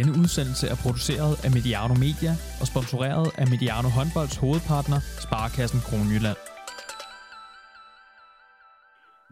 Denne 0.00 0.18
udsendelse 0.22 0.66
er 0.68 0.74
produceret 0.74 1.44
af 1.44 1.50
Mediano 1.50 1.94
Media 1.94 2.32
og 2.60 2.66
sponsoreret 2.66 3.30
af 3.38 3.46
Mediano 3.48 3.88
Håndbolds 3.88 4.36
hovedpartner, 4.36 5.00
Sparkassen 5.24 5.80
Kronjylland. 5.80 6.36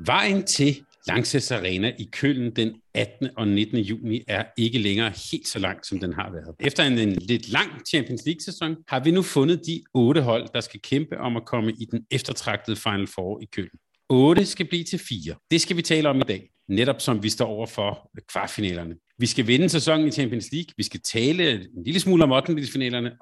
Vejen 0.06 0.46
til 0.46 0.70
Langsess 1.06 1.50
Arena 1.50 1.92
i 1.98 2.08
Køln 2.12 2.56
den 2.56 2.70
18. 2.94 3.28
og 3.36 3.48
19. 3.48 3.78
juni 3.78 4.22
er 4.28 4.44
ikke 4.56 4.78
længere 4.78 5.12
helt 5.32 5.48
så 5.48 5.58
langt, 5.58 5.86
som 5.86 5.98
den 5.98 6.12
har 6.12 6.30
været. 6.30 6.54
Efter 6.60 6.84
en, 6.84 6.98
en 6.98 7.12
lidt 7.12 7.48
lang 7.48 7.70
Champions 7.88 8.22
League-sæson 8.26 8.76
har 8.88 9.00
vi 9.00 9.10
nu 9.10 9.22
fundet 9.22 9.60
de 9.66 9.82
otte 9.94 10.22
hold, 10.22 10.48
der 10.54 10.60
skal 10.60 10.80
kæmpe 10.80 11.18
om 11.18 11.36
at 11.36 11.44
komme 11.44 11.72
i 11.72 11.84
den 11.90 12.00
eftertragtede 12.10 12.76
Final 12.76 13.06
Four 13.06 13.40
i 13.42 13.46
Køln. 13.52 13.78
8 14.08 14.46
skal 14.46 14.66
blive 14.68 14.84
til 14.84 14.98
4. 14.98 15.34
Det 15.50 15.60
skal 15.60 15.76
vi 15.76 15.82
tale 15.82 16.08
om 16.08 16.16
i 16.16 16.28
dag, 16.28 16.50
netop 16.68 17.00
som 17.00 17.22
vi 17.22 17.28
står 17.28 17.46
over 17.46 17.66
for 17.66 18.10
kvartfinalerne. 18.32 18.94
Vi 19.20 19.26
skal 19.26 19.46
vinde 19.46 19.68
sæsonen 19.68 20.08
i 20.08 20.10
Champions 20.10 20.52
League, 20.52 20.74
vi 20.76 20.82
skal 20.82 21.00
tale 21.00 21.52
en 21.52 21.82
lille 21.84 22.00
smule 22.00 22.24
om 22.24 22.32
8. 22.32 22.50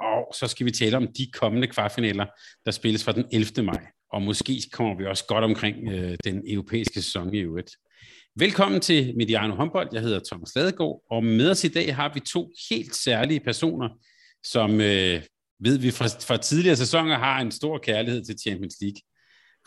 og 0.01 0.35
så 0.35 0.47
skal 0.47 0.67
vi 0.67 0.71
tale 0.71 0.97
om 0.97 1.07
de 1.07 1.27
kommende 1.33 1.67
kvartfinaler, 1.67 2.27
der 2.65 2.71
spilles 2.71 3.05
fra 3.05 3.13
den 3.13 3.25
11. 3.33 3.63
maj. 3.63 3.87
Og 4.13 4.23
måske 4.23 4.63
kommer 4.73 4.97
vi 4.97 5.07
også 5.07 5.25
godt 5.29 5.45
omkring 5.45 5.93
øh, 5.93 6.17
den 6.25 6.43
europæiske 6.47 6.95
sæson 6.95 7.35
i 7.35 7.39
øvrigt. 7.39 7.71
Velkommen 8.39 8.81
til 8.81 9.17
Mediano 9.17 9.55
Håndbold. 9.55 9.89
Jeg 9.93 10.03
hedder 10.03 10.21
Thomas 10.31 10.57
Ladegaard, 10.57 11.03
og 11.11 11.25
med 11.25 11.51
os 11.51 11.65
i 11.65 11.69
dag 11.69 11.97
har 11.97 12.11
vi 12.15 12.21
to 12.21 12.53
helt 12.71 12.95
særlige 12.95 13.41
personer, 13.41 13.89
som 14.45 14.71
øh, 14.81 15.23
ved 15.61 15.79
vi 15.79 15.91
fra, 15.91 16.07
fra 16.07 16.37
tidligere 16.37 16.77
sæsoner 16.77 17.19
har 17.19 17.41
en 17.41 17.51
stor 17.51 17.79
kærlighed 17.79 18.25
til 18.25 18.39
Champions 18.39 18.77
League. 18.81 19.01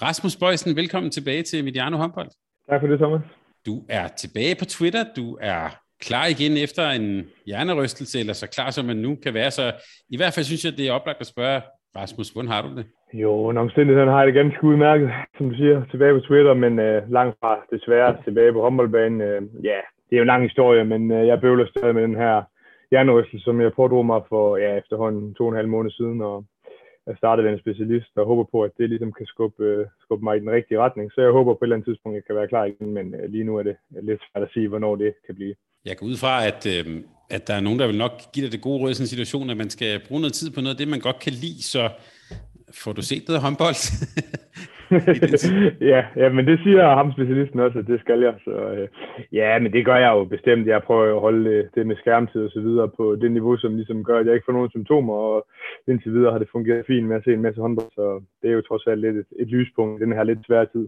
Rasmus 0.02 0.36
Bøjsen, 0.36 0.76
velkommen 0.76 1.12
tilbage 1.12 1.44
til 1.44 1.64
Mediano 1.64 1.98
Håndbold. 1.98 2.30
Tak 2.70 2.82
for 2.82 2.88
det, 2.88 3.00
Thomas. 3.00 3.22
Du 3.66 3.86
er 3.90 4.08
tilbage 4.08 4.56
på 4.56 4.66
Twitter. 4.66 5.06
Du 5.16 5.38
er 5.42 5.89
klar 6.08 6.26
igen 6.36 6.54
efter 6.66 6.84
en 6.90 7.30
hjernerystelse, 7.46 8.20
eller 8.20 8.34
så 8.34 8.48
klar 8.56 8.70
som 8.70 8.86
man 8.86 8.98
nu 8.98 9.16
kan 9.24 9.34
være. 9.34 9.52
Så 9.52 9.66
i 10.10 10.18
hvert 10.18 10.34
fald 10.34 10.46
synes 10.46 10.66
jeg, 10.66 10.78
det 10.78 10.88
er 10.88 10.94
oplagt 10.94 11.22
at 11.22 11.28
spørge, 11.28 11.62
Rasmus, 11.96 12.30
hvordan 12.30 12.52
har 12.52 12.62
du 12.62 12.70
det? 12.78 12.86
Jo, 13.14 13.50
en 13.50 13.58
omstændighederne 13.58 14.12
har 14.12 14.20
jeg 14.20 14.28
det 14.28 14.42
ganske 14.42 14.64
udmærket, 14.64 15.10
som 15.38 15.50
du 15.50 15.56
siger, 15.56 15.86
tilbage 15.92 16.14
på 16.14 16.20
Twitter, 16.20 16.54
men 16.54 16.80
øh, 16.80 17.12
langt 17.12 17.38
fra 17.40 17.60
desværre 17.72 18.18
tilbage 18.24 18.54
på 18.54 18.62
håndboldbanen. 18.62 19.22
Øh, 19.22 19.42
ja, 19.64 19.80
det 20.10 20.14
er 20.16 20.18
jo 20.18 20.22
en 20.22 20.34
lang 20.34 20.44
historie, 20.44 20.84
men 20.86 21.12
øh, 21.12 21.28
jeg 21.28 21.42
bøvler 21.42 21.66
stadig 21.68 21.96
med 21.96 22.04
den 22.04 22.16
her 22.16 22.44
hjernerystelse, 22.92 23.44
som 23.44 23.62
jeg 23.62 23.74
pådrog 23.74 24.06
mig 24.06 24.22
for 24.30 24.58
ja, 24.58 24.78
efterhånden 24.78 25.34
to 25.34 25.44
og 25.44 25.50
en 25.50 25.56
halv 25.56 25.68
måned 25.68 25.92
siden, 25.92 26.22
og 26.22 26.46
jeg 27.08 27.18
startede 27.18 27.46
ved 27.46 27.54
en 27.54 27.60
specialist, 27.60 28.12
og 28.18 28.26
håber 28.26 28.46
på, 28.52 28.64
at 28.64 28.72
det 28.78 28.90
ligesom 28.90 29.14
kan 29.14 29.26
skubbe, 29.26 29.64
øh, 29.64 29.86
skubbe 30.02 30.24
mig 30.24 30.38
i 30.38 30.40
den 30.40 30.52
rigtige 30.52 30.80
retning. 30.80 31.12
Så 31.12 31.22
jeg 31.22 31.32
håber 31.32 31.54
på 31.54 31.60
et 31.60 31.66
eller 31.66 31.76
andet 31.76 31.88
tidspunkt, 31.88 32.14
at 32.16 32.20
jeg 32.20 32.26
kan 32.26 32.36
være 32.36 32.48
klar 32.48 32.66
igen, 32.66 32.94
men 32.94 33.16
øh, 33.16 33.30
lige 33.30 33.44
nu 33.44 33.58
er 33.58 33.64
det 33.64 33.76
lidt 33.90 34.22
svært 34.22 34.44
at 34.44 34.54
sige, 34.54 34.68
hvornår 34.68 34.96
det 34.96 35.14
kan 35.26 35.36
blive. 35.36 35.56
Jeg 35.90 35.98
går 35.98 36.06
ud 36.06 36.18
fra, 36.24 36.34
at, 36.50 36.62
øh, 36.74 36.86
at 37.36 37.48
der 37.48 37.54
er 37.54 37.64
nogen, 37.66 37.80
der 37.80 37.88
vil 37.88 37.98
nok 37.98 38.16
give 38.34 38.46
dig 38.46 38.52
det 38.52 38.62
gode 38.62 38.80
råd 38.80 38.92
i 38.92 38.94
sådan 38.94 39.04
en 39.04 39.16
situation, 39.16 39.50
at 39.50 39.58
man 39.58 39.70
skal 39.70 40.02
bruge 40.08 40.22
noget 40.22 40.34
tid 40.34 40.50
på 40.52 40.62
noget 40.62 40.76
af 40.76 40.80
det, 40.80 40.88
man 40.88 41.06
godt 41.08 41.20
kan 41.26 41.34
lide, 41.34 41.64
så 41.64 41.84
får 42.82 42.94
du 42.94 43.02
set 43.02 43.24
noget 43.28 43.42
håndbold? 43.46 43.80
ja, 45.94 46.02
ja, 46.22 46.30
men 46.36 46.48
det 46.48 46.60
siger 46.64 46.96
ham 47.00 47.12
specialisten 47.12 47.60
også, 47.60 47.80
at 47.80 47.88
det 47.88 48.00
skal 48.00 48.20
jeg. 48.20 48.34
Så, 48.46 48.52
øh, 48.52 48.88
ja, 49.32 49.60
men 49.60 49.74
det 49.74 49.86
gør 49.86 49.96
jeg 50.06 50.12
jo 50.18 50.24
bestemt. 50.24 50.68
Jeg 50.68 50.84
prøver 50.84 51.16
at 51.16 51.22
holde 51.22 51.70
det, 51.76 51.88
med 51.88 51.96
skærmtid 51.96 52.42
og 52.46 52.52
så 52.52 52.62
videre 52.62 52.90
på 52.98 53.16
det 53.22 53.32
niveau, 53.32 53.58
som 53.58 53.76
ligesom 53.76 54.04
gør, 54.04 54.20
at 54.20 54.26
jeg 54.26 54.34
ikke 54.34 54.46
får 54.46 54.54
nogen 54.54 54.70
symptomer, 54.70 55.14
og 55.14 55.48
indtil 55.88 56.14
videre 56.14 56.32
har 56.32 56.40
det 56.40 56.50
fungeret 56.52 56.86
fint 56.88 57.08
med 57.08 57.16
at 57.16 57.24
se 57.24 57.34
en 57.34 57.42
masse 57.42 57.62
håndbold, 57.62 57.92
så 57.96 58.22
det 58.42 58.50
er 58.50 58.54
jo 58.54 58.62
trods 58.62 58.88
alt 58.88 59.02
lidt 59.02 59.18
et, 59.18 59.30
et 59.40 59.48
lyspunkt 59.48 60.02
i 60.02 60.04
den 60.06 60.14
her 60.14 60.24
lidt 60.24 60.46
svære 60.48 60.68
tid. 60.74 60.88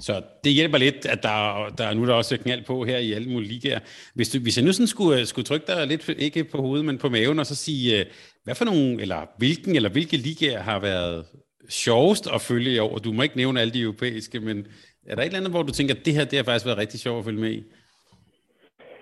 Så 0.00 0.12
det 0.44 0.52
hjælper 0.52 0.78
lidt, 0.78 1.06
at 1.06 1.22
der, 1.22 1.68
der 1.78 1.94
nu 1.94 2.06
der 2.06 2.14
også 2.14 2.34
er 2.34 2.42
knald 2.42 2.64
på 2.64 2.84
her 2.84 2.98
i 2.98 3.12
alle 3.12 3.28
mulige 3.28 3.52
ligaer. 3.52 3.80
Hvis, 4.14 4.28
du, 4.28 4.38
hvis 4.42 4.56
jeg 4.56 4.64
nu 4.64 4.72
sådan 4.72 4.86
skulle, 4.86 5.20
øh, 5.20 5.26
skulle 5.26 5.44
trykke 5.44 5.66
dig 5.66 5.86
lidt, 5.86 6.08
ikke 6.18 6.44
på 6.44 6.58
hovedet, 6.58 6.86
men 6.86 6.98
på 6.98 7.08
maven, 7.08 7.38
og 7.38 7.46
så 7.46 7.54
sige, 7.54 8.00
øh, 8.00 8.06
hvad 8.44 8.54
for 8.54 8.64
nogle, 8.64 9.02
eller 9.04 9.20
hvilken 9.38 9.76
eller 9.76 9.90
hvilke 9.90 10.16
ligaer 10.16 10.60
har 10.60 10.78
været 10.80 11.24
sjovest 11.68 12.24
at 12.34 12.40
følge 12.40 12.74
i 12.74 12.78
år? 12.78 12.98
Du 12.98 13.12
må 13.12 13.22
ikke 13.22 13.36
nævne 13.36 13.60
alle 13.60 13.72
de 13.72 13.82
europæiske, 13.82 14.40
men 14.40 14.66
er 15.06 15.14
der 15.14 15.22
et 15.22 15.26
eller 15.26 15.38
andet, 15.38 15.52
hvor 15.52 15.62
du 15.62 15.72
tænker, 15.72 15.94
at 15.94 16.04
det 16.06 16.14
her 16.14 16.24
det 16.24 16.36
har 16.38 16.44
faktisk 16.44 16.66
været 16.66 16.78
rigtig 16.78 17.00
sjovt 17.00 17.18
at 17.18 17.24
følge 17.24 17.40
med 17.40 17.50
i? 17.50 17.62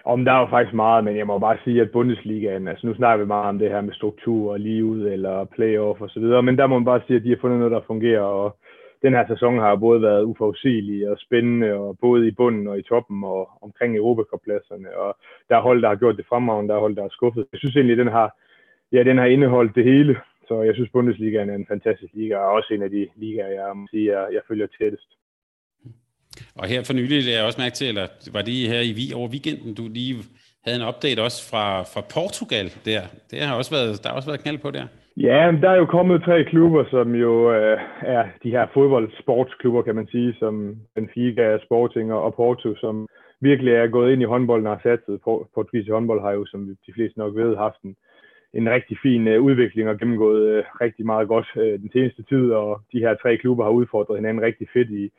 Om 0.04 0.24
der 0.24 0.32
er 0.32 0.40
jo 0.40 0.46
faktisk 0.50 0.74
meget, 0.74 1.04
men 1.04 1.16
jeg 1.16 1.26
må 1.26 1.38
bare 1.38 1.58
sige, 1.64 1.80
at 1.80 1.90
Bundesligaen, 1.90 2.68
altså 2.68 2.86
nu 2.86 2.94
snakker 2.94 3.24
vi 3.24 3.28
meget 3.28 3.48
om 3.48 3.58
det 3.58 3.70
her 3.70 3.80
med 3.80 3.94
struktur 3.94 4.52
og 4.52 4.60
lige 4.60 4.84
ud 4.84 5.02
eller 5.06 5.44
playoff 5.44 6.00
og 6.00 6.10
så 6.10 6.20
videre, 6.20 6.42
men 6.42 6.58
der 6.58 6.66
må 6.66 6.78
man 6.78 6.84
bare 6.84 7.00
sige, 7.06 7.16
at 7.16 7.24
de 7.24 7.28
har 7.28 7.38
fundet 7.40 7.58
noget, 7.58 7.72
der 7.72 7.80
fungerer, 7.86 8.20
og 8.20 8.56
den 9.06 9.14
her 9.18 9.26
sæson 9.32 9.58
har 9.58 9.84
både 9.86 10.02
været 10.02 10.28
uforudsigelig 10.30 11.10
og 11.10 11.16
spændende, 11.18 11.68
og 11.72 11.98
både 12.06 12.28
i 12.28 12.36
bunden 12.40 12.66
og 12.70 12.78
i 12.78 12.88
toppen 12.90 13.24
og 13.24 13.42
omkring 13.66 13.96
Europacup-pladserne, 13.96 14.88
og 15.04 15.10
der 15.48 15.56
er 15.56 15.66
hold, 15.68 15.82
der 15.82 15.88
har 15.88 16.02
gjort 16.02 16.16
det 16.16 16.26
fremragende, 16.28 16.68
der 16.68 16.76
er 16.76 16.84
hold, 16.86 16.96
der 16.96 17.02
har 17.02 17.16
skuffet. 17.18 17.46
Jeg 17.52 17.58
synes 17.58 17.76
egentlig, 17.76 17.96
den 17.96 18.12
har, 18.18 18.28
ja, 18.92 19.00
den 19.10 19.18
har 19.18 19.26
indeholdt 19.26 19.74
det 19.78 19.84
hele, 19.84 20.12
så 20.48 20.62
jeg 20.62 20.74
synes, 20.74 20.90
Bundesligaen 20.90 21.50
er 21.50 21.54
en 21.54 21.70
fantastisk 21.72 22.12
liga, 22.14 22.36
og 22.36 22.52
også 22.52 22.74
en 22.74 22.82
af 22.82 22.90
de 22.90 23.08
ligaer, 23.16 23.52
jeg 23.60 23.76
må 23.76 23.86
sige, 23.90 24.06
jeg, 24.12 24.24
jeg 24.32 24.42
følger 24.48 24.66
tættest. 24.78 25.10
Og 26.54 26.66
her 26.66 26.82
for 26.86 26.94
nylig 26.94 27.24
lagde 27.24 27.38
jeg 27.38 27.46
også 27.46 27.60
mærke 27.60 27.74
til, 27.74 27.88
eller 27.88 28.06
var 28.32 28.42
det 28.42 28.54
her 28.72 28.80
i 28.90 28.92
vi 29.00 29.06
over 29.18 29.28
weekenden, 29.28 29.74
du 29.74 29.84
lige 29.98 30.14
havde 30.64 30.78
en 30.80 30.88
update 30.88 31.20
også 31.22 31.40
fra, 31.50 31.82
fra 31.92 32.02
Portugal 32.14 32.66
der. 32.84 33.02
Det 33.30 33.38
har 33.40 33.56
også 33.56 33.70
været, 33.76 34.02
der 34.02 34.08
har 34.08 34.16
også 34.16 34.28
været 34.30 34.42
knald 34.44 34.58
på 34.58 34.70
der. 34.70 34.86
Ja, 35.16 35.52
der 35.62 35.70
er 35.70 35.76
jo 35.76 35.86
kommet 35.86 36.22
tre 36.22 36.44
klubber, 36.44 36.84
som 36.90 37.14
jo 37.14 37.52
øh, 37.52 37.78
er 38.02 38.24
de 38.42 38.50
her 38.50 38.66
fodboldsportsklubber, 38.74 39.82
kan 39.82 39.94
man 39.94 40.06
sige, 40.06 40.34
som 40.38 40.76
Benfica, 40.94 41.58
Sporting 41.64 42.12
og 42.12 42.34
Porto, 42.34 42.74
som 42.76 43.08
virkelig 43.40 43.72
er 43.72 43.86
gået 43.86 44.12
ind 44.12 44.22
i 44.22 44.24
håndbolden 44.32 44.66
og 44.66 44.72
har 44.72 44.80
satset. 44.82 45.20
Portugisisk 45.54 45.90
håndbold 45.90 46.20
har 46.20 46.32
jo, 46.32 46.46
som 46.46 46.76
de 46.86 46.92
fleste 46.92 47.18
nok 47.18 47.36
ved, 47.36 47.56
haft 47.56 47.82
en, 47.84 47.96
en 48.54 48.70
rigtig 48.70 48.98
fin 49.02 49.28
øh, 49.28 49.42
udvikling 49.42 49.88
og 49.88 49.98
gennemgået 49.98 50.48
øh, 50.48 50.64
rigtig 50.80 51.06
meget 51.06 51.28
godt 51.28 51.48
øh, 51.56 51.78
den 51.78 51.90
seneste 51.92 52.22
tid, 52.22 52.50
og 52.50 52.80
de 52.92 52.98
her 52.98 53.14
tre 53.14 53.36
klubber 53.36 53.64
har 53.64 53.70
udfordret 53.70 54.18
hinanden 54.18 54.42
rigtig 54.42 54.68
fedt 54.72 54.90
i, 54.90 55.10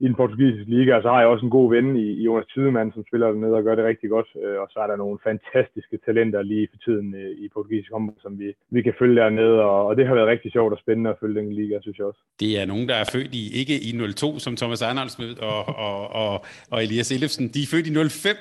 i 0.00 0.06
den 0.08 0.14
portugisiske 0.14 0.70
liga, 0.70 0.96
og 0.96 1.02
så 1.02 1.08
har 1.08 1.20
jeg 1.20 1.28
også 1.28 1.44
en 1.46 1.56
god 1.58 1.68
ven 1.74 1.96
i, 1.96 2.06
Jonas 2.26 2.46
Tidemann, 2.54 2.92
som 2.92 3.04
spiller 3.08 3.26
dernede 3.26 3.54
og 3.54 3.64
gør 3.64 3.74
det 3.74 3.84
rigtig 3.84 4.10
godt, 4.10 4.28
øh, 4.44 4.58
og 4.62 4.68
så 4.70 4.78
er 4.80 4.86
der 4.86 4.96
nogle 4.96 5.18
fantastiske 5.28 5.96
talenter 6.06 6.42
lige 6.42 6.68
for 6.72 6.78
tiden 6.84 7.14
øh, 7.14 7.30
i 7.44 7.48
portugisisk 7.54 7.92
håndbold, 7.92 8.20
som 8.22 8.38
vi, 8.38 8.48
vi 8.70 8.82
kan 8.82 8.94
følge 8.98 9.20
dernede, 9.20 9.56
og, 9.70 9.86
og 9.88 9.96
det 9.96 10.06
har 10.06 10.14
været 10.14 10.32
rigtig 10.34 10.52
sjovt 10.52 10.72
og 10.72 10.78
spændende 10.78 11.10
at 11.10 11.20
følge 11.20 11.40
den 11.40 11.52
liga, 11.52 11.76
synes 11.80 11.98
jeg 11.98 12.06
også. 12.06 12.20
Det 12.40 12.60
er 12.60 12.66
nogen, 12.66 12.88
der 12.88 12.94
er 12.94 13.06
født 13.14 13.32
i, 13.40 13.42
ikke 13.60 13.74
i 13.88 13.90
02, 14.12 14.38
som 14.38 14.56
Thomas 14.56 14.82
Arnold 14.82 15.38
og, 15.50 15.60
og, 15.86 15.96
og, 16.22 16.34
og 16.72 16.78
Elias 16.84 17.10
Ellefsen, 17.16 17.44
de 17.54 17.60
er 17.62 17.70
født 17.72 17.86
i 17.90 17.92
05. 18.08 18.36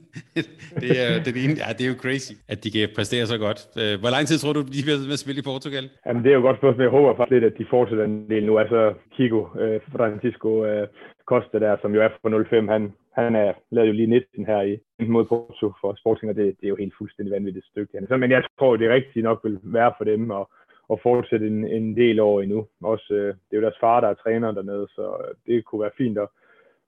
det, 0.82 0.90
er, 1.02 1.22
det, 1.24 1.30
er, 1.36 1.54
ja, 1.62 1.68
det 1.76 1.82
er 1.86 1.90
jo 1.94 1.98
crazy, 2.04 2.32
at 2.52 2.58
de 2.64 2.70
kan 2.70 2.88
præstere 2.96 3.26
så 3.26 3.38
godt. 3.46 3.60
Øh, 3.80 3.94
hvor 4.02 4.10
lang 4.14 4.24
tid 4.26 4.38
tror 4.38 4.52
du, 4.52 4.60
de 4.76 4.82
bliver 4.86 4.98
med 5.10 5.18
at 5.18 5.24
spille 5.24 5.40
i 5.44 5.48
Portugal? 5.52 5.84
Jamen, 6.06 6.22
det 6.24 6.30
er 6.30 6.36
jo 6.38 6.44
godt 6.48 6.58
spørgsmål. 6.60 6.82
Jeg 6.88 6.96
håber 6.98 7.16
faktisk 7.16 7.34
lidt, 7.34 7.44
at 7.50 7.58
de 7.58 7.66
fortsætter 7.74 8.04
en 8.04 8.30
del 8.32 8.44
nu. 8.46 8.58
Altså, 8.62 8.80
Kiko, 9.14 9.40
øh, 9.62 9.80
Francisco, 9.96 10.50
øh, 10.70 10.86
Costa 11.24 11.58
der, 11.58 11.76
som 11.82 11.94
jo 11.94 12.02
er 12.02 12.08
fra 12.08 12.44
05, 12.50 12.68
han, 12.68 12.92
han 13.14 13.36
er, 13.36 13.52
lavet 13.70 13.88
jo 13.88 13.92
lige 13.92 14.06
19 14.06 14.46
her 14.46 14.62
i 14.62 14.78
mod 15.06 15.24
Porto 15.24 15.72
for 15.80 15.94
Sporting, 16.00 16.30
og 16.30 16.36
det, 16.36 16.46
det 16.60 16.66
er 16.66 16.68
jo 16.68 16.76
helt 16.76 16.94
fuldstændig 16.98 17.32
vanvittigt 17.34 17.66
stykke. 17.66 18.06
Så, 18.08 18.16
men 18.16 18.30
jeg 18.30 18.42
tror, 18.58 18.76
det 18.76 18.90
rigtigt 18.90 19.24
nok 19.24 19.40
vil 19.44 19.58
være 19.62 19.92
for 19.98 20.04
dem 20.04 20.30
at, 20.30 20.44
at 20.92 20.98
fortsætte 21.02 21.46
en, 21.46 21.66
en 21.66 21.96
del 21.96 22.20
år 22.20 22.40
endnu. 22.40 22.66
Også, 22.82 23.14
øh, 23.14 23.26
det 23.26 23.52
er 23.52 23.56
jo 23.56 23.62
deres 23.62 23.80
far, 23.80 24.00
der 24.00 24.08
er 24.08 24.14
træner 24.14 24.52
dernede, 24.52 24.86
så 24.90 25.16
øh, 25.22 25.34
det 25.46 25.64
kunne 25.64 25.82
være 25.82 25.98
fint 25.98 26.18
at, 26.18 26.28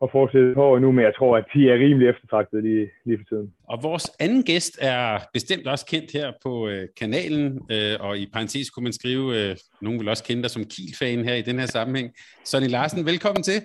at 0.02 0.08
fortsætte 0.12 0.54
på 0.54 0.76
endnu, 0.76 0.92
men 0.92 1.04
jeg 1.04 1.14
tror, 1.18 1.36
at 1.36 1.44
de 1.54 1.70
er 1.70 1.74
rimelig 1.74 2.08
eftertragtet 2.08 2.62
lige, 2.62 2.90
lige 3.04 3.18
for 3.18 3.24
tiden. 3.28 3.54
Og 3.68 3.78
vores 3.82 4.06
anden 4.20 4.42
gæst 4.42 4.78
er 4.80 5.18
bestemt 5.32 5.66
også 5.66 5.86
kendt 5.86 6.12
her 6.12 6.32
på 6.44 6.68
øh, 6.68 6.88
kanalen, 7.00 7.46
øh, 7.74 7.96
og 8.00 8.18
i 8.18 8.26
parentes 8.32 8.70
kunne 8.70 8.84
man 8.84 8.92
skrive, 8.92 9.26
øh, 9.38 9.56
nogen 9.80 10.00
vil 10.00 10.08
også 10.08 10.24
kende 10.24 10.42
dig 10.42 10.50
som 10.50 10.64
Kiel-fan 10.64 11.24
her 11.24 11.34
i 11.34 11.42
den 11.42 11.58
her 11.58 11.66
sammenhæng. 11.66 12.08
Sonny 12.44 12.68
Larsen, 12.68 13.06
velkommen 13.06 13.42
til. 13.42 13.58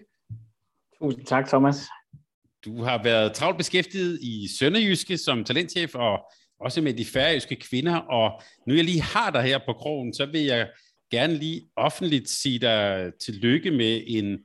Tusind 1.01 1.25
tak, 1.25 1.47
Thomas. 1.47 1.75
Du 2.65 2.83
har 2.83 3.03
været 3.03 3.33
travlt 3.33 3.57
beskæftiget 3.57 4.19
i 4.21 4.47
Sønderjyske 4.59 5.17
som 5.17 5.43
talentchef, 5.43 5.95
og 5.95 6.19
også 6.59 6.81
med 6.81 6.93
de 6.93 7.05
færøske 7.05 7.55
kvinder, 7.55 7.95
og 7.95 8.41
nu 8.67 8.73
jeg 8.73 8.83
lige 8.83 9.01
har 9.01 9.31
dig 9.31 9.41
her 9.41 9.59
på 9.65 9.73
krogen, 9.73 10.13
så 10.13 10.25
vil 10.25 10.41
jeg 10.41 10.69
gerne 11.11 11.33
lige 11.33 11.61
offentligt 11.75 12.29
sige 12.29 12.59
dig 12.59 13.11
tillykke 13.25 13.71
med 13.71 14.03
en 14.07 14.39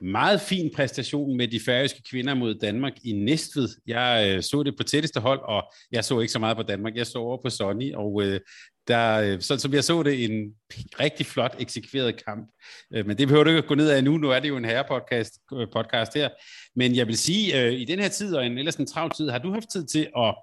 meget 0.00 0.40
fin 0.40 0.70
præstation 0.76 1.36
med 1.36 1.48
de 1.48 1.60
færøske 1.60 2.02
kvinder 2.10 2.34
mod 2.34 2.54
Danmark 2.54 2.92
i 3.04 3.12
Næstved. 3.12 3.68
Jeg 3.86 4.34
øh, 4.36 4.42
så 4.42 4.62
det 4.62 4.76
på 4.76 4.82
tætteste 4.82 5.20
hold, 5.20 5.40
og 5.42 5.72
jeg 5.92 6.04
så 6.04 6.20
ikke 6.20 6.32
så 6.32 6.38
meget 6.38 6.56
på 6.56 6.62
Danmark. 6.62 6.96
Jeg 6.96 7.06
så 7.06 7.18
over 7.18 7.42
på 7.42 7.50
Sonny, 7.50 7.94
og 7.94 8.22
øh, 8.22 8.40
der, 8.88 9.20
øh, 9.20 9.40
så, 9.40 9.58
som 9.58 9.72
jeg 9.72 9.84
så 9.84 10.02
det, 10.02 10.24
en 10.24 10.54
rigtig 11.00 11.26
flot 11.26 11.56
eksekveret 11.58 12.24
kamp. 12.24 12.50
Øh, 12.94 13.06
men 13.06 13.18
det 13.18 13.28
behøver 13.28 13.44
du 13.44 13.50
ikke 13.50 13.62
at 13.62 13.66
gå 13.66 13.74
ned 13.74 13.90
af 13.90 14.04
nu. 14.04 14.16
Nu 14.16 14.30
er 14.30 14.40
det 14.40 14.48
jo 14.48 14.56
en 14.56 14.64
herrepodcast 14.64 15.32
øh, 15.52 15.66
podcast 15.72 16.14
her. 16.14 16.28
Men 16.76 16.96
jeg 16.96 17.06
vil 17.06 17.16
sige, 17.16 17.76
i 17.76 17.84
den 17.84 17.98
her 17.98 18.08
tid, 18.08 18.36
og 18.36 18.46
en 18.46 18.58
ellers 18.58 18.76
en 18.76 18.86
travl 18.86 19.10
tid, 19.10 19.30
har 19.30 19.38
du 19.38 19.52
haft 19.52 19.70
tid 19.72 19.86
til 19.86 20.08
at 20.16 20.34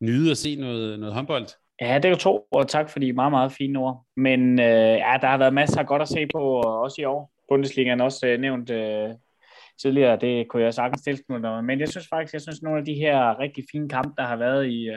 nyde 0.00 0.30
at 0.30 0.38
se 0.38 0.56
noget, 0.56 1.00
noget 1.00 1.14
håndbold? 1.14 1.46
Ja, 1.80 1.94
det 1.94 2.04
er 2.04 2.10
jo 2.10 2.16
to, 2.16 2.46
og 2.50 2.68
tak 2.68 2.90
for 2.90 2.98
de 2.98 3.12
meget, 3.12 3.32
meget 3.32 3.52
fine 3.52 3.78
ord. 3.78 4.04
Men 4.16 4.58
øh, 4.58 4.96
ja, 4.98 5.18
der 5.20 5.26
har 5.26 5.38
været 5.38 5.54
masser 5.54 5.80
af 5.80 5.86
godt 5.86 6.02
at 6.02 6.08
se 6.08 6.26
på, 6.34 6.60
også 6.60 7.00
i 7.00 7.04
år. 7.04 7.30
Bundesligaen 7.48 8.00
også 8.00 8.26
øh, 8.26 8.40
nævnt 8.40 8.70
øh, 8.70 9.08
tidligere, 9.82 10.18
det 10.20 10.48
kunne 10.48 10.62
jeg 10.62 10.74
sagtens 10.74 11.02
tilslutte 11.02 11.40
mig. 11.40 11.64
Men 11.64 11.80
jeg 11.80 11.88
synes 11.88 12.08
faktisk, 12.08 12.32
jeg 12.32 12.40
synes 12.42 12.62
nogle 12.62 12.78
af 12.78 12.84
de 12.84 12.94
her 12.94 13.38
rigtig 13.38 13.64
fine 13.72 13.88
kampe, 13.88 14.12
der 14.16 14.26
har 14.26 14.36
været 14.36 14.66
i, 14.66 14.90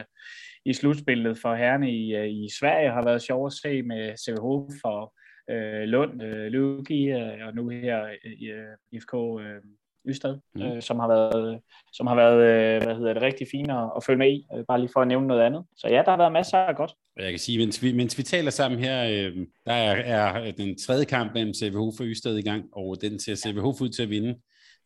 i 0.69 0.73
slutspillet 0.73 1.37
for 1.37 1.55
herrene 1.55 1.91
i, 1.91 2.15
øh, 2.15 2.29
i 2.29 2.47
Sverige 2.59 2.91
har 2.91 3.03
været 3.03 3.21
sjov 3.21 3.45
at 3.45 3.53
se 3.53 3.81
med 3.81 4.17
CVH 4.17 4.79
for 4.81 5.13
øh, 5.53 5.83
Lund, 5.83 6.23
øh, 6.23 6.45
Lugi 6.51 7.09
øh, 7.09 7.47
og 7.47 7.55
nu 7.55 7.69
her 7.69 8.07
i 8.41 8.45
øh, 8.45 8.75
IFK 8.91 9.13
øh, 9.13 9.61
Ystad, 10.09 10.37
mm. 10.55 10.61
øh, 10.61 10.81
som 10.81 10.99
har 10.99 11.07
været, 11.07 11.59
som 11.93 12.07
har 12.07 12.15
været 12.15 12.37
øh, 12.37 12.83
hvad 12.83 12.95
hedder 12.95 13.13
det, 13.13 13.21
rigtig 13.21 13.47
fint 13.51 13.71
at, 13.71 13.91
at 13.97 14.03
følge 14.03 14.17
med 14.17 14.31
i, 14.31 14.47
øh, 14.55 14.65
bare 14.67 14.79
lige 14.79 14.89
for 14.93 15.01
at 15.01 15.07
nævne 15.07 15.27
noget 15.27 15.41
andet. 15.41 15.63
Så 15.77 15.87
ja, 15.87 16.01
der 16.05 16.09
har 16.09 16.17
været 16.17 16.31
masser 16.31 16.57
af 16.57 16.75
godt. 16.75 16.93
Jeg 17.17 17.29
kan 17.29 17.39
sige, 17.39 17.57
mens 17.57 17.83
vi, 17.83 17.93
mens 17.93 18.17
vi 18.17 18.23
taler 18.23 18.51
sammen 18.51 18.79
her, 18.79 19.03
øh, 19.03 19.45
der 19.65 19.73
er, 19.73 19.95
er 19.95 20.51
den 20.51 20.77
tredje 20.77 21.05
kamp 21.05 21.33
mellem 21.33 21.53
CVH 21.53 21.97
for 21.97 22.03
Ystad 22.03 22.37
i 22.37 22.41
gang, 22.41 22.63
og 22.71 22.97
den 23.01 23.19
ser 23.19 23.35
CVH 23.35 23.81
ud 23.81 23.89
til 23.89 24.03
at 24.03 24.09
vinde. 24.09 24.39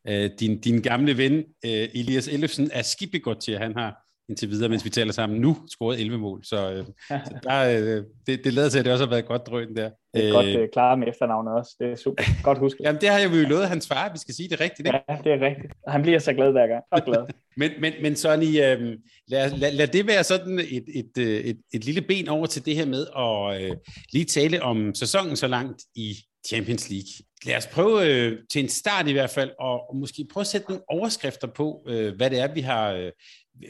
Øh, 0.07 0.29
din, 0.39 0.61
din 0.61 0.81
gamle 0.81 1.17
ven, 1.17 1.33
øh, 1.65 1.87
Elias 1.99 2.27
Ellefsen, 2.27 2.69
er 2.73 2.81
skibbegodt 2.81 3.41
til, 3.41 3.51
at 3.51 3.59
han 3.59 3.73
har 3.77 4.02
indtil 4.29 4.49
videre, 4.49 4.69
mens 4.69 4.85
vi 4.85 4.89
taler 4.89 5.13
sammen 5.13 5.41
nu, 5.41 5.57
scoret 5.67 6.01
11 6.01 6.17
mål. 6.17 6.43
Så, 6.43 6.71
øh, 6.71 6.85
så 7.07 7.39
der, 7.43 7.97
øh, 7.97 8.03
det, 8.27 8.43
det 8.43 8.53
lader 8.53 8.69
til, 8.69 8.79
at 8.79 8.85
det 8.85 8.93
også 8.93 9.05
har 9.05 9.09
været 9.09 9.21
et 9.21 9.27
godt 9.27 9.47
drøn 9.47 9.75
der. 9.75 9.89
Det 10.13 10.23
er 10.23 10.27
øh, 10.27 10.33
godt 10.33 10.45
øh, 10.45 10.69
klaret 10.73 10.99
med 10.99 11.07
efternavnet 11.07 11.53
også. 11.53 11.75
Det 11.79 11.91
er 11.91 11.95
super. 11.95 12.23
Godt 12.43 12.57
husket. 12.57 12.83
Jamen, 12.85 13.01
det 13.01 13.09
har 13.09 13.19
jeg 13.19 13.33
jo 13.33 13.49
lovet 13.49 13.67
hans 13.67 13.87
far. 13.87 14.11
Vi 14.11 14.17
skal 14.17 14.35
sige 14.35 14.49
det 14.49 14.59
rigtigt, 14.59 14.87
ikke? 14.87 14.99
Ja, 15.09 15.17
det 15.23 15.31
er 15.31 15.45
rigtigt. 15.45 15.73
Han 15.87 16.01
bliver 16.01 16.19
så 16.19 16.33
glad 16.33 16.51
hver 16.51 16.67
gang. 16.67 16.83
Så 16.97 17.03
glad. 17.05 17.25
men, 17.61 17.71
men, 17.79 17.93
men 18.01 18.15
Sonny, 18.15 18.45
øh, 18.45 18.97
lad, 19.27 19.57
lad, 19.57 19.71
lad, 19.71 19.87
det 19.87 20.07
være 20.07 20.23
sådan 20.23 20.59
et, 20.59 20.85
et, 20.95 21.11
et, 21.17 21.49
et, 21.49 21.59
et 21.73 21.85
lille 21.85 22.01
ben 22.01 22.29
over 22.29 22.45
til 22.45 22.65
det 22.65 22.75
her 22.75 22.85
med 22.85 23.07
at 23.17 23.63
øh, 23.63 23.77
lige 24.13 24.25
tale 24.25 24.61
om 24.61 24.95
sæsonen 24.95 25.35
så 25.35 25.47
langt 25.47 25.81
i 25.95 26.15
Champions 26.47 26.89
League. 26.89 27.11
Lad 27.45 27.57
os 27.57 27.67
prøve 27.67 28.07
øh, 28.07 28.37
til 28.51 28.63
en 28.63 28.69
start 28.69 29.07
i 29.07 29.11
hvert 29.11 29.29
fald, 29.29 29.51
og, 29.59 29.89
og 29.89 29.95
måske 29.95 30.27
prøve 30.33 30.41
at 30.41 30.47
sætte 30.47 30.67
nogle 30.69 30.83
overskrifter 30.89 31.47
på, 31.47 31.85
øh, 31.87 32.15
hvad 32.15 32.29
det 32.29 32.39
er, 32.39 32.53
vi 32.53 32.61
har, 32.61 32.91
øh, 32.91 33.11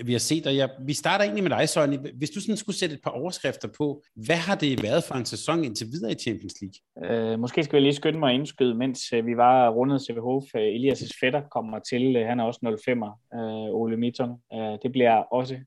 vi 0.05 0.11
har 0.11 0.19
set. 0.19 0.47
Og 0.47 0.55
jeg, 0.55 0.69
vi 0.79 0.93
starter 0.93 1.23
egentlig 1.23 1.43
med 1.43 1.51
dig, 1.51 1.69
Søren. 1.69 2.07
Hvis 2.17 2.29
du 2.29 2.41
sådan 2.41 2.57
skulle 2.57 2.75
sætte 2.75 2.95
et 2.95 3.01
par 3.03 3.11
overskrifter 3.11 3.67
på, 3.77 4.03
hvad 4.15 4.35
har 4.35 4.55
det 4.55 4.83
været 4.83 5.03
for 5.03 5.15
en 5.15 5.25
sæson 5.25 5.63
indtil 5.63 5.87
videre 5.87 6.11
i 6.11 6.15
Champions 6.15 6.55
League? 6.61 7.31
Øh, 7.31 7.39
måske 7.39 7.63
skal 7.63 7.77
vi 7.79 7.83
lige 7.83 7.93
skynde 7.93 8.19
mig 8.19 8.29
at 8.29 8.35
indskyde, 8.35 8.75
mens 8.75 9.13
øh, 9.13 9.25
vi 9.25 9.37
var 9.37 9.69
rundet 9.69 10.01
CVH. 10.01 10.57
Øh, 10.57 10.75
Elias' 10.75 11.17
fætter 11.21 11.41
kommer 11.51 11.79
til. 11.79 12.15
Øh, 12.15 12.27
han 12.27 12.39
er 12.39 12.43
også 12.43 12.59
05'er, 12.89 13.37
øh, 13.39 13.75
Ole 13.81 13.97
Mitton. 13.97 14.31
Øh, 14.53 14.77
det 14.83 14.91
bliver 14.91 15.15
også 15.15 15.57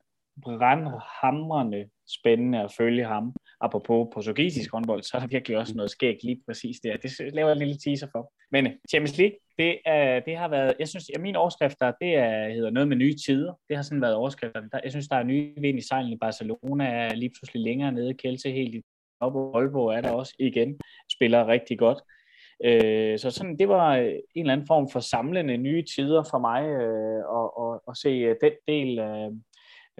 brandhamrende 0.43 1.85
spændende 2.21 2.59
at 2.61 2.73
følge 2.79 3.05
ham. 3.05 3.35
Apropos 3.61 4.09
portugisisk 4.15 4.73
håndbold, 4.73 5.03
så 5.03 5.17
er 5.17 5.21
der 5.21 5.27
virkelig 5.27 5.59
også 5.59 5.75
noget 5.75 5.91
skægt 5.91 6.25
lige 6.25 6.43
præcis 6.47 6.81
der. 6.81 6.97
Det 6.97 7.35
laver 7.35 7.49
jeg 7.49 7.53
en 7.53 7.59
lille 7.59 7.79
teaser 7.85 8.07
for. 8.13 8.33
Men 8.51 8.69
Champions 8.91 9.19
League, 9.19 9.37
det, 9.59 9.79
er, 9.87 10.21
det 10.21 10.37
har 10.37 10.49
været, 10.49 10.75
jeg 10.79 10.89
synes, 10.89 11.11
at 11.15 11.21
mine 11.21 11.39
overskrifter, 11.39 11.93
det 12.01 12.15
er, 12.15 12.49
hedder 12.49 12.71
noget 12.71 12.89
med 12.89 12.97
nye 12.97 13.15
tider. 13.27 13.53
Det 13.69 13.77
har 13.77 13.83
sådan 13.83 14.01
været 14.01 14.15
overskrifterne. 14.15 14.69
Jeg 14.85 14.91
synes, 14.91 15.09
der 15.09 15.17
er 15.17 15.23
nye 15.23 15.55
vind 15.61 15.79
i 15.79 15.87
sejlen 15.89 16.13
i 16.13 16.17
Barcelona, 16.17 16.85
er 16.85 17.15
lige 17.15 17.31
pludselig 17.31 17.63
længere 17.63 17.93
nede, 17.93 18.15
Kelse 18.15 18.51
helt 18.51 18.75
i 18.75 18.83
op, 19.21 19.35
og 19.35 19.61
Aalborg 19.61 19.95
er 19.97 20.01
der 20.01 20.11
også 20.11 20.35
igen, 20.39 20.81
spiller 21.13 21.47
rigtig 21.47 21.79
godt. 21.79 21.99
Øh, 22.65 23.19
så 23.19 23.31
sådan, 23.31 23.59
det 23.59 23.69
var 23.69 23.95
en 23.95 24.21
eller 24.35 24.53
anden 24.53 24.67
form 24.67 24.89
for 24.91 25.01
samlende 25.01 25.57
nye 25.57 25.85
tider 25.97 26.23
for 26.31 26.39
mig 26.39 26.63
øh, 26.63 27.23
at, 27.39 27.49
at, 27.65 27.81
at 27.89 27.97
se 27.97 28.29
den 28.45 28.53
del 28.69 28.99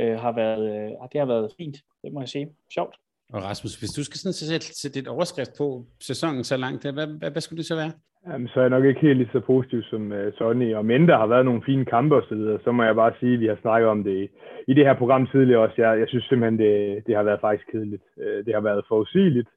øh, 0.01 0.19
har 0.19 0.33
været, 0.33 0.65
øh, 0.75 0.91
det 1.13 1.21
har 1.21 1.27
været 1.27 1.53
fint, 1.59 1.77
det 2.03 2.13
må 2.13 2.21
jeg 2.21 2.29
sige. 2.29 2.49
Sjovt. 2.75 2.97
Og 3.35 3.43
Rasmus, 3.43 3.75
hvis 3.81 3.91
du 3.91 4.05
skal 4.05 4.19
sådan 4.19 4.33
sætte, 4.33 4.67
sætte 4.83 4.99
et 5.01 5.09
overskrift 5.09 5.51
på 5.59 5.85
sæsonen 6.01 6.45
så 6.45 6.57
langt, 6.57 6.83
hvad, 6.83 6.93
hvad, 6.93 7.31
hvad 7.31 7.43
skulle 7.43 7.59
det 7.59 7.67
så 7.67 7.77
være? 7.77 7.93
Jamen, 8.29 8.49
så 8.49 8.57
er 8.59 8.65
jeg 8.65 8.71
nok 8.71 8.85
ikke 8.85 9.01
helt 9.01 9.19
lige 9.19 9.31
så 9.33 9.41
positiv 9.41 9.83
som 9.83 10.13
uh, 10.13 10.33
Sonny, 10.39 10.75
og 10.75 10.85
men 10.85 11.09
der 11.09 11.17
har 11.19 11.27
været 11.27 11.45
nogle 11.45 11.63
fine 11.67 11.85
kampe 11.85 12.17
osv., 12.17 12.29
så 12.29 12.35
videre, 12.35 12.59
så 12.65 12.73
må 12.73 12.83
jeg 12.83 12.95
bare 12.95 13.13
sige, 13.21 13.35
at 13.35 13.41
vi 13.41 13.47
har 13.47 13.59
snakket 13.61 13.89
om 13.89 14.05
det 14.05 14.17
i, 14.23 14.29
i 14.71 14.75
det 14.75 14.85
her 14.87 14.95
program 14.95 15.27
tidligere 15.27 15.61
også. 15.61 15.75
Jeg, 15.79 15.99
jeg 16.01 16.09
synes 16.09 16.25
simpelthen, 16.25 16.59
det, 16.59 17.03
det 17.07 17.17
har 17.17 17.23
været 17.23 17.41
faktisk 17.41 17.67
kedeligt. 17.73 18.03
Uh, 18.17 18.39
det 18.47 18.55
har 18.55 18.61
været 18.61 18.85
forudsigeligt. 18.89 19.49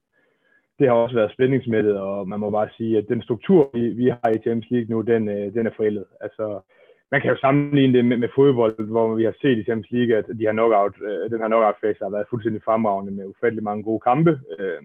Det 0.80 0.88
har 0.88 0.94
også 0.94 1.16
været 1.16 1.32
spændingsmættet, 1.32 1.98
og 1.98 2.28
man 2.28 2.40
må 2.40 2.50
bare 2.50 2.70
sige, 2.78 2.98
at 2.98 3.06
den 3.10 3.22
struktur, 3.22 3.70
vi, 3.74 3.90
vi 3.90 4.08
har 4.10 4.30
i 4.30 4.42
Champions 4.44 4.72
League 4.72 4.90
nu, 4.90 5.02
den, 5.02 5.24
uh, 5.30 5.54
den 5.56 5.68
er 5.68 5.74
forældet. 5.78 6.06
Altså, 6.22 6.62
man 7.12 7.22
kan 7.22 7.32
jo 7.32 7.38
sammenligne 7.38 7.94
det 7.98 8.06
med, 8.06 8.18
med 8.18 8.30
fodbold, 8.36 8.88
hvor 8.88 9.16
vi 9.16 9.24
har 9.24 9.36
set 9.42 9.58
i 9.58 9.64
Champions 9.64 9.92
League, 9.92 10.18
at 10.18 10.26
de 10.28 10.48
her 10.48 10.52
knockout, 10.52 10.96
øh, 11.02 11.32
den 11.32 11.40
her 11.40 11.48
knockout-fase 11.48 12.04
har 12.04 12.10
været 12.10 12.30
fuldstændig 12.30 12.62
fremragende 12.64 13.12
med 13.12 13.26
ufattelig 13.26 13.64
mange 13.64 13.84
gode 13.84 14.00
kampe. 14.00 14.40
Øh, 14.60 14.82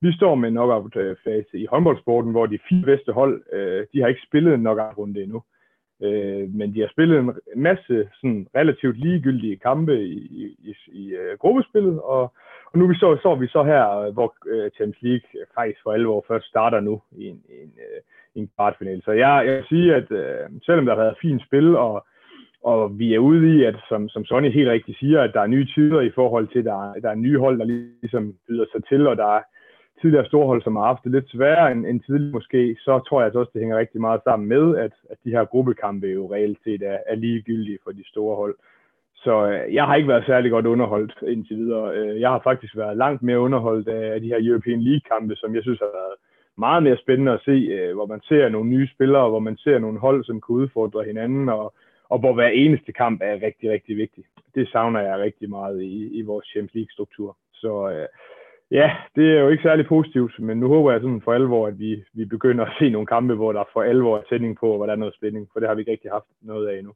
vi 0.00 0.12
står 0.12 0.34
med 0.34 0.48
en 0.48 0.54
knockout-fase 0.54 1.58
i 1.58 1.66
håndboldsporten, 1.66 2.30
hvor 2.30 2.46
de 2.46 2.58
fire 2.68 2.84
bedste 2.84 3.12
hold, 3.12 3.42
øh, 3.52 3.86
de 3.92 4.00
har 4.00 4.08
ikke 4.08 4.26
spillet 4.28 4.54
en 4.54 4.60
knockout-runde 4.60 5.22
endnu. 5.22 5.42
Øh, 6.02 6.54
men 6.54 6.74
de 6.74 6.80
har 6.80 6.88
spillet 6.88 7.18
en 7.18 7.32
masse 7.56 8.08
sådan 8.20 8.46
relativt 8.54 8.96
ligegyldige 8.98 9.56
kampe 9.56 10.04
i, 10.04 10.18
i, 10.42 10.44
i, 10.70 10.74
i 10.92 11.14
uh, 11.14 11.38
gruppespillet, 11.38 12.00
og, 12.00 12.22
og 12.70 12.78
nu 12.78 12.86
vi 12.86 12.94
så, 12.94 13.18
så 13.22 13.34
vi 13.34 13.46
så 13.46 13.62
her, 13.62 13.98
øh, 13.98 14.12
hvor 14.12 14.34
uh, 14.46 14.70
Champions 14.76 15.02
League 15.02 15.28
faktisk 15.54 15.80
for 15.82 15.92
alvor 15.92 16.24
først 16.28 16.46
starter 16.46 16.80
nu 16.80 17.02
i 17.16 17.24
en, 17.26 17.42
en 17.48 17.72
uh, 17.76 18.00
i 18.34 18.38
en 18.40 18.50
kvartfinale. 18.56 19.02
Så 19.02 19.12
jeg, 19.12 19.42
jeg 19.46 19.56
vil 19.56 19.64
sige, 19.68 19.94
at 19.94 20.10
øh, 20.10 20.48
selvom 20.66 20.86
der 20.86 20.94
har 20.94 21.02
været 21.02 21.22
fint 21.22 21.42
spil, 21.46 21.76
og, 21.76 22.06
og 22.64 22.98
vi 22.98 23.14
er 23.14 23.18
ude 23.18 23.56
i, 23.56 23.64
at 23.64 23.76
som, 23.88 24.08
som 24.08 24.24
Sonny 24.24 24.50
helt 24.50 24.68
rigtigt 24.68 24.98
siger, 24.98 25.20
at 25.22 25.34
der 25.34 25.40
er 25.40 25.46
nye 25.46 25.66
tider 25.74 26.00
i 26.00 26.10
forhold 26.10 26.48
til, 26.48 26.58
at 26.58 26.64
der, 26.64 26.94
der 27.02 27.10
er 27.10 27.14
nye 27.14 27.38
hold, 27.38 27.58
der 27.58 27.64
ligesom 27.64 28.34
byder 28.48 28.64
sig 28.72 28.84
til, 28.84 29.06
og 29.06 29.16
der 29.16 29.36
er 29.36 29.42
tidligere 30.00 30.26
storhold, 30.26 30.62
som 30.62 30.76
har 30.76 30.84
haft 30.84 31.04
det 31.04 31.12
lidt 31.12 31.30
sværere 31.30 31.72
end, 31.72 31.86
end 31.86 32.00
tidligere 32.00 32.32
måske, 32.32 32.76
så 32.80 32.98
tror 32.98 33.20
jeg 33.20 33.24
altså 33.26 33.38
også, 33.38 33.50
det 33.54 33.60
hænger 33.60 33.78
rigtig 33.78 34.00
meget 34.00 34.20
sammen 34.24 34.48
med, 34.48 34.76
at, 34.76 34.92
at 35.10 35.16
de 35.24 35.30
her 35.30 35.44
gruppekampe 35.44 36.06
jo 36.06 36.34
reelt 36.34 36.58
set 36.64 36.82
er, 36.82 36.98
er 37.06 37.14
ligegyldige 37.14 37.78
for 37.84 37.90
de 37.90 38.08
store 38.08 38.36
hold. 38.36 38.54
Så 39.14 39.34
øh, 39.50 39.74
jeg 39.74 39.84
har 39.84 39.94
ikke 39.94 40.08
været 40.08 40.26
særlig 40.26 40.50
godt 40.50 40.66
underholdt 40.66 41.14
indtil 41.22 41.56
videre. 41.56 41.94
Øh, 41.96 42.20
jeg 42.20 42.30
har 42.30 42.40
faktisk 42.44 42.76
været 42.76 42.96
langt 42.96 43.22
mere 43.22 43.40
underholdt 43.40 43.88
af, 43.88 44.14
af 44.14 44.20
de 44.20 44.28
her 44.28 44.40
European 44.40 44.80
League-kampe, 44.80 45.36
som 45.36 45.54
jeg 45.54 45.62
synes 45.62 45.78
har 45.78 45.92
været 46.00 46.16
meget 46.58 46.82
mere 46.82 46.98
spændende 47.02 47.32
at 47.32 47.44
se, 47.44 47.50
øh, 47.50 47.94
hvor 47.94 48.06
man 48.06 48.20
ser 48.28 48.48
nogle 48.48 48.70
nye 48.70 48.88
spillere, 48.94 49.28
hvor 49.28 49.38
man 49.38 49.56
ser 49.56 49.78
nogle 49.78 49.98
hold, 49.98 50.24
som 50.24 50.40
kan 50.40 50.54
udfordre 50.54 51.04
hinanden, 51.04 51.48
og, 51.48 51.74
og 52.08 52.18
hvor 52.18 52.32
hver 52.34 52.48
eneste 52.48 52.92
kamp 52.92 53.20
er 53.24 53.42
rigtig, 53.46 53.70
rigtig 53.70 53.96
vigtig. 53.96 54.24
Det 54.54 54.68
savner 54.68 55.00
jeg 55.00 55.18
rigtig 55.18 55.50
meget 55.50 55.82
i, 55.82 56.18
i 56.18 56.22
vores 56.22 56.46
Champions 56.46 56.74
League-struktur. 56.74 57.36
Så 57.52 57.90
øh, 57.90 58.08
ja, 58.70 58.90
det 59.16 59.26
er 59.36 59.40
jo 59.40 59.48
ikke 59.48 59.62
særlig 59.62 59.86
positivt, 59.86 60.38
men 60.38 60.60
nu 60.60 60.68
håber 60.68 60.92
jeg 60.92 61.00
sådan 61.00 61.22
for 61.24 61.32
alvor, 61.32 61.66
at 61.66 61.78
vi, 61.78 62.04
vi 62.12 62.24
begynder 62.24 62.64
at 62.64 62.76
se 62.78 62.90
nogle 62.90 63.06
kampe, 63.06 63.34
hvor 63.34 63.52
der 63.52 63.64
for 63.72 63.82
alvor 63.82 64.18
er 64.18 64.22
tænding 64.30 64.56
på, 64.60 64.76
hvor 64.76 64.86
der 64.86 64.92
er 64.92 65.02
noget 65.02 65.14
spænding, 65.14 65.48
for 65.52 65.60
det 65.60 65.68
har 65.68 65.74
vi 65.74 65.80
ikke 65.80 65.92
rigtig 65.92 66.10
haft 66.10 66.26
noget 66.42 66.68
af 66.68 66.78
endnu. 66.78 66.92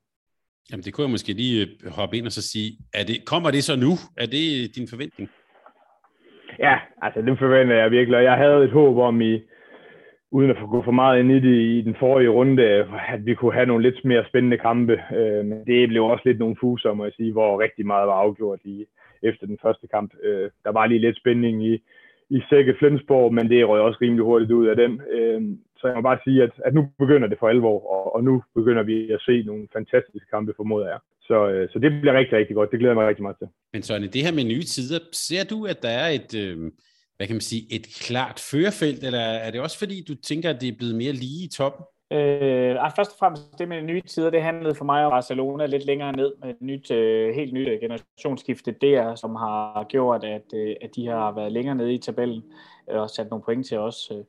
Jamen 0.71 0.85
det 0.85 0.95
kunne 0.95 1.05
jeg 1.05 1.11
måske 1.11 1.33
lige 1.33 1.67
øh, 1.85 1.93
hoppe 1.93 2.17
ind 2.17 2.27
og 2.27 2.33
så 2.33 2.43
sige, 2.43 2.69
er 2.95 3.05
det, 3.05 3.25
kommer 3.25 3.51
det 3.51 3.65
så 3.65 3.77
nu? 3.77 3.93
Er 4.17 4.27
det 4.27 4.77
din 4.77 4.89
forventning? 4.89 5.31
Ja, 6.59 6.79
altså 7.03 7.23
det 7.23 7.39
forventer 7.39 7.77
jeg 7.77 7.91
virkelig, 7.91 8.17
og 8.19 8.25
jeg 8.25 8.37
havde 8.37 8.65
et 8.65 8.71
håb 8.71 8.97
om 8.97 9.21
i, 9.21 9.43
uden 10.31 10.51
at 10.51 10.57
gå 10.71 10.83
for 10.83 10.91
meget 10.91 11.21
ind 11.21 11.33
i 11.33 11.41
det 11.41 11.57
i 11.57 11.83
den 11.83 11.97
forrige 11.99 12.29
runde, 12.29 12.63
at 13.09 13.27
vi 13.27 13.35
kunne 13.35 13.53
have 13.53 13.67
nogle 13.67 13.83
lidt 13.83 14.05
mere 14.05 14.25
spændende 14.29 14.59
kampe. 14.59 14.93
Øh, 15.17 15.45
men 15.45 15.67
det 15.67 15.89
blev 15.89 16.05
også 16.05 16.23
lidt 16.25 16.39
nogle 16.39 16.57
fuser, 16.61 16.93
må 16.93 17.05
jeg 17.05 17.13
sige, 17.17 17.33
hvor 17.33 17.61
rigtig 17.61 17.87
meget 17.87 18.07
var 18.09 18.15
afgjort 18.15 18.61
i, 18.65 18.87
efter 19.23 19.47
den 19.47 19.59
første 19.63 19.87
kamp. 19.87 20.11
Øh, 20.23 20.51
der 20.65 20.73
var 20.73 20.87
lige 20.87 21.01
lidt 21.01 21.17
spænding 21.17 21.67
i, 21.67 21.83
i 22.31 22.43
Sække 22.49 22.75
Flensborg, 22.79 23.35
men 23.35 23.49
det 23.51 23.69
røg 23.69 23.81
også 23.81 23.99
rimelig 24.03 24.25
hurtigt 24.25 24.51
ud 24.51 24.67
af 24.67 24.77
den. 24.77 25.01
Øh, 25.11 25.43
så 25.77 25.87
jeg 25.87 25.97
må 25.97 26.03
bare 26.03 26.19
sige, 26.25 26.43
at, 26.43 26.51
at 26.65 26.75
nu 26.75 26.89
begynder 26.99 27.29
det 27.29 27.39
for 27.39 27.49
alvor, 27.49 27.79
og, 27.95 28.15
og 28.15 28.25
nu 28.25 28.43
begynder 28.55 28.83
vi 28.83 29.11
at 29.11 29.21
se 29.21 29.43
nogle 29.47 29.69
fantastiske 29.73 30.31
kampe, 30.31 30.53
formoder 30.57 30.87
jeg. 30.87 30.99
Så, 31.29 31.49
øh, 31.49 31.69
så 31.73 31.79
det 31.79 31.91
bliver 32.01 32.19
rigtig, 32.19 32.39
rigtig 32.39 32.57
godt. 32.57 32.71
Det 32.71 32.79
glæder 32.79 32.93
jeg 32.93 33.01
mig 33.01 33.09
rigtig 33.09 33.23
meget 33.23 33.39
til. 33.39 33.49
Men 33.73 33.83
Søren, 33.83 34.03
det 34.03 34.25
her 34.25 34.33
med 34.33 34.45
nye 34.45 34.63
tider, 34.63 34.99
ser 35.13 35.45
du, 35.45 35.67
at 35.67 35.83
der 35.83 35.89
er 35.89 36.09
et, 36.09 36.35
øh, 36.35 36.57
hvad 37.17 37.27
kan 37.27 37.37
man 37.37 37.41
sige, 37.41 37.63
et 37.77 37.87
klart 38.07 38.39
førerfelt, 38.51 39.05
eller 39.05 39.21
er 39.21 39.51
det 39.51 39.61
også 39.61 39.79
fordi, 39.79 40.05
du 40.09 40.15
tænker, 40.15 40.51
at 40.51 40.61
det 40.61 40.69
er 40.69 40.77
blevet 40.79 40.95
mere 40.95 41.13
lige 41.13 41.45
i 41.45 41.49
toppen? 41.49 41.85
Øh, 42.13 42.77
først 42.97 43.11
og 43.11 43.19
fremmest 43.19 43.59
det 43.59 43.69
med 43.69 43.83
nye 43.83 44.01
tider, 44.01 44.31
det 44.31 44.43
handlede 44.43 44.75
for 44.75 44.85
mig 44.85 45.05
om 45.05 45.11
Barcelona 45.11 45.67
lidt 45.67 45.87
længere 45.87 46.13
ned 46.13 46.33
med 46.43 46.51
et 46.51 46.61
nyt, 46.61 46.91
øh, 46.91 47.35
helt 47.35 47.53
nyt 47.53 47.81
generationsskifte 47.81 48.75
der, 48.81 49.15
som 49.15 49.35
har 49.37 49.87
gjort, 49.89 50.25
at, 50.25 50.49
øh, 50.55 50.77
at 50.83 50.91
de 50.97 51.07
har 51.07 51.35
været 51.35 51.53
længere 51.53 51.75
nede 51.75 51.95
i 51.95 51.99
tabellen 51.99 52.43
øh, 52.91 53.01
og 53.01 53.11
sat 53.11 53.31
nogle 53.31 53.45
point 53.45 53.67
til 53.67 53.79
os. 53.79 54.11
Øh, 54.13 54.25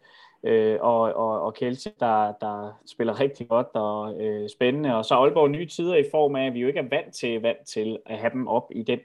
Øh, 0.46 0.78
og, 0.82 1.02
og, 1.02 1.42
og 1.42 1.54
Kelsey, 1.54 1.92
der, 2.00 2.34
der 2.42 2.82
spiller 2.86 3.20
rigtig 3.20 3.48
godt 3.48 3.68
og 3.74 4.22
øh, 4.22 4.50
spændende. 4.50 4.96
Og 4.96 5.06
så 5.06 5.16
Aalborg 5.16 5.50
nye 5.50 5.66
tider 5.66 5.96
i 5.96 6.04
form 6.12 6.36
af, 6.36 6.48
at 6.48 6.54
vi 6.54 6.60
jo 6.60 6.68
ikke 6.68 6.80
er 6.80 6.90
vant 6.90 7.14
til, 7.14 7.42
vant 7.42 7.68
til 7.68 7.98
at 8.06 8.18
have 8.18 8.32
dem 8.34 8.48
op 8.48 8.72
i 8.72 8.84
den 8.84 9.00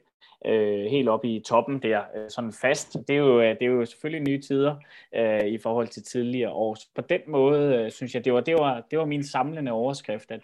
øh, 0.46 0.84
helt 0.84 1.08
op 1.08 1.24
i 1.24 1.42
toppen 1.46 1.82
der, 1.82 2.00
øh, 2.16 2.30
sådan 2.30 2.52
fast. 2.52 2.92
Det 3.08 3.10
er 3.10 3.18
jo, 3.18 3.40
øh, 3.40 3.48
det 3.58 3.62
er 3.62 3.66
jo 3.66 3.84
selvfølgelig 3.84 4.28
nye 4.28 4.40
tider 4.40 4.76
øh, 5.14 5.46
i 5.46 5.58
forhold 5.58 5.88
til 5.88 6.02
tidligere 6.02 6.50
år. 6.50 6.74
Så 6.74 6.88
på 6.94 7.00
den 7.00 7.20
måde 7.26 7.74
øh, 7.74 7.90
synes 7.90 8.14
jeg, 8.14 8.24
det 8.24 8.32
var, 8.32 8.40
det, 8.40 8.54
var, 8.54 8.82
det 8.90 8.98
var 8.98 9.04
min 9.04 9.24
samlende 9.24 9.72
overskrift, 9.72 10.30
at, 10.30 10.40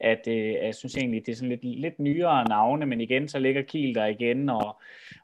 at 0.00 0.28
øh, 0.28 0.52
jeg 0.52 0.74
synes 0.74 0.96
egentlig, 0.96 1.26
det 1.26 1.32
er 1.32 1.36
sådan 1.36 1.48
lidt, 1.48 1.64
lidt 1.64 1.98
nyere 1.98 2.48
navne, 2.48 2.86
men 2.86 3.00
igen, 3.00 3.28
så 3.28 3.38
ligger 3.38 3.62
Kiel 3.62 3.94
der 3.94 4.06
igen, 4.06 4.48
og, 4.48 4.76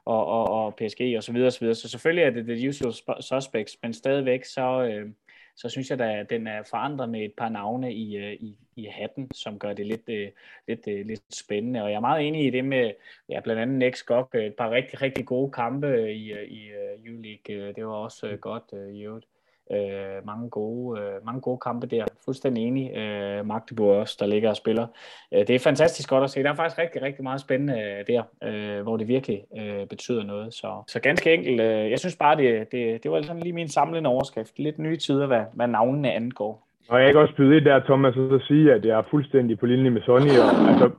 og, 0.05 0.25
og, 0.25 0.49
og 0.49 0.75
PSG 0.75 1.13
og 1.17 1.23
så 1.23 1.31
videre, 1.33 1.51
så 1.51 1.59
videre. 1.59 1.75
Så 1.75 1.89
selvfølgelig 1.89 2.23
er 2.23 2.29
det 2.29 2.45
the 2.45 2.69
usual 2.69 3.21
suspects, 3.21 3.77
men 3.83 3.93
stadigvæk 3.93 4.43
så, 4.43 4.83
øh, 4.83 5.09
så 5.57 5.69
synes 5.69 5.89
jeg, 5.89 6.01
at 6.01 6.29
den 6.29 6.47
er 6.47 6.63
forandret 6.69 7.09
med 7.09 7.21
et 7.21 7.33
par 7.37 7.49
navne 7.49 7.93
i, 7.93 8.17
øh, 8.17 8.33
i, 8.33 8.57
i 8.75 8.85
hatten, 8.85 9.31
som 9.33 9.59
gør 9.59 9.73
det 9.73 9.87
lidt, 9.87 10.09
øh, 10.09 10.29
lidt, 10.67 10.87
øh, 10.87 11.05
lidt 11.05 11.35
spændende. 11.35 11.83
Og 11.83 11.89
jeg 11.89 11.95
er 11.95 12.01
meget 12.01 12.27
enig 12.27 12.45
i 12.45 12.49
det 12.49 12.65
med 12.65 12.91
ja, 13.29 13.39
blandt 13.39 13.61
andet 13.61 13.77
Next 13.77 14.05
Gok, 14.05 14.35
et 14.35 14.55
par 14.55 14.71
rigtig, 14.71 15.01
rigtig 15.01 15.25
gode 15.25 15.51
kampe 15.51 15.87
øh, 15.87 16.09
i, 16.09 16.33
øh, 16.33 16.47
i 16.47 16.67
øh, 16.67 16.99
uh, 16.99 17.13
U-League. 17.13 17.73
Det 17.75 17.85
var 17.85 17.93
også 17.93 18.37
godt 18.41 18.63
uh, 18.71 18.95
i 18.95 19.03
øvrigt. 19.03 19.25
Øh, 19.71 20.25
mange, 20.25 20.49
gode, 20.49 20.99
øh, 20.99 21.25
mange 21.25 21.41
gode 21.41 21.57
kampe 21.57 21.87
der. 21.87 22.05
Fuldstændig 22.25 22.63
enig. 22.67 22.97
Øh, 22.97 23.45
Magdeburg 23.45 23.95
også, 23.95 24.17
der 24.19 24.25
ligger 24.25 24.49
og 24.49 24.55
spiller. 24.55 24.87
Øh, 25.33 25.39
det 25.39 25.49
er 25.49 25.59
fantastisk 25.59 26.09
godt 26.09 26.23
at 26.23 26.29
se. 26.29 26.43
Der 26.43 26.49
er 26.51 26.55
faktisk 26.55 26.77
rigtig, 26.77 27.01
rigtig 27.01 27.23
meget 27.23 27.41
spændende 27.41 27.73
øh, 27.73 28.07
der, 28.07 28.23
øh, 28.43 28.83
hvor 28.83 28.97
det 28.97 29.07
virkelig 29.07 29.43
øh, 29.57 29.87
betyder 29.87 30.23
noget. 30.23 30.53
Så, 30.53 30.83
så 30.87 30.99
ganske 30.99 31.33
enkelt, 31.33 31.61
øh, 31.61 31.91
jeg 31.91 31.99
synes 31.99 32.15
bare, 32.15 32.37
det, 32.37 32.71
det, 32.71 33.03
det 33.03 33.11
var 33.11 33.21
sådan 33.21 33.43
lige 33.43 33.53
min 33.53 33.69
samlende 33.69 34.09
overskrift. 34.09 34.59
Lidt 34.59 34.79
nye 34.79 34.97
tider, 34.97 35.27
hvad, 35.27 35.43
hvad 35.53 35.67
navnene 35.67 36.11
angår. 36.11 36.67
Og 36.89 37.01
jeg 37.01 37.11
kan 37.11 37.21
også 37.21 37.35
byde 37.35 37.57
ind 37.57 37.65
der, 37.65 37.79
Thomas, 37.79 38.15
og 38.15 38.29
så 38.29 38.45
sige, 38.47 38.73
at 38.73 38.85
jeg 38.85 38.97
er 38.97 39.03
fuldstændig 39.09 39.59
på 39.59 39.65
linje 39.65 39.89
med 39.89 40.01
Sonny. 40.01 40.37
Og, 40.43 40.69
altså, 40.71 40.89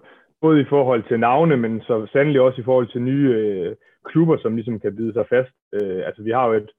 både 0.40 0.60
i 0.60 0.64
forhold 0.68 1.02
til 1.08 1.20
navne, 1.20 1.56
men 1.56 1.80
så 1.80 2.06
sandelig 2.12 2.40
også 2.40 2.60
i 2.60 2.64
forhold 2.64 2.88
til 2.88 3.02
nye 3.02 3.28
øh, 3.34 3.76
klubber, 4.04 4.36
som 4.42 4.54
ligesom 4.54 4.80
kan 4.80 4.96
bide 4.96 5.12
sig 5.12 5.26
fast. 5.28 5.52
Øh, 5.72 6.06
altså, 6.06 6.22
vi 6.22 6.30
har 6.30 6.46
jo 6.46 6.52
et, 6.52 6.70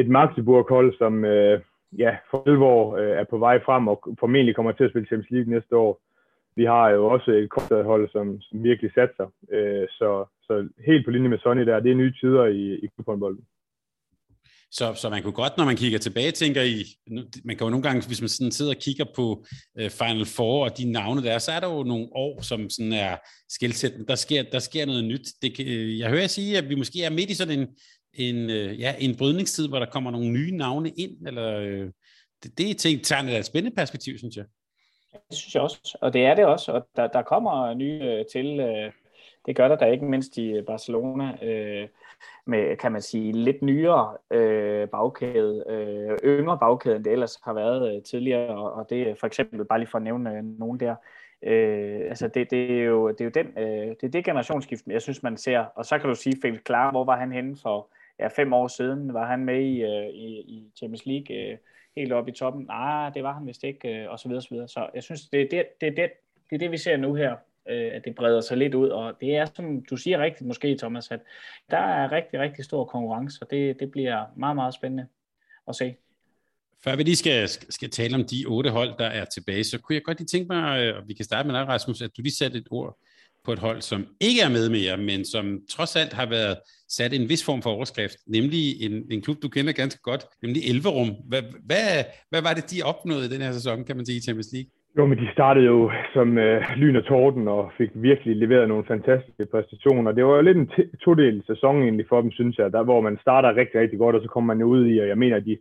et 0.00 0.08
Magdeburg-hold, 0.08 0.98
som 0.98 1.24
øh, 1.24 1.60
ja, 1.98 2.16
for 2.30 2.42
alvor 2.46 2.96
øh, 2.96 3.10
er 3.20 3.24
på 3.24 3.38
vej 3.38 3.56
frem 3.66 3.88
og 3.88 3.96
formentlig 4.20 4.54
kommer 4.54 4.72
til 4.72 4.84
at 4.84 4.90
spille 4.90 5.06
Champions 5.06 5.30
League 5.30 5.54
næste 5.54 5.76
år. 5.76 6.00
Vi 6.56 6.64
har 6.64 6.88
jo 6.90 7.06
også 7.06 7.30
et 7.30 7.84
hold, 7.84 8.10
som, 8.12 8.40
som 8.40 8.64
virkelig 8.64 8.90
satser. 8.94 9.26
Øh, 9.52 9.86
så, 9.98 10.24
så 10.42 10.68
helt 10.86 11.04
på 11.04 11.10
linje 11.10 11.28
med 11.28 11.38
Sonny 11.38 11.66
der, 11.66 11.80
det 11.80 11.90
er 11.90 12.02
nye 12.02 12.14
tider 12.20 12.44
i, 12.44 12.74
i 12.84 12.86
klubhåndbolden. 12.94 13.44
Så, 14.70 14.94
så 14.94 15.10
man 15.10 15.22
kunne 15.22 15.32
godt, 15.32 15.56
når 15.56 15.64
man 15.64 15.76
kigger 15.76 15.98
tilbage, 15.98 16.30
tænker 16.30 16.62
i, 16.62 16.84
man 17.44 17.56
kan 17.56 17.64
jo 17.64 17.70
nogle 17.70 17.82
gange, 17.82 18.06
hvis 18.06 18.20
man 18.20 18.28
sådan 18.28 18.52
sidder 18.52 18.74
og 18.74 18.80
kigger 18.80 19.04
på 19.16 19.44
øh, 19.78 19.90
Final 19.90 20.26
Four 20.36 20.64
og 20.64 20.78
de 20.78 20.92
navne 20.92 21.22
der, 21.22 21.38
så 21.38 21.52
er 21.52 21.60
der 21.60 21.74
jo 21.74 21.82
nogle 21.82 22.08
år, 22.12 22.42
som 22.42 22.70
sådan 22.70 22.92
er 22.92 23.16
skældsættende. 23.48 24.06
Der 24.06 24.14
sker, 24.14 24.42
der 24.52 24.58
sker 24.58 24.86
noget 24.86 25.04
nyt. 25.04 25.26
Det, 25.42 25.50
øh, 25.66 25.98
jeg 25.98 26.10
hører 26.10 26.26
sige, 26.26 26.58
at 26.58 26.68
vi 26.68 26.74
måske 26.74 27.04
er 27.04 27.10
midt 27.10 27.30
i 27.30 27.34
sådan 27.34 27.58
en, 27.58 27.66
en, 28.16 28.50
øh, 28.50 28.80
ja, 28.80 28.94
en 28.98 29.16
brydningstid, 29.16 29.68
hvor 29.68 29.78
der 29.78 29.86
kommer 29.86 30.10
nogle 30.10 30.30
nye 30.30 30.56
navne 30.56 30.90
ind, 30.90 31.26
eller 31.26 31.58
øh, 31.58 31.90
det, 32.42 32.58
det 32.58 32.70
er 32.70 32.74
ting, 32.74 33.04
tager 33.04 33.38
et 33.38 33.44
spændende 33.44 33.76
perspektiv, 33.76 34.18
synes 34.18 34.36
jeg. 34.36 34.44
Det 35.28 35.38
synes 35.38 35.54
jeg 35.54 35.62
også, 35.62 35.98
og 36.00 36.12
det 36.12 36.24
er 36.24 36.34
det 36.34 36.44
også, 36.44 36.72
og 36.72 36.88
der, 36.96 37.06
der 37.06 37.22
kommer 37.22 37.74
nye 37.74 38.00
øh, 38.02 38.24
til, 38.32 38.60
øh, 38.60 38.92
det 39.46 39.56
gør 39.56 39.68
der 39.68 39.76
da 39.76 39.84
ikke 39.84 40.04
mindst 40.04 40.38
i 40.38 40.48
øh, 40.48 40.64
Barcelona, 40.64 41.44
øh, 41.44 41.88
med, 42.46 42.76
kan 42.76 42.92
man 42.92 43.02
sige, 43.02 43.32
lidt 43.32 43.62
nyere 43.62 44.16
øh, 44.30 44.88
bagkæde, 44.88 45.64
øh, 45.68 46.18
yngre 46.24 46.58
bagkæde, 46.58 46.96
end 46.96 47.04
det 47.04 47.12
ellers 47.12 47.38
har 47.44 47.52
været 47.52 47.96
øh, 47.96 48.02
tidligere, 48.02 48.48
og, 48.48 48.72
og 48.72 48.90
det 48.90 49.02
er 49.02 49.14
for 49.14 49.26
eksempel, 49.26 49.64
bare 49.64 49.78
lige 49.78 49.90
for 49.90 49.98
at 49.98 50.04
nævne 50.04 50.30
øh, 50.30 50.44
nogen 50.44 50.80
der, 50.80 50.94
Øh, 51.42 52.00
altså 52.08 52.28
det, 52.28 52.50
det, 52.50 52.80
er 52.80 52.84
jo, 52.84 53.08
det 53.08 53.20
er 53.20 53.24
jo 53.24 53.30
den, 53.34 53.46
øh, 53.58 53.88
det 53.88 54.02
er 54.02 54.08
det 54.08 54.24
generationsskift, 54.24 54.86
jeg 54.86 55.02
synes, 55.02 55.22
man 55.22 55.36
ser. 55.36 55.58
Og 55.58 55.84
så 55.84 55.98
kan 55.98 56.08
du 56.08 56.14
sige, 56.14 56.36
Felix 56.42 56.62
Klar, 56.62 56.90
hvor 56.90 57.04
var 57.04 57.16
han 57.16 57.32
henne 57.32 57.56
for 57.62 57.88
ja, 58.18 58.28
fem 58.28 58.52
år 58.52 58.68
siden? 58.68 59.14
Var 59.14 59.26
han 59.26 59.44
med 59.44 59.60
i, 59.60 59.82
øh, 59.82 60.08
i, 60.08 60.40
i 60.40 60.70
Champions 60.76 61.06
League 61.06 61.36
øh, 61.36 61.58
helt 61.96 62.12
oppe 62.12 62.30
i 62.30 62.34
toppen? 62.34 62.64
Nej, 62.64 63.10
det 63.10 63.22
var 63.22 63.32
han 63.32 63.46
vist 63.46 63.64
ikke, 63.64 63.88
øh, 63.88 64.10
og 64.10 64.18
så 64.18 64.28
videre, 64.28 64.42
så 64.42 64.48
videre. 64.50 64.68
Så 64.68 64.88
jeg 64.94 65.02
synes, 65.02 65.20
det 65.28 65.40
er 65.40 65.48
det, 65.50 65.64
det, 65.80 65.96
det, 65.96 66.10
det, 66.50 66.56
er 66.56 66.58
det 66.58 66.70
vi 66.70 66.78
ser 66.78 66.96
nu 66.96 67.14
her, 67.14 67.36
øh, 67.68 67.90
at 67.94 68.04
det 68.04 68.14
breder 68.14 68.40
sig 68.40 68.56
lidt 68.56 68.74
ud, 68.74 68.88
og 68.88 69.16
det 69.20 69.36
er, 69.36 69.46
som 69.54 69.84
du 69.90 69.96
siger 69.96 70.18
rigtigt 70.18 70.46
måske, 70.46 70.76
Thomas, 70.76 71.10
at 71.10 71.20
der 71.70 71.78
er 71.78 72.12
rigtig, 72.12 72.40
rigtig 72.40 72.64
stor 72.64 72.84
konkurrence, 72.84 73.42
og 73.42 73.50
det, 73.50 73.80
det 73.80 73.90
bliver 73.90 74.24
meget, 74.36 74.56
meget 74.56 74.74
spændende 74.74 75.06
at 75.68 75.76
se. 75.76 75.96
Før 76.84 76.96
vi 76.96 77.02
lige 77.02 77.16
skal, 77.16 77.48
skal 77.48 77.90
tale 77.90 78.14
om 78.14 78.24
de 78.24 78.44
otte 78.46 78.70
hold, 78.70 78.98
der 78.98 79.06
er 79.06 79.24
tilbage, 79.24 79.64
så 79.64 79.80
kunne 79.80 79.94
jeg 79.94 80.02
godt 80.02 80.18
lige 80.18 80.26
tænke 80.26 80.54
mig, 80.54 80.80
øh, 80.80 80.96
og 80.96 81.08
vi 81.08 81.14
kan 81.14 81.24
starte 81.24 81.48
med 81.48 81.54
dig, 81.54 81.68
Rasmus, 81.68 82.02
at 82.02 82.10
du 82.16 82.22
lige 82.22 82.34
satte 82.34 82.58
et 82.58 82.68
ord 82.70 82.98
på 83.46 83.52
et 83.56 83.64
hold, 83.66 83.80
som 83.90 84.00
ikke 84.28 84.40
er 84.46 84.52
med 84.56 84.66
mere, 84.78 84.96
men 85.10 85.20
som 85.34 85.44
trods 85.74 85.92
alt 86.02 86.12
har 86.20 86.28
været 86.36 86.56
sat 86.96 87.12
en 87.12 87.28
vis 87.32 87.42
form 87.48 87.60
for 87.62 87.70
overskrift, 87.76 88.18
nemlig 88.36 88.64
en, 88.86 88.94
en 89.14 89.20
klub, 89.24 89.36
du 89.42 89.48
kender 89.56 89.72
ganske 89.82 90.00
godt, 90.10 90.22
nemlig 90.42 90.60
Elverum. 90.70 91.10
Hvad, 91.30 91.42
hvad, 91.68 91.86
hvad 92.30 92.42
var 92.46 92.54
det, 92.54 92.70
de 92.72 92.86
opnåede 92.90 93.26
i 93.26 93.32
den 93.34 93.44
her 93.46 93.52
sæson, 93.58 93.84
kan 93.86 93.96
man 93.96 94.06
sige, 94.06 94.18
i 94.18 94.26
Champions 94.26 94.52
League? 94.54 94.70
Jo, 94.98 95.06
men 95.06 95.18
de 95.18 95.28
startede 95.32 95.66
jo 95.66 95.90
som 96.14 96.38
øh, 96.38 96.62
lyn 96.76 96.96
og 96.96 97.04
torden 97.04 97.48
og 97.48 97.72
fik 97.78 97.90
virkelig 97.94 98.36
leveret 98.36 98.68
nogle 98.68 98.84
fantastiske 98.92 99.46
præstationer. 99.46 100.12
Det 100.12 100.24
var 100.24 100.36
jo 100.36 100.42
lidt 100.42 100.56
en 100.56 100.70
todel 101.04 101.42
sæson 101.46 101.82
egentlig 101.82 102.06
for 102.08 102.20
dem, 102.20 102.30
synes 102.32 102.58
jeg, 102.58 102.72
der, 102.72 102.82
hvor 102.82 103.00
man 103.00 103.18
starter 103.20 103.56
rigtig, 103.56 103.80
rigtig 103.80 103.98
godt, 103.98 104.16
og 104.16 104.22
så 104.22 104.28
kommer 104.28 104.54
man 104.54 104.64
ud 104.64 104.86
i, 104.86 104.98
og 104.98 105.08
jeg 105.08 105.18
mener, 105.18 105.36
at 105.36 105.44
de 105.44 105.56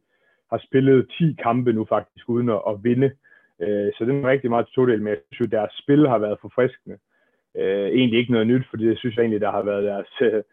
har 0.51 0.61
spillet 0.67 1.11
10 1.17 1.35
kampe 1.43 1.73
nu 1.73 1.85
faktisk 1.89 2.29
uden 2.29 2.49
at, 2.49 2.61
at 2.69 2.83
vinde. 2.83 3.11
Øh, 3.61 3.89
så 3.95 4.05
det 4.05 4.11
er 4.15 4.31
rigtig 4.33 4.49
meget 4.49 4.67
todel, 4.75 5.01
men 5.01 5.07
jeg 5.07 5.17
synes 5.31 5.39
jo, 5.39 5.57
deres 5.57 5.73
spil 5.83 6.07
har 6.07 6.17
været 6.17 6.37
forfriskende. 6.41 6.97
Øh, 7.57 7.87
egentlig 7.87 8.19
ikke 8.19 8.31
noget 8.31 8.47
nyt, 8.47 8.65
fordi 8.69 8.87
det 8.87 8.99
synes 8.99 9.15
jeg 9.15 9.21
egentlig, 9.21 9.41
der 9.41 9.51
har 9.51 9.63
været 9.63 9.83
deres, 9.83 10.07
øh, 10.21 10.43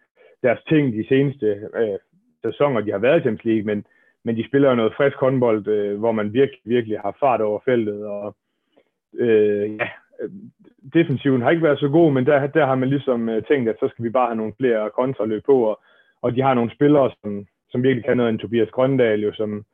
deres 0.42 0.60
ting 0.68 0.92
de 0.92 1.08
seneste 1.08 1.46
øh, 1.76 1.98
sæsoner, 2.44 2.80
de 2.80 2.90
har 2.90 2.98
været 2.98 3.18
i 3.18 3.22
Champions 3.22 3.44
League, 3.44 3.66
men, 3.66 3.84
men 4.24 4.36
de 4.36 4.46
spiller 4.48 4.68
jo 4.68 4.74
noget 4.74 4.94
frisk 4.96 5.16
håndbold, 5.16 5.68
øh, 5.68 5.98
hvor 5.98 6.12
man 6.12 6.32
virkelig, 6.32 6.60
virkelig 6.64 6.98
har 7.00 7.16
fart 7.20 7.40
over 7.40 7.60
feltet, 7.64 8.06
og 8.06 8.36
øh, 9.14 9.76
ja, 9.76 9.88
defensiven 10.94 11.42
har 11.42 11.50
ikke 11.50 11.62
været 11.62 11.78
så 11.78 11.88
god, 11.88 12.12
men 12.12 12.26
der, 12.26 12.46
der 12.46 12.66
har 12.66 12.74
man 12.74 12.88
ligesom 12.88 13.28
øh, 13.28 13.42
tænkt, 13.44 13.68
at 13.68 13.76
så 13.80 13.88
skal 13.88 14.04
vi 14.04 14.10
bare 14.10 14.26
have 14.26 14.36
nogle 14.36 14.52
flere 14.58 14.90
kontraløb 14.90 15.42
på, 15.46 15.62
og, 15.62 15.80
og 16.22 16.34
de 16.34 16.42
har 16.42 16.54
nogle 16.54 16.74
spillere, 16.74 17.10
som, 17.22 17.46
som 17.70 17.82
virkelig 17.82 18.04
kan 18.04 18.16
noget, 18.16 18.30
en 18.30 18.38
Tobias 18.38 18.70
Grøndal, 18.70 19.20
jo, 19.20 19.32
som, 19.32 19.64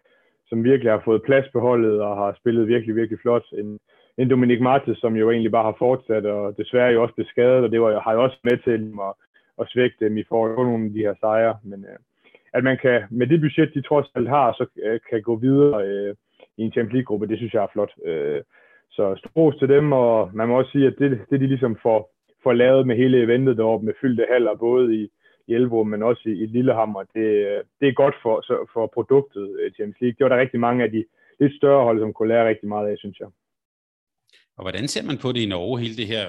som 0.49 0.65
virkelig 0.65 0.93
har 0.93 1.03
fået 1.05 1.23
plads 1.23 1.47
på 1.53 1.61
holdet 1.61 2.01
og 2.01 2.17
har 2.17 2.35
spillet 2.41 2.69
virkelig, 2.69 2.97
virkelig 2.97 3.21
flot. 3.21 3.45
En, 3.53 3.79
en 4.19 4.31
Dominik 4.31 4.61
Martes, 4.61 4.99
som 4.99 5.17
jo 5.17 5.31
egentlig 5.31 5.51
bare 5.51 5.65
har 5.65 5.77
fortsat, 5.79 6.27
og 6.27 6.57
desværre 6.57 6.93
jo 6.93 7.03
også 7.03 7.15
blev 7.15 7.27
skadet, 7.27 7.65
og 7.65 7.71
det 7.73 7.81
var, 7.81 8.01
har 8.01 8.13
jo 8.13 8.23
også 8.23 8.39
med 8.45 8.59
til 8.65 8.93
at, 9.09 9.15
at 9.61 9.69
svække 9.69 9.97
dem 10.01 10.19
i 10.19 10.25
forhold 10.29 10.57
til 10.57 10.65
nogle 10.65 10.87
af 10.87 10.93
de 10.93 11.07
her 11.07 11.15
sejre. 11.21 11.57
Men 11.63 11.85
øh, 11.85 11.99
at 12.53 12.65
man 12.65 12.79
kan, 12.83 13.03
med 13.11 13.27
det 13.27 13.41
budget, 13.41 13.75
de 13.75 13.83
trods 13.83 14.07
alt 14.15 14.29
har, 14.29 14.53
så 14.53 14.67
øh, 14.85 15.01
kan 15.11 15.23
gå 15.23 15.37
videre 15.37 15.87
øh, 15.87 16.15
i 16.57 16.63
en 16.63 16.73
Champions 16.73 16.93
League-gruppe, 16.93 17.27
det 17.27 17.39
synes 17.39 17.55
jeg 17.55 17.63
er 17.63 17.73
flot. 17.73 17.93
Øh, 18.05 18.43
så 18.91 19.15
stros 19.17 19.57
til 19.57 19.69
dem, 19.69 19.93
og 19.93 20.31
man 20.35 20.49
må 20.49 20.59
også 20.59 20.71
sige, 20.71 20.87
at 20.87 20.95
det, 20.99 21.21
det 21.31 21.41
de 21.41 21.47
ligesom 21.47 21.77
får, 21.83 22.11
får 22.43 22.53
lavet 22.53 22.87
med 22.87 22.97
hele 22.97 23.23
eventet 23.23 23.57
deroppe, 23.57 23.87
med 23.87 23.95
fyldte 24.01 24.27
haller, 24.31 24.55
både 24.55 24.95
i, 24.95 25.09
i 25.47 25.55
Elvo, 25.55 25.83
men 25.83 26.03
også 26.03 26.23
i, 26.27 26.33
i 26.33 26.47
Lillehammer. 26.47 27.03
Det, 27.15 27.29
øh, 27.49 27.61
det 27.81 27.89
er 27.89 27.93
godt 28.03 28.15
for, 28.23 28.41
så, 28.41 28.67
for 28.73 28.87
produktet 28.87 29.57
øh, 29.61 29.73
Champions 29.73 30.01
League. 30.01 30.17
Det 30.19 30.25
var 30.25 30.29
der 30.29 30.41
rigtig 30.41 30.61
mange 30.61 30.85
af 30.85 30.91
de 30.91 31.05
lidt 31.41 31.57
større 31.57 31.85
hold, 31.85 32.01
som 32.01 32.13
kunne 32.13 32.29
lære 32.29 32.49
rigtig 32.49 32.69
meget 32.69 32.89
af, 32.89 32.99
synes 32.99 33.21
jeg. 33.21 33.29
Og 34.59 34.63
hvordan 34.65 34.89
ser 34.89 35.05
man 35.07 35.19
på 35.23 35.29
det 35.33 35.41
i 35.41 35.53
Norge, 35.55 35.81
hele 35.81 35.97
det 35.97 36.07
her 36.07 36.27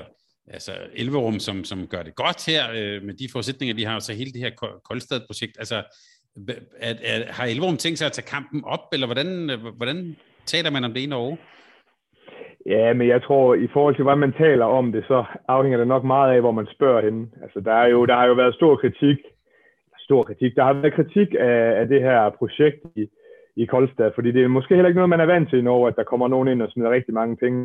altså 0.58 0.72
Elverum, 1.02 1.40
som, 1.48 1.58
som 1.64 1.80
gør 1.94 2.04
det 2.08 2.16
godt 2.24 2.42
her, 2.52 2.64
øh, 2.80 2.98
med 3.08 3.14
de 3.22 3.32
forudsætninger, 3.34 3.76
vi 3.76 3.84
har, 3.90 3.96
og 3.96 4.02
så 4.02 4.14
hele 4.20 4.32
det 4.36 4.44
her 4.46 4.52
Koldstad-projekt. 4.90 5.56
Altså, 5.64 5.78
at, 6.90 6.98
at, 7.12 7.22
har 7.38 7.46
Elverum 7.46 7.78
tænkt 7.78 7.98
sig 8.00 8.06
at 8.10 8.16
tage 8.16 8.32
kampen 8.36 8.60
op, 8.76 8.86
eller 8.94 9.08
hvordan, 9.08 9.30
øh, 9.54 9.60
hvordan 9.80 9.98
taler 10.54 10.72
man 10.72 10.84
om 10.88 10.94
det 10.94 11.02
i 11.04 11.14
Norge? 11.16 11.38
Ja, 12.66 12.94
men 12.94 13.08
jeg 13.08 13.22
tror, 13.24 13.56
i 13.56 13.68
forhold 13.74 13.96
til, 13.96 14.04
hvordan 14.04 14.26
man 14.26 14.34
taler 14.34 14.66
om 14.66 14.92
det, 14.92 15.04
så 15.08 15.24
afhænger 15.48 15.80
det 15.80 15.88
nok 15.88 16.04
meget 16.04 16.36
af, 16.36 16.40
hvor 16.42 16.52
man 16.60 16.68
spørger 16.76 17.02
hende. 17.08 17.22
Altså, 17.44 17.60
der, 17.60 17.74
er 17.74 17.88
jo, 17.88 18.06
der 18.06 18.16
har 18.16 18.26
jo 18.26 18.34
været 18.34 18.56
stor 18.56 18.76
kritik. 18.76 19.20
Stor 20.08 20.24
kritik. 20.24 20.56
Der 20.56 20.64
har 20.64 20.74
været 20.74 20.94
kritik 20.94 21.30
af, 21.40 21.62
af 21.82 21.88
det 21.88 22.02
her 22.02 22.30
projekt 22.40 22.82
i, 22.96 23.04
i 23.56 23.66
Koldstad, 23.66 24.12
fordi 24.16 24.32
det 24.32 24.44
er 24.44 24.48
måske 24.48 24.76
heller 24.76 24.90
ikke 24.90 25.02
noget, 25.02 25.10
man 25.16 25.20
er 25.20 25.34
vant 25.34 25.50
til 25.50 25.60
i 25.60 25.62
Norge, 25.62 25.88
at 25.88 25.96
der 25.96 26.04
kommer 26.04 26.28
nogen 26.28 26.48
ind 26.48 26.62
og 26.62 26.72
smider 26.72 26.92
rigtig 26.92 27.14
mange 27.14 27.38
penge 27.38 27.60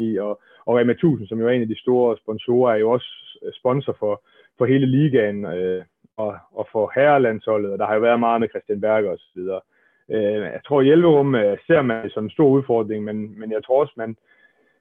i, 0.00 0.16
og, 0.16 0.40
og 0.66 0.76
Rema 0.76 0.92
1000, 0.92 1.28
som 1.28 1.40
jo 1.40 1.48
er 1.48 1.52
en 1.52 1.62
af 1.62 1.68
de 1.68 1.80
store 1.80 2.16
sponsorer, 2.16 2.74
er 2.74 2.78
jo 2.78 2.90
også 2.90 3.38
øh, 3.42 3.52
sponsor 3.52 3.96
for, 3.98 4.22
for 4.58 4.64
hele 4.66 4.86
ligaen 4.86 5.44
øh, 5.44 5.84
og, 6.16 6.36
og 6.52 6.68
for 6.72 6.92
herrelandsholdet, 6.94 7.72
og 7.72 7.78
der 7.78 7.86
har 7.86 7.94
jo 7.94 8.00
været 8.00 8.20
meget 8.20 8.40
med 8.40 8.48
Christian 8.48 8.80
Berger 8.80 9.10
osv. 9.12 9.40
Øh, 10.14 10.42
jeg 10.56 10.60
tror, 10.66 10.82
Hjelverum 10.82 11.34
øh, 11.34 11.58
ser 11.66 11.82
man 11.82 12.10
som 12.10 12.24
en 12.24 12.30
stor 12.30 12.48
udfordring, 12.48 13.04
men, 13.04 13.40
men 13.40 13.52
jeg 13.52 13.64
tror 13.64 13.80
også, 13.80 13.94
man, 13.96 14.16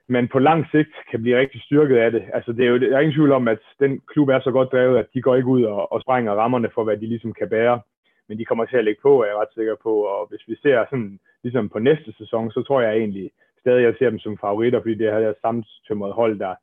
man 0.07 0.27
på 0.27 0.39
lang 0.39 0.65
sigt 0.71 0.93
kan 1.11 1.21
blive 1.21 1.39
rigtig 1.39 1.61
styrket 1.61 1.97
af 1.97 2.11
det. 2.11 2.23
Altså, 2.33 2.51
det 2.51 2.65
er 2.65 2.69
jo, 2.69 2.77
der 2.77 2.95
er 2.95 2.99
ingen 2.99 3.17
tvivl 3.17 3.31
om, 3.31 3.47
at 3.47 3.59
den 3.79 4.01
klub 4.07 4.29
er 4.29 4.39
så 4.39 4.51
godt 4.51 4.71
drevet, 4.71 4.97
at 4.97 5.07
de 5.13 5.21
går 5.21 5.35
ikke 5.35 5.47
ud 5.47 5.63
og, 5.63 5.91
og 5.91 6.01
sprænger 6.01 6.33
rammerne 6.33 6.69
for, 6.73 6.83
hvad 6.83 6.97
de 6.97 7.07
ligesom 7.07 7.33
kan 7.33 7.49
bære. 7.49 7.81
Men 8.27 8.37
de 8.37 8.45
kommer 8.45 8.65
til 8.65 8.77
at 8.77 8.85
lægge 8.85 9.01
på, 9.01 9.21
er 9.21 9.25
jeg 9.25 9.35
ret 9.35 9.53
sikker 9.55 9.75
på. 9.83 9.93
Og 10.01 10.27
hvis 10.29 10.43
vi 10.47 10.55
ser 10.61 10.85
sådan, 10.89 11.19
ligesom 11.43 11.69
på 11.69 11.79
næste 11.79 12.13
sæson, 12.17 12.51
så 12.51 12.61
tror 12.63 12.81
jeg 12.81 12.97
egentlig 12.97 13.31
stadig, 13.67 13.83
jeg 13.83 13.95
ser 13.99 14.09
dem 14.09 14.19
som 14.19 14.37
favoritter, 14.37 14.79
fordi 14.81 14.95
det 14.95 15.07
er 15.07 15.19
her 15.19 15.33
samtømret 15.41 16.13
hold, 16.13 16.39
der, 16.39 16.53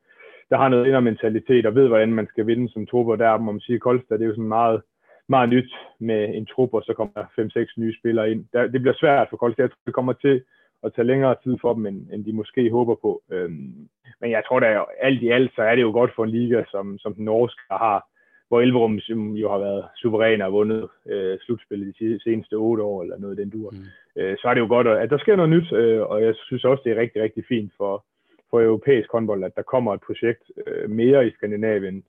der 0.50 0.56
har 0.56 0.68
noget 0.68 0.86
indermentalitet 0.86 1.66
og 1.66 1.74
ved, 1.74 1.86
hvordan 1.88 2.12
man 2.12 2.26
skal 2.26 2.46
vinde 2.46 2.68
som 2.72 2.86
trup. 2.86 3.06
Og 3.06 3.18
der 3.18 3.38
må 3.38 3.52
man 3.52 3.60
sige, 3.60 3.78
Kolstad, 3.78 4.18
det 4.18 4.24
er 4.24 4.28
jo 4.28 4.38
sådan 4.38 4.56
meget, 4.58 4.82
meget 5.28 5.48
nyt 5.48 5.72
med 6.00 6.34
en 6.34 6.46
trup, 6.46 6.74
og 6.74 6.82
så 6.82 6.92
kommer 6.96 7.12
der 7.14 7.26
5-6 7.66 7.80
nye 7.82 7.94
spillere 8.00 8.30
ind. 8.30 8.44
Der, 8.52 8.66
det 8.66 8.80
bliver 8.80 8.94
svært 8.96 9.26
for 9.30 9.36
Kolstad. 9.36 9.64
Jeg 9.64 9.70
tror, 9.70 9.86
det 9.86 9.94
kommer 9.94 10.12
til 10.12 10.42
at 10.84 10.92
tage 10.94 11.06
længere 11.06 11.36
tid 11.44 11.56
for 11.60 11.74
dem, 11.74 11.86
end, 11.86 11.98
end 12.12 12.24
de 12.24 12.32
måske 12.32 12.70
håber 12.70 12.94
på. 12.94 13.22
Øhm, 13.32 13.88
men 14.20 14.30
jeg 14.30 14.42
tror 14.46 14.60
da, 14.60 14.84
alt 15.00 15.22
i 15.22 15.28
alt, 15.28 15.52
så 15.54 15.62
er 15.62 15.74
det 15.74 15.82
jo 15.82 15.92
godt 15.92 16.12
for 16.16 16.24
en 16.24 16.30
liga, 16.30 16.64
som, 16.70 16.98
som 16.98 17.14
den 17.14 17.24
norske 17.24 17.62
har, 17.70 18.06
hvor 18.54 18.60
Elverum 18.60 18.96
jo 19.42 19.50
har 19.50 19.58
været 19.58 19.84
suveræn 19.96 20.42
og 20.42 20.52
vundet 20.52 20.88
øh, 21.08 21.38
slutspillet 21.38 21.98
de 21.98 22.20
seneste 22.22 22.54
otte 22.54 22.82
år, 22.82 23.02
eller 23.02 23.18
noget 23.18 23.38
den 23.38 23.50
dur. 23.50 23.70
Mm. 23.70 23.86
Øh, 24.20 24.36
så 24.38 24.48
er 24.48 24.54
det 24.54 24.60
jo 24.60 24.68
godt, 24.68 24.86
at 24.86 25.10
der 25.10 25.18
sker 25.18 25.36
noget 25.36 25.50
nyt, 25.50 25.72
øh, 25.72 26.00
og 26.00 26.22
jeg 26.22 26.34
synes 26.46 26.64
også, 26.64 26.82
det 26.84 26.92
er 26.92 27.00
rigtig, 27.00 27.22
rigtig 27.22 27.44
fint 27.48 27.72
for, 27.76 28.04
for 28.50 28.60
europæisk 28.60 29.12
håndbold, 29.12 29.44
at 29.44 29.56
der 29.56 29.62
kommer 29.62 29.94
et 29.94 30.00
projekt 30.06 30.44
øh, 30.66 30.90
mere 30.90 31.26
i 31.26 31.30
Skandinavien, 31.30 32.04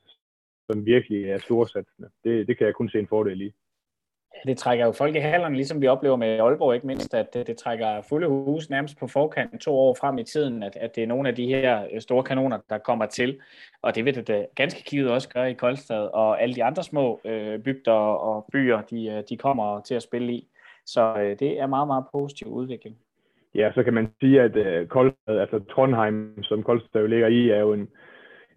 som 0.68 0.86
virkelig 0.86 1.30
er 1.30 1.38
storsatsende. 1.38 2.10
Det, 2.24 2.48
det 2.48 2.58
kan 2.58 2.68
jeg 2.68 2.76
kun 2.76 2.90
se 2.90 3.00
en 3.00 3.08
fordel 3.08 3.42
i. 3.42 3.52
Det 4.46 4.58
trækker 4.58 4.86
jo 4.86 4.92
folk 4.92 5.16
i 5.16 5.20
hallerne, 5.20 5.56
ligesom 5.56 5.82
vi 5.82 5.88
oplever 5.88 6.16
med 6.16 6.40
Aalborg, 6.40 6.76
ikke 6.76 6.88
mindst, 6.88 7.14
at 7.14 7.34
det, 7.34 7.48
det 7.48 7.58
trækker 7.58 8.02
fulde 8.10 8.28
hus 8.28 8.70
nærmest 8.70 9.00
på 9.00 9.08
forkant 9.08 9.62
to 9.62 9.74
år 9.76 9.98
frem 10.00 10.18
i 10.18 10.24
tiden, 10.24 10.64
at, 10.64 10.76
at 10.76 10.96
det 10.96 11.04
er 11.04 11.08
nogle 11.08 11.30
af 11.30 11.36
de 11.36 11.48
her 11.48 11.84
øh, 11.94 12.02
store 12.02 12.24
kanoner, 12.24 12.58
der 12.70 12.78
kommer 12.78 13.06
til. 13.06 13.40
Og 13.82 13.96
det 13.96 14.06
vil 14.06 14.16
det 14.16 14.28
da 14.28 14.46
ganske 14.56 14.84
kigget 14.84 15.12
også 15.12 15.30
gøre 15.30 15.52
i 15.52 15.54
Koldstad, 15.54 16.10
og 16.14 16.42
alle 16.42 16.56
de 16.56 16.64
andre 16.64 16.84
små 16.84 17.20
øh, 17.26 17.60
bygder 17.60 17.92
og 17.92 18.46
byer, 18.52 18.82
de, 18.82 19.08
øh, 19.08 19.24
de 19.30 19.38
kommer 19.38 19.82
til 19.82 19.96
at 19.96 20.04
spille 20.04 20.34
i. 20.34 20.48
Så 20.86 21.16
øh, 21.20 21.40
det 21.40 21.60
er 21.60 21.68
meget, 21.68 21.88
meget 21.88 22.06
positiv 22.12 22.48
udvikling. 22.48 22.96
Ja, 23.56 23.72
så 23.76 23.84
kan 23.84 23.94
man 23.94 24.08
sige, 24.22 24.42
at 24.42 24.56
øh, 24.56 24.88
Koldstad, 24.88 25.40
altså 25.40 25.60
Trondheim, 25.60 26.44
som 26.44 26.64
Koldstad 26.64 27.02
jo 27.02 27.08
ligger 27.08 27.28
i, 27.28 27.50
er 27.50 27.60
jo 27.60 27.74
en, 27.74 27.88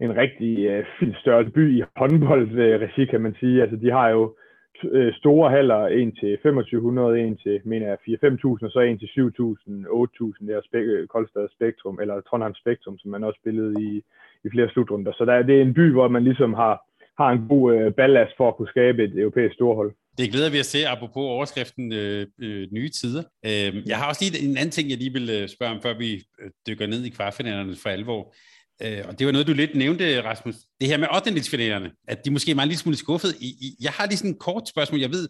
en 0.01 0.17
rigtig 0.17 0.67
øh, 0.67 0.85
fin 0.99 1.15
størrelse 1.21 1.53
by 1.53 1.79
i 1.79 1.83
håndboldregi, 1.97 3.05
kan 3.05 3.21
man 3.21 3.35
sige. 3.41 3.63
Altså 3.63 3.77
de 3.77 3.91
har 3.91 4.09
jo 4.09 4.37
øh, 4.85 5.13
store 5.15 5.51
haller, 5.51 5.87
en 5.87 6.13
til 6.21 6.33
2500, 6.37 7.21
en 7.21 7.37
til, 7.37 7.61
mener 7.65 7.87
jeg, 7.87 7.99
4-5.000, 8.09 8.65
og 8.67 8.71
så 8.71 8.81
en 8.81 8.99
til 8.99 9.07
7.000, 9.07 9.21
8.000, 9.21 10.47
der 10.49 10.61
Spe- 10.69 11.07
Koldstad 11.07 11.49
Spektrum, 11.57 11.99
eller 12.01 12.21
Trondheim 12.21 12.55
Spektrum, 12.55 12.99
som 12.99 13.11
man 13.11 13.25
også 13.25 13.39
spillede 13.43 13.75
i, 13.89 14.03
i 14.45 14.49
flere 14.53 14.71
slutrunder. 14.71 15.13
Så 15.13 15.25
der, 15.25 15.43
det 15.43 15.57
er 15.59 15.63
en 15.63 15.75
by, 15.75 15.93
hvor 15.93 16.09
man 16.09 16.25
ligesom 16.25 16.55
har, 16.55 16.75
har 17.19 17.31
en 17.31 17.49
god 17.49 17.75
øh, 17.75 17.93
ballast 17.93 18.33
for 18.37 18.49
at 18.49 18.57
kunne 18.57 18.75
skabe 18.75 19.05
et 19.05 19.19
europæisk 19.19 19.55
storhold. 19.55 19.93
Det 20.19 20.31
glæder 20.33 20.51
vi 20.51 20.59
at 20.59 20.67
se, 20.75 20.79
apropos 20.95 21.25
overskriften 21.37 21.93
øh, 21.93 22.27
øh, 22.39 22.69
nye 22.73 22.89
tider. 22.89 23.23
Øh, 23.47 23.89
jeg 23.89 23.97
har 23.99 24.09
også 24.09 24.23
lige 24.25 24.51
en 24.51 24.57
anden 24.57 24.71
ting, 24.71 24.91
jeg 24.91 24.99
lige 24.99 25.13
vil 25.13 25.29
øh, 25.37 25.49
spørge 25.49 25.73
om, 25.75 25.83
før 25.83 25.95
vi 25.99 26.11
øh, 26.41 26.51
dykker 26.67 26.87
ned 26.87 27.05
i 27.05 27.09
kvartfinalerne 27.09 27.75
for 27.83 27.89
alvor. 27.89 28.35
Øh, 28.85 29.03
og 29.09 29.19
det 29.19 29.27
var 29.27 29.33
noget, 29.33 29.47
du 29.47 29.53
lidt 29.53 29.75
nævnte, 29.75 30.23
Rasmus. 30.23 30.55
Det 30.81 30.89
her 30.89 30.99
med 30.99 31.09
8. 31.15 31.31
at 32.09 32.25
de 32.25 32.31
måske 32.31 32.51
er 32.51 32.55
meget 32.55 32.69
lidt 32.69 32.81
smule 32.81 32.97
skuffet. 32.97 33.35
I, 33.41 33.47
I, 33.47 33.69
jeg 33.81 33.93
har 33.93 34.07
lige 34.07 34.17
sådan 34.17 34.31
et 34.31 34.39
kort 34.39 34.69
spørgsmål. 34.69 35.01
Jeg 35.01 35.11
ved, 35.11 35.29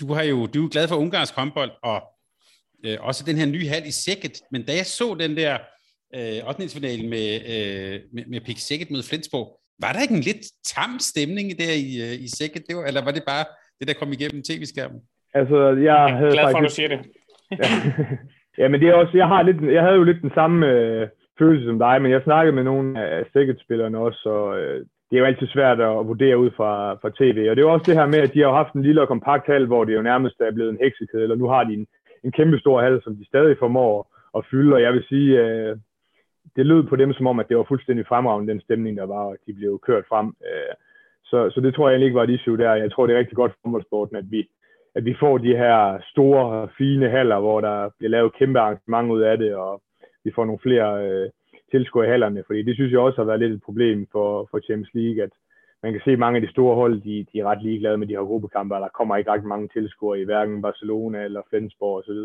du, 0.00 0.12
har 0.12 0.22
jo, 0.22 0.46
du 0.46 0.64
er 0.64 0.68
glad 0.68 0.88
for 0.88 0.96
ungarsk 0.96 1.34
håndbold, 1.34 1.70
og 1.82 2.02
øh, 2.86 2.96
også 3.00 3.24
den 3.26 3.36
her 3.36 3.46
nye 3.46 3.68
hal 3.68 3.86
i 3.86 3.90
Sækket. 3.90 4.36
Men 4.52 4.62
da 4.66 4.72
jeg 4.72 4.86
så 4.86 5.16
den 5.20 5.36
der 5.36 5.58
øh, 6.16 6.48
8. 6.48 6.62
med, 7.14 7.26
øh, 7.52 8.00
med, 8.14 8.24
med 8.32 8.40
Pik 8.40 8.58
Sækket 8.58 8.90
mod 8.90 9.02
Flensborg, 9.02 9.48
var 9.82 9.92
der 9.92 10.00
ikke 10.02 10.14
en 10.14 10.26
lidt 10.30 10.42
tam 10.74 10.92
stemning 10.98 11.58
der 11.58 11.72
i, 11.86 11.90
øh, 12.06 12.24
i 12.24 12.28
Sækket? 12.38 12.62
Det 12.68 12.76
var, 12.76 12.84
eller 12.84 13.04
var 13.04 13.10
det 13.10 13.24
bare 13.32 13.44
det, 13.78 13.88
der 13.88 13.94
kom 13.94 14.12
igennem 14.12 14.42
tv-skærmen? 14.42 15.00
Altså, 15.34 15.58
jeg 15.88 16.00
havde 16.18 16.32
glad 16.36 16.44
for, 16.44 16.58
faktisk... 16.58 16.64
at 16.64 16.70
du 16.70 16.74
siger 16.78 16.90
det. 16.94 17.00
ja. 17.60 17.68
ja, 18.60 18.68
men 18.68 18.80
det 18.80 18.88
er 18.88 18.94
også, 18.94 19.14
jeg, 19.22 19.28
har 19.32 19.42
lidt, 19.42 19.60
jeg 19.76 19.82
havde 19.82 19.98
jo 20.00 20.04
lidt 20.04 20.22
den 20.22 20.32
samme 20.34 20.66
øh, 20.66 21.08
følelse 21.42 21.66
som 21.66 21.78
dig, 21.78 22.02
men 22.02 22.10
jeg 22.12 22.22
snakkede 22.24 22.56
med 22.56 22.64
nogle 22.64 22.86
af 23.00 23.26
Sækket-spillerne 23.32 23.98
også, 23.98 24.22
og 24.28 24.60
øh, 24.60 24.80
det 25.10 25.16
er 25.16 25.20
jo 25.20 25.30
altid 25.30 25.46
svært 25.46 25.80
at 25.80 26.06
vurdere 26.10 26.38
ud 26.38 26.50
fra, 26.58 26.72
fra 27.02 27.10
tv. 27.18 27.38
Og 27.48 27.52
det 27.56 27.62
er 27.62 27.68
jo 27.68 27.72
også 27.72 27.88
det 27.90 27.98
her 28.00 28.06
med, 28.06 28.18
at 28.18 28.34
de 28.34 28.40
har 28.40 28.52
haft 28.52 28.72
en 28.74 28.82
lille 28.82 29.02
og 29.02 29.08
kompakt 29.08 29.46
hal, 29.46 29.66
hvor 29.66 29.84
det 29.84 29.94
jo 29.94 30.02
nærmest 30.02 30.40
er 30.40 30.52
blevet 30.56 30.70
en 30.70 30.82
heksekæde, 30.82 31.22
eller 31.22 31.36
nu 31.36 31.48
har 31.48 31.64
de 31.64 31.74
en, 31.74 31.86
en 32.24 32.32
kæmpe 32.32 32.58
stor 32.58 32.80
hal, 32.80 33.00
som 33.04 33.16
de 33.16 33.26
stadig 33.26 33.56
formår 33.58 33.94
at 34.38 34.46
fylde. 34.50 34.74
Og 34.74 34.82
jeg 34.82 34.92
vil 34.92 35.04
sige, 35.08 35.30
øh, 35.44 35.76
det 36.56 36.66
lød 36.66 36.82
på 36.82 36.96
dem 36.96 37.12
som 37.12 37.26
om, 37.26 37.40
at 37.40 37.48
det 37.48 37.56
var 37.56 37.66
fuldstændig 37.68 38.06
fremragende, 38.06 38.52
den 38.52 38.60
stemning, 38.60 38.96
der 38.96 39.06
var, 39.06 39.24
og 39.30 39.36
de 39.46 39.52
blev 39.54 39.80
kørt 39.86 40.04
frem. 40.08 40.26
Øh, 40.26 40.74
så, 41.24 41.50
så 41.50 41.60
det 41.60 41.74
tror 41.74 41.88
jeg 41.88 41.94
egentlig 41.94 42.06
ikke 42.06 42.18
var 42.18 42.24
et 42.24 42.36
issue 42.36 42.58
der. 42.58 42.74
Jeg 42.74 42.92
tror, 42.92 43.06
det 43.06 43.14
er 43.14 43.18
rigtig 43.18 43.36
godt 43.36 43.52
for 43.52 43.58
fodboldsporten, 43.64 44.16
at 44.16 44.24
vi, 44.30 44.48
at 44.94 45.04
vi 45.04 45.14
får 45.20 45.38
de 45.38 45.56
her 45.56 45.98
store, 46.12 46.68
fine 46.78 47.08
haller, 47.08 47.38
hvor 47.40 47.60
der 47.60 47.90
bliver 47.98 48.10
lavet 48.10 48.36
kæmpe 48.38 48.58
arrangement 48.60 49.10
ud 49.10 49.20
af 49.20 49.38
det, 49.38 49.54
og 49.54 49.82
vi 50.24 50.30
får 50.34 50.44
nogle 50.44 50.64
flere 50.66 50.88
øh, 51.06 51.30
tilskuere 51.70 52.06
i 52.06 52.10
hallerne, 52.10 52.42
fordi 52.46 52.62
det 52.62 52.74
synes 52.74 52.92
jeg 52.92 53.00
også 53.00 53.18
har 53.20 53.24
været 53.24 53.40
lidt 53.40 53.52
et 53.52 53.62
problem 53.62 54.06
for, 54.12 54.48
for 54.50 54.60
Champions 54.60 54.94
League, 54.94 55.22
at 55.22 55.30
man 55.82 55.92
kan 55.92 56.02
se, 56.04 56.10
at 56.10 56.18
mange 56.18 56.36
af 56.36 56.42
de 56.42 56.50
store 56.50 56.74
hold, 56.74 57.00
de, 57.00 57.26
de 57.32 57.38
er 57.40 57.44
ret 57.44 57.62
ligeglade 57.62 57.98
med 57.98 58.06
de 58.06 58.16
her 58.16 58.28
gruppekampe, 58.30 58.74
og 58.74 58.80
der 58.80 58.96
kommer 58.98 59.16
ikke 59.16 59.30
ret 59.30 59.44
mange 59.44 59.68
tilskuere 59.68 60.20
i 60.20 60.24
hverken 60.24 60.62
Barcelona 60.62 61.18
eller 61.24 61.42
Flensborg 61.50 61.98
osv. 61.98 62.20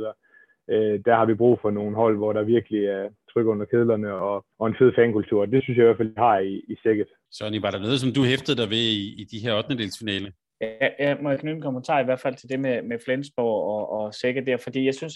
Øh, 0.73 0.99
der 1.05 1.15
har 1.15 1.25
vi 1.25 1.33
brug 1.33 1.59
for 1.61 1.71
nogle 1.71 1.95
hold, 1.95 2.17
hvor 2.17 2.33
der 2.33 2.43
virkelig 2.43 2.85
er 2.85 3.09
tryk 3.31 3.45
under 3.45 3.65
kedlerne 3.65 4.13
og, 4.13 4.45
og 4.59 4.67
en 4.67 4.75
fed 4.79 4.91
fankultur. 4.95 5.45
Det 5.45 5.63
synes 5.63 5.77
jeg 5.77 5.83
i 5.83 5.89
hvert 5.89 5.97
fald, 5.97 6.13
har 6.17 6.37
i, 6.39 6.53
i 6.67 6.75
sækket. 6.83 7.07
Sonny, 7.31 7.61
var 7.61 7.71
der 7.71 7.79
noget, 7.79 7.99
som 7.99 8.13
du 8.13 8.23
hæftede 8.23 8.57
dig 8.61 8.69
ved 8.69 8.85
i, 9.01 9.21
i 9.21 9.23
de 9.31 9.39
her 9.43 9.57
8. 9.57 9.77
delsfinale? 9.77 10.31
Ja, 10.61 10.89
jeg 10.99 11.17
må 11.21 11.29
knytte 11.35 11.55
en 11.55 11.61
kommentar 11.61 11.99
i 11.99 12.03
hvert 12.03 12.19
fald 12.19 12.35
til 12.35 12.49
det 12.49 12.59
med, 12.59 12.81
med 12.81 12.97
Flensborg 13.05 13.57
og, 13.73 13.83
og 13.97 14.13
Sækket 14.13 14.47
der, 14.47 14.57
fordi 14.57 14.85
jeg 14.85 14.95
synes, 14.95 15.15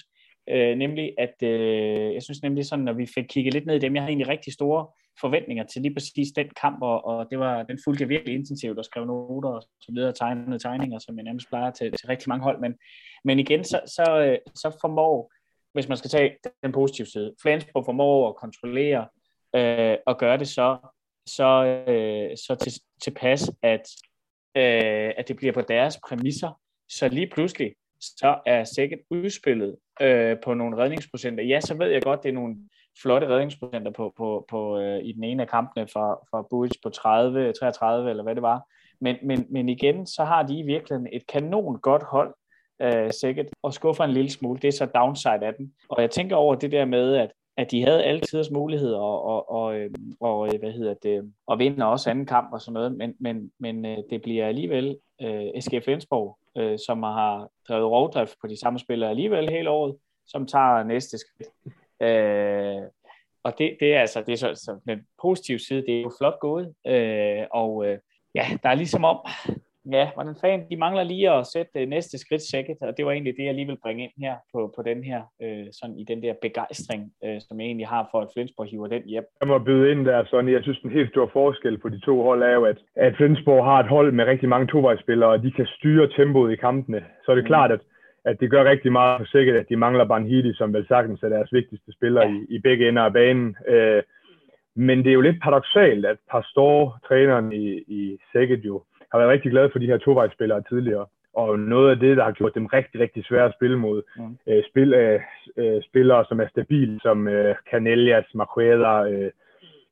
Øh, 0.49 0.77
nemlig 0.77 1.13
at, 1.17 1.35
øh, 1.43 2.13
jeg 2.13 2.23
synes 2.23 2.43
nemlig 2.43 2.65
sådan, 2.65 2.85
når 2.85 2.93
vi 2.93 3.05
fik 3.05 3.23
kigget 3.23 3.53
lidt 3.53 3.65
ned 3.65 3.75
i 3.75 3.79
dem, 3.79 3.95
jeg 3.95 4.03
havde 4.03 4.09
egentlig 4.09 4.27
rigtig 4.27 4.53
store 4.53 4.87
forventninger 5.21 5.63
til 5.63 5.81
lige 5.81 5.93
præcis 5.93 6.31
den 6.35 6.49
kamp, 6.61 6.81
og, 6.81 7.05
og 7.05 7.27
det 7.31 7.39
var, 7.39 7.63
den 7.63 7.79
fulgte 7.83 8.01
jeg 8.01 8.09
virkelig 8.09 8.35
intensivt 8.35 8.77
og 8.77 8.85
skrev 8.85 9.05
noter 9.05 9.49
og 9.49 9.61
så 9.81 9.91
videre, 9.91 10.13
tegnede 10.13 10.59
tegninger, 10.59 10.99
som 10.99 11.17
jeg 11.17 11.23
nærmest 11.23 11.47
plejer 11.47 11.71
til, 11.71 11.91
til 11.91 12.07
rigtig 12.07 12.29
mange 12.29 12.43
hold, 12.43 12.59
men, 12.59 12.75
men 13.23 13.39
igen, 13.39 13.63
så, 13.63 13.81
så, 13.85 14.21
øh, 14.25 14.37
så 14.55 14.77
formår, 14.81 15.31
hvis 15.73 15.87
man 15.87 15.97
skal 15.97 16.09
tage 16.09 16.35
den 16.63 16.71
positive 16.71 17.07
side, 17.07 17.33
Flensborg 17.41 17.85
formår 17.85 18.29
at 18.29 18.35
kontrollere 18.35 19.07
øh, 19.55 19.97
og 20.05 20.17
gøre 20.17 20.37
det 20.37 20.47
så, 20.47 20.77
så, 21.25 21.65
øh, 21.87 22.37
så 22.37 22.55
til, 22.55 22.73
tilpas, 23.03 23.51
at, 23.61 23.85
øh, 24.55 25.13
at 25.17 25.27
det 25.27 25.35
bliver 25.35 25.53
på 25.53 25.61
deres 25.61 25.99
præmisser, 26.07 26.59
så 26.89 27.07
lige 27.07 27.29
pludselig, 27.33 27.73
så 28.01 28.39
er 28.45 28.63
sikkert 28.63 28.99
udspillet 29.09 29.75
øh, 30.01 30.37
på 30.43 30.53
nogle 30.53 30.77
redningsprocenter. 30.77 31.43
Ja, 31.43 31.59
så 31.59 31.77
ved 31.77 31.87
jeg 31.87 32.01
godt, 32.01 32.23
det 32.23 32.29
er 32.29 32.33
nogle 32.33 32.55
flotte 33.01 33.27
redningsprocenter 33.27 33.91
på, 33.91 34.13
på, 34.17 34.45
på, 34.49 34.79
øh, 34.79 34.99
i 35.03 35.11
den 35.11 35.23
ene 35.23 35.43
af 35.43 35.49
kampene 35.49 35.87
for, 35.93 36.27
for 36.29 36.47
Buic 36.49 36.71
på 36.83 36.89
30, 36.89 37.53
33 37.53 38.09
eller 38.09 38.23
hvad 38.23 38.35
det 38.35 38.41
var. 38.41 38.61
Men, 39.01 39.15
men, 39.23 39.45
men 39.49 39.69
igen, 39.69 40.07
så 40.07 40.23
har 40.23 40.43
de 40.43 40.59
i 40.59 40.63
virkeligheden 40.63 41.07
et 41.13 41.27
kanon 41.27 41.79
godt 41.81 42.03
hold, 42.03 42.33
øh, 42.81 43.11
sikkert, 43.11 43.45
og 43.63 43.73
skuffer 43.73 44.03
en 44.03 44.11
lille 44.11 44.31
smule. 44.31 44.59
Det 44.59 44.67
er 44.67 44.71
så 44.71 44.85
downside 44.85 45.45
af 45.45 45.53
den. 45.53 45.73
Og 45.89 46.01
jeg 46.01 46.11
tænker 46.11 46.35
over 46.35 46.55
det 46.55 46.71
der 46.71 46.85
med, 46.85 47.15
at 47.15 47.31
at 47.59 47.71
de 47.71 47.83
havde 47.83 48.03
alle 48.03 48.21
tiders 48.21 48.51
muligheder 48.51 48.97
og, 48.97 49.23
og, 49.23 49.49
og, 49.51 49.79
øh, 49.79 49.89
og, 50.19 50.47
øh, 50.47 50.59
hvad 50.59 50.71
hedder 50.71 50.93
det, 50.93 51.33
og 51.47 51.59
vinde 51.59 51.85
også 51.85 52.09
anden 52.09 52.25
kamp 52.25 52.53
og 52.53 52.61
sådan 52.61 52.73
noget, 52.73 52.95
men, 52.95 53.15
men, 53.19 53.51
men 53.59 53.85
øh, 53.85 53.97
det 54.09 54.21
bliver 54.21 54.47
alligevel 54.47 54.97
øh, 55.21 55.61
SK 55.61 55.83
Flensborg, 55.83 56.37
øh, 56.59 56.79
som 56.87 57.03
har 57.03 57.49
drevet 57.67 57.91
rovdrift 57.91 58.35
på 58.41 58.47
de 58.47 58.59
samme 58.59 58.79
spillere 58.79 59.09
alligevel 59.09 59.49
hele 59.49 59.69
året, 59.69 59.95
som 60.27 60.47
tager 60.47 60.83
næste 60.83 61.17
skridt. 61.17 61.49
Øh, 62.01 62.81
og 63.43 63.57
det, 63.57 63.77
det 63.79 63.95
er 63.95 64.01
altså 64.01 64.21
det 64.21 64.33
er 64.33 64.37
så, 64.37 64.55
så 64.55 64.79
den 64.87 65.07
positive 65.21 65.59
side, 65.59 65.81
det 65.81 65.97
er 65.97 66.01
jo 66.01 66.11
flot 66.17 66.39
gået, 66.39 66.73
øh, 66.87 67.45
og 67.51 67.85
øh, 67.85 67.97
ja, 68.35 68.47
der 68.63 68.69
er 68.69 68.75
ligesom 68.75 69.03
om, 69.03 69.27
ja, 69.91 70.09
hvordan 70.13 70.35
fanden, 70.41 70.69
de 70.69 70.77
mangler 70.77 71.03
lige 71.03 71.31
at 71.31 71.47
sætte 71.47 71.85
næste 71.85 72.17
skridt 72.17 72.41
sækket, 72.51 72.77
og 72.81 72.97
det 72.97 73.05
var 73.05 73.11
egentlig 73.11 73.33
det, 73.37 73.45
jeg 73.45 73.55
lige 73.55 73.67
vil 73.67 73.83
bringe 73.83 74.03
ind 74.03 74.11
her 74.17 74.35
på, 74.53 74.73
på 74.75 74.81
den 74.81 75.03
her, 75.03 75.21
øh, 75.43 75.65
sådan 75.71 75.97
i 75.97 76.03
den 76.03 76.23
der 76.23 76.33
begejstring, 76.41 77.11
øh, 77.25 77.37
som 77.41 77.59
jeg 77.59 77.65
egentlig 77.65 77.87
har 77.87 78.07
for, 78.11 78.21
at 78.21 78.31
Flensborg 78.33 78.67
hiver 78.67 78.87
den 78.87 79.03
hjem. 79.05 79.25
Jeg 79.41 79.47
må 79.47 79.59
byde 79.59 79.91
ind 79.91 80.05
der, 80.05 80.25
Sonny. 80.25 80.51
Jeg 80.53 80.63
synes, 80.63 80.79
den 80.79 80.91
helt 80.91 81.09
store 81.09 81.29
forskel 81.33 81.77
på 81.77 81.89
de 81.89 81.99
to 81.99 82.23
hold 82.23 82.43
er 82.43 82.53
jo, 82.53 82.65
at, 82.65 82.77
at 82.95 83.15
Flensborg 83.17 83.65
har 83.65 83.79
et 83.79 83.89
hold 83.89 84.11
med 84.11 84.25
rigtig 84.25 84.49
mange 84.49 84.67
tovejsspillere, 84.67 85.29
og 85.29 85.43
de 85.43 85.51
kan 85.51 85.67
styre 85.77 86.09
tempoet 86.17 86.51
i 86.53 86.55
kampene. 86.55 87.05
Så 87.25 87.31
er 87.31 87.35
det 87.35 87.43
mm. 87.43 87.53
klart, 87.53 87.71
at 87.71 87.79
at 88.25 88.39
det 88.39 88.51
gør 88.51 88.63
rigtig 88.63 88.91
meget 88.91 89.19
for 89.19 89.25
sikkert, 89.25 89.55
at 89.55 89.69
de 89.69 89.75
mangler 89.75 90.05
Banhidi, 90.05 90.53
som 90.53 90.73
vel 90.73 90.87
sagtens 90.87 91.23
er 91.23 91.29
deres 91.29 91.53
vigtigste 91.53 91.91
spiller 91.91 92.21
ja. 92.21 92.33
i, 92.33 92.55
i 92.55 92.59
begge 92.59 92.89
ender 92.89 93.03
af 93.03 93.13
banen. 93.13 93.55
Øh, 93.67 94.03
men 94.75 94.97
det 94.97 95.07
er 95.07 95.13
jo 95.13 95.21
lidt 95.21 95.41
paradoxalt, 95.41 96.05
at 96.05 96.17
Pastor, 96.31 96.99
træneren 97.07 97.53
i, 97.53 97.67
i 97.87 98.17
Sækket 98.31 98.65
jo, 98.65 98.83
har 99.11 99.19
været 99.19 99.31
rigtig 99.31 99.51
glad 99.51 99.69
for 99.71 99.79
de 99.79 99.85
her 99.85 99.97
tovejsspillere 99.97 100.63
tidligere. 100.69 101.05
Og 101.33 101.59
noget 101.59 101.91
af 101.91 101.99
det, 101.99 102.17
der 102.17 102.23
har 102.23 102.31
gjort 102.31 102.55
dem 102.55 102.65
rigtig, 102.65 103.01
rigtig 103.01 103.25
svære 103.25 103.45
at 103.45 103.53
spille 103.57 103.77
mod. 103.79 104.01
Mm. 104.17 104.37
Øh, 104.47 104.63
spil, 104.69 104.93
øh, 104.93 105.19
øh, 105.57 105.81
spillere, 105.81 106.25
som 106.25 106.39
er 106.39 106.47
stabile, 106.47 106.99
som 107.01 107.27
øh, 107.27 107.55
Canellas, 107.71 108.25
Marqueda, 108.35 109.03
øh, 109.11 109.31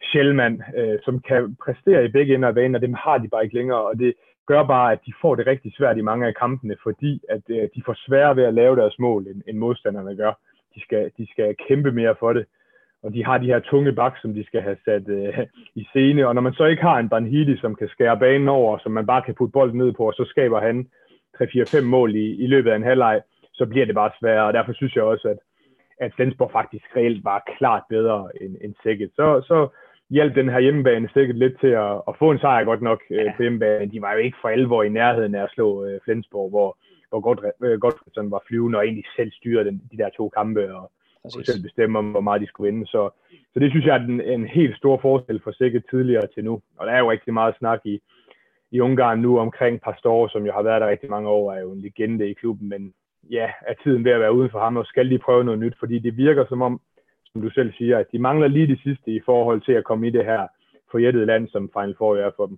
Shellman, 0.04 0.64
øh, 0.78 1.00
som 1.06 1.20
kan 1.20 1.56
præstere 1.66 2.06
i 2.06 2.08
begge 2.08 2.36
ender 2.36 2.48
af 2.48 2.56
banen, 2.56 2.76
og 2.76 2.82
dem 2.82 2.94
har 2.94 3.18
de 3.18 3.28
bare 3.28 3.44
ikke 3.44 3.56
længere. 3.56 3.82
Og 3.82 4.00
det 4.00 4.14
gør 4.48 4.64
bare, 4.64 4.92
at 4.92 5.00
de 5.06 5.14
får 5.22 5.36
det 5.36 5.48
rigtig 5.48 5.74
svært 5.78 5.98
i 5.98 6.02
mange 6.02 6.28
af 6.28 6.36
kampene, 6.36 6.76
fordi 6.84 7.22
at 7.30 7.42
øh, 7.50 7.70
de 7.76 7.82
får 7.86 7.96
svære 8.08 8.36
ved 8.36 8.44
at 8.44 8.54
lave 8.54 8.76
deres 8.76 9.00
mål, 9.00 9.28
end, 9.28 9.42
end 9.48 9.58
modstanderne 9.58 10.16
gør. 10.16 10.34
De 10.76 10.82
skal, 10.82 11.12
de 11.18 11.28
skal 11.32 11.56
kæmpe 11.68 11.92
mere 11.92 12.16
for 12.20 12.34
det 12.34 12.46
og 13.08 13.14
de 13.14 13.26
har 13.26 13.38
de 13.38 13.46
her 13.46 13.60
tunge 13.60 13.92
bak, 13.92 14.14
som 14.22 14.34
de 14.34 14.44
skal 14.46 14.62
have 14.62 14.78
sat 14.86 15.08
øh, 15.08 15.46
i 15.76 15.84
scene. 15.90 16.28
Og 16.28 16.36
når 16.36 16.42
man 16.42 16.54
så 16.54 16.66
ikke 16.66 16.82
har 16.82 17.00
en 17.00 17.10
Banhidi, 17.10 17.58
som 17.58 17.76
kan 17.76 17.88
skære 17.88 18.20
banen 18.20 18.48
over, 18.48 18.78
som 18.78 18.92
man 18.92 19.06
bare 19.06 19.22
kan 19.22 19.36
putte 19.36 19.52
bolden 19.52 19.78
ned 19.78 19.92
på, 19.94 20.08
og 20.08 20.14
så 20.14 20.26
skaber 20.30 20.60
han 20.60 20.88
3-4-5 21.42 21.82
mål 21.82 22.16
i, 22.16 22.28
i 22.44 22.48
løbet 22.48 22.72
af 22.72 22.76
en 22.76 22.90
halvleg, 22.90 23.22
så 23.54 23.66
bliver 23.66 23.86
det 23.86 23.96
bare 23.96 24.12
sværere. 24.20 24.48
Og 24.48 24.54
derfor 24.54 24.74
synes 24.74 24.96
jeg 24.96 25.04
også, 25.04 25.28
at, 25.28 25.38
at 26.00 26.14
Flensborg 26.16 26.52
faktisk 26.52 26.86
reelt 26.96 27.24
var 27.24 27.44
klart 27.58 27.84
bedre 27.90 28.30
end, 28.42 28.56
end 28.62 28.74
Sækket. 28.84 29.12
Så, 29.16 29.42
så 29.48 29.68
hjalp 30.10 30.36
den 30.36 30.50
her 30.50 30.60
hjemmebane 30.60 31.10
sikkert 31.14 31.38
lidt 31.38 31.60
til 31.60 31.74
at, 31.86 31.94
at 32.08 32.14
få 32.20 32.32
en 32.32 32.40
sejr 32.40 32.64
godt 32.64 32.82
nok 32.82 33.02
øh, 33.12 33.36
på 33.36 33.42
hjemmebane. 33.42 33.92
De 33.92 34.02
var 34.02 34.14
jo 34.14 34.20
ikke 34.20 34.38
for 34.42 34.50
alvor 34.50 34.84
i 34.84 34.90
nærheden 34.90 35.36
af 35.36 35.44
at 35.44 35.52
slå 35.54 35.86
øh, 35.86 36.00
Flensborg, 36.04 36.50
hvor, 36.50 36.78
hvor 37.10 37.20
godt, 37.20 37.40
øh, 37.64 37.80
godt 37.80 37.96
var 38.32 38.44
flyvende 38.48 38.78
og 38.78 38.86
egentlig 38.86 39.06
selv 39.16 39.32
styrede 39.32 39.66
den, 39.66 39.82
de 39.92 39.98
der 39.98 40.10
to 40.10 40.30
kampe 40.30 40.76
og 40.76 40.92
kunne 41.34 41.46
selv 41.46 41.64
bestemme, 41.64 42.00
om 42.00 42.12
hvor 42.12 42.22
meget 42.22 42.42
de 42.42 42.48
skulle 42.48 42.72
vinde. 42.72 42.88
Så, 42.88 43.10
så 43.54 43.60
det 43.60 43.70
synes 43.72 43.86
jeg 43.86 43.96
er 43.96 44.06
en, 44.06 44.22
en 44.22 44.48
helt 44.48 44.78
stor 44.78 45.00
forskel 45.02 45.40
for 45.44 45.52
sikkert 45.52 45.84
tidligere 45.90 46.28
til 46.34 46.44
nu. 46.44 46.62
Og 46.78 46.88
der 46.88 46.94
er 46.94 47.00
jo 47.00 47.12
rigtig 47.12 47.34
meget 47.34 47.56
snak 47.60 47.80
i, 47.86 48.00
i 48.72 48.80
Ungarn 48.80 49.20
nu 49.20 49.40
omkring 49.40 49.82
Pastor, 49.82 50.28
som 50.28 50.46
jo 50.46 50.52
har 50.52 50.62
været 50.62 50.82
der 50.82 50.90
rigtig 50.90 51.10
mange 51.10 51.30
år, 51.30 51.54
er 51.54 51.60
jo 51.60 51.72
en 51.72 51.82
legende 51.82 52.30
i 52.30 52.34
klubben, 52.34 52.70
men 52.70 52.94
ja, 53.32 53.52
er 53.68 53.74
tiden 53.84 54.06
ved 54.06 54.12
at 54.12 54.20
være 54.20 54.34
uden 54.34 54.50
for 54.52 54.60
ham, 54.60 54.78
og 54.78 54.86
skal 54.86 55.10
de 55.10 55.20
prøve 55.20 55.44
noget 55.44 55.60
nyt, 55.60 55.76
fordi 55.80 56.00
det 56.00 56.18
virker 56.18 56.46
som 56.50 56.62
om, 56.62 56.82
som 57.32 57.42
du 57.42 57.50
selv 57.50 57.74
siger, 57.74 57.98
at 57.98 58.12
de 58.12 58.20
mangler 58.20 58.48
lige 58.48 58.68
det 58.68 58.80
sidste 58.84 59.12
i 59.12 59.22
forhold 59.26 59.62
til 59.62 59.72
at 59.72 59.84
komme 59.84 60.08
i 60.08 60.12
det 60.12 60.26
her 60.26 60.48
forjættede 60.92 61.26
land, 61.26 61.48
som 61.50 61.72
Final 61.74 61.96
Four 61.98 62.18
er 62.18 62.32
for 62.36 62.46
dem. 62.46 62.58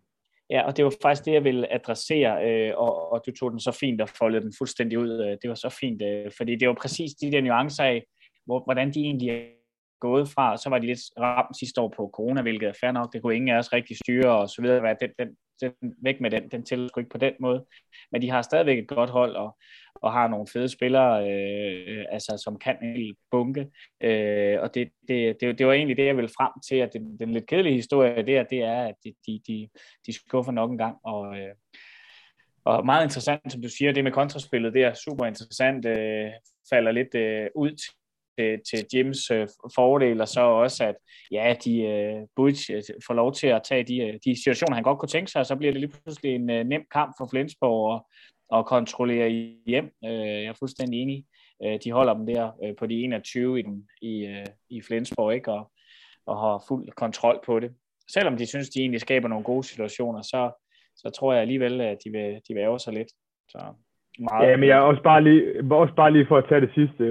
Ja, 0.49 0.61
og 0.67 0.77
det 0.77 0.85
var 0.85 0.93
faktisk 1.01 1.25
det, 1.25 1.33
jeg 1.33 1.43
ville 1.43 1.73
adressere, 1.73 2.31
øh, 2.47 2.73
og, 2.77 3.11
og 3.11 3.21
du 3.25 3.31
tog 3.31 3.51
den 3.51 3.59
så 3.59 3.77
fint 3.79 4.01
og 4.01 4.09
foldede 4.09 4.43
den 4.43 4.53
fuldstændig 4.57 4.99
ud. 4.99 5.11
Øh, 5.25 5.37
det 5.41 5.49
var 5.49 5.55
så 5.55 5.77
fint, 5.79 6.01
øh, 6.01 6.31
fordi 6.37 6.55
det 6.55 6.67
var 6.67 6.73
præcis 6.73 7.11
de 7.11 7.31
der 7.31 7.41
nuancer 7.41 7.83
af, 7.83 8.03
hvor, 8.49 8.63
hvordan 8.63 8.93
de 8.93 8.99
egentlig 8.99 9.29
er 9.29 9.45
gået 9.99 10.29
fra. 10.29 10.57
Så 10.57 10.69
var 10.69 10.79
de 10.79 10.87
lidt 10.87 10.99
ramt 11.19 11.57
sidste 11.59 11.81
år 11.81 11.93
på 11.97 12.09
corona, 12.13 12.41
hvilket 12.41 12.67
er 12.69 12.73
fair 12.81 12.91
nok. 12.91 13.13
Det 13.13 13.21
kunne 13.21 13.35
ingen 13.35 13.49
af 13.55 13.57
os 13.57 13.73
rigtig 13.73 13.97
styre 13.97 14.39
og 14.39 14.49
så 14.49 14.61
videre. 14.61 14.95
Den, 15.01 15.09
den, 15.19 15.37
den, 15.61 15.95
væk 16.03 16.21
med 16.21 16.31
den, 16.31 16.49
den 16.51 16.65
tæller 16.65 16.97
ikke 16.97 17.09
på 17.09 17.17
den 17.17 17.33
måde. 17.39 17.65
Men 18.11 18.21
de 18.21 18.29
har 18.29 18.41
stadigvæk 18.41 18.77
et 18.77 18.87
godt 18.87 19.09
hold, 19.09 19.35
og, 19.35 19.57
og 19.95 20.13
har 20.13 20.27
nogle 20.27 20.47
fede 20.53 20.69
spillere, 20.69 21.31
øh, 21.31 22.05
altså, 22.09 22.41
som 22.43 22.59
kan 22.59 22.77
en 22.83 23.15
bunke. 23.31 23.67
Øh, 24.01 24.57
og 24.61 24.75
det, 24.75 24.91
det, 25.07 25.37
det, 25.41 25.59
det 25.59 25.67
var 25.67 25.73
egentlig 25.73 25.97
det, 25.97 26.05
jeg 26.05 26.15
ville 26.15 26.35
frem 26.37 26.51
til, 26.67 26.75
at 26.75 26.93
den, 26.93 27.19
den 27.19 27.31
lidt 27.31 27.47
kedelige 27.47 27.75
historie 27.75 28.25
der, 28.25 28.43
det 28.43 28.59
er, 28.63 28.83
at 28.83 28.95
de, 29.03 29.13
de, 29.27 29.41
de, 29.47 29.69
de 30.05 30.13
skuffer 30.13 30.51
nok 30.51 30.71
en 30.71 30.77
gang, 30.77 30.97
og, 31.03 31.37
øh, 31.39 31.55
og 32.65 32.85
meget 32.85 33.03
interessant, 33.03 33.51
som 33.51 33.61
du 33.61 33.69
siger, 33.69 33.91
det 33.91 34.03
med 34.03 34.11
kontraspillet, 34.11 34.73
det 34.73 34.83
er 34.83 34.93
super 34.93 35.25
interessant, 35.25 35.85
øh, 35.85 36.31
falder 36.69 36.91
lidt 36.91 37.15
øh, 37.15 37.47
ud 37.55 37.71
til, 38.39 38.59
til 38.69 38.85
Jims 38.93 39.31
øh, 39.31 39.47
fordel, 39.75 40.21
og 40.21 40.27
så 40.27 40.41
også, 40.41 40.83
at 40.83 40.95
ja, 41.31 41.55
de, 41.65 41.81
øh, 41.81 42.21
Butch 42.35 42.71
øh, 42.71 42.83
får 43.07 43.13
lov 43.13 43.33
til 43.33 43.47
at 43.47 43.61
tage 43.63 43.83
de, 43.83 43.97
øh, 43.97 44.13
de 44.25 44.35
situationer, 44.35 44.75
han 44.75 44.83
godt 44.83 44.99
kunne 44.99 45.09
tænke 45.09 45.31
sig, 45.31 45.39
og 45.39 45.45
så 45.45 45.55
bliver 45.55 45.73
det 45.73 45.81
lige 45.81 45.91
pludselig 45.91 46.35
en 46.35 46.49
øh, 46.49 46.65
nem 46.65 46.83
kamp 46.91 47.13
for 47.19 47.27
Flensborg 47.31 47.93
og, 47.93 48.07
og 48.49 48.65
kontrollere 48.65 49.29
hjem. 49.65 49.91
Øh, 50.05 50.43
jeg 50.43 50.45
er 50.45 50.59
fuldstændig 50.59 51.01
enig. 51.01 51.25
Øh, 51.63 51.79
de 51.83 51.91
holder 51.91 52.13
dem 52.13 52.25
der 52.25 52.51
øh, 52.63 52.75
på 52.75 52.85
de 52.85 53.03
21 53.03 53.59
i, 53.59 53.61
den, 53.61 53.87
i, 54.01 54.25
øh, 54.25 54.45
i 54.69 54.81
Flensborg, 54.81 55.33
ikke? 55.33 55.51
Og, 55.51 55.71
og 56.25 56.37
har 56.39 56.63
fuld 56.67 56.91
kontrol 56.91 57.39
på 57.45 57.59
det. 57.59 57.71
Selvom 58.11 58.37
de 58.37 58.45
synes, 58.45 58.69
de 58.69 58.79
egentlig 58.79 59.01
skaber 59.01 59.27
nogle 59.27 59.43
gode 59.43 59.63
situationer, 59.63 60.21
så, 60.21 60.51
så 60.95 61.09
tror 61.09 61.33
jeg 61.33 61.41
alligevel, 61.41 61.81
at 61.81 61.97
de 62.03 62.11
vil, 62.11 62.41
de 62.47 62.53
vil 62.53 62.61
ære 62.61 62.79
sig 62.79 62.93
lidt. 62.93 63.07
Så 63.49 63.59
meget. 64.19 64.49
Ja, 64.49 64.57
men 64.57 64.69
jeg 64.69 64.77
er 64.77 64.81
også 64.81 65.01
bare 65.01 65.23
lige, 65.23 65.43
også 65.71 65.93
bare 65.93 66.11
lige 66.13 66.25
for 66.25 66.37
at 66.37 66.45
tage 66.49 66.61
det 66.61 66.71
sidste, 66.73 67.03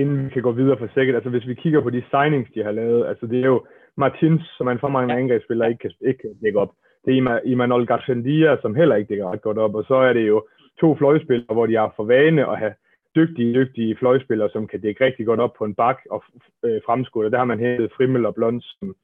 inden 0.00 0.24
vi 0.24 0.30
kan 0.30 0.42
gå 0.42 0.52
videre 0.52 0.78
for 0.78 0.88
sikkert. 0.94 1.14
Altså 1.14 1.30
hvis 1.30 1.46
vi 1.46 1.54
kigger 1.54 1.80
på 1.80 1.90
de 1.90 2.02
signings, 2.10 2.50
de 2.54 2.64
har 2.64 2.72
lavet, 2.72 3.06
altså 3.06 3.26
det 3.26 3.40
er 3.40 3.46
jo 3.46 3.66
Martins, 3.96 4.42
som 4.56 4.68
en 4.68 4.78
for 4.78 4.88
mange 4.88 5.14
ja. 5.14 5.20
ikke 5.20 5.78
kan, 5.78 5.90
ikke 6.00 6.20
kan 6.20 6.34
dække 6.42 6.58
op. 6.58 6.72
Det 7.04 7.18
er 7.18 7.40
Imanol 7.44 7.86
Garcendia, 7.86 8.56
som 8.62 8.74
heller 8.74 8.96
ikke 8.96 9.08
dækker 9.08 9.32
ret 9.32 9.42
godt 9.42 9.58
op. 9.58 9.74
Og 9.74 9.84
så 9.84 9.94
er 9.94 10.12
det 10.12 10.28
jo 10.28 10.46
to 10.80 10.96
fløjspillere, 10.96 11.54
hvor 11.54 11.66
de 11.66 11.74
har 11.74 11.92
for 11.96 12.04
vane 12.04 12.50
at 12.50 12.58
have 12.58 12.74
dygtige, 13.16 13.54
dygtige 13.54 13.96
fløjspillere, 13.96 14.50
som 14.52 14.66
kan 14.66 14.80
dække 14.80 15.04
rigtig 15.04 15.26
godt 15.26 15.40
op 15.40 15.54
på 15.58 15.64
en 15.64 15.74
bak 15.74 15.98
og 16.10 16.22
øh, 16.64 16.80
fremskudt. 16.86 17.32
der 17.32 17.38
har 17.38 17.44
man 17.44 17.58
hentet 17.58 17.92
Frimmel 17.96 18.26
og 18.26 18.34
Blond, 18.34 18.60
som, 18.60 18.94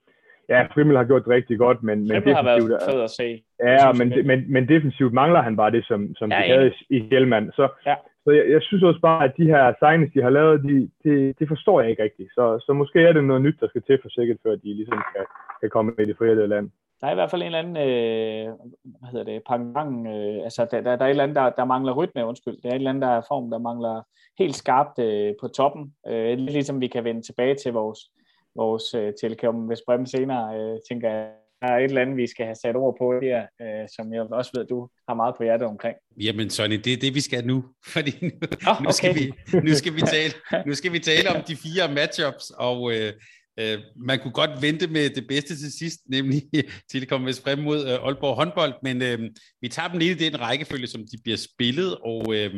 Ja, 0.49 0.67
Frimmel 0.75 0.97
har 0.97 1.05
gjort 1.05 1.25
det 1.25 1.33
rigtig 1.33 1.59
godt, 1.59 1.83
men, 1.83 1.99
men 1.99 2.11
defensivt... 2.11 2.37
har 2.37 2.45
været 2.45 2.83
fed 2.91 3.01
at 3.01 3.11
se. 3.11 3.43
Ja, 3.63 3.93
men, 3.93 4.27
men, 4.27 4.53
men 4.53 4.69
defensivt 4.69 5.13
mangler 5.13 5.43
han 5.43 5.57
bare 5.57 5.71
det, 5.71 5.85
som, 5.87 6.15
som 6.15 6.33
ja, 6.33 6.37
de 6.37 6.43
havde 6.43 6.73
i 6.91 6.99
Hjelmand. 7.11 7.53
Så, 7.53 7.69
ja. 7.87 7.95
så 8.25 8.31
jeg, 8.31 8.51
jeg 8.51 8.63
synes 8.63 8.83
også 8.83 9.01
bare, 9.01 9.25
at 9.25 9.33
de 9.37 9.45
her 9.45 9.75
signings, 9.79 10.13
de 10.15 10.23
har 10.23 10.31
lavet, 10.31 10.63
de, 10.63 10.91
de, 11.05 11.35
det 11.39 11.49
forstår 11.49 11.81
jeg 11.81 11.91
ikke 11.91 12.03
rigtigt. 12.03 12.31
Så, 12.35 12.65
så 12.67 12.73
måske 12.73 13.03
er 13.03 13.13
det 13.13 13.25
noget 13.25 13.43
nyt, 13.43 13.61
der 13.61 13.69
skal 13.69 13.83
til 13.83 13.99
for 14.03 14.09
sikkert, 14.09 14.37
før 14.43 14.51
de 14.51 14.75
ligesom 14.75 14.99
kan, 15.17 15.25
kan 15.61 15.71
komme 15.71 15.93
med 15.97 16.07
i 16.07 16.09
det 16.09 16.19
friede 16.19 16.47
land. 16.47 16.71
Der 17.01 17.07
er 17.07 17.13
i 17.13 17.15
hvert 17.15 17.31
fald 17.31 17.43
en 17.43 17.47
eller 17.47 17.59
anden, 17.59 17.77
øh, 17.77 18.53
hvad 19.01 19.11
hedder 19.13 19.33
det, 19.33 19.43
panggang, 19.49 20.07
øh, 20.07 20.45
altså 20.45 20.67
der, 20.71 20.81
der, 20.81 20.97
der 20.97 21.05
er 21.05 21.09
et 21.09 21.11
eller 21.11 21.23
andet, 21.23 21.37
der, 21.37 21.51
der 21.51 21.65
mangler 21.65 21.93
rytme, 21.93 22.27
undskyld. 22.27 22.63
Der 22.63 22.69
er 22.69 22.73
et 22.73 22.75
eller 22.75 22.91
andet, 22.91 23.03
der 23.03 23.09
er 23.09 23.29
form, 23.29 23.51
der 23.51 23.59
mangler 23.59 24.03
helt 24.39 24.55
skarpt 24.55 24.99
øh, 24.99 25.35
på 25.41 25.49
toppen. 25.49 25.95
Øh, 26.09 26.39
lidt 26.39 26.53
ligesom 26.53 26.81
vi 26.81 26.87
kan 26.87 27.05
vende 27.05 27.23
tilbage 27.23 27.55
til 27.55 27.73
vores 27.73 27.99
vores 28.57 28.95
øh, 28.95 29.13
tilkom 29.21 29.55
med 29.55 29.77
Brem 29.87 30.07
senere, 30.07 30.45
øh, 30.59 30.79
tænker 30.89 31.11
jeg, 31.11 31.31
der 31.61 31.73
er 31.73 31.79
et 31.79 31.85
eller 31.85 32.03
andet, 32.03 32.17
vi 32.17 32.27
skal 32.27 32.45
have 32.47 32.55
sat 32.55 32.77
ord 32.77 32.97
på 33.01 33.07
her, 33.23 33.47
øh, 33.63 33.89
som 33.97 34.13
jeg 34.13 34.23
også 34.23 34.51
ved, 34.55 34.67
du 34.67 34.89
har 35.09 35.15
meget 35.15 35.35
på 35.37 35.43
hjertet 35.43 35.69
omkring. 35.69 35.97
Jamen 36.21 36.51
Sonny, 36.51 36.81
det 36.85 36.93
er 36.93 36.97
det, 36.97 37.15
vi 37.15 37.21
skal 37.21 37.47
nu, 37.47 37.65
fordi 37.95 38.13
nu, 38.23 38.31
oh, 38.69 38.73
okay. 38.73 38.85
nu, 38.85 38.93
skal, 38.93 39.15
vi, 39.15 39.33
nu, 39.69 39.75
skal, 39.75 39.95
vi 39.95 40.01
tale, 40.01 40.33
nu 40.67 40.75
skal 40.75 40.93
vi 40.93 40.99
tale 40.99 41.29
om 41.31 41.43
de 41.49 41.57
fire 41.57 41.93
matchups, 41.95 42.51
og 42.51 42.93
øh, 42.93 43.13
øh, 43.61 43.79
man 43.97 44.19
kunne 44.19 44.33
godt 44.33 44.63
vente 44.63 44.87
med 44.87 45.11
det 45.11 45.25
bedste 45.29 45.57
til 45.57 45.73
sidst, 45.79 46.01
nemlig 46.09 46.43
Telekom 46.93 47.27
Vestbrem 47.27 47.59
mod 47.59 47.81
øh, 47.87 48.07
Aalborg 48.07 48.37
håndbold, 48.37 48.75
men 48.83 49.03
øh, 49.03 49.19
vi 49.61 49.69
tager 49.69 49.89
dem 49.89 49.99
lige 49.99 50.11
i 50.11 50.15
den 50.15 50.41
rækkefølge, 50.41 50.87
som 50.87 51.01
de 51.01 51.19
bliver 51.23 51.37
spillet, 51.37 51.99
og 51.99 52.35
øh, 52.35 52.55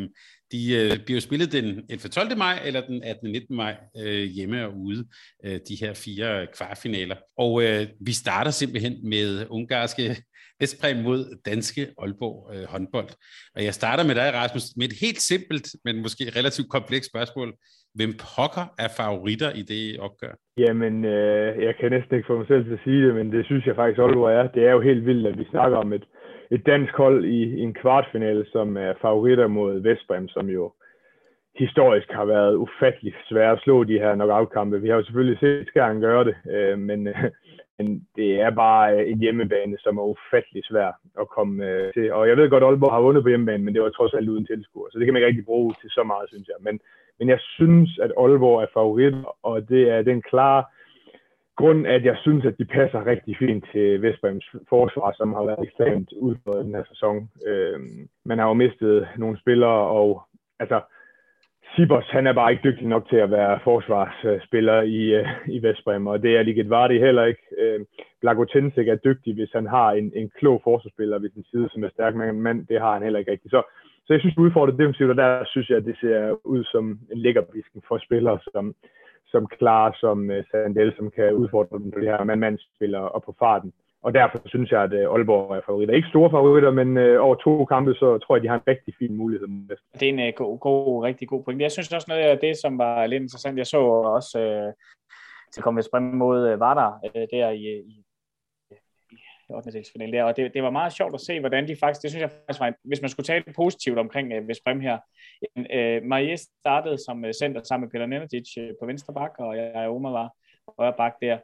de 0.52 0.60
øh, 0.80 1.04
bliver 1.06 1.20
spillet 1.20 1.52
den 1.52 1.66
11. 1.90 1.96
12. 1.96 2.38
maj 2.38 2.56
eller 2.66 2.80
den 2.80 3.02
18. 3.02 3.32
19. 3.32 3.56
maj 3.56 3.76
øh, 4.02 4.24
hjemme 4.36 4.66
og 4.66 4.72
ude, 4.76 5.06
øh, 5.44 5.58
de 5.68 5.76
her 5.80 5.94
fire 5.94 6.46
kvartfinaler. 6.56 7.16
Og 7.38 7.62
øh, 7.62 7.86
vi 8.06 8.12
starter 8.12 8.50
simpelthen 8.50 8.94
med 9.08 9.46
ungarske 9.50 10.06
Vestpræm 10.60 10.96
mod 10.96 11.20
danske 11.50 11.82
Aalborg 12.02 12.38
øh, 12.54 12.64
håndbold. 12.72 13.10
Og 13.56 13.64
jeg 13.64 13.74
starter 13.74 14.04
med 14.04 14.14
dig, 14.14 14.28
Rasmus, 14.40 14.64
med 14.76 14.86
et 14.88 14.96
helt 15.04 15.20
simpelt, 15.30 15.66
men 15.84 15.94
måske 16.04 16.24
relativt 16.38 16.68
komplekst 16.76 17.10
spørgsmål. 17.10 17.48
Hvem 17.98 18.12
pokker 18.26 18.66
er 18.84 18.90
favoritter 19.00 19.50
i 19.60 19.62
det 19.72 19.84
opgør? 20.06 20.34
Jamen, 20.64 20.94
øh, 21.04 21.48
jeg 21.66 21.74
kan 21.80 21.90
næsten 21.96 22.12
ikke 22.16 22.30
få 22.30 22.36
mig 22.38 22.48
selv 22.48 22.64
til 22.64 22.78
at 22.78 22.84
sige 22.84 23.00
det, 23.06 23.14
men 23.18 23.26
det 23.34 23.42
synes 23.46 23.66
jeg 23.66 23.76
faktisk, 23.80 23.98
Aalborg 24.00 24.32
er. 24.38 24.46
Det 24.56 24.62
er 24.68 24.72
jo 24.76 24.80
helt 24.80 25.06
vildt, 25.06 25.26
at 25.30 25.38
vi 25.38 25.46
snakker 25.54 25.76
om 25.84 25.92
et 25.92 26.04
et 26.50 26.66
dansk 26.66 26.92
hold 26.96 27.24
i, 27.24 27.42
i 27.58 27.60
en 27.60 27.74
kvartfinale, 27.74 28.46
som 28.52 28.76
er 28.76 28.92
favoritter 29.00 29.46
mod 29.46 29.80
Vestbrem, 29.80 30.28
som 30.28 30.46
jo 30.48 30.72
historisk 31.58 32.08
har 32.10 32.24
været 32.24 32.54
ufattelig 32.54 33.14
svært 33.28 33.56
at 33.56 33.62
slå 33.62 33.84
de 33.84 33.98
her 33.98 34.14
knockout-kampe. 34.14 34.80
Vi 34.80 34.88
har 34.88 34.96
jo 34.96 35.04
selvfølgelig 35.04 35.38
set 35.38 35.66
Skjern 35.68 36.00
gøre 36.00 36.24
det, 36.24 36.36
øh, 36.50 36.78
men, 36.78 37.06
øh, 37.06 37.24
men 37.78 38.06
det 38.16 38.40
er 38.40 38.50
bare 38.50 38.96
øh, 38.96 39.10
en 39.10 39.20
hjemmebane, 39.20 39.76
som 39.78 39.98
er 39.98 40.02
ufattelig 40.02 40.62
svær 40.64 40.90
at 41.20 41.28
komme 41.28 41.66
øh, 41.66 41.92
til. 41.92 42.12
Og 42.12 42.28
jeg 42.28 42.36
ved 42.36 42.50
godt, 42.50 42.62
at 42.62 42.68
Aalborg 42.68 42.92
har 42.92 43.00
vundet 43.00 43.22
på 43.22 43.28
hjemmebane, 43.28 43.64
men 43.64 43.74
det 43.74 43.82
var 43.82 43.90
trods 43.90 44.14
alt 44.14 44.28
uden 44.28 44.46
tilskuer, 44.46 44.88
så 44.90 44.98
det 44.98 45.06
kan 45.06 45.14
man 45.14 45.20
ikke 45.20 45.28
rigtig 45.28 45.44
bruge 45.44 45.74
til 45.80 45.90
så 45.90 46.02
meget, 46.02 46.28
synes 46.28 46.48
jeg. 46.48 46.56
Men, 46.60 46.80
men 47.18 47.28
jeg 47.28 47.40
synes, 47.40 47.98
at 48.02 48.12
Aalborg 48.18 48.62
er 48.62 48.66
favorit, 48.74 49.14
og 49.42 49.68
det 49.68 49.90
er 49.90 50.02
den 50.02 50.22
klare 50.22 50.64
grund 51.56 51.86
at 51.86 52.04
jeg 52.04 52.16
synes, 52.20 52.44
at 52.44 52.58
de 52.58 52.64
passer 52.64 53.06
rigtig 53.06 53.36
fint 53.38 53.64
til 53.72 54.02
Vestbrems 54.02 54.46
forsvar, 54.68 55.14
som 55.16 55.32
har 55.32 55.44
været 55.44 55.62
ekstremt 55.62 56.12
udfordret 56.12 56.64
den 56.64 56.74
her 56.74 56.84
sæson. 56.88 57.28
Øh, 57.46 57.80
man 58.24 58.38
har 58.38 58.48
jo 58.48 58.54
mistet 58.54 59.08
nogle 59.16 59.38
spillere, 59.38 59.80
og 59.98 60.22
altså, 60.58 60.80
Sibos, 61.74 62.08
han 62.10 62.26
er 62.26 62.32
bare 62.32 62.52
ikke 62.52 62.68
dygtig 62.68 62.86
nok 62.86 63.08
til 63.08 63.16
at 63.16 63.30
være 63.30 63.60
forsvarsspiller 63.64 64.82
i, 64.82 65.14
øh, 65.14 65.26
i 65.46 65.62
Vestbrem, 65.62 66.06
og 66.06 66.22
det 66.22 66.36
er 66.36 66.42
Liget 66.42 66.70
Vardy 66.70 66.98
heller 67.00 67.24
ikke. 67.24 67.42
Øh, 67.58 67.80
Blagotensik 68.20 68.88
er 68.88 68.94
dygtig, 68.96 69.34
hvis 69.34 69.52
han 69.52 69.66
har 69.66 69.92
en, 69.92 70.12
en 70.14 70.30
klog 70.38 70.60
forsvarsspiller 70.64 71.18
ved 71.18 71.30
sin 71.30 71.44
side, 71.50 71.68
som 71.72 71.84
er 71.84 71.88
stærk 71.88 72.14
men 72.14 72.66
Det 72.68 72.80
har 72.80 72.92
han 72.92 73.02
heller 73.02 73.18
ikke 73.18 73.30
rigtigt. 73.30 73.50
Så, 73.50 73.62
så 74.06 74.12
jeg 74.12 74.20
synes, 74.20 74.34
det 74.34 74.42
udfordrer 74.42 74.76
defensivt, 74.76 75.10
og 75.10 75.16
der 75.16 75.44
synes 75.46 75.70
jeg, 75.70 75.76
at 75.76 75.84
det 75.84 75.96
ser 76.00 76.46
ud 76.46 76.64
som 76.64 76.98
en 77.12 77.18
lækkerbisken 77.18 77.82
for 77.88 77.98
spillere, 77.98 78.38
som, 78.52 78.74
som 79.26 79.46
klar 79.46 79.96
som 80.00 80.30
uh, 80.30 80.44
Sandel, 80.50 80.92
som 80.96 81.10
kan 81.10 81.34
udfordre 81.34 81.78
dem 81.78 81.90
på 81.90 82.00
det 82.00 82.08
her 82.08 82.24
mandmandsspiller 82.24 82.98
og 82.98 83.22
på 83.22 83.34
farten. 83.38 83.72
Og 84.02 84.14
derfor 84.14 84.38
synes 84.46 84.70
jeg, 84.70 84.82
at 84.82 84.92
uh, 84.92 85.14
Aalborg 85.14 85.56
er 85.56 85.60
favoritter. 85.66 85.94
Ikke 85.94 86.08
store 86.08 86.30
favoritter, 86.30 86.70
men 86.70 86.88
uh, 86.96 87.24
over 87.26 87.34
to 87.34 87.64
kampe, 87.64 87.94
så 87.94 88.18
tror 88.18 88.36
jeg, 88.36 88.42
de 88.42 88.48
har 88.48 88.54
en 88.54 88.68
rigtig 88.68 88.94
fin 88.98 89.16
mulighed. 89.16 89.48
Det 90.00 90.08
er 90.08 90.12
en 90.12 90.28
uh, 90.28 90.34
god, 90.36 90.58
god, 90.58 91.04
rigtig 91.04 91.28
god 91.28 91.44
point. 91.44 91.62
Jeg 91.62 91.72
synes 91.72 91.92
også 91.92 92.06
noget 92.08 92.22
af 92.22 92.38
det, 92.38 92.56
som 92.56 92.78
var 92.78 93.06
lidt 93.06 93.22
interessant, 93.22 93.58
jeg 93.58 93.66
så 93.66 93.80
også 94.18 94.38
uh, 94.38 94.72
til 95.52 95.62
komme 95.62 95.82
med 95.92 96.00
mod 96.00 96.52
uh, 96.52 96.60
Vardar 96.60 96.98
der 97.30 97.50
i, 97.50 97.64
i 97.92 98.05
8. 99.48 100.12
der, 100.12 100.24
og 100.24 100.36
det, 100.36 100.54
det 100.54 100.62
var 100.62 100.70
meget 100.70 100.92
sjovt 100.92 101.14
at 101.14 101.20
se, 101.20 101.40
hvordan 101.40 101.68
de 101.68 101.76
faktisk, 101.76 102.02
det 102.02 102.10
synes 102.10 102.20
jeg 102.20 102.30
faktisk 102.30 102.60
var, 102.60 102.72
hvis 102.84 103.00
man 103.00 103.10
skulle 103.10 103.26
tale 103.26 103.44
positivt 103.56 103.98
omkring 103.98 104.32
øh, 104.32 104.42
uh, 104.42 104.48
Vestbrem 104.48 104.80
her, 104.80 104.98
øh, 105.72 106.02
Marie 106.02 106.36
startede 106.36 106.98
som 107.06 107.24
øh, 107.24 107.32
center 107.32 107.62
sammen 107.62 107.86
med 107.86 107.90
Peter 107.90 108.06
Nenadic 108.06 108.56
øh, 108.58 108.70
på 108.80 108.86
venstre 108.86 109.14
bak, 109.14 109.30
og 109.38 109.56
jeg 109.56 109.88
Omar 109.88 110.10
var 110.10 110.30
højre 110.78 110.94
bak 110.96 111.12
der, 111.22 111.38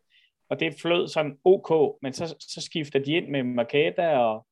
og 0.50 0.60
det 0.60 0.80
flød 0.82 1.08
sådan 1.08 1.38
ok, 1.44 1.98
men 2.02 2.12
så, 2.12 2.34
så 2.40 2.60
skifter 2.60 2.98
de 2.98 3.12
ind 3.12 3.28
med 3.28 3.42
Makeda 3.42 4.16
og, 4.18 4.46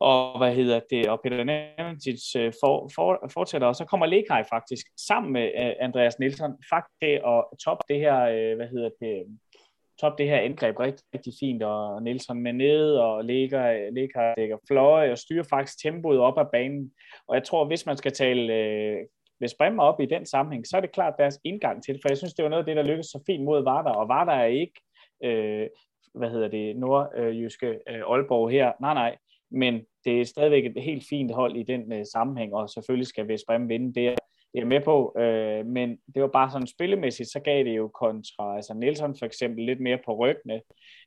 og 0.00 0.38
hvad 0.38 0.54
hedder 0.54 0.80
det, 0.90 1.08
og 1.08 1.20
Peter 1.22 1.44
Nenadic 1.44 2.32
for, 2.60 2.90
for, 2.94 3.28
fortsætter, 3.32 3.68
og 3.68 3.76
så 3.76 3.84
kommer 3.84 4.06
Lekaj 4.06 4.44
faktisk 4.48 4.86
sammen 5.06 5.32
med 5.32 5.44
øh, 5.44 5.72
Andreas 5.80 6.18
Nielsen. 6.18 6.52
Faktisk 6.70 6.98
til 7.02 7.20
at 7.26 7.44
toppe 7.64 7.84
det 7.88 7.98
her, 8.00 8.20
øh, 8.20 8.56
hvad 8.56 8.68
hedder 8.68 8.90
det, 9.00 9.38
top 10.02 10.18
det 10.18 10.28
her 10.28 10.38
angreb 10.38 10.78
rigtig, 10.80 11.04
rigtig 11.14 11.32
fint, 11.40 11.62
og 11.62 12.02
Nielsen 12.02 12.42
med 12.42 12.52
ned, 12.52 12.94
og 12.94 13.24
ligger, 13.24 13.90
ligger, 13.90 14.34
ligger 14.38 14.56
fløje, 14.68 15.12
og 15.12 15.18
styrer 15.18 15.44
faktisk 15.50 15.82
tempoet 15.82 16.18
op 16.18 16.38
ad 16.38 16.46
banen. 16.52 16.92
Og 17.28 17.34
jeg 17.36 17.44
tror, 17.44 17.64
hvis 17.64 17.86
man 17.86 17.96
skal 17.96 18.12
tale 18.12 18.54
øh, 18.54 18.96
hvis 19.42 19.54
Bremen 19.58 19.80
op 19.80 20.00
i 20.00 20.06
den 20.06 20.26
sammenhæng, 20.26 20.66
så 20.66 20.76
er 20.76 20.80
det 20.80 20.92
klart 20.92 21.14
deres 21.18 21.38
indgang 21.44 21.82
til 21.82 21.94
det, 21.94 22.02
for 22.02 22.08
jeg 22.08 22.18
synes, 22.18 22.34
det 22.34 22.42
var 22.42 22.48
noget 22.48 22.62
af 22.62 22.66
det, 22.66 22.76
der 22.76 22.82
lykkedes 22.82 23.06
så 23.06 23.22
fint 23.26 23.44
mod 23.44 23.64
Vardar, 23.64 23.92
og 23.92 24.08
Vardar 24.08 24.40
er 24.40 24.46
ikke, 24.46 24.80
øh, 25.24 25.68
hvad 26.14 26.30
hedder 26.30 26.48
det, 26.48 26.76
nordjyske 26.76 27.66
øh, 27.66 28.02
Aalborg 28.12 28.50
her, 28.50 28.72
nej 28.80 28.94
nej, 28.94 29.16
men 29.50 29.82
det 30.04 30.20
er 30.20 30.24
stadigvæk 30.24 30.64
et 30.64 30.82
helt 30.82 31.04
fint 31.10 31.32
hold 31.34 31.56
i 31.56 31.62
den 31.62 31.92
øh, 31.92 32.04
sammenhæng, 32.12 32.54
og 32.54 32.70
selvfølgelig 32.70 33.06
skal 33.06 33.28
Vest 33.28 33.44
Bremen 33.46 33.68
vinde, 33.68 33.94
det 33.94 34.08
er, 34.08 34.16
det 34.54 34.60
er 34.60 34.66
med 34.66 34.80
på, 34.80 35.14
øh, 35.18 35.66
men 35.66 35.98
det 36.14 36.22
var 36.22 36.28
bare 36.28 36.50
sådan 36.50 36.66
spillemæssigt, 36.66 37.32
så 37.32 37.40
gav 37.40 37.64
det 37.64 37.76
jo 37.76 37.88
kontra, 37.88 38.56
altså 38.56 38.74
Nielsen 38.74 39.16
for 39.18 39.26
eksempel 39.26 39.64
lidt 39.64 39.80
mere 39.80 39.98
på 40.04 40.14
ryggene, 40.16 40.62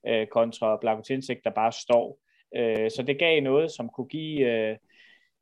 øh, 0.07 0.27
kontra 0.27 0.77
Blagotinsek, 0.81 1.43
der 1.43 1.49
bare 1.49 1.71
står, 1.71 2.19
øh, 2.55 2.91
så 2.91 3.03
det 3.07 3.19
gav 3.19 3.41
noget, 3.41 3.71
som 3.71 3.89
kunne 3.89 4.07
give 4.07 4.51
øh, 4.51 4.77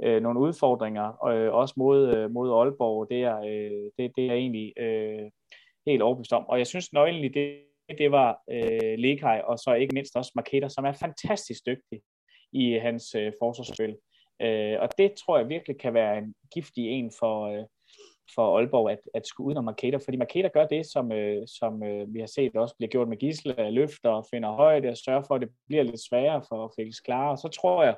øh, 0.03 0.21
nogle 0.21 0.39
udfordringer, 0.39 1.25
øh, 1.25 1.53
også 1.53 1.73
mod, 1.77 2.15
øh, 2.15 2.31
mod 2.31 2.49
Aalborg, 2.59 3.09
det 3.09 3.21
er, 3.23 3.39
øh, 3.39 3.91
det, 3.97 4.11
det 4.17 4.25
er 4.29 4.33
egentlig 4.33 4.73
øh, 4.77 5.29
helt 5.87 6.01
overbevist 6.01 6.33
om, 6.33 6.45
og 6.47 6.57
jeg 6.57 6.67
synes 6.67 6.93
nøglen 6.93 7.23
i 7.23 7.27
det, 7.27 7.59
det 7.97 8.11
var 8.11 8.41
øh, 8.51 8.97
Lekaj, 8.97 9.41
og 9.45 9.59
så 9.59 9.73
ikke 9.73 9.93
mindst 9.93 10.15
også 10.15 10.31
Marketer, 10.35 10.67
som 10.67 10.85
er 10.85 10.91
fantastisk 10.91 11.65
dygtig 11.65 12.01
i 12.51 12.71
hans 12.71 13.15
øh, 13.15 13.33
forsvarsspil. 13.41 13.95
Øh, 14.41 14.77
og 14.81 14.89
det 14.97 15.13
tror 15.13 15.37
jeg 15.37 15.49
virkelig 15.49 15.79
kan 15.79 15.93
være 15.93 16.17
en 16.17 16.35
giftig 16.53 16.87
en 16.87 17.11
for, 17.19 17.45
øh, 17.45 17.65
for 18.35 18.57
Aalborg 18.57 18.91
at, 18.91 18.99
at 19.13 19.27
skulle 19.27 19.47
udenom 19.47 19.63
Marketa, 19.63 19.97
fordi 19.97 20.17
Marketa 20.17 20.47
gør 20.47 20.67
det, 20.67 20.85
som, 20.85 21.11
øh, 21.11 21.47
som 21.47 21.83
øh, 21.83 22.13
vi 22.13 22.19
har 22.19 22.27
set 22.27 22.55
også 22.55 22.75
bliver 22.77 22.89
gjort 22.89 23.07
med 23.07 23.17
Gisle, 23.17 23.71
løfter 23.71 24.09
og 24.09 24.25
finder 24.31 24.51
højde 24.51 24.89
og 24.89 24.97
sørger 24.97 25.23
for, 25.27 25.35
at 25.35 25.41
det 25.41 25.49
bliver 25.67 25.83
lidt 25.83 26.01
sværere 26.09 26.43
for 26.49 26.73
Felix 26.75 26.95
Klare, 27.05 27.31
Og 27.31 27.37
så 27.37 27.47
tror 27.47 27.83
jeg, 27.83 27.95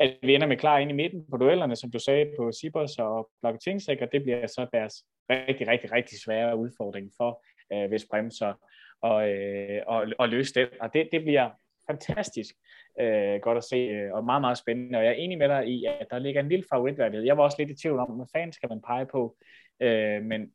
at 0.00 0.16
vi 0.22 0.34
ender 0.34 0.46
med 0.46 0.56
klar 0.56 0.78
ind 0.78 0.90
i 0.90 0.94
midten 0.94 1.26
på 1.30 1.36
duellerne, 1.36 1.76
som 1.76 1.90
du 1.90 1.98
sagde 1.98 2.32
på 2.38 2.52
Sibos 2.52 2.98
og 2.98 3.30
Blokketingsæk, 3.42 4.00
og 4.00 4.08
det 4.12 4.22
bliver 4.22 4.46
så 4.46 4.66
deres 4.72 4.94
rigtig, 5.30 5.68
rigtig, 5.68 5.92
rigtig 5.92 6.18
svære 6.24 6.56
udfordring 6.56 7.10
for 7.16 7.44
øh, 7.72 7.90
Vestbrem 7.90 8.30
så 8.30 8.54
og, 9.02 9.28
øh, 9.30 9.82
og, 9.86 10.06
og 10.18 10.28
løse 10.28 10.54
det. 10.54 10.68
Og 10.80 10.94
det, 10.94 11.08
det 11.12 11.22
bliver 11.22 11.50
fantastisk 11.90 12.54
øh, 13.00 13.40
godt 13.40 13.58
at 13.58 13.64
se, 13.64 13.76
øh, 13.76 14.12
og 14.12 14.24
meget, 14.24 14.40
meget 14.40 14.58
spændende. 14.58 14.98
Og 14.98 15.04
jeg 15.04 15.10
er 15.10 15.16
enig 15.16 15.38
med 15.38 15.48
dig 15.48 15.68
i, 15.68 15.84
at 15.84 16.06
der 16.10 16.18
ligger 16.18 16.40
en 16.40 16.48
lille 16.48 16.64
favoritværdighed. 16.72 17.26
Jeg 17.26 17.36
var 17.36 17.42
også 17.42 17.56
lidt 17.58 17.70
i 17.70 17.82
tvivl 17.82 17.98
om, 17.98 18.10
hvad 18.10 18.26
fanden 18.32 18.52
skal 18.52 18.68
man 18.68 18.80
pege 18.86 19.06
på. 19.06 19.36
Øh, 19.80 20.22
men, 20.22 20.52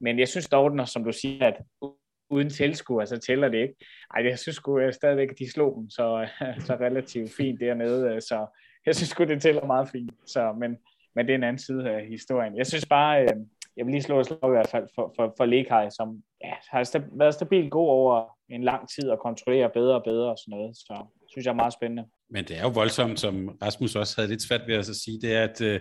men 0.00 0.18
jeg 0.18 0.28
synes 0.28 0.48
dog, 0.48 0.76
når, 0.76 0.84
som 0.84 1.04
du 1.04 1.12
siger, 1.12 1.46
at 1.46 1.56
uden 2.30 2.50
tilskuer, 2.50 3.04
så 3.04 3.18
tæller 3.18 3.48
det 3.48 3.58
ikke. 3.58 3.74
Ej, 4.14 4.24
jeg 4.24 4.38
synes 4.38 4.56
sgu 4.56 4.78
øh, 4.78 4.92
stadigvæk, 4.92 5.30
at 5.30 5.38
de 5.38 5.52
slog 5.52 5.76
dem 5.76 5.90
så, 5.90 6.20
øh, 6.42 6.60
så 6.66 6.74
relativt 6.74 7.30
fint 7.36 7.60
dernede, 7.60 8.14
øh, 8.14 8.20
så 8.20 8.46
jeg 8.86 8.96
synes 8.96 9.08
sgu, 9.08 9.24
det 9.24 9.42
tæller 9.42 9.66
meget 9.66 9.88
fint. 9.88 10.12
Så, 10.26 10.52
men, 10.52 10.76
men 11.14 11.26
det 11.26 11.32
er 11.32 11.36
en 11.36 11.44
anden 11.44 11.58
side 11.58 11.90
af 11.90 12.06
historien. 12.06 12.56
Jeg 12.56 12.66
synes 12.66 12.86
bare, 12.86 13.22
øh, 13.22 13.28
jeg 13.76 13.86
vil 13.86 13.92
lige 13.92 14.02
slå 14.02 14.20
et 14.20 14.26
slag 14.26 14.38
i 14.44 14.50
hvert 14.50 14.68
fald 14.68 14.88
for, 14.94 15.12
for, 15.16 15.34
for 15.36 15.44
Lekaj, 15.44 15.90
som 15.90 16.22
ja, 16.44 16.52
har 16.68 16.84
stab, 16.84 17.02
været 17.12 17.34
stabilt 17.34 17.70
god 17.70 17.88
over 17.88 18.38
en 18.52 18.64
lang 18.64 18.88
tid 18.94 19.08
og 19.08 19.18
kontrollere 19.18 19.70
bedre 19.74 19.94
og 19.94 20.04
bedre 20.04 20.30
og 20.30 20.38
sådan 20.38 20.58
noget. 20.58 20.76
Så 20.76 20.94
synes 21.30 21.44
jeg 21.44 21.52
er 21.52 21.62
meget 21.62 21.72
spændende. 21.72 22.04
Men 22.30 22.44
det 22.44 22.56
er 22.58 22.62
jo 22.62 22.68
voldsomt, 22.68 23.20
som 23.20 23.48
Rasmus 23.62 23.96
også 23.96 24.14
havde 24.16 24.30
lidt 24.30 24.42
svært 24.42 24.60
ved 24.66 24.74
at 24.74 24.86
sige, 24.86 25.20
det 25.20 25.34
er, 25.34 25.44
at 25.44 25.60
øh, 25.60 25.80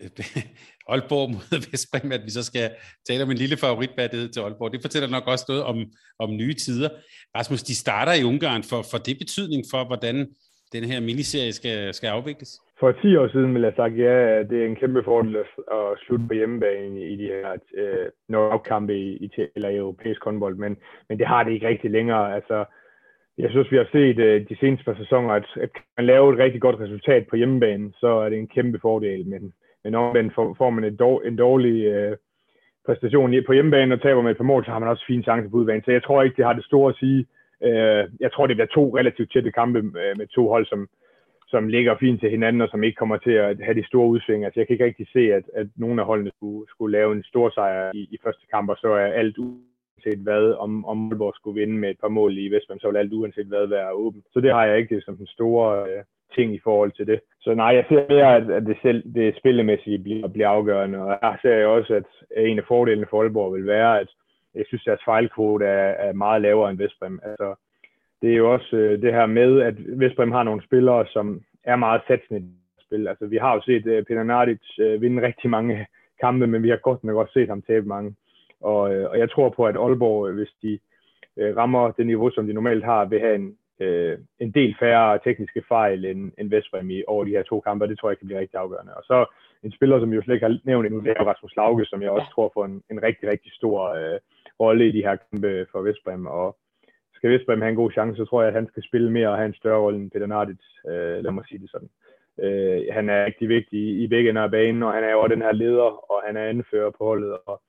Aalborg 0.92 1.30
mod 1.30 1.58
Vestbrem, 1.70 2.12
at 2.12 2.24
vi 2.24 2.30
så 2.30 2.42
skal 2.42 2.74
tale 3.08 3.22
om 3.22 3.30
en 3.30 3.36
lille 3.36 3.56
favoritværdighed 3.56 4.28
til 4.28 4.40
Aalborg. 4.40 4.72
Det 4.72 4.82
fortæller 4.82 5.08
nok 5.08 5.26
også 5.26 5.44
noget 5.48 5.64
om, 5.64 5.76
om 6.18 6.36
nye 6.36 6.54
tider. 6.54 6.88
Rasmus, 7.36 7.62
de 7.62 7.74
starter 7.76 8.12
i 8.12 8.24
Ungarn, 8.24 8.62
for, 8.62 8.82
for 8.82 8.98
det 8.98 9.18
betydning 9.18 9.64
for, 9.70 9.84
hvordan 9.84 10.26
den 10.72 10.84
her 10.84 11.00
miniserie 11.00 11.52
skal, 11.52 11.94
skal 11.94 12.08
afvikles? 12.08 12.60
For 12.80 12.92
10 12.92 13.16
år 13.16 13.28
siden 13.28 13.54
ville 13.54 13.66
jeg 13.66 13.76
sagt, 13.76 13.98
ja, 13.98 14.42
det 14.42 14.62
er 14.62 14.66
en 14.66 14.76
kæmpe 14.76 15.02
fordel 15.04 15.36
at 15.36 15.98
slutte 16.06 16.24
på 16.28 16.34
hjemmebane 16.34 17.00
i 17.12 17.16
de 17.16 17.26
her 17.26 17.56
øh, 17.74 18.06
knockout-kampe 18.28 18.94
i, 18.98 19.08
i, 19.24 19.30
eller 19.56 19.68
i 19.68 19.76
europæisk 19.76 20.24
håndbold, 20.24 20.56
men, 20.56 20.76
men 21.08 21.18
det 21.18 21.26
har 21.26 21.44
det 21.44 21.52
ikke 21.52 21.68
rigtig 21.68 21.90
længere. 21.90 22.34
Altså, 22.34 22.64
jeg 23.38 23.50
synes, 23.50 23.72
vi 23.72 23.76
har 23.76 23.88
set 23.92 24.18
øh, 24.18 24.48
de 24.48 24.56
seneste 24.60 24.84
par 24.84 24.94
sæsoner, 24.94 25.34
at, 25.34 25.46
at 25.60 25.70
man 25.96 26.06
lave 26.06 26.32
et 26.32 26.38
rigtig 26.38 26.60
godt 26.60 26.80
resultat 26.80 27.26
på 27.26 27.36
hjemmebane, 27.36 27.92
så 28.00 28.06
er 28.06 28.28
det 28.28 28.38
en 28.38 28.48
kæmpe 28.48 28.78
fordel. 28.82 29.26
Men, 29.26 29.52
men 29.84 29.94
omvendt 29.94 30.34
får, 30.34 30.54
får 30.58 30.70
man 30.70 30.84
et 30.84 30.98
dår, 30.98 31.22
en 31.22 31.36
dårlig 31.36 31.84
øh, 31.84 32.16
præstation 32.86 33.34
på 33.46 33.52
hjemmebane 33.52 33.94
og 33.94 34.02
taber 34.02 34.22
med 34.22 34.30
et 34.30 34.36
par 34.36 34.44
mål, 34.52 34.64
så 34.64 34.70
har 34.70 34.78
man 34.78 34.88
også 34.88 35.04
fine 35.06 35.22
chancer 35.22 35.50
på 35.50 35.56
udbanen. 35.56 35.84
Så 35.84 35.90
jeg 35.92 36.02
tror 36.02 36.22
ikke, 36.22 36.36
det 36.36 36.44
har 36.44 36.52
det 36.52 36.64
store 36.64 36.90
at 36.90 36.98
sige. 36.98 37.26
Øh, 37.62 38.04
jeg 38.20 38.32
tror, 38.32 38.46
det 38.46 38.56
bliver 38.56 38.66
to 38.66 38.96
relativt 38.98 39.32
tætte 39.32 39.52
kampe 39.52 39.78
øh, 39.78 40.18
med 40.18 40.26
to 40.26 40.48
hold, 40.48 40.66
som, 40.66 40.88
som 41.48 41.68
ligger 41.68 41.96
fint 42.00 42.20
til 42.20 42.30
hinanden, 42.30 42.62
og 42.62 42.68
som 42.68 42.84
ikke 42.84 42.96
kommer 42.96 43.16
til 43.16 43.30
at 43.30 43.56
have 43.66 43.78
de 43.80 43.86
store 43.86 44.08
udsving. 44.08 44.44
Altså, 44.44 44.60
jeg 44.60 44.66
kan 44.66 44.74
ikke 44.74 44.84
rigtig 44.84 45.06
se, 45.12 45.32
at, 45.38 45.44
at 45.54 45.66
nogen 45.76 45.98
af 45.98 46.04
holdene 46.04 46.30
skulle, 46.36 46.68
skulle 46.68 46.92
lave 46.98 47.12
en 47.12 47.24
stor 47.24 47.50
sejr 47.50 47.90
i, 47.94 48.08
i 48.10 48.18
første 48.24 48.46
kamp, 48.50 48.70
og 48.70 48.76
så 48.76 48.88
er 48.88 49.06
alt 49.06 49.38
uanset 49.38 50.18
hvad, 50.18 50.54
om, 50.64 50.84
om 50.84 51.08
Aalborg 51.08 51.34
skulle 51.36 51.60
vinde 51.60 51.78
med 51.78 51.90
et 51.90 52.00
par 52.00 52.08
mål 52.08 52.38
i 52.38 52.48
Vestman, 52.48 52.78
så 52.78 52.90
vil 52.90 52.96
alt 52.96 53.12
uanset 53.12 53.46
hvad 53.46 53.66
være 53.66 53.92
åbent. 53.92 54.24
Så 54.32 54.40
det 54.40 54.52
har 54.52 54.64
jeg 54.66 54.78
ikke 54.78 55.00
som 55.00 55.16
den 55.16 55.26
store 55.26 55.90
øh, 55.90 56.04
ting 56.34 56.54
i 56.54 56.60
forhold 56.64 56.92
til 56.92 57.06
det. 57.06 57.20
Så 57.40 57.54
nej, 57.54 57.66
jeg 57.66 57.84
ser 57.88 58.06
mere, 58.08 58.36
at, 58.36 58.50
at 58.50 58.62
det, 58.66 58.76
selv, 58.82 59.14
det 59.14 59.36
spillemæssige 59.36 59.98
bliver, 59.98 60.28
bliver 60.28 60.48
afgørende, 60.48 60.98
og 60.98 61.18
jeg 61.22 61.36
ser 61.42 61.66
også, 61.66 61.94
at 61.94 62.04
en 62.36 62.58
af 62.58 62.64
fordelene 62.68 63.06
for 63.10 63.22
Aalborg 63.22 63.54
vil 63.54 63.66
være, 63.66 64.00
at 64.00 64.08
jeg 64.54 64.64
synes, 64.66 64.82
at 64.82 64.86
deres 64.86 65.04
fejlkode 65.04 65.64
er, 65.64 65.90
er 66.08 66.12
meget 66.12 66.42
lavere 66.42 66.70
end 66.70 66.78
Vestbrem. 66.78 67.20
Altså, 67.22 67.54
det 68.22 68.32
er 68.32 68.36
jo 68.36 68.52
også 68.52 68.76
øh, 68.76 69.02
det 69.02 69.12
her 69.12 69.26
med, 69.26 69.60
at 69.60 69.74
Vestbrem 70.00 70.32
har 70.32 70.42
nogle 70.42 70.62
spillere, 70.62 71.06
som 71.06 71.40
er 71.64 71.76
meget 71.76 72.02
satsende 72.06 72.40
i 72.40 72.82
spil. 72.86 73.08
Altså, 73.08 73.26
vi 73.26 73.36
har 73.36 73.54
jo 73.54 73.60
set 73.60 73.86
uh, 73.86 74.04
Peter 74.04 74.22
Nardic 74.22 74.60
uh, 74.78 75.02
vinde 75.02 75.26
rigtig 75.26 75.50
mange 75.50 75.86
kampe, 76.20 76.46
men 76.46 76.62
vi 76.62 76.68
har 76.68 76.76
godt 76.76 77.04
nok 77.04 77.16
også 77.16 77.32
set 77.32 77.48
ham 77.48 77.62
tabe 77.62 77.88
mange. 77.88 78.14
Og, 78.60 78.80
uh, 78.80 79.10
og 79.10 79.18
jeg 79.18 79.30
tror 79.30 79.48
på, 79.48 79.66
at 79.66 79.76
Aalborg, 79.76 80.32
hvis 80.32 80.52
de 80.62 80.78
uh, 81.36 81.56
rammer 81.56 81.90
det 81.90 82.06
niveau, 82.06 82.30
som 82.30 82.46
de 82.46 82.52
normalt 82.52 82.84
har, 82.84 83.04
vil 83.04 83.20
have 83.20 83.34
en, 83.34 83.56
uh, 83.80 84.18
en 84.38 84.50
del 84.50 84.76
færre 84.80 85.18
tekniske 85.24 85.62
fejl 85.68 86.04
end, 86.04 86.32
end 86.38 86.50
Vestbrem 86.50 86.90
i 86.90 87.02
over 87.06 87.24
de 87.24 87.30
her 87.30 87.42
to 87.42 87.60
kampe, 87.60 87.88
det 87.88 87.98
tror 87.98 88.10
jeg 88.10 88.18
kan 88.18 88.26
blive 88.26 88.40
rigtig 88.40 88.58
afgørende. 88.58 88.94
Og 88.94 89.02
så 89.04 89.26
en 89.62 89.72
spiller, 89.72 90.00
som 90.00 90.10
vi 90.10 90.16
jo 90.16 90.22
slet 90.22 90.34
ikke 90.34 90.46
har 90.46 90.58
nævnt 90.64 90.86
endnu, 90.86 91.00
det 91.00 91.10
er 91.10 91.24
Rasmus 91.24 91.56
Lauke, 91.56 91.84
som 91.84 92.02
jeg 92.02 92.10
også 92.10 92.30
tror 92.34 92.50
får 92.54 92.64
en, 92.64 92.82
en 92.90 93.02
rigtig, 93.02 93.28
rigtig 93.28 93.52
stor 93.52 93.90
uh, 93.90 94.18
rolle 94.60 94.88
i 94.88 94.92
de 94.92 95.02
her 95.02 95.16
kampe 95.16 95.66
for 95.72 95.82
Vestbrem. 95.82 96.26
Og 96.26 96.56
skal 97.14 97.30
Vestbrem 97.30 97.60
have 97.60 97.70
en 97.70 97.82
god 97.82 97.92
chance, 97.92 98.16
så 98.16 98.24
tror 98.24 98.42
jeg, 98.42 98.48
at 98.48 98.54
han 98.54 98.68
skal 98.68 98.82
spille 98.82 99.10
mere 99.10 99.28
og 99.28 99.36
have 99.36 99.46
en 99.46 99.54
større 99.54 99.80
rolle 99.80 99.98
end 99.98 100.10
Peter 100.10 100.26
Nardic. 100.26 100.62
Øh, 100.88 101.24
lad 101.24 101.32
mig 101.32 101.44
sige 101.46 101.58
det 101.58 101.70
sådan. 101.70 101.90
Øh, 102.44 102.82
han 102.92 103.08
er 103.08 103.24
rigtig 103.24 103.48
vigtig 103.48 103.78
i, 103.78 104.04
i 104.04 104.06
begge 104.06 104.30
ender 104.30 104.42
af 104.42 104.50
banen, 104.50 104.82
og 104.82 104.92
han 104.92 105.04
er 105.04 105.12
jo 105.12 105.26
den 105.26 105.42
her 105.42 105.52
leder, 105.52 106.10
og 106.12 106.22
han 106.26 106.36
er 106.36 106.44
anfører 106.44 106.90
på 106.90 107.04
holdet. 107.04 107.38
Og, 107.46 107.62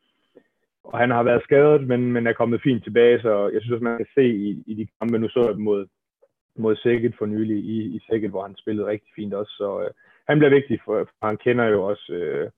og 0.83 0.99
han 0.99 1.09
har 1.09 1.23
været 1.23 1.43
skadet, 1.43 1.87
men, 1.87 2.13
men 2.13 2.27
er 2.27 2.33
kommet 2.33 2.61
fint 2.63 2.83
tilbage, 2.83 3.21
så 3.21 3.49
jeg 3.53 3.61
synes 3.61 3.73
også, 3.73 3.83
man 3.83 3.97
kan 3.97 4.13
se 4.15 4.25
i, 4.27 4.63
i 4.67 4.73
de 4.73 4.87
kampe, 4.99 5.19
nu 5.19 5.29
så 5.29 5.47
jeg 5.47 5.57
mod, 5.57 5.87
mod 6.55 6.75
Sækket 6.75 7.15
for 7.17 7.25
nylig 7.25 7.57
i, 7.57 7.95
i 7.95 7.99
Sækket, 8.09 8.29
hvor 8.29 8.41
han 8.41 8.55
spillede 8.55 8.87
rigtig 8.87 9.11
fint 9.15 9.33
også. 9.33 9.51
Så 9.51 9.81
øh, 9.81 9.91
han 10.27 10.37
bliver 10.39 10.49
vigtig, 10.57 10.79
for, 10.85 11.03
for 11.19 11.27
han 11.27 11.37
kender 11.37 11.65
jo 11.65 11.83
også 11.83 12.13
øh, 12.13 12.49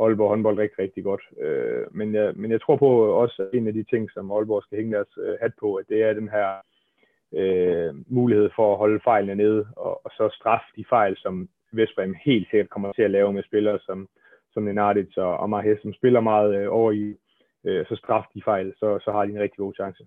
Aalborg 0.00 0.28
håndbold 0.28 0.58
rigtig, 0.58 0.78
rigtig 0.78 1.04
godt. 1.04 1.22
Øh, 1.40 1.86
men, 1.90 2.14
jeg, 2.14 2.32
men 2.36 2.50
jeg 2.50 2.60
tror 2.60 2.76
på 2.76 3.04
også, 3.22 3.42
at 3.42 3.58
en 3.58 3.66
af 3.66 3.72
de 3.72 3.82
ting, 3.82 4.10
som 4.10 4.32
Aalborg 4.32 4.62
skal 4.62 4.78
hænge 4.78 4.92
deres 4.96 5.14
øh, 5.18 5.36
hat 5.42 5.52
på, 5.60 5.74
at 5.74 5.86
det 5.88 6.02
er 6.02 6.12
den 6.12 6.28
her 6.28 6.48
øh, 7.34 7.94
mulighed 8.06 8.50
for 8.56 8.72
at 8.72 8.78
holde 8.78 9.00
fejlene 9.04 9.34
nede, 9.34 9.66
og, 9.76 10.00
og 10.04 10.10
så 10.10 10.28
straffe 10.38 10.66
de 10.76 10.84
fejl, 10.88 11.16
som 11.16 11.48
Vestbrem 11.72 12.14
helt 12.24 12.50
sikkert 12.50 12.70
kommer 12.70 12.92
til 12.92 13.02
at 13.02 13.10
lave 13.10 13.32
med 13.32 13.42
spillere 13.42 13.78
som, 13.78 14.08
som 14.52 14.62
Nenadic 14.62 15.16
og 15.16 15.36
Omar 15.36 15.60
Hess, 15.60 15.82
som 15.82 15.92
spiller 15.92 16.20
meget 16.20 16.54
øh, 16.56 16.66
over 16.70 16.92
i, 16.92 17.16
øh, 17.64 17.86
så 17.86 17.96
straffe 17.96 18.28
de 18.34 18.42
fejl, 18.44 18.74
så, 18.76 18.98
så 19.04 19.12
har 19.12 19.24
de 19.24 19.32
en 19.32 19.40
rigtig 19.40 19.56
god 19.56 19.74
chance. 19.74 20.06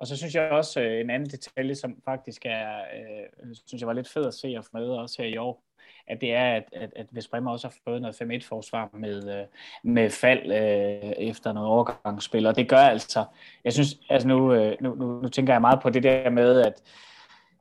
Og 0.00 0.06
så 0.06 0.16
synes 0.16 0.34
jeg 0.34 0.50
også 0.50 0.80
øh, 0.80 1.00
en 1.00 1.10
anden 1.10 1.30
detalje, 1.30 1.74
som 1.74 2.02
faktisk 2.04 2.46
er, 2.46 2.78
øh, 2.78 3.54
synes 3.66 3.80
jeg 3.80 3.86
var 3.86 3.92
lidt 3.92 4.08
fed 4.08 4.26
at 4.26 4.34
se 4.34 4.54
og 4.58 4.64
få 4.64 4.70
med 4.74 4.88
også 4.88 5.22
her 5.22 5.28
i 5.28 5.36
år, 5.36 5.64
at 6.06 6.20
det 6.20 6.34
er, 6.34 6.54
at, 6.54 6.64
at, 6.72 6.92
at 6.96 7.06
hvis 7.10 7.28
Bremer 7.28 7.50
også 7.50 7.66
har 7.66 7.74
fået 7.84 8.02
noget 8.02 8.22
5-1-forsvar 8.22 8.90
med, 8.92 9.40
øh, 9.40 9.46
med 9.84 10.10
fald 10.10 10.52
øh, 10.52 11.12
efter 11.28 11.52
noget 11.52 11.68
overgangsspil, 11.68 12.46
og 12.46 12.56
det 12.56 12.68
gør 12.68 12.76
altså, 12.76 13.24
jeg 13.64 13.72
synes, 13.72 14.00
altså 14.08 14.28
nu, 14.28 14.52
øh, 14.54 14.76
nu, 14.80 14.94
nu, 14.94 15.20
nu 15.20 15.28
tænker 15.28 15.54
jeg 15.54 15.60
meget 15.60 15.82
på 15.82 15.90
det 15.90 16.02
der 16.02 16.30
med, 16.30 16.60
at 16.60 16.82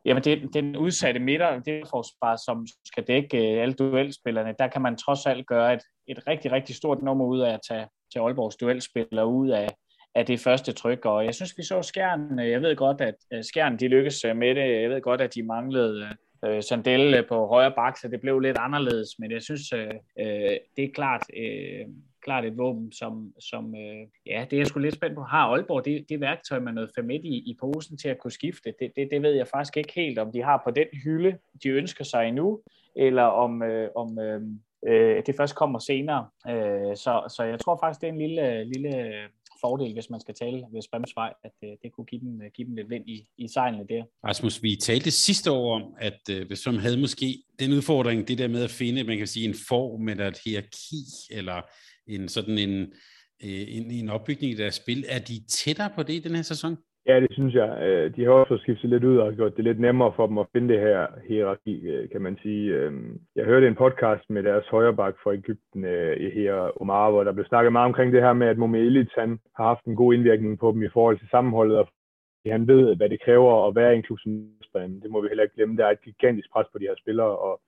Jamen, 0.06 0.23
det, 0.23 0.54
den 0.54 0.78
udsatte 0.78 1.19
midter, 1.19 1.60
det 1.60 1.88
forsvar, 1.89 2.36
som 2.36 2.67
skal 2.86 3.04
dække 3.04 3.54
øh, 3.54 3.62
alle 3.62 3.73
duelspillerne, 3.73 4.56
der 4.60 4.67
kan 4.67 4.82
man 4.82 4.97
trods 4.97 5.25
alt 5.25 5.47
gøre 5.47 5.73
et, 5.73 5.82
et 6.08 6.28
rigtig, 6.28 6.52
rigtig 6.52 6.75
stort 6.75 7.02
nummer 7.02 7.25
ud 7.25 7.39
af 7.39 7.54
at 7.54 7.60
tage 7.69 7.88
til 8.12 8.19
Aalborgs 8.19 8.56
duelspillere 8.56 9.28
ud 9.28 9.49
af, 9.49 9.67
af 10.15 10.26
det 10.26 10.39
første 10.39 10.72
tryk, 10.72 11.06
og 11.06 11.26
jeg 11.26 11.36
synes, 11.36 11.58
vi 11.58 11.63
så 11.63 11.82
Skjern, 11.82 12.39
øh, 12.39 12.50
jeg 12.50 12.62
ved 12.62 12.76
godt, 12.76 13.02
at 13.02 13.15
øh, 13.34 13.43
Skjern, 13.43 13.78
de 13.78 13.88
lykkedes 13.88 14.26
øh, 14.26 14.38
med 14.38 14.56
det, 14.56 14.82
jeg 14.82 14.89
ved 14.89 15.02
godt, 15.02 15.22
at 15.22 15.36
de 15.36 15.43
manglede 15.43 16.08
øh, 16.45 16.63
Sandel 16.63 17.26
på 17.28 17.48
højre 17.48 17.72
bak, 17.72 17.98
så 17.98 18.08
det 18.08 18.22
blev 18.22 18.39
lidt 18.39 18.58
anderledes, 18.58 19.10
men 19.19 19.32
jeg 19.32 19.41
synes, 19.41 19.74
øh, 19.74 19.93
det 20.78 20.84
er 20.84 20.93
klart, 20.93 21.22
øh, 21.38 21.86
klart 22.22 22.45
et 22.45 22.58
våben, 22.58 22.91
som, 22.91 23.34
som 23.39 23.76
øh, 23.76 24.08
ja, 24.26 24.45
det 24.50 24.54
er 24.54 24.58
jeg 24.58 24.67
sgu 24.67 24.80
lidt 24.80 24.95
spændt 24.95 25.15
på. 25.15 25.22
Har 25.22 25.48
Aalborg 25.48 25.86
det, 25.86 26.06
det 26.10 26.22
værktøj 26.22 26.60
med 26.60 26.74
noget 26.74 26.91
fermet 26.95 27.22
i, 27.24 27.36
i 27.52 27.58
posen 27.60 27.98
til 27.98 28.10
at 28.10 28.19
kunne 28.19 28.32
skifte? 28.32 28.74
Det, 28.80 28.91
det, 28.95 29.08
det 29.12 29.22
ved 29.22 29.34
jeg 29.34 29.48
faktisk 29.48 29.78
ikke 29.78 29.93
helt, 29.95 30.19
om 30.19 30.32
de 30.32 30.43
har 30.43 30.62
på 30.63 30.72
den 30.72 30.88
hylde, 31.04 31.38
de 31.63 31.69
ønsker 31.69 32.04
sig 32.04 32.28
endnu, 32.28 32.62
eller 32.95 33.24
om, 33.24 33.63
øh, 33.63 33.89
om 33.95 34.19
øh, 34.88 35.24
det 35.26 35.36
først 35.38 35.56
kommer 35.56 35.80
senere. 35.80 36.28
Øh, 36.50 36.95
så, 36.95 37.34
så 37.38 37.43
jeg 37.43 37.60
tror 37.60 37.78
faktisk, 37.84 38.02
det 38.02 38.10
er 38.10 38.13
en 38.13 38.19
lille, 38.19 38.63
lille 38.63 39.13
fordel, 39.62 39.93
hvis 39.93 40.10
man 40.10 40.19
skal 40.19 40.36
tale 40.36 40.63
ved 40.74 40.82
Sprems 40.82 41.15
vej, 41.15 41.34
at 41.43 41.52
øh, 41.63 41.69
det 41.84 41.91
kunne 41.91 42.06
give 42.06 42.22
dem, 42.22 42.41
øh, 42.41 42.52
give 42.56 42.67
dem 42.67 42.76
lidt 42.76 42.89
vind 42.89 43.10
i, 43.10 43.28
i 43.38 43.48
sejlene 43.48 43.86
der. 43.89 44.04
Rasmus, 44.28 44.63
vi 44.63 44.76
talte 44.76 45.12
sidste 45.12 45.52
år 45.52 45.76
om, 45.76 45.95
at 46.00 46.19
øh, 46.32 46.48
hvis 46.48 46.65
man 46.65 46.80
havde 46.80 46.98
måske 46.98 47.43
den 47.60 47.74
udfordring, 47.74 48.28
det 48.28 48.38
der 48.38 48.48
med 48.48 48.63
at 48.63 48.72
finde, 48.72 49.04
man 49.04 49.17
kan 49.17 49.28
sige, 49.28 49.48
en 49.50 49.56
form 49.67 50.10
eller 50.10 50.28
et 50.28 50.39
hierarki, 50.45 51.04
eller 51.32 51.62
en 52.08 52.30
sådan 52.30 52.58
en, 52.58 52.80
øh, 53.43 53.65
en, 53.78 53.91
en 53.91 54.10
opbygning 54.10 54.54
i 54.54 54.56
deres 54.56 54.76
spil, 54.76 55.06
er 55.08 55.19
de 55.19 55.43
tættere 55.50 55.89
på 55.95 56.04
det 56.04 56.13
i 56.13 56.19
den 56.19 56.36
her 56.36 56.41
sæson? 56.41 56.78
Ja, 57.08 57.20
det 57.20 57.28
synes 57.32 57.54
jeg. 57.54 57.78
Øh, 57.82 58.16
de 58.16 58.24
har 58.24 58.32
også 58.32 58.58
skiftet 58.58 58.90
lidt 58.90 59.04
ud 59.04 59.18
og 59.18 59.34
gjort 59.34 59.56
det 59.56 59.64
lidt 59.64 59.80
nemmere 59.80 60.14
for 60.16 60.28
dem 60.28 60.38
at 60.38 60.48
finde 60.54 60.74
det 60.74 60.80
her 60.82 61.08
hierarki, 61.28 61.90
øh, 61.90 62.10
kan 62.10 62.22
man 62.22 62.38
sige. 62.42 62.74
Øh, 62.74 62.94
jeg 63.36 63.46
hørte 63.46 63.68
en 63.68 63.76
podcast 63.76 64.30
med 64.30 64.44
deres 64.44 64.68
højreback 64.68 65.18
fra 65.24 65.34
Ægypten, 65.34 65.84
her 65.84 66.82
Omar, 66.82 67.10
hvor 67.12 67.24
der 67.24 67.32
blev 67.32 67.46
snakket 67.46 67.72
meget 67.72 67.86
omkring 67.86 68.14
det 68.14 68.22
her 68.22 68.34
med, 68.34 68.48
at 68.48 68.58
Momelic, 68.58 69.10
han 69.18 69.40
har 69.56 69.64
haft 69.64 69.86
en 69.86 69.96
god 69.96 70.14
indvirkning 70.14 70.60
på 70.60 70.72
dem 70.72 70.84
i 70.84 70.90
forhold 70.94 71.20
til 71.20 71.28
sammenholdet, 71.32 71.78
og 71.78 71.88
han 72.46 72.68
ved, 72.68 72.96
hvad 72.96 73.10
det 73.10 73.22
kræver 73.22 73.68
at 73.68 73.76
være 73.76 73.96
inklusiv. 73.96 74.32
Det 75.04 75.10
må 75.12 75.22
vi 75.22 75.28
heller 75.28 75.44
ikke 75.44 75.56
glemme. 75.56 75.78
Der 75.78 75.86
er 75.86 75.92
et 75.92 76.02
gigantisk 76.02 76.52
pres 76.54 76.68
på 76.72 76.78
de 76.80 76.88
her 76.90 76.96
spillere, 76.98 77.38
og 77.38 77.62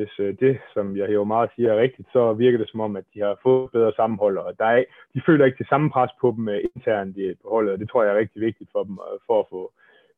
hvis 0.00 0.14
øh, 0.18 0.34
det, 0.40 0.58
som 0.74 0.96
jeg 0.96 1.06
hæver 1.06 1.24
meget 1.24 1.50
siger, 1.54 1.72
er 1.72 1.80
rigtigt, 1.80 2.08
så 2.12 2.32
virker 2.32 2.58
det 2.58 2.68
som 2.70 2.80
om, 2.80 2.96
at 2.96 3.04
de 3.14 3.20
har 3.20 3.38
fået 3.42 3.72
bedre 3.72 3.92
sammenhold, 3.96 4.36
og 4.38 4.58
der 4.58 4.64
er, 4.64 4.84
de 5.14 5.22
føler 5.26 5.44
ikke 5.44 5.62
det 5.62 5.68
samme 5.68 5.90
pres 5.90 6.10
på 6.20 6.34
dem 6.36 6.48
øh, 6.48 6.60
internt 6.76 7.16
i 7.16 7.34
på 7.42 7.48
holdet, 7.48 7.72
og 7.72 7.78
det 7.78 7.90
tror 7.90 8.02
jeg 8.02 8.12
er 8.12 8.18
rigtig 8.18 8.40
vigtigt 8.42 8.70
for 8.72 8.82
dem, 8.84 8.98
øh, 9.06 9.18
for 9.26 9.40
at 9.40 9.46
få 9.50 9.72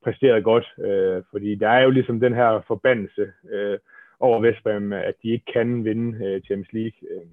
præsteret 0.05 0.45
godt, 0.45 0.67
øh, 0.87 1.23
fordi 1.31 1.55
der 1.55 1.69
er 1.69 1.83
jo 1.83 1.91
ligesom 1.91 2.21
den 2.21 2.35
her 2.35 2.61
forbandelse 2.67 3.25
øh, 3.51 3.79
over 4.21 4.41
Vestbrem, 4.41 4.93
at 4.93 5.15
de 5.23 5.29
ikke 5.31 5.53
kan 5.53 5.85
vinde 5.85 6.27
øh, 6.27 6.41
Champions 6.41 6.73
League. 6.73 6.99
Øh, 7.11 7.27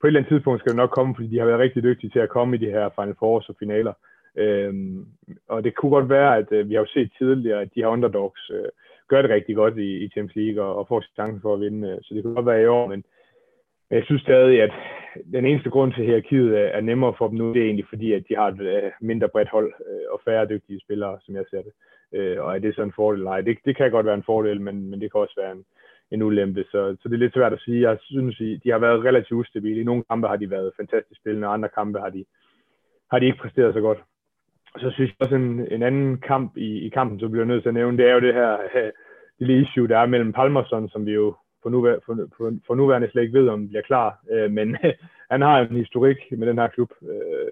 på 0.00 0.06
et 0.06 0.08
eller 0.08 0.20
andet 0.20 0.32
tidspunkt 0.32 0.60
skal 0.60 0.72
det 0.72 0.82
nok 0.82 0.90
komme, 0.90 1.14
fordi 1.14 1.28
de 1.28 1.38
har 1.38 1.46
været 1.46 1.64
rigtig 1.64 1.82
dygtige 1.82 2.10
til 2.10 2.18
at 2.18 2.28
komme 2.36 2.56
i 2.56 2.62
de 2.64 2.70
her 2.76 2.88
Final 2.96 3.14
Fours 3.18 3.48
og 3.48 3.56
finaler. 3.58 3.92
Øh, 4.36 4.74
og 5.48 5.64
det 5.64 5.74
kunne 5.74 5.90
godt 5.90 6.08
være, 6.08 6.36
at 6.36 6.48
øh, 6.52 6.68
vi 6.68 6.74
har 6.74 6.80
jo 6.80 6.86
set 6.94 7.10
tidligere, 7.18 7.60
at 7.60 7.70
de 7.74 7.80
her 7.80 7.86
underdogs 7.86 8.50
øh, 8.50 8.68
gør 9.10 9.22
det 9.22 9.30
rigtig 9.30 9.54
godt 9.56 9.78
i, 9.78 9.90
i 10.04 10.08
Champions 10.08 10.36
League 10.36 10.64
og, 10.64 10.72
og 10.78 10.88
får 10.88 11.00
chancen 11.14 11.40
for 11.42 11.54
at 11.54 11.60
vinde. 11.60 11.88
Øh, 11.88 11.98
så 12.02 12.14
det 12.14 12.22
kan 12.22 12.34
godt 12.34 12.46
være 12.46 12.62
i 12.62 12.72
år, 12.76 12.86
men, 12.86 13.04
men 13.88 13.96
jeg 13.98 14.04
synes 14.04 14.22
stadig, 14.22 14.62
at 14.62 14.72
den 15.32 15.44
eneste 15.46 15.70
grund 15.70 15.92
til, 15.92 16.00
at 16.00 16.06
hierarkiet 16.06 16.58
er, 16.58 16.68
er 16.76 16.80
nemmere 16.80 17.14
for 17.18 17.28
dem 17.28 17.38
nu, 17.38 17.54
det 17.54 17.60
er 17.62 17.66
egentlig 17.66 17.88
fordi, 17.88 18.12
at 18.12 18.24
de 18.28 18.36
har 18.36 18.48
et 18.48 18.60
øh, 18.60 18.90
mindre 19.00 19.28
bredt 19.28 19.48
hold 19.48 19.72
øh, 19.88 20.06
og 20.12 20.20
færre 20.24 20.50
dygtige 20.52 20.80
spillere, 20.80 21.18
som 21.24 21.34
jeg 21.34 21.44
ser 21.50 21.62
det. 21.62 21.72
Og 22.38 22.54
er 22.54 22.58
det 22.58 22.74
så 22.74 22.82
en 22.82 22.92
fordel? 22.96 23.24
Nej, 23.24 23.40
det, 23.40 23.58
det 23.64 23.76
kan 23.76 23.90
godt 23.90 24.06
være 24.06 24.14
en 24.14 24.30
fordel, 24.30 24.60
men, 24.60 24.90
men 24.90 25.00
det 25.00 25.12
kan 25.12 25.20
også 25.20 25.40
være 25.40 25.52
en, 25.52 25.64
en 26.10 26.22
ulempe. 26.22 26.64
Så, 26.70 26.96
så 27.00 27.08
det 27.08 27.14
er 27.14 27.18
lidt 27.18 27.34
svært 27.34 27.52
at 27.52 27.60
sige. 27.60 27.88
Jeg 27.88 27.98
synes, 28.00 28.38
de 28.64 28.70
har 28.70 28.78
været 28.78 29.04
relativt 29.04 29.38
ustabile. 29.38 29.80
I 29.80 29.84
nogle 29.84 30.04
kampe 30.10 30.28
har 30.28 30.36
de 30.36 30.50
været 30.50 30.72
fantastisk 30.76 31.20
spillende, 31.20 31.48
og 31.48 31.54
andre 31.54 31.68
kampe 31.68 31.98
har 31.98 32.10
de, 32.10 32.24
har 33.10 33.18
de 33.18 33.26
ikke 33.26 33.38
præsteret 33.38 33.74
så 33.74 33.80
godt 33.80 33.98
så 34.78 34.90
synes 34.90 35.10
jeg 35.10 35.16
også 35.20 35.36
en, 35.36 35.66
en 35.72 35.82
anden 35.82 36.18
kamp 36.18 36.56
i, 36.56 36.86
i 36.86 36.88
kampen, 36.88 37.20
som 37.20 37.30
bliver 37.30 37.44
nødt 37.44 37.62
til 37.62 37.68
at 37.68 37.74
nævne, 37.74 37.98
det 37.98 38.08
er 38.08 38.14
jo 38.14 38.20
det 38.20 38.34
her 38.34 38.56
det 38.74 38.92
lille 39.38 39.62
issue, 39.62 39.88
der 39.88 39.98
er 39.98 40.06
mellem 40.06 40.32
Palmerson, 40.32 40.88
som 40.88 41.06
vi 41.06 41.12
jo 41.12 41.34
for, 41.62 41.70
nuvær, 41.70 41.96
for, 42.06 42.28
for, 42.36 42.52
for 42.66 42.74
nuværende 42.74 43.10
slet 43.10 43.22
ikke 43.22 43.38
ved, 43.38 43.48
om 43.48 43.68
bliver 43.68 43.82
klar. 43.82 44.18
øh, 44.30 44.50
men 44.50 44.76
han 45.32 45.40
har 45.40 45.60
en 45.60 45.76
historik 45.76 46.18
med 46.30 46.46
den 46.46 46.58
her 46.58 46.68
klub. 46.68 46.90
Øh, 47.02 47.50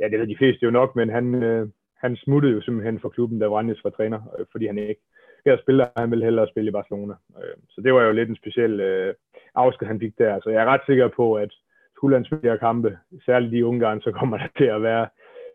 ja, 0.00 0.08
det 0.08 0.18
ved 0.18 0.26
de 0.26 0.36
fleste 0.38 0.64
jo 0.64 0.70
nok, 0.70 0.96
men 0.96 1.08
han, 1.08 1.34
øh, 1.34 1.68
han 1.96 2.16
smuttede 2.16 2.54
jo 2.54 2.60
simpelthen 2.60 3.00
fra 3.00 3.08
klubben, 3.08 3.38
da 3.38 3.46
Vranjes 3.46 3.84
var 3.84 3.90
træner, 3.90 4.20
øh, 4.38 4.46
fordi 4.52 4.66
han 4.66 4.78
ikke 4.78 5.02
her 5.46 5.56
spiller, 5.62 5.86
han 5.96 6.10
ville 6.10 6.24
hellere 6.24 6.48
spille 6.48 6.68
i 6.68 6.72
Barcelona. 6.72 7.14
Øh, 7.38 7.56
så 7.68 7.80
det 7.80 7.94
var 7.94 8.02
jo 8.02 8.12
lidt 8.12 8.28
en 8.28 8.36
speciel 8.36 8.80
øh, 8.80 9.14
afsked, 9.54 9.86
han 9.86 10.00
fik 10.00 10.18
der. 10.18 10.40
Så 10.42 10.50
jeg 10.50 10.62
er 10.62 10.66
ret 10.66 10.80
sikker 10.86 11.08
på, 11.08 11.34
at 11.34 11.52
skulle 11.96 12.16
han 12.16 12.24
spille 12.24 12.58
kampe, 12.58 12.98
særligt 13.24 13.54
i 13.54 13.62
Ungarn, 13.62 14.00
så 14.00 14.12
kommer 14.12 14.36
der 14.38 14.48
til 14.58 14.64
at 14.64 14.82
være 14.82 15.06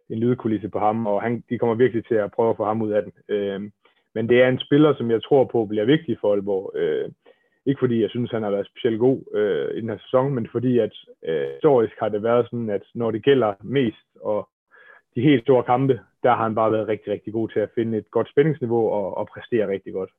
en 0.10 0.20
lydkulisse 0.20 0.70
på 0.70 0.80
ham, 0.80 1.08
og 1.08 1.22
han, 1.22 1.43
de 1.50 1.58
kommer 1.58 1.76
virkelig 1.76 2.06
til 2.06 2.15
at 2.15 2.32
prøve 2.32 2.50
at 2.50 2.58
få 2.58 2.65
ham 2.65 2.82
ud 2.82 2.91
af 2.91 3.02
den. 3.04 3.13
Øh, 3.36 3.62
men 4.15 4.30
det 4.30 4.41
er 4.41 4.48
en 4.50 4.60
spiller, 4.60 4.93
som 4.96 5.12
jeg 5.12 5.24
tror 5.24 5.43
på 5.43 5.65
bliver 5.65 5.86
vigtig 5.86 6.17
for 6.22 6.32
Aalborg. 6.32 6.72
Øh, 6.76 7.10
ikke 7.65 7.80
fordi 7.80 8.02
jeg 8.02 8.10
synes, 8.10 8.32
han 8.32 8.43
har 8.43 8.52
været 8.52 8.67
specielt 8.67 9.00
god 9.00 9.20
øh, 9.34 9.78
i 9.78 9.82
den 9.82 9.89
her 9.89 9.98
sæson, 9.98 10.34
men 10.34 10.48
fordi 10.52 10.80
at 10.80 10.93
øh, 11.26 11.48
historisk 11.54 11.93
har 12.00 12.10
det 12.10 12.24
været 12.24 12.46
sådan, 12.46 12.70
at 12.70 12.84
når 12.96 13.12
det 13.12 13.24
gælder 13.24 13.54
mest, 13.63 14.08
og 14.22 14.50
de 15.15 15.22
helt 15.22 15.43
store 15.43 15.63
kampe, 15.63 16.00
der 16.24 16.30
har 16.36 16.43
han 16.43 16.56
bare 16.56 16.72
været 16.72 16.88
rigtig, 16.88 17.13
rigtig 17.13 17.34
god 17.34 17.50
til 17.50 17.60
at 17.60 17.70
finde 17.76 17.98
et 17.98 18.12
godt 18.12 18.30
spændingsniveau 18.30 18.89
og, 18.89 19.17
og 19.17 19.28
præstere 19.34 19.67
rigtig 19.67 19.93
godt. 19.93 20.10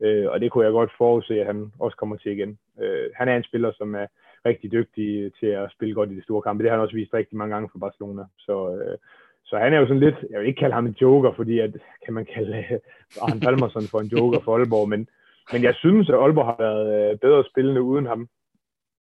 Øh, 0.00 0.26
og 0.30 0.40
det 0.40 0.50
kunne 0.50 0.64
jeg 0.64 0.72
godt 0.72 0.90
forudse, 0.98 1.40
at 1.40 1.46
han 1.46 1.72
også 1.78 1.96
kommer 1.96 2.16
til 2.16 2.32
igen. 2.32 2.58
Øh, 2.80 3.10
han 3.14 3.28
er 3.28 3.36
en 3.36 3.48
spiller, 3.48 3.72
som 3.72 3.94
er 3.94 4.06
rigtig 4.46 4.72
dygtig 4.72 5.32
til 5.40 5.46
at 5.46 5.70
spille 5.72 5.94
godt 5.94 6.10
i 6.10 6.16
de 6.16 6.22
store 6.22 6.42
kampe. 6.42 6.62
Det 6.62 6.70
har 6.70 6.76
han 6.76 6.84
også 6.84 6.94
vist 6.94 7.14
rigtig 7.14 7.36
mange 7.38 7.54
gange 7.54 7.68
for 7.72 7.78
Barcelona. 7.78 8.24
Så, 8.38 8.54
øh, 8.74 8.98
så 9.48 9.58
han 9.58 9.72
er 9.72 9.78
jo 9.78 9.86
sådan 9.86 10.04
lidt, 10.06 10.18
jeg 10.30 10.40
vil 10.40 10.48
ikke 10.48 10.60
kalde 10.60 10.74
ham 10.74 10.86
en 10.86 10.96
joker, 11.02 11.32
fordi 11.36 11.58
at, 11.58 11.72
kan 12.04 12.14
man 12.14 12.26
kalde 12.34 12.56
øh, 12.56 12.78
Arne 13.22 13.40
Palmerson 13.40 13.86
for 13.90 14.00
en 14.00 14.06
joker 14.06 14.40
for 14.44 14.56
Aalborg, 14.56 14.88
men, 14.88 15.08
men 15.52 15.62
jeg 15.62 15.74
synes, 15.74 16.08
at 16.08 16.14
Aalborg 16.14 16.46
har 16.46 16.56
været 16.58 16.86
øh, 17.12 17.18
bedre 17.18 17.44
spillende 17.50 17.82
uden 17.82 18.06
ham. 18.06 18.28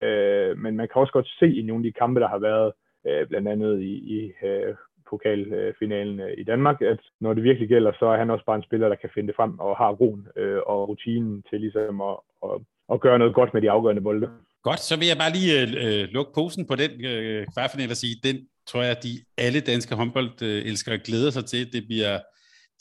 Øh, 0.03 0.59
men 0.59 0.77
man 0.77 0.89
kan 0.89 1.01
også 1.01 1.13
godt 1.13 1.29
se 1.39 1.47
i 1.59 1.63
nogle 1.63 1.81
af 1.81 1.93
de 1.93 1.99
kampe, 1.99 2.21
der 2.21 2.29
har 2.29 2.39
været, 2.39 2.73
øh, 3.07 3.29
blandt 3.29 3.49
andet 3.49 3.81
i, 3.81 3.93
i 4.17 4.33
øh, 4.47 4.75
pokalfinalen 5.11 6.21
øh, 6.21 6.35
i 6.39 6.45
Danmark, 6.45 6.83
at 6.83 7.01
når 7.21 7.35
det 7.35 7.43
virkelig 7.43 7.69
gælder, 7.69 7.93
så 7.99 8.07
er 8.07 8.19
han 8.19 8.31
også 8.31 8.45
bare 8.45 8.57
en 8.57 8.69
spiller, 8.69 8.89
der 8.89 9.01
kan 9.03 9.11
finde 9.15 9.29
det 9.29 9.37
frem 9.37 9.59
og 9.59 9.77
har 9.77 9.91
roen 10.01 10.27
øh, 10.37 10.61
og 10.67 10.89
rutinen 10.89 11.43
til 11.51 11.61
ligesom 11.61 12.01
at, 12.01 12.17
at, 12.47 12.55
at 12.93 13.01
gøre 13.01 13.19
noget 13.19 13.35
godt 13.35 13.55
med 13.55 13.63
de 13.63 13.71
afgørende 13.71 14.03
bolde. 14.03 14.29
Godt, 14.63 14.81
så 14.81 14.95
vil 14.99 15.09
jeg 15.13 15.19
bare 15.23 15.37
lige 15.39 15.53
øh, 15.61 15.69
øh 15.85 16.09
lukke 16.17 16.33
posen 16.35 16.67
på 16.71 16.75
den 16.83 16.93
øh, 17.11 17.47
kvartfinal 17.55 17.95
og 17.95 18.01
sige, 18.05 18.17
den 18.29 18.37
tror 18.67 18.83
jeg, 18.83 18.91
at 18.91 19.03
de 19.03 19.25
alle 19.37 19.61
danske 19.61 19.95
håndboldelskere 19.95 20.99
glæder 20.99 21.31
sig 21.31 21.47
til. 21.47 21.73
Det 21.73 21.85
bliver, 21.87 22.21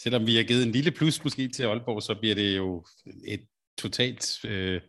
selvom 0.01 0.27
vi 0.27 0.35
har 0.35 0.43
givet 0.43 0.63
en 0.63 0.71
lille 0.71 0.91
plus 0.91 1.23
måske 1.23 1.47
til 1.47 1.63
Aalborg, 1.63 2.03
så 2.03 2.15
bliver 2.19 2.35
det 2.35 2.57
jo 2.57 2.85
et 3.27 3.41
totalt 3.77 4.45
øh, 4.45 4.81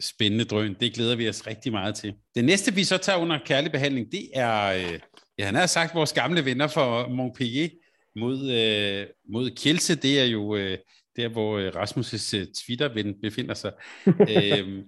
spændende 0.00 0.44
drøn. 0.44 0.76
Det 0.80 0.94
glæder 0.94 1.16
vi 1.16 1.28
os 1.28 1.46
rigtig 1.46 1.72
meget 1.72 1.94
til. 1.94 2.14
Det 2.34 2.44
næste, 2.44 2.74
vi 2.74 2.84
så 2.84 2.96
tager 2.96 3.18
under 3.18 3.38
kærlig 3.44 3.72
behandling, 3.72 4.12
det 4.12 4.28
er, 4.34 4.64
øh, 4.66 5.00
ja, 5.38 5.44
han 5.44 5.54
har 5.54 5.66
sagt, 5.66 5.94
vores 5.94 6.12
gamle 6.12 6.44
venner 6.44 6.66
for 6.66 7.08
Montpellier 7.08 7.68
mod, 8.16 8.50
øh, 8.50 9.06
mod 9.32 9.50
Kielse. 9.50 9.94
Det 9.94 10.20
er 10.20 10.24
jo 10.24 10.56
øh, 10.56 10.78
der 11.16 11.28
hvor 11.28 11.58
øh, 11.58 11.68
Rasmus' 11.68 12.36
øh, 12.36 12.46
Twitter-ven 12.46 13.20
befinder 13.22 13.54
sig. 13.54 13.72
øhm, 14.06 14.82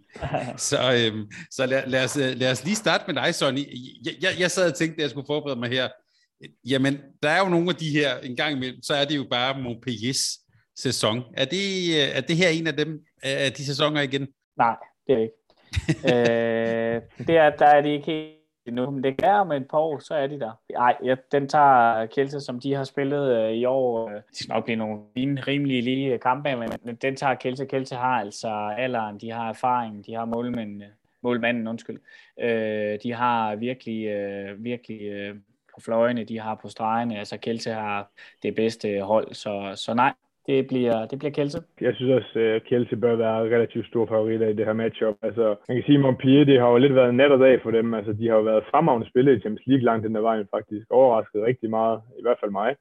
så 0.56 0.76
øhm, 0.76 1.30
så 1.50 1.66
lad, 1.66 1.82
lad, 1.86 2.04
os, 2.04 2.16
øh, 2.16 2.36
lad 2.36 2.52
os 2.52 2.64
lige 2.64 2.76
starte 2.76 3.04
med 3.06 3.22
dig, 3.22 3.34
Sonny. 3.34 3.58
Jeg, 4.04 4.14
jeg, 4.22 4.30
jeg 4.38 4.50
sad 4.50 4.70
og 4.70 4.76
tænkte, 4.76 4.96
at 4.96 5.02
jeg 5.02 5.10
skulle 5.10 5.26
forberede 5.26 5.60
mig 5.60 5.68
her. 5.68 5.88
Jamen, 6.68 6.98
der 7.22 7.28
er 7.28 7.38
jo 7.38 7.48
nogle 7.48 7.70
af 7.70 7.76
de 7.76 7.90
her, 7.90 8.18
en 8.18 8.36
gang 8.36 8.56
imellem, 8.56 8.82
så 8.82 8.94
er 8.94 9.04
det 9.04 9.16
jo 9.16 9.26
bare 9.30 9.62
Montpelliers 9.62 10.38
sæson. 10.76 11.22
Er 11.36 11.44
det, 11.44 12.16
er 12.16 12.20
det 12.20 12.36
her 12.36 12.48
en 12.48 12.66
af 12.66 12.76
dem, 12.76 13.00
af 13.22 13.52
de 13.52 13.66
sæsoner 13.66 14.00
igen? 14.00 14.28
Nej, 14.58 14.76
det 15.06 15.14
er 15.14 15.20
ikke. 15.20 15.34
øh, 16.04 17.26
det 17.26 17.36
er, 17.36 17.50
der 17.50 17.66
er 17.66 17.80
de 17.80 17.92
ikke 17.92 18.35
endnu, 18.68 18.90
men 18.90 19.02
det 19.02 19.14
er 19.22 19.34
om 19.34 19.52
et 19.52 19.68
par 19.68 19.78
år, 19.78 19.98
så 19.98 20.14
er 20.14 20.26
de 20.26 20.40
der. 20.40 20.52
Ej, 20.76 20.96
ja, 21.04 21.14
den 21.32 21.48
tager 21.48 22.06
Kjelte, 22.06 22.40
som 22.40 22.60
de 22.60 22.74
har 22.74 22.84
spillet 22.84 23.36
øh, 23.36 23.50
i 23.52 23.64
år. 23.64 24.08
Øh, 24.08 24.14
det 24.14 24.22
skal 24.32 24.54
nok 24.54 24.64
blive 24.64 24.76
nogle 24.76 25.00
fine, 25.14 25.40
rimelige 25.40 25.82
lige 25.82 26.18
kampe, 26.18 26.56
men 26.56 26.96
den 27.02 27.16
tager 27.16 27.34
Kjelte. 27.34 27.66
Kjelte 27.66 27.94
har 27.94 28.20
altså 28.20 28.48
alderen, 28.78 29.18
de 29.18 29.32
har 29.32 29.48
erfaring, 29.48 30.06
de 30.06 30.14
har 30.14 30.24
målmændene, 30.24 30.84
øh, 30.84 30.90
målmanden, 31.22 31.68
undskyld. 31.68 32.00
Øh, 32.40 32.98
de 33.02 33.12
har 33.12 33.56
virkelig, 33.56 34.06
øh, 34.06 34.64
virkelig 34.64 35.02
øh, 35.02 35.34
på 35.74 35.80
fløjene, 35.80 36.24
de 36.24 36.40
har 36.40 36.54
på 36.54 36.68
stregene. 36.68 37.18
Altså 37.18 37.36
Kjelte 37.36 37.70
har 37.70 38.10
det 38.42 38.54
bedste 38.54 39.00
hold, 39.00 39.34
så, 39.34 39.72
så 39.76 39.94
nej, 39.94 40.12
det 40.46 40.66
bliver, 40.66 41.06
det 41.06 41.18
bliver 41.18 41.32
Kelse. 41.32 41.58
Jeg 41.80 41.94
synes 41.94 42.12
også, 42.12 42.38
øh, 42.38 42.54
at 42.56 42.64
Kelse 42.64 42.96
bør 42.96 43.16
være 43.16 43.40
relativt 43.54 43.86
stor 43.86 44.06
favoritter 44.06 44.48
i 44.48 44.52
det 44.52 44.66
her 44.66 44.72
matchup. 44.72 45.16
Altså, 45.22 45.54
man 45.68 45.76
kan 45.76 45.84
sige, 45.86 45.98
at 45.98 46.02
Montpellier, 46.02 46.44
det 46.44 46.60
har 46.60 46.68
jo 46.70 46.76
lidt 46.76 46.94
været 46.94 47.14
nat 47.14 47.32
og 47.32 47.38
dag 47.38 47.62
for 47.62 47.70
dem. 47.70 47.94
Altså, 47.94 48.12
de 48.12 48.28
har 48.28 48.36
jo 48.36 48.42
været 48.42 48.64
fremragende 48.70 49.08
spillet 49.08 49.36
i 49.36 49.40
Champions 49.40 49.66
League 49.66 49.84
langt 49.84 50.04
den 50.04 50.14
der 50.14 50.20
vejen 50.20 50.48
faktisk. 50.50 50.86
Overrasket 50.90 51.42
rigtig 51.42 51.70
meget, 51.70 52.00
i 52.18 52.22
hvert 52.22 52.40
fald 52.40 52.50
mig, 52.50 52.76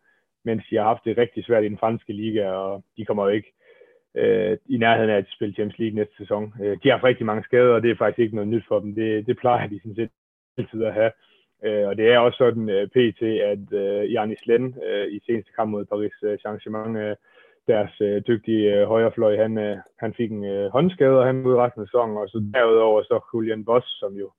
mens 0.45 0.63
de 0.69 0.75
har 0.75 0.83
haft 0.83 1.05
det 1.05 1.17
rigtig 1.17 1.45
svært 1.45 1.63
i 1.63 1.69
den 1.69 1.77
franske 1.77 2.13
liga, 2.13 2.49
og 2.49 2.83
de 2.97 3.05
kommer 3.05 3.23
jo 3.23 3.29
ikke 3.29 3.51
øh, 4.15 4.57
i 4.69 4.77
nærheden 4.77 5.09
af 5.09 5.17
at 5.17 5.25
spille 5.35 5.53
Champions 5.53 5.79
League 5.79 5.95
næste 5.95 6.15
sæson. 6.17 6.53
Øh, 6.61 6.77
de 6.83 6.89
har 6.89 6.91
haft 6.97 7.03
rigtig 7.03 7.25
mange 7.25 7.43
skader, 7.43 7.73
og 7.73 7.83
det 7.83 7.91
er 7.91 7.95
faktisk 7.95 8.19
ikke 8.19 8.35
noget 8.35 8.47
nyt 8.47 8.65
for 8.67 8.79
dem. 8.79 8.95
Det, 8.95 9.27
det 9.27 9.37
plejer 9.37 9.67
de 9.67 9.79
sådan 9.79 9.95
set 9.95 10.09
altid 10.57 10.83
at 10.83 10.93
have. 10.93 11.11
Øh, 11.65 11.87
og 11.87 11.97
det 11.97 12.11
er 12.11 12.19
også 12.19 12.37
sådan 12.37 12.69
øh, 12.69 12.87
pt, 12.87 13.21
at 13.51 13.65
øh, 13.81 14.13
Janis 14.13 14.45
Len 14.45 14.75
øh, 14.87 15.07
i 15.07 15.19
seneste 15.25 15.51
kamp 15.55 15.71
mod 15.71 15.85
Paris 15.85 16.13
øh, 16.23 16.37
Saint-Germain 16.43 16.97
øh, 16.97 17.15
deres 17.67 18.01
øh, 18.01 18.21
dygtige 18.27 18.73
øh, 18.73 18.87
højrefløj, 18.87 19.37
han, 19.37 19.57
øh, 19.57 19.77
han 19.99 20.13
fik 20.13 20.31
en 20.31 20.45
øh, 20.45 20.71
håndskade, 20.71 21.19
og 21.19 21.25
han 21.25 21.45
ude 21.45 21.57
resten 21.57 21.81
af 21.81 21.87
sæsonen, 21.87 22.17
og 22.17 22.29
så 22.29 22.51
derudover 22.53 23.03
så 23.03 23.19
Julian 23.33 23.65
Boss, 23.65 23.99
som 23.99 24.13
jo 24.13 24.31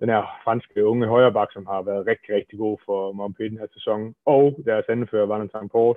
den 0.00 0.08
her 0.08 0.22
franske 0.44 0.86
unge 0.86 1.06
højreback, 1.06 1.52
som 1.52 1.66
har 1.66 1.82
været 1.82 2.06
rigtig, 2.06 2.34
rigtig 2.34 2.58
god 2.58 2.78
for 2.86 3.12
Montpellier 3.12 3.50
den 3.50 3.58
her 3.58 3.66
sæson, 3.72 4.14
og 4.26 4.58
deres 4.64 4.84
anfører, 4.88 5.26
Valentin 5.26 5.68
Port. 5.68 5.96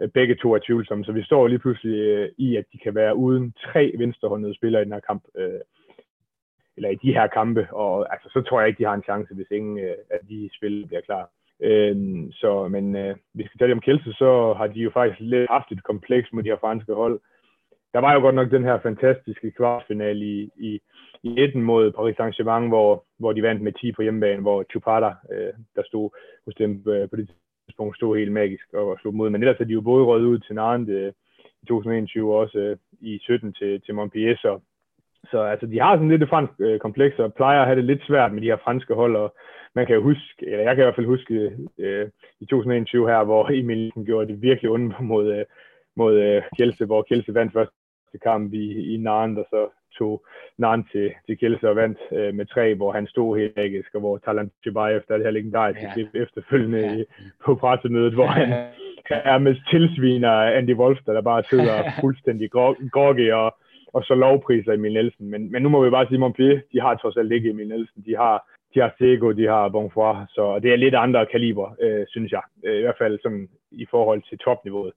Øh, 0.00 0.08
begge 0.08 0.34
to 0.34 0.54
er 0.54 0.58
tvivlsomme, 0.66 1.04
så 1.04 1.12
vi 1.12 1.22
står 1.22 1.48
lige 1.48 1.58
pludselig 1.58 1.98
øh, 1.98 2.28
i, 2.38 2.56
at 2.56 2.64
de 2.72 2.78
kan 2.78 2.94
være 2.94 3.16
uden 3.16 3.52
tre 3.52 3.92
venstrehåndede 3.98 4.54
spillere 4.54 4.82
i 4.82 4.84
den 4.84 4.92
her 4.92 5.00
kamp, 5.00 5.22
øh, 5.36 5.60
eller 6.76 6.90
i 6.90 6.94
de 6.94 7.12
her 7.12 7.26
kampe, 7.26 7.68
og 7.72 8.12
altså, 8.12 8.28
så 8.32 8.40
tror 8.42 8.60
jeg 8.60 8.68
ikke, 8.68 8.78
de 8.78 8.88
har 8.88 8.94
en 8.94 9.08
chance, 9.10 9.34
hvis 9.34 9.50
ingen 9.50 9.78
øh, 9.78 9.96
af 10.10 10.18
de 10.28 10.50
spil 10.56 10.86
bliver 10.86 11.00
klar. 11.00 11.30
Øh, 11.62 11.96
så, 12.32 12.68
men 12.68 12.96
øh, 12.96 13.16
hvis 13.34 13.44
vi 13.44 13.48
skal 13.48 13.58
tale 13.58 13.72
om 13.72 13.80
Kielse, 13.80 14.12
så 14.12 14.54
har 14.56 14.66
de 14.66 14.80
jo 14.80 14.90
faktisk 14.90 15.20
lidt 15.20 15.50
haft 15.50 15.72
et 15.72 15.84
kompleks 15.84 16.32
mod 16.32 16.42
de 16.42 16.48
her 16.48 16.58
franske 16.60 16.94
hold. 16.94 17.20
Der 17.92 17.98
var 17.98 18.14
jo 18.14 18.20
godt 18.20 18.34
nok 18.34 18.50
den 18.50 18.64
her 18.64 18.78
fantastiske 18.80 19.50
kvartfinale 19.50 20.24
i, 20.24 20.50
i, 20.56 20.80
i 21.22 21.28
19 21.28 21.62
mod 21.62 21.92
Paris 21.92 22.16
Saint-Germain, 22.16 22.68
hvor, 22.68 23.04
hvor 23.18 23.32
de 23.32 23.42
vandt 23.42 23.62
med 23.62 23.72
10 23.72 23.92
på 23.92 24.02
hjemmebane, 24.02 24.42
hvor 24.42 24.64
Chupata, 24.70 25.12
øh, 25.32 25.52
der 25.76 25.82
stod 25.86 26.10
hos 26.44 26.54
dem 26.54 26.82
øh, 26.86 27.08
på 27.10 27.16
det 27.16 27.30
tidspunkt, 27.66 27.96
stod 27.96 28.16
helt 28.16 28.32
magisk 28.32 28.72
og 28.72 28.98
slog 29.00 29.14
mod. 29.14 29.30
Men 29.30 29.42
ellers 29.42 29.60
er 29.60 29.64
de 29.64 29.72
jo 29.72 29.80
både 29.80 30.04
røget 30.04 30.26
ud 30.26 30.38
til 30.38 30.54
Nantes 30.54 30.92
øh, 30.92 31.12
i 31.62 31.66
2021 31.66 32.34
og 32.34 32.38
også 32.38 32.58
øh, 32.58 32.76
i 33.00 33.18
17 33.22 33.52
til, 33.52 33.80
til 33.80 33.94
Montpellier, 33.94 34.36
så 34.36 34.60
så 35.30 35.42
altså, 35.42 35.66
de 35.66 35.80
har 35.80 35.96
sådan 35.96 36.08
lidt 36.08 36.22
et 36.22 36.28
fransk 36.28 36.52
øh, 36.58 36.78
kompleks, 36.78 37.18
og 37.18 37.34
plejer 37.34 37.60
at 37.60 37.66
have 37.66 37.76
det 37.76 37.84
lidt 37.84 38.02
svært 38.06 38.32
med 38.32 38.42
de 38.42 38.46
her 38.46 38.56
franske 38.64 38.94
hold, 38.94 39.16
og 39.16 39.34
man 39.74 39.86
kan 39.86 39.94
jo 39.94 40.02
huske, 40.02 40.46
eller 40.46 40.64
jeg 40.64 40.74
kan 40.74 40.82
i 40.82 40.86
hvert 40.86 40.94
fald 40.94 41.06
huske 41.06 41.52
øh, 41.78 42.08
i 42.40 42.44
2021 42.44 43.08
her, 43.08 43.24
hvor 43.24 43.50
Emil 43.58 43.92
gjorde 44.06 44.28
det 44.28 44.42
virkelig 44.42 44.70
ondt 44.70 45.00
mod, 45.00 45.32
øh, 45.32 45.44
mod 45.96 46.14
øh, 46.20 46.42
Kielse, 46.56 46.84
hvor 46.86 47.02
Kielse 47.02 47.34
vandt 47.34 47.52
første 47.52 47.74
kamp 48.22 48.52
i, 48.52 48.94
i 48.94 48.96
Nantes, 48.96 49.38
og 49.38 49.46
så 49.50 49.68
tog 49.98 50.26
Nantes 50.58 50.92
til, 50.92 51.12
til 51.26 51.38
Kielse 51.38 51.68
og 51.68 51.76
vandt 51.76 51.98
øh, 52.12 52.34
med 52.34 52.46
tre, 52.46 52.74
hvor 52.74 52.92
han 52.92 53.06
stod 53.06 53.38
helt 53.38 53.56
magisk, 53.56 53.94
og 53.94 54.00
hvor 54.00 54.18
Talant 54.18 54.52
Chibayev, 54.62 55.00
der 55.08 55.14
er 55.14 55.18
det 55.18 55.26
her 55.26 55.38
legendariske 55.38 55.82
ja. 55.82 55.92
klip 55.92 56.08
efterfølgende 56.14 56.78
ja. 56.78 57.04
på 57.44 57.54
pressemødet, 57.54 58.14
hvor 58.14 58.26
han 58.26 58.48
er 59.32 59.38
med 59.38 59.56
tilsviner 59.70 60.32
Andy 60.32 60.74
Wolf, 60.74 60.98
der 61.06 61.20
bare 61.20 61.42
sidder 61.42 61.82
fuldstændig 62.02 62.50
groggy 62.92 63.32
og 63.32 63.56
og 63.92 64.02
så 64.04 64.14
lovpriser 64.14 64.72
Emil 64.72 64.92
Nielsen. 64.92 65.30
Men, 65.30 65.52
men 65.52 65.62
nu 65.62 65.68
må 65.68 65.84
vi 65.84 65.90
bare 65.90 66.06
sige, 66.06 66.14
at 66.16 66.20
Montpellier, 66.20 66.60
de 66.72 66.80
har 66.80 66.94
trods 66.94 67.16
alt 67.16 67.32
ikke 67.32 67.50
Emil 67.50 67.68
Nielsen. 67.68 68.02
De 68.06 68.16
har, 68.16 68.36
de 68.74 68.80
har 68.80 68.94
Sego, 68.98 69.32
de 69.32 69.46
har 69.46 69.68
Bonfoy, 69.68 70.14
så 70.28 70.58
det 70.62 70.72
er 70.72 70.76
lidt 70.76 70.94
andre 70.94 71.26
kaliber, 71.26 71.76
øh, 71.80 72.06
synes 72.08 72.32
jeg. 72.32 72.42
Øh, 72.64 72.78
I 72.78 72.80
hvert 72.80 72.98
fald 72.98 73.18
sådan, 73.22 73.48
i 73.70 73.86
forhold 73.90 74.22
til 74.22 74.38
topniveauet. 74.38 74.92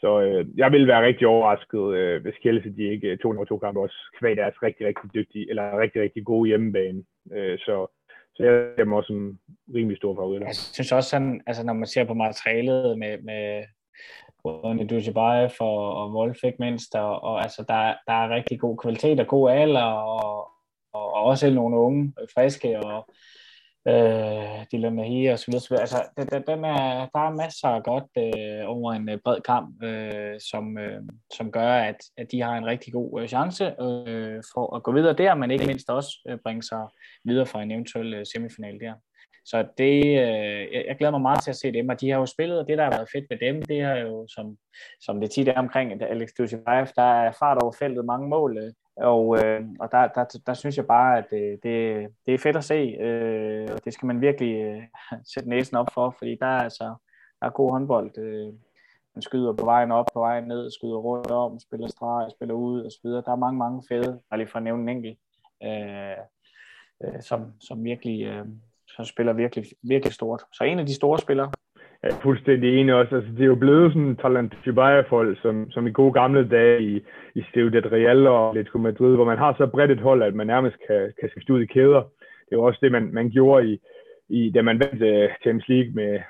Så 0.00 0.20
øh, 0.20 0.46
jeg 0.56 0.72
vil 0.72 0.86
være 0.86 1.06
rigtig 1.06 1.26
overrasket, 1.26 1.94
øh, 1.98 2.22
hvis 2.22 2.34
Kjelse 2.42 2.70
de 2.76 2.92
ikke 2.92 3.08
øh, 3.08 3.18
to 3.18 3.28
nummer 3.28 3.44
to 3.44 3.58
kampe 3.58 3.80
også 3.80 3.98
kvæg 4.18 4.36
deres 4.36 4.62
rigtig, 4.62 4.86
rigtig 4.86 5.14
dygtige, 5.14 5.50
eller 5.50 5.78
rigtig, 5.78 6.02
rigtig 6.02 6.24
gode 6.24 6.48
hjemmebane. 6.48 7.04
Øh, 7.32 7.58
så, 7.58 7.86
så 8.34 8.42
jeg 8.42 8.52
er 8.78 8.92
også 8.92 9.12
en 9.12 9.38
rimelig 9.74 9.96
stor 9.96 10.14
favorit. 10.14 10.40
Jeg 10.40 10.54
synes 10.54 10.92
også 10.92 11.10
sådan, 11.10 11.40
altså 11.46 11.66
når 11.66 11.72
man 11.72 11.86
ser 11.86 12.04
på 12.04 12.14
materialet 12.14 12.98
med, 12.98 13.18
med 13.22 13.64
både 14.46 14.86
Dujibayev 14.86 15.50
og, 15.60 15.94
og 15.94 16.12
Wolf 16.12 16.44
ikke 16.44 16.56
mindst, 16.60 16.94
og, 16.94 17.22
og 17.24 17.42
altså, 17.42 17.64
der, 17.68 17.94
der 18.06 18.12
er 18.12 18.34
rigtig 18.34 18.60
god 18.60 18.76
kvalitet 18.76 19.20
og 19.20 19.26
god 19.26 19.50
alder, 19.50 19.82
og, 19.82 20.48
og, 20.92 21.14
og 21.14 21.22
også 21.22 21.50
nogle 21.50 21.76
unge, 21.76 22.12
friske, 22.34 22.80
og 22.80 23.14
øh, 23.88 24.64
Dylan 24.72 24.94
Mahi 24.94 25.26
og 25.26 25.38
så 25.38 25.46
videre. 25.48 25.80
Altså, 25.80 26.02
den, 26.16 26.42
den 26.46 26.64
er, 26.64 27.08
der 27.14 27.20
er 27.28 27.36
masser 27.36 27.68
af 27.68 27.82
godt 27.82 28.10
øh, 28.18 28.70
over 28.70 28.92
en 28.92 29.08
øh, 29.08 29.18
bred 29.24 29.40
kamp, 29.40 29.82
øh, 29.82 30.40
som, 30.50 30.78
øh, 30.78 31.02
som 31.36 31.52
gør, 31.52 31.72
at, 31.72 31.96
at 32.16 32.32
de 32.32 32.42
har 32.42 32.56
en 32.56 32.66
rigtig 32.66 32.92
god 32.92 33.20
øh, 33.20 33.28
chance 33.28 33.64
øh, 33.64 34.42
for 34.54 34.76
at 34.76 34.82
gå 34.82 34.92
videre 34.92 35.12
der, 35.12 35.34
men 35.34 35.50
ikke 35.50 35.66
mindst 35.66 35.90
også 35.90 36.10
øh, 36.28 36.38
bringe 36.44 36.62
sig 36.62 36.86
videre 37.24 37.46
fra 37.46 37.62
en 37.62 37.70
eventuel 37.70 38.14
øh, 38.14 38.26
semifinal 38.34 38.80
der. 38.80 38.94
Så 39.50 39.66
det, 39.78 39.96
øh, 40.04 40.86
jeg 40.88 40.96
glæder 40.98 41.10
mig 41.10 41.20
meget 41.20 41.42
til 41.42 41.50
at 41.50 41.56
se 41.56 41.72
dem, 41.72 41.88
og 41.88 42.00
de 42.00 42.10
har 42.10 42.18
jo 42.18 42.26
spillet, 42.26 42.58
og 42.58 42.68
det, 42.68 42.78
der 42.78 42.84
har 42.84 42.90
været 42.90 43.08
fedt 43.12 43.26
med 43.30 43.38
dem, 43.38 43.62
det 43.62 43.80
er 43.80 43.96
jo, 43.96 44.26
som, 44.28 44.56
som 45.00 45.20
det 45.20 45.30
tit 45.30 45.48
er 45.48 45.58
omkring 45.58 46.02
Alex 46.02 46.28
Dushibayev, 46.38 46.86
der 46.96 47.02
er 47.02 47.32
fart 47.32 47.62
over 47.62 47.72
feltet, 47.72 48.04
mange 48.04 48.28
mål, 48.28 48.58
øh, 48.58 48.72
og, 48.96 49.44
øh, 49.44 49.62
og 49.80 49.92
der, 49.92 50.08
der, 50.08 50.24
der 50.46 50.54
synes 50.54 50.76
jeg 50.76 50.86
bare, 50.86 51.18
at 51.18 51.24
det, 51.30 51.58
det, 51.62 52.08
det 52.26 52.34
er 52.34 52.38
fedt 52.38 52.56
at 52.56 52.64
se, 52.64 52.96
øh, 53.00 53.68
og 53.72 53.84
det 53.84 53.92
skal 53.92 54.06
man 54.06 54.20
virkelig 54.20 54.54
øh, 54.54 54.82
sætte 55.34 55.48
næsen 55.48 55.76
op 55.76 55.88
for, 55.94 56.14
fordi 56.18 56.36
der 56.40 56.46
er 56.46 56.62
altså 56.62 56.94
der 57.40 57.46
er 57.46 57.50
god 57.50 57.70
håndbold. 57.70 58.18
Øh, 58.18 58.52
man 59.14 59.22
skyder 59.22 59.52
på 59.52 59.64
vejen 59.64 59.92
op, 59.92 60.06
på 60.12 60.20
vejen 60.20 60.44
ned, 60.44 60.70
skyder 60.70 60.96
rundt 60.96 61.30
om, 61.30 61.58
spiller 61.58 61.86
streg, 61.86 62.30
spiller 62.30 62.54
ud 62.54 62.80
og 62.82 62.92
så 62.92 62.98
videre. 63.04 63.22
Der 63.26 63.32
er 63.32 63.36
mange, 63.36 63.58
mange 63.58 63.82
fede, 63.88 64.20
bare 64.30 64.38
lige 64.38 64.48
for 64.48 64.56
at 64.56 64.62
nævne 64.62 64.82
en 64.82 64.96
enkelt, 64.96 65.18
øh, 65.62 66.16
øh, 67.04 67.22
som, 67.22 67.52
som 67.60 67.84
virkelig, 67.84 68.22
øh, 68.22 68.46
som 68.96 69.04
spiller 69.04 69.32
virkelig, 69.32 69.64
virkelig 69.82 70.12
stort. 70.12 70.42
Så 70.52 70.64
en 70.64 70.78
af 70.78 70.86
de 70.86 70.94
store 70.94 71.18
spillere. 71.18 71.50
Jeg 72.02 72.10
er 72.10 72.20
fuldstændig 72.22 72.80
enig 72.80 72.94
også. 72.94 73.16
Altså, 73.16 73.30
det 73.32 73.40
er 73.40 73.46
jo 73.54 73.54
blevet 73.54 73.92
sådan 73.92 74.08
en 74.08 74.16
talent 74.16 74.54
folk 75.08 75.42
som, 75.42 75.70
som 75.70 75.86
i 75.86 75.92
gode 75.92 76.12
gamle 76.12 76.48
dage 76.48 76.82
i, 76.82 77.00
i 77.34 77.42
Ciudad 77.52 77.92
Real 77.92 78.26
og 78.26 78.48
Atletico 78.48 78.78
Madrid, 78.78 79.14
hvor 79.14 79.24
man 79.24 79.38
har 79.38 79.54
så 79.58 79.66
bredt 79.66 79.90
et 79.90 80.00
hold, 80.00 80.22
at 80.22 80.34
man 80.34 80.46
nærmest 80.46 80.76
kan, 80.86 81.12
kan 81.20 81.30
skifte 81.30 81.52
ud 81.52 81.62
i 81.62 81.66
kæder. 81.66 82.02
Det 82.46 82.52
er 82.52 82.56
jo 82.56 82.62
også 82.64 82.78
det, 82.82 82.92
man, 82.92 83.10
man 83.12 83.30
gjorde 83.30 83.72
i, 83.72 83.80
i, 84.28 84.50
da 84.50 84.62
man 84.62 84.80
vandt 84.80 85.02
uh, 85.02 85.34
Champions 85.42 85.68
League 85.68 85.92
med, 85.94 86.20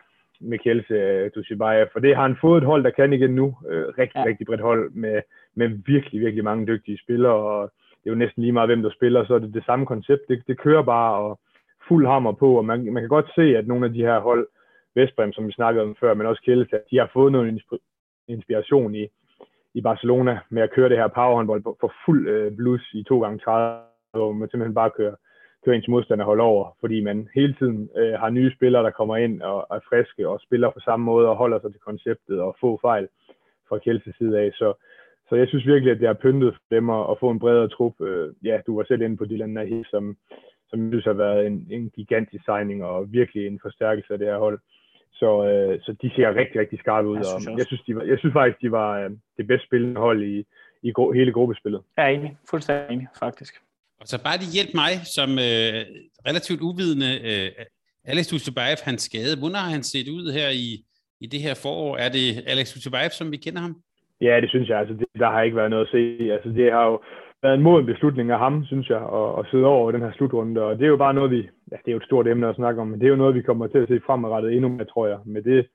med 0.41 0.59
Kjelse 0.59 1.25
uh, 1.25 1.31
Dushibayev. 1.35 1.87
For 1.93 2.01
det 2.01 2.17
har 2.17 2.23
han 2.23 2.37
fået 2.41 2.59
et 2.61 2.67
hold, 2.67 2.85
der 2.85 2.91
kan 2.91 3.13
igen 3.13 3.35
nu. 3.35 3.47
Uh, 3.47 3.87
rigtig, 3.99 4.21
ja. 4.21 4.25
rigtig 4.25 4.47
bredt 4.47 4.61
hold 4.61 4.91
med, 4.91 5.21
med 5.55 5.69
virkelig, 5.87 6.21
virkelig 6.21 6.45
mange 6.45 6.67
dygtige 6.67 6.99
spillere. 7.05 7.35
Og 7.35 7.73
det 8.05 8.11
er 8.11 8.15
jo 8.15 8.23
næsten 8.25 8.43
lige 8.43 8.53
meget, 8.53 8.69
hvem 8.69 8.83
der 8.83 8.91
spiller, 8.91 9.27
så 9.27 9.35
er 9.35 9.39
det 9.39 9.55
det 9.55 9.65
samme 9.65 9.87
koncept. 9.87 10.23
Det, 10.29 10.43
det 10.47 10.59
kører 10.59 10.83
bare, 10.83 11.15
og 11.15 11.41
fuld 11.89 12.07
hammer 12.07 12.33
på, 12.33 12.57
og 12.59 12.65
man, 12.65 12.93
man 12.93 13.03
kan 13.03 13.09
godt 13.09 13.31
se, 13.35 13.57
at 13.57 13.67
nogle 13.67 13.87
af 13.87 13.93
de 13.93 14.03
her 14.03 14.21
hold, 14.21 14.49
Vestbrem, 14.95 15.33
som 15.33 15.47
vi 15.47 15.53
snakkede 15.53 15.85
om 15.85 15.97
før, 16.01 16.15
men 16.15 16.27
også 16.27 16.43
Kjellestad, 16.43 16.81
de 16.91 16.99
har 16.99 17.11
fået 17.13 17.33
noget 17.33 17.63
inspiration 18.29 18.95
i, 18.95 19.09
i 19.75 19.81
Barcelona 19.81 20.39
med 20.51 20.63
at 20.63 20.71
køre 20.71 20.89
det 20.89 20.99
her 20.99 21.09
powerhåndbold 21.09 21.63
for 21.81 21.93
fuld 22.05 22.29
øh, 22.29 22.57
blues 22.57 22.83
i 22.93 23.03
to 23.03 23.21
gange 23.23 23.39
30, 23.39 23.81
hvor 24.13 24.33
man 24.33 24.49
simpelthen 24.49 24.75
bare 24.75 24.91
kører, 24.91 25.15
kører 25.65 25.77
ens 25.77 25.89
modstander 25.89 26.25
hold 26.25 26.41
over, 26.41 26.77
fordi 26.81 27.01
man 27.01 27.29
hele 27.35 27.55
tiden 27.59 27.91
øh, 27.97 28.13
har 28.13 28.31
nye 28.31 28.53
spillere, 28.57 28.83
der 28.83 28.91
kommer 28.91 29.17
ind 29.17 29.43
og 29.43 29.67
er 29.71 29.81
friske 29.89 30.29
og 30.29 30.41
spiller 30.41 30.71
på 30.71 30.81
samme 30.81 31.05
måde 31.05 31.29
og 31.29 31.37
holder 31.37 31.59
sig 31.61 31.71
til 31.73 31.81
konceptet 31.81 32.41
og 32.41 32.57
få 32.61 32.79
fejl 32.83 33.09
fra 33.69 33.79
Kjelses 33.79 34.17
side 34.19 34.39
af. 34.41 34.51
Så, 34.53 34.75
så 35.29 35.37
jeg 35.37 35.49
synes 35.49 35.67
virkelig, 35.67 35.93
at 35.93 36.01
det 36.01 36.07
har 36.07 36.23
pyntet 36.25 36.55
for 36.55 36.75
dem 36.75 36.91
at, 36.91 37.11
at 37.11 37.19
få 37.21 37.31
en 37.31 37.39
bredere 37.39 37.69
trup. 37.69 38.01
Øh, 38.01 38.33
ja, 38.45 38.61
du 38.67 38.77
var 38.77 38.85
selv 38.85 39.03
inde 39.03 39.17
på 39.17 39.25
Dylan 39.25 39.51
Nahi, 39.51 39.85
som, 39.91 40.17
som 40.69 40.83
jeg 40.83 40.91
synes 40.93 41.05
har 41.05 41.13
været 41.13 41.47
en, 41.47 41.67
en 41.71 41.91
gigantisk 41.97 42.45
signing 42.45 42.85
og 42.85 43.13
virkelig 43.13 43.47
en 43.47 43.61
forstærkelse 43.63 44.13
af 44.13 44.19
det 44.19 44.29
her 44.29 44.39
hold. 44.39 44.59
Så, 45.13 45.31
øh, 45.49 45.81
så 45.81 45.93
de 46.03 46.11
ser 46.17 46.35
rigtig, 46.35 46.61
rigtig 46.61 46.79
skarpe 46.79 47.09
ud. 47.09 47.17
Jeg 47.17 47.25
synes, 47.27 47.47
og 47.47 47.59
jeg 47.59 47.67
synes, 47.67 47.83
de 47.87 47.97
var, 47.97 48.03
jeg 48.03 48.19
synes 48.19 48.33
faktisk, 48.33 48.63
de 48.63 48.71
var 48.71 48.91
øh, 49.01 49.11
det 49.37 49.47
bedst 49.47 49.65
spillende 49.65 50.01
hold 50.01 50.23
i, 50.23 50.45
i 50.83 50.93
gro- 50.93 51.13
hele 51.13 51.33
gruppespillet. 51.33 51.81
Jeg 51.97 52.05
er 52.05 52.09
enig. 52.09 52.37
Fuldstændig 52.51 52.95
enig, 52.95 53.07
faktisk. 53.19 53.55
Og 54.01 54.07
så 54.07 54.17
bare 54.25 54.39
de 54.39 54.49
hjælp 54.57 54.73
mig, 54.75 54.93
som 55.17 55.31
øh, 55.31 55.81
relativt 56.29 56.61
uvidende, 56.61 57.11
øh, 57.31 57.49
Alex 58.05 58.27
Tusebaev, 58.27 58.79
hans 58.85 59.03
skade. 59.03 59.39
Hvordan 59.39 59.57
har 59.65 59.71
han 59.77 59.83
set 59.83 60.09
ud 60.09 60.33
her 60.39 60.49
i, 60.67 60.69
i 61.25 61.27
det 61.27 61.41
her 61.47 61.55
forår? 61.63 61.97
Er 62.05 62.11
det 62.17 62.27
Alex 62.53 62.67
Tusebaev, 62.73 63.11
som 63.11 63.33
vi 63.33 63.37
kender 63.37 63.61
ham? 63.61 63.75
Ja, 64.21 64.41
det 64.41 64.51
synes 64.51 64.69
jeg. 64.69 64.79
Altså, 64.79 64.95
det, 64.95 65.07
der 65.19 65.31
har 65.31 65.43
ikke 65.43 65.57
været 65.57 65.71
noget 65.71 65.87
at 65.87 65.91
se. 65.91 66.33
Altså, 66.33 66.49
det 66.49 66.73
har 66.73 66.85
jo 66.91 66.97
været 67.47 67.59
en 67.59 67.63
moden 67.69 67.87
beslutning 67.87 68.31
af 68.31 68.39
ham, 68.39 68.65
synes 68.65 68.91
jeg, 68.91 69.03
at, 69.19 69.29
at 69.39 69.47
sidde 69.51 69.67
over 69.67 69.93
den 69.93 70.01
her 70.01 70.13
slutrunde. 70.13 70.63
Og 70.63 70.79
det 70.79 70.85
er 70.85 70.95
jo 70.95 70.97
bare 70.97 71.15
noget, 71.15 71.31
vi, 71.31 71.41
ja, 71.73 71.77
det 71.83 71.89
er 71.89 71.93
jo 71.93 72.03
et 72.03 72.11
stort 72.11 72.27
emne 72.27 72.49
at 72.49 72.57
snakke 72.57 72.81
om, 72.81 72.89
men 72.89 73.01
det 73.01 73.07
er 73.07 73.11
jo 73.11 73.23
noget, 73.23 73.35
vi 73.35 73.43
kommer 73.43 73.67
til 73.67 73.79
at 73.79 73.89
se 73.89 74.01
fremadrettet 74.07 74.53
endnu 74.53 74.69
mere, 74.69 74.85
tror 74.85 75.07
jeg. 75.07 75.19
Med 75.25 75.43
det 75.43 75.69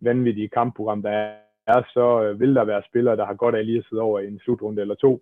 vanvittige 0.00 0.48
kampprogram, 0.48 1.02
der 1.02 1.10
er, 1.66 1.82
så 1.94 2.22
øh, 2.22 2.40
vil 2.40 2.54
der 2.54 2.64
være 2.64 2.82
spillere, 2.88 3.16
der 3.16 3.26
har 3.26 3.34
godt 3.34 3.54
af 3.54 3.66
lige 3.66 3.78
at 3.78 3.84
sidde 3.88 4.02
over 4.02 4.20
i 4.20 4.26
en 4.28 4.40
slutrunde 4.44 4.80
eller 4.80 4.94
to. 4.94 5.20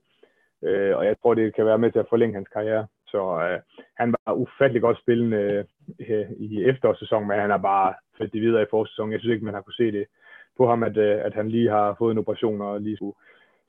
Øh, 0.65 0.97
og 0.97 1.07
jeg 1.07 1.17
tror, 1.23 1.35
det 1.35 1.55
kan 1.55 1.67
være 1.67 1.79
med 1.79 1.93
til 1.93 1.99
at 1.99 2.09
forlænge 2.09 2.35
hans 2.35 2.49
karriere. 2.49 2.87
Så 3.07 3.21
øh, 3.45 3.59
han 3.97 4.15
var 4.27 4.33
ufattelig 4.33 4.83
godt 4.83 4.99
spillende 4.99 5.65
øh, 6.09 6.31
i 6.39 6.65
efterårssæsonen, 6.65 7.29
men 7.29 7.39
han 7.39 7.51
er 7.51 7.59
bare 7.59 7.95
faldt 8.19 8.33
det 8.33 8.43
videre 8.43 8.63
i 8.63 8.71
forårssæsonen. 8.71 9.13
Jeg 9.13 9.21
synes 9.21 9.33
ikke, 9.33 9.45
man 9.45 9.55
har 9.55 9.61
kunne 9.61 9.83
se 9.83 9.93
det 9.93 10.07
på 10.57 10.67
ham, 10.67 10.83
at, 10.83 10.97
øh, 10.97 11.19
at 11.25 11.35
han 11.35 11.49
lige 11.49 11.71
har 11.71 11.95
fået 11.99 12.13
en 12.13 12.19
operation 12.19 12.61
og 12.61 12.81
lige 12.81 12.97
skulle 12.97 13.17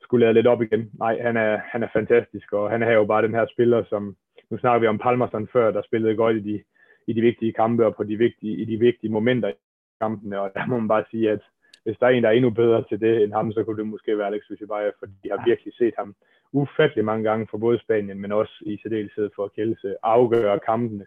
skulle 0.02 0.24
lade 0.24 0.34
lidt 0.34 0.46
op 0.46 0.62
igen. 0.62 0.90
Nej, 0.98 1.22
han 1.22 1.36
er, 1.36 1.60
han 1.72 1.82
er 1.82 1.88
fantastisk, 1.92 2.52
og 2.52 2.70
han 2.70 2.82
er 2.82 2.92
jo 2.92 3.04
bare 3.04 3.22
den 3.22 3.34
her 3.34 3.46
spiller, 3.52 3.84
som, 3.88 4.16
nu 4.50 4.58
snakker 4.58 4.80
vi 4.80 4.86
om 4.86 4.98
Palmerson 4.98 5.48
før, 5.52 5.70
der 5.70 5.82
spillede 5.82 6.16
godt 6.16 6.36
i 6.36 6.40
de, 6.40 6.62
i 7.06 7.12
de 7.12 7.20
vigtige 7.20 7.52
kampe 7.52 7.86
og 7.86 7.96
på 7.96 8.04
de 8.04 8.16
vigtige, 8.16 8.56
i 8.56 8.64
de 8.64 8.76
vigtige 8.78 9.12
momenter 9.12 9.48
i 9.48 9.52
kampene, 10.00 10.40
og 10.40 10.50
der 10.54 10.66
må 10.66 10.78
man 10.78 10.88
bare 10.88 11.04
sige, 11.10 11.30
at 11.30 11.40
hvis 11.84 11.96
der 12.00 12.06
er 12.06 12.10
en, 12.10 12.22
der 12.22 12.28
er 12.28 12.32
endnu 12.32 12.50
bedre 12.50 12.84
til 12.88 13.00
det 13.00 13.22
end 13.22 13.32
ham, 13.32 13.52
så 13.52 13.64
kunne 13.64 13.76
det 13.76 13.86
måske 13.86 14.18
være 14.18 14.26
Alex 14.26 14.42
Vizibaya, 14.50 14.90
fordi 14.98 15.12
jeg 15.24 15.36
har 15.38 15.44
virkelig 15.46 15.74
set 15.74 15.94
ham 15.98 16.14
ufattelig 16.52 17.04
mange 17.04 17.24
gange 17.24 17.46
for 17.50 17.58
både 17.58 17.78
Spanien, 17.78 18.20
men 18.20 18.32
også 18.32 18.52
i 18.66 18.78
særdeleshed 18.82 19.30
for 19.36 19.52
Kjelse, 19.54 19.94
afgøre 20.02 20.58
kampene. 20.58 21.06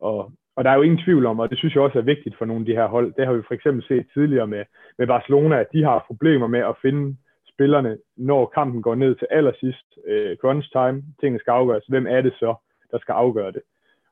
Og, 0.00 0.32
og 0.56 0.64
der 0.64 0.70
er 0.70 0.74
jo 0.74 0.82
ingen 0.82 1.04
tvivl 1.04 1.26
om, 1.26 1.40
og 1.40 1.50
det 1.50 1.58
synes 1.58 1.74
jeg 1.74 1.82
også 1.82 1.98
er 1.98 2.02
vigtigt 2.02 2.38
for 2.38 2.44
nogle 2.44 2.60
af 2.60 2.66
de 2.66 2.74
her 2.74 2.86
hold, 2.86 3.12
det 3.16 3.26
har 3.26 3.32
vi 3.32 3.42
for 3.46 3.54
eksempel 3.54 3.84
set 3.84 4.06
tidligere 4.14 4.46
med, 4.46 4.64
med 4.98 5.06
Barcelona, 5.06 5.60
at 5.60 5.72
de 5.72 5.82
har 5.84 6.04
problemer 6.06 6.46
med 6.46 6.60
at 6.60 6.76
finde 6.82 7.16
spillerne, 7.56 7.98
når 8.16 8.46
kampen 8.46 8.82
går 8.82 8.94
ned 8.94 9.14
til 9.14 9.26
allersidst, 9.30 9.88
øh, 10.06 10.36
crunch 10.36 10.68
time, 10.72 11.04
tingene 11.20 11.40
skal 11.40 11.50
afgøres, 11.50 11.84
hvem 11.88 12.06
er 12.06 12.20
det 12.20 12.32
så, 12.32 12.54
der 12.90 12.98
skal 12.98 13.12
afgøre 13.12 13.52
det? 13.52 13.62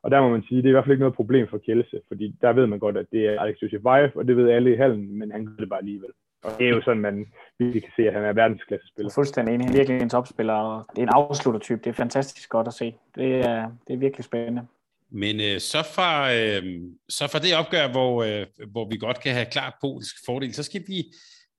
Og 0.02 0.10
der 0.10 0.20
må 0.20 0.28
man 0.28 0.44
sige, 0.48 0.56
det 0.56 0.64
er 0.64 0.68
i 0.68 0.76
hvert 0.76 0.84
fald 0.84 0.92
ikke 0.92 1.06
noget 1.06 1.20
problem 1.20 1.46
for 1.48 1.58
Kjelse, 1.58 2.00
fordi 2.08 2.36
der 2.40 2.52
ved 2.52 2.66
man 2.66 2.78
godt, 2.78 2.96
at 2.96 3.06
det 3.12 3.26
er 3.26 3.40
Alex 3.40 3.56
Joseph 3.62 3.86
og 4.16 4.28
det 4.28 4.36
ved 4.36 4.50
alle 4.50 4.72
i 4.72 4.76
hallen, 4.76 5.18
men 5.18 5.32
han 5.32 5.46
gør 5.46 5.56
det 5.58 5.68
bare 5.68 5.78
alligevel. 5.78 6.10
Og 6.44 6.50
det 6.58 6.66
er 6.66 6.70
jo 6.70 6.82
sådan, 6.82 7.02
man 7.02 7.26
virkelig 7.58 7.82
kan 7.82 7.92
se, 7.96 8.02
at 8.08 8.14
han 8.14 8.24
er 8.24 8.32
verdensklasse 8.32 8.88
spiller. 8.88 9.12
Fuldstændig 9.14 9.54
enig. 9.54 9.66
Han 9.66 9.74
er 9.74 9.78
virkelig 9.78 10.02
en 10.02 10.08
topspiller, 10.08 10.54
og 10.54 10.86
det 10.90 10.98
er 10.98 11.02
en 11.02 11.12
afsluttertype. 11.12 11.80
Det 11.84 11.90
er 11.90 11.94
fantastisk 11.94 12.48
godt 12.48 12.66
at 12.66 12.74
se. 12.74 12.94
Det 13.14 13.34
er, 13.34 13.70
det 13.86 13.92
er 13.94 13.98
virkelig 13.98 14.24
spændende. 14.24 14.66
Men 15.10 15.40
øh, 15.40 15.60
så, 15.60 15.78
fra, 15.94 16.34
øh, 16.34 16.62
så 17.08 17.24
fra 17.32 17.38
det 17.38 17.52
opgør, 17.60 17.86
hvor, 17.96 18.22
øh, 18.22 18.46
hvor 18.72 18.88
vi 18.90 18.96
godt 18.96 19.20
kan 19.20 19.32
have 19.32 19.46
klart 19.46 19.74
polsk 19.80 20.16
fordel, 20.26 20.54
så 20.54 20.62
skal 20.62 20.82
vi, 20.86 20.98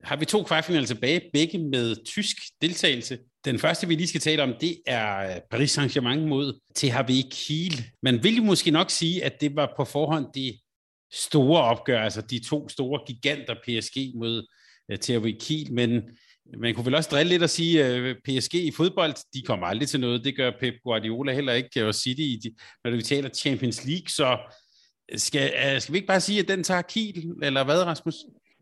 har 0.03 0.15
vi 0.15 0.25
to 0.25 0.43
kvartfinaler 0.43 0.85
tilbage, 0.85 1.29
begge 1.33 1.57
med 1.57 2.05
tysk 2.05 2.37
deltagelse. 2.61 3.17
Den 3.45 3.59
første, 3.59 3.87
vi 3.87 3.95
lige 3.95 4.07
skal 4.07 4.21
tale 4.21 4.43
om, 4.43 4.53
det 4.61 4.77
er 4.85 5.39
Paris 5.51 5.77
Saint-Germain 5.77 6.19
mod 6.19 6.59
THW 6.75 7.29
Kiel. 7.31 7.85
Man 8.03 8.23
vil 8.23 8.35
jo 8.35 8.43
måske 8.43 8.71
nok 8.71 8.89
sige, 8.89 9.23
at 9.23 9.41
det 9.41 9.55
var 9.55 9.73
på 9.77 9.85
forhånd 9.85 10.25
det 10.33 10.59
store 11.13 11.61
opgør, 11.61 12.01
altså 12.01 12.21
de 12.21 12.39
to 12.39 12.69
store 12.69 12.99
giganter 13.07 13.55
PSG 13.63 14.15
mod 14.15 14.47
øh, 14.91 14.93
uh, 14.93 14.99
THW 14.99 15.29
Kiel, 15.39 15.73
men 15.73 16.01
man 16.57 16.75
kunne 16.75 16.85
vel 16.85 16.95
også 16.95 17.09
drille 17.09 17.29
lidt 17.29 17.43
og 17.43 17.49
sige, 17.49 17.87
øh, 17.87 18.09
at 18.09 18.17
PSG 18.25 18.53
i 18.53 18.71
fodbold, 18.71 19.13
de 19.33 19.41
kommer 19.41 19.67
aldrig 19.67 19.89
til 19.89 19.99
noget. 19.99 20.23
Det 20.23 20.37
gør 20.37 20.51
Pep 20.59 20.73
Guardiola 20.83 21.33
heller 21.33 21.53
ikke, 21.53 21.87
og 21.87 21.95
City, 21.95 22.47
når 22.83 22.91
vi 22.91 23.01
taler 23.01 23.29
Champions 23.29 23.85
League, 23.85 24.09
så 24.09 24.37
skal, 25.15 25.53
øh, 25.65 25.81
skal 25.81 25.93
vi 25.93 25.97
ikke 25.97 26.07
bare 26.07 26.21
sige, 26.21 26.39
at 26.39 26.47
den 26.47 26.63
tager 26.63 26.81
Kiel, 26.81 27.31
eller 27.43 27.63
hvad, 27.63 27.83
Rasmus? 27.83 28.15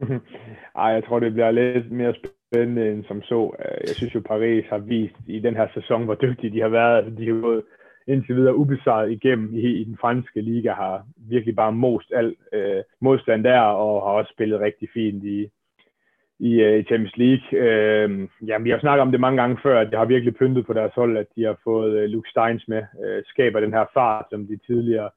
Ej, 0.84 0.90
jeg 0.90 1.04
tror, 1.04 1.20
det 1.20 1.34
bliver 1.34 1.52
lidt 1.52 1.92
mere 1.92 2.14
spændende 2.14 2.92
end 2.92 3.04
som 3.04 3.22
så. 3.22 3.56
Øh, 3.60 3.78
jeg 3.88 3.96
synes 3.96 4.16
jo, 4.16 4.20
Paris 4.20 4.66
har 4.70 4.78
vist 4.78 5.16
i 5.28 5.40
den 5.40 5.56
her 5.56 5.68
sæson, 5.74 6.06
hvor 6.06 6.16
dygtige 6.16 6.54
de 6.54 6.62
har 6.62 6.70
været. 6.70 6.98
Altså, 6.98 7.12
de 7.18 7.28
har 7.28 7.42
gået 7.42 7.64
indtil 8.08 8.36
videre 8.36 8.56
ubesejret 8.56 9.12
igennem 9.12 9.54
i, 9.54 9.68
i 9.82 9.84
den 9.84 9.98
franske 10.02 10.42
liga, 10.42 10.74
har 10.74 11.06
virkelig 11.18 11.56
bare 11.56 11.72
most 11.72 12.12
al 12.16 12.36
øh, 12.54 12.84
modstand 13.02 13.44
der, 13.44 13.60
og 13.60 14.02
har 14.02 14.14
også 14.14 14.32
spillet 14.36 14.60
rigtig 14.60 14.90
fint 14.94 15.24
i, 15.24 15.50
i, 16.40 16.62
øh, 16.62 16.80
i 16.80 16.84
Champions 16.84 17.18
League. 17.18 17.60
Øh, 17.60 18.28
ja, 18.48 18.58
vi 18.58 18.70
har 18.70 18.80
snakket 18.80 19.02
om 19.02 19.12
det 19.12 19.20
mange 19.20 19.42
gange 19.42 19.58
før, 19.64 19.80
at 19.80 19.90
det 19.92 19.98
har 20.00 20.06
virkelig 20.06 20.36
pyntet 20.36 20.66
på 20.66 20.74
deres 20.74 20.94
hold, 20.96 21.18
at 21.18 21.28
de 21.36 21.44
har 21.44 21.58
fået 21.64 21.94
øh, 22.00 22.10
Luke 22.10 22.30
Steins 22.30 22.68
med, 22.68 22.84
øh, 23.06 23.24
skaber 23.26 23.60
den 23.60 23.74
her 23.74 23.86
fart, 23.94 24.26
som 24.30 24.48
de 24.48 24.60
tidligere 24.68 25.10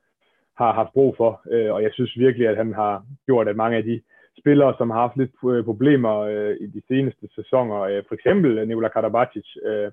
har 0.58 0.72
haft 0.72 0.92
brug 0.92 1.14
for, 1.16 1.42
øh, 1.50 1.72
og 1.74 1.82
jeg 1.82 1.90
synes 1.92 2.18
virkelig, 2.18 2.48
at 2.48 2.56
han 2.56 2.74
har 2.74 3.04
gjort, 3.26 3.48
at 3.48 3.56
mange 3.56 3.76
af 3.76 3.82
de 3.84 4.00
spillere, 4.38 4.74
som 4.78 4.90
har 4.90 5.00
haft 5.00 5.16
lidt 5.16 5.34
øh, 5.50 5.64
problemer 5.64 6.14
øh, 6.18 6.56
i 6.60 6.66
de 6.66 6.82
seneste 6.88 7.28
sæsoner. 7.34 7.80
Øh, 7.80 8.02
for 8.08 8.14
eksempel 8.14 8.58
øh, 8.58 8.68
Nikola 8.68 8.88
Karabatic 8.88 9.46
øh, 9.64 9.90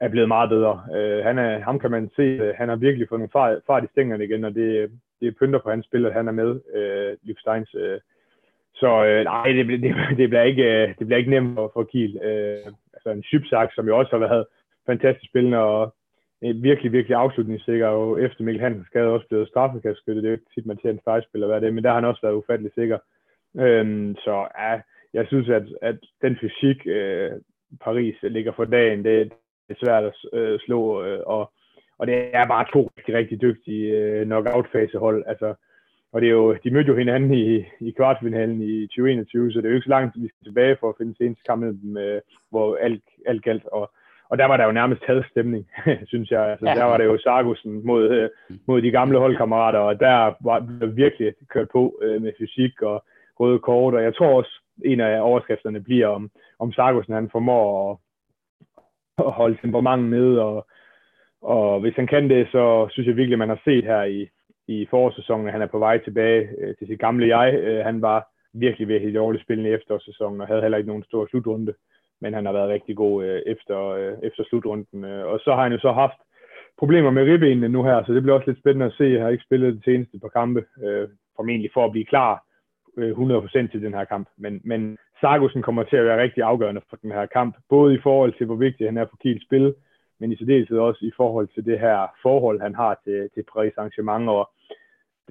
er 0.00 0.08
blevet 0.08 0.28
meget 0.28 0.50
bedre. 0.50 0.74
Øh, 0.96 1.24
han 1.24 1.38
er, 1.38 1.58
ham 1.58 1.78
kan 1.78 1.90
man 1.90 2.10
se, 2.16 2.22
øh, 2.22 2.54
han 2.56 2.68
har 2.68 2.76
virkelig 2.76 3.08
fået 3.08 3.20
nogle 3.20 3.32
fart, 3.32 3.58
fart 3.66 3.84
i 3.84 3.92
stængerne 3.92 4.24
igen, 4.24 4.44
og 4.44 4.54
det, 4.54 4.90
det 5.20 5.36
pynter 5.36 5.58
på 5.58 5.70
hans 5.70 5.86
spil, 5.86 6.06
at 6.06 6.12
han 6.12 6.28
er 6.28 6.32
med, 6.32 6.60
øh, 6.74 7.16
Liv 7.22 7.36
Steins. 7.38 7.74
Øh. 7.74 8.00
Så 8.74 9.04
øh, 9.04 9.24
nej, 9.24 9.46
det, 9.52 9.66
det, 9.68 9.94
det, 10.18 10.28
bliver 10.28 10.42
ikke, 10.42 10.82
øh, 10.82 10.88
det 10.98 11.06
bliver 11.06 11.18
ikke 11.18 11.30
nemt 11.30 11.54
for, 11.54 11.70
for 11.74 11.84
Kiel. 11.84 12.20
Øh, 12.22 12.72
altså 12.94 13.10
en 13.10 13.22
Schybsak, 13.22 13.68
som 13.74 13.86
jo 13.86 13.98
også 13.98 14.10
har 14.10 14.26
været 14.26 14.46
fantastisk 14.86 15.30
spillende, 15.30 15.58
og 15.58 15.94
virkelig, 16.42 16.92
virkelig 16.92 17.16
afslutningssikker, 17.16 17.86
og 17.86 18.22
efter 18.22 18.44
Mikkel 18.44 18.62
Hansen 18.62 18.84
skade 18.84 19.08
også 19.08 19.28
blevet 19.28 19.48
straffekastskyttet. 19.48 20.22
Det 20.22 20.28
er 20.28 20.32
jo 20.32 20.38
ikke 20.38 20.54
tit, 20.54 20.66
man 20.66 20.78
ser 20.82 20.90
en 20.90 21.00
fejlspiller 21.04 21.48
være 21.48 21.60
det, 21.60 21.74
men 21.74 21.84
der 21.84 21.90
har 21.90 21.94
han 21.94 22.04
også 22.04 22.22
været 22.22 22.34
ufattelig 22.34 22.72
sikker. 22.74 22.98
Øhm, 23.60 24.16
så 24.16 24.48
ja, 24.58 24.80
jeg 25.14 25.26
synes, 25.26 25.48
at, 25.48 25.62
at 25.82 25.96
den 26.22 26.36
fysik, 26.40 26.86
øh, 26.86 27.30
Paris 27.80 28.14
ligger 28.22 28.52
for 28.52 28.64
dagen, 28.64 29.04
det, 29.04 29.32
det 29.68 29.76
er 29.76 29.84
svært 29.86 30.04
at 30.04 30.14
øh, 30.32 30.58
slå, 30.60 31.04
øh, 31.04 31.20
og, 31.26 31.52
og 31.98 32.06
det 32.06 32.14
er 32.32 32.46
bare 32.46 32.66
to 32.72 32.90
rigtig, 32.98 33.14
rigtig 33.14 33.42
dygtige 33.42 33.96
øh, 33.96 34.26
knockout-fasehold. 34.26 35.24
Altså, 35.26 35.54
og 36.12 36.20
det 36.20 36.26
er 36.26 36.32
jo, 36.32 36.56
de 36.64 36.70
mødte 36.70 36.88
jo 36.88 36.96
hinanden 36.96 37.34
i, 37.34 37.64
i 37.80 37.90
kvartfinalen 37.90 38.62
i 38.62 38.86
2021, 38.86 39.52
så 39.52 39.58
det 39.58 39.64
er 39.64 39.70
jo 39.70 39.74
ikke 39.74 39.84
så 39.84 39.90
langt, 39.90 40.22
vi 40.22 40.28
skal 40.28 40.44
tilbage 40.44 40.76
for 40.80 40.88
at 40.88 40.94
finde 40.98 41.16
seneste 41.16 41.42
kamp 41.46 41.62
med, 41.82 42.14
øh, 42.14 42.20
hvor 42.50 42.76
alt, 42.76 43.02
alt 43.26 43.42
galt. 43.44 43.66
Og, 43.66 43.90
og 44.28 44.38
der 44.38 44.46
var 44.46 44.56
der 44.56 44.64
jo 44.64 44.72
nærmest 44.72 45.02
taget 45.06 45.26
stemning, 45.30 45.70
synes 46.10 46.30
jeg. 46.30 46.50
Altså, 46.50 46.68
ja. 46.68 46.74
Der 46.74 46.84
var 46.84 46.96
det 46.96 47.04
jo 47.04 47.18
Sargussen 47.18 47.86
mod, 47.86 48.10
øh, 48.10 48.30
mod 48.66 48.82
de 48.82 48.90
gamle 48.90 49.18
holdkammerater, 49.18 49.78
og 49.78 50.00
der 50.00 50.34
var 50.40 50.58
det 50.58 50.96
virkelig 50.96 51.34
kørt 51.48 51.68
på 51.72 51.98
øh, 52.02 52.22
med 52.22 52.32
fysik 52.38 52.82
og 52.82 53.04
røde 53.40 53.58
kort, 53.58 53.94
og 53.94 54.02
jeg 54.02 54.14
tror 54.14 54.36
også, 54.38 54.62
en 54.84 55.00
af 55.00 55.20
overskrifterne 55.20 55.80
bliver, 55.80 56.06
om, 56.06 56.30
om 56.58 56.72
Sargussen 56.72 57.14
han 57.14 57.30
formår 57.30 57.90
at, 57.90 57.98
at 59.26 59.32
holde 59.32 59.58
temperamentet 59.62 60.10
nede, 60.10 60.42
og, 60.42 60.66
og 61.42 61.80
hvis 61.80 61.94
han 61.96 62.06
kan 62.06 62.30
det, 62.30 62.48
så 62.48 62.88
synes 62.90 63.06
jeg 63.06 63.16
virkelig, 63.16 63.38
man 63.38 63.48
har 63.48 63.60
set 63.64 63.84
her 63.84 64.02
i, 64.02 64.28
i 64.68 64.86
forårssæsonen, 64.90 65.46
at 65.46 65.52
han 65.52 65.62
er 65.62 65.66
på 65.66 65.78
vej 65.78 65.98
tilbage 65.98 66.48
øh, 66.58 66.74
til 66.76 66.86
sit 66.86 67.00
gamle 67.00 67.38
jeg. 67.38 67.54
Øh, 67.54 67.84
han 67.84 68.02
var 68.02 68.28
virkelig 68.54 68.88
virkelig 68.88 69.14
dårligt 69.14 69.44
spillende 69.44 69.70
i 69.70 69.72
efterårssæsonen, 69.72 70.40
og 70.40 70.46
havde 70.46 70.62
heller 70.62 70.78
ikke 70.78 70.88
nogen 70.88 71.04
stor 71.04 71.26
slutrunde, 71.26 71.74
men 72.20 72.34
han 72.34 72.46
har 72.46 72.52
været 72.52 72.68
rigtig 72.68 72.96
god 72.96 73.24
øh, 73.24 73.42
efter, 73.46 73.86
øh, 73.88 74.14
efter 74.22 74.44
slutrunden. 74.44 75.04
Øh, 75.04 75.26
og 75.26 75.40
så 75.44 75.54
har 75.54 75.62
han 75.62 75.72
jo 75.72 75.78
så 75.78 75.92
haft 75.92 76.18
problemer 76.78 77.10
med 77.10 77.22
ribbenene 77.22 77.68
nu 77.68 77.82
her, 77.82 78.04
så 78.04 78.12
det 78.12 78.22
bliver 78.22 78.36
også 78.36 78.50
lidt 78.50 78.58
spændende 78.58 78.86
at 78.86 78.92
se. 78.92 79.04
Jeg 79.04 79.22
har 79.22 79.28
ikke 79.28 79.44
spillet 79.44 79.74
de 79.74 79.82
seneste 79.84 80.18
par 80.18 80.28
kampe, 80.28 80.64
øh, 80.84 81.08
formentlig 81.36 81.70
for 81.74 81.84
at 81.84 81.92
blive 81.92 82.04
klar 82.04 82.44
Øh, 82.96 83.10
100% 83.10 83.70
til 83.70 83.82
den 83.82 83.94
her 83.94 84.04
kamp. 84.04 84.28
Men, 84.36 84.60
men 84.64 84.98
Sargussen 85.20 85.62
kommer 85.62 85.82
til 85.82 85.96
at 85.96 86.04
være 86.04 86.22
rigtig 86.22 86.42
afgørende 86.42 86.82
for 86.90 86.96
den 86.96 87.12
her 87.12 87.26
kamp, 87.26 87.56
både 87.68 87.94
i 87.94 88.00
forhold 88.02 88.32
til, 88.32 88.46
hvor 88.46 88.54
vigtig 88.54 88.86
han 88.86 88.96
er 88.96 89.06
for 89.10 89.16
Kiels 89.22 89.44
spil, 89.44 89.74
men 90.20 90.32
i 90.32 90.36
særdeleshed 90.36 90.78
også 90.78 91.04
i 91.04 91.12
forhold 91.16 91.48
til 91.54 91.64
det 91.64 91.80
her 91.80 92.06
forhold, 92.22 92.60
han 92.60 92.74
har 92.74 93.00
til, 93.04 93.30
til 93.34 93.44
Paris 93.52 93.72
Saint-Germain. 93.78 94.28
Og 94.28 94.50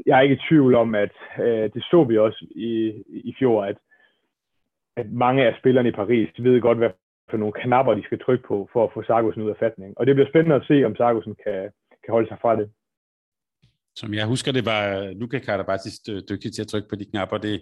jeg 0.05 0.17
er 0.17 0.21
ikke 0.21 0.35
i 0.35 0.45
tvivl 0.49 0.75
om, 0.75 0.95
at 0.95 1.15
øh, 1.39 1.69
det 1.73 1.83
så 1.83 2.03
vi 2.03 2.17
også 2.17 2.45
i, 2.55 3.03
i 3.07 3.35
fjor, 3.39 3.63
at, 3.63 3.77
at 4.97 5.11
mange 5.11 5.45
af 5.45 5.55
spillerne 5.59 5.89
i 5.89 5.99
Paris 6.01 6.29
de 6.37 6.43
ved 6.43 6.61
godt, 6.61 6.77
hvad 6.77 6.89
for 7.29 7.37
nogle 7.37 7.53
knapper, 7.53 7.93
de 7.93 8.03
skal 8.03 8.19
trykke 8.19 8.47
på, 8.47 8.69
for 8.73 8.83
at 8.83 8.93
få 8.93 9.03
Sargussen 9.03 9.43
ud 9.43 9.49
af 9.49 9.57
fatning. 9.59 9.97
Og 9.97 10.07
det 10.07 10.15
bliver 10.15 10.29
spændende 10.29 10.55
at 10.55 10.65
se, 10.67 10.85
om 10.85 10.95
Sargussen 10.95 11.35
kan, 11.43 11.61
kan 12.03 12.11
holde 12.11 12.27
sig 12.27 12.37
fra 12.41 12.55
det. 12.55 12.71
Som 13.95 14.13
jeg 14.13 14.25
husker, 14.25 14.51
det 14.51 14.65
var 14.65 15.13
Luka 15.13 15.39
Karabatis 15.39 15.99
dygtig 16.29 16.53
til 16.53 16.61
at 16.61 16.67
trykke 16.67 16.89
på 16.89 16.95
de 16.95 17.05
knapper. 17.05 17.37
Det, 17.37 17.61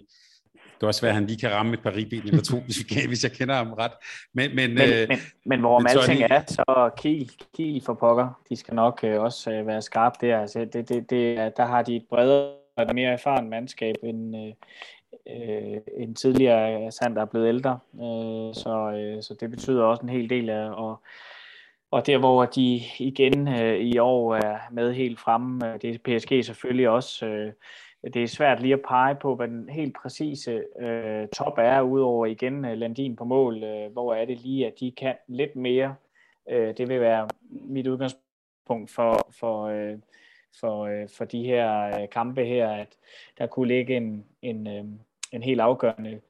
det 0.52 0.82
er 0.82 0.86
også 0.86 1.00
svært, 1.00 1.08
at 1.08 1.14
han 1.14 1.26
lige 1.26 1.40
kan 1.40 1.50
ramme 1.50 1.74
et 1.74 1.82
par 1.82 1.96
ribben 1.96 2.22
eller 2.24 2.42
to, 2.42 2.60
hvis, 2.66 2.78
vi 2.78 2.94
kan, 2.94 3.08
hvis 3.08 3.24
jeg 3.24 3.32
kender 3.32 3.54
ham 3.54 3.72
ret. 3.72 3.92
Men, 4.34 4.54
men, 4.54 4.74
men, 4.74 4.88
øh, 4.88 5.08
men, 5.08 5.18
men 5.46 5.60
hvorom 5.60 5.82
men 5.82 5.90
alting 5.90 6.22
er, 6.22 6.42
så 6.48 6.90
Kiel, 6.96 7.30
Kiel 7.56 7.82
for 7.84 7.94
pokker, 7.94 8.40
de 8.48 8.56
skal 8.56 8.74
nok 8.74 9.00
øh, 9.04 9.20
også 9.20 9.50
øh, 9.52 9.66
være 9.66 9.82
skarpe 9.82 10.26
der. 10.26 10.40
Altså, 10.40 10.60
det, 10.72 10.88
det, 10.88 11.10
det, 11.10 11.52
der 11.56 11.64
har 11.64 11.82
de 11.82 11.96
et 11.96 12.06
bredere 12.10 12.54
og 12.76 12.94
mere 12.94 13.12
erfaren 13.12 13.50
mandskab 13.50 13.94
end, 14.02 14.36
øh, 14.36 14.52
øh, 15.28 15.80
en 15.96 16.14
tidligere 16.14 16.92
sand, 16.92 17.14
der 17.14 17.20
er 17.20 17.26
blevet 17.26 17.48
ældre. 17.48 17.78
Øh, 17.94 18.54
så, 18.54 18.92
øh, 18.96 19.22
så 19.22 19.34
det 19.40 19.50
betyder 19.50 19.82
også 19.82 20.02
en 20.02 20.08
hel 20.08 20.30
del 20.30 20.50
af 20.50 20.90
at 20.90 20.96
og 21.90 22.06
der 22.06 22.18
hvor 22.18 22.44
de 22.44 22.80
igen 22.98 23.48
øh, 23.48 23.78
i 23.78 23.98
år 23.98 24.34
er 24.34 24.58
med 24.70 24.92
helt 24.92 25.20
fremme, 25.20 25.72
øh, 25.72 25.80
det 25.82 25.94
er 25.94 25.98
PSG 26.18 26.44
selvfølgelig 26.44 26.88
også. 26.88 27.26
Øh, 27.26 27.52
det 28.14 28.22
er 28.22 28.26
svært 28.26 28.62
lige 28.62 28.74
at 28.74 28.82
pege 28.88 29.14
på, 29.14 29.34
hvad 29.36 29.48
den 29.48 29.68
helt 29.68 29.96
præcise 30.02 30.64
øh, 30.80 31.28
top 31.28 31.58
er, 31.58 31.80
udover 31.80 32.26
igen 32.26 32.64
øh, 32.64 32.78
Landin 32.78 33.16
på 33.16 33.24
mål. 33.24 33.64
Øh, 33.64 33.92
hvor 33.92 34.14
er 34.14 34.24
det 34.24 34.40
lige, 34.40 34.66
at 34.66 34.72
de 34.80 34.90
kan 34.90 35.14
lidt 35.28 35.56
mere. 35.56 35.94
Øh, 36.50 36.76
det 36.76 36.88
vil 36.88 37.00
være 37.00 37.28
mit 37.50 37.86
udgangspunkt 37.86 38.90
for, 38.90 39.28
for, 39.40 39.64
øh, 39.64 39.98
for, 40.60 40.84
øh, 40.84 41.08
for 41.16 41.24
de 41.24 41.44
her 41.44 42.00
øh, 42.00 42.08
kampe 42.08 42.44
her, 42.44 42.70
at 42.70 42.96
der 43.38 43.46
kunne 43.46 43.68
ligge 43.68 43.96
en, 43.96 44.24
en, 44.42 44.66
øh, 44.66 44.84
en 45.32 45.42
helt 45.42 45.60
afgørende 45.60 46.20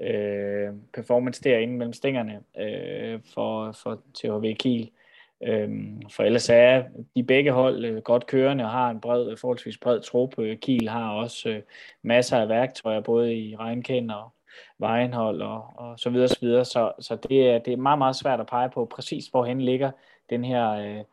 øh, 0.00 0.74
performance 0.94 1.42
derinde 1.42 1.74
mellem 1.74 1.92
stængerne 1.92 2.40
øh, 2.58 3.20
for, 3.34 3.72
for 3.72 4.00
THV 4.14 4.54
Kiel. 4.54 4.82
Øh, 4.82 5.03
Øhm, 5.46 6.02
for 6.10 6.22
ellers 6.22 6.48
er 6.48 6.82
de 7.16 7.22
begge 7.22 7.52
hold 7.52 7.84
øh, 7.84 8.02
godt 8.02 8.26
kørende 8.26 8.64
og 8.64 8.70
har 8.70 8.90
en 8.90 9.00
bred, 9.00 9.36
forholdsvis 9.36 9.78
bred 9.78 10.00
trup. 10.00 10.38
Øh, 10.38 10.58
Kiel 10.58 10.88
har 10.88 11.12
også 11.12 11.48
øh, 11.48 11.62
masser 12.02 12.38
af 12.38 12.48
værktøjer, 12.48 13.00
både 13.00 13.34
i 13.34 13.56
regnkendt 13.56 14.12
og 14.12 14.32
vejenhold 14.78 15.42
og, 15.42 15.72
og 15.76 15.98
så 15.98 16.10
videre, 16.10 16.28
så 16.28 16.38
videre. 16.40 16.64
Så, 16.64 16.92
så 17.00 17.16
det, 17.16 17.50
er, 17.50 17.58
det 17.58 17.72
er 17.72 17.76
meget, 17.76 17.98
meget 17.98 18.16
svært 18.16 18.40
at 18.40 18.46
pege 18.46 18.70
på 18.70 18.84
præcis, 18.84 19.26
hvorhen 19.26 19.60
ligger 19.60 19.90
den 20.30 20.44
her 20.44 20.70
øh, 20.70 21.04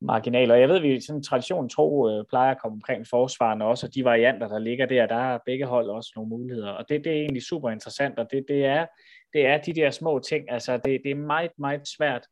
marginal. 0.00 0.50
Og 0.50 0.60
jeg 0.60 0.68
ved, 0.68 0.76
at 0.76 0.82
vi 0.82 1.00
sådan 1.00 1.22
tradition 1.22 1.68
tro 1.68 2.08
øh, 2.10 2.24
plejer 2.24 2.50
at 2.50 2.60
komme 2.60 2.76
omkring 2.76 3.06
forsvarende 3.06 3.66
også, 3.66 3.86
og 3.86 3.94
de 3.94 4.04
varianter, 4.04 4.48
der 4.48 4.58
ligger 4.58 4.86
der, 4.86 5.06
der 5.06 5.16
er 5.16 5.38
begge 5.46 5.66
hold 5.66 5.90
også 5.90 6.12
nogle 6.16 6.28
muligheder. 6.28 6.70
Og 6.70 6.88
det, 6.88 7.04
det 7.04 7.12
er 7.12 7.20
egentlig 7.20 7.42
super 7.42 7.70
interessant, 7.70 8.18
og 8.18 8.26
det, 8.30 8.44
det, 8.48 8.64
er, 8.64 8.86
det 9.32 9.46
er 9.46 9.58
de 9.58 9.74
der 9.74 9.90
små 9.90 10.18
ting. 10.18 10.50
Altså, 10.50 10.76
det, 10.76 11.00
det 11.04 11.10
er 11.10 11.14
meget, 11.14 11.50
meget 11.58 11.88
svært 11.88 12.26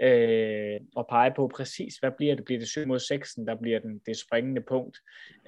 øh, 0.00 0.80
og 0.96 1.06
pege 1.10 1.32
på 1.36 1.50
præcis, 1.54 1.96
hvad 1.96 2.10
bliver 2.16 2.34
det? 2.34 2.44
Bliver 2.44 2.58
det 2.58 2.68
7 2.68 2.86
mod 2.86 2.98
6, 2.98 3.34
der 3.46 3.54
bliver 3.54 3.78
den, 3.78 4.00
det 4.06 4.16
springende 4.16 4.60
punkt? 4.68 4.98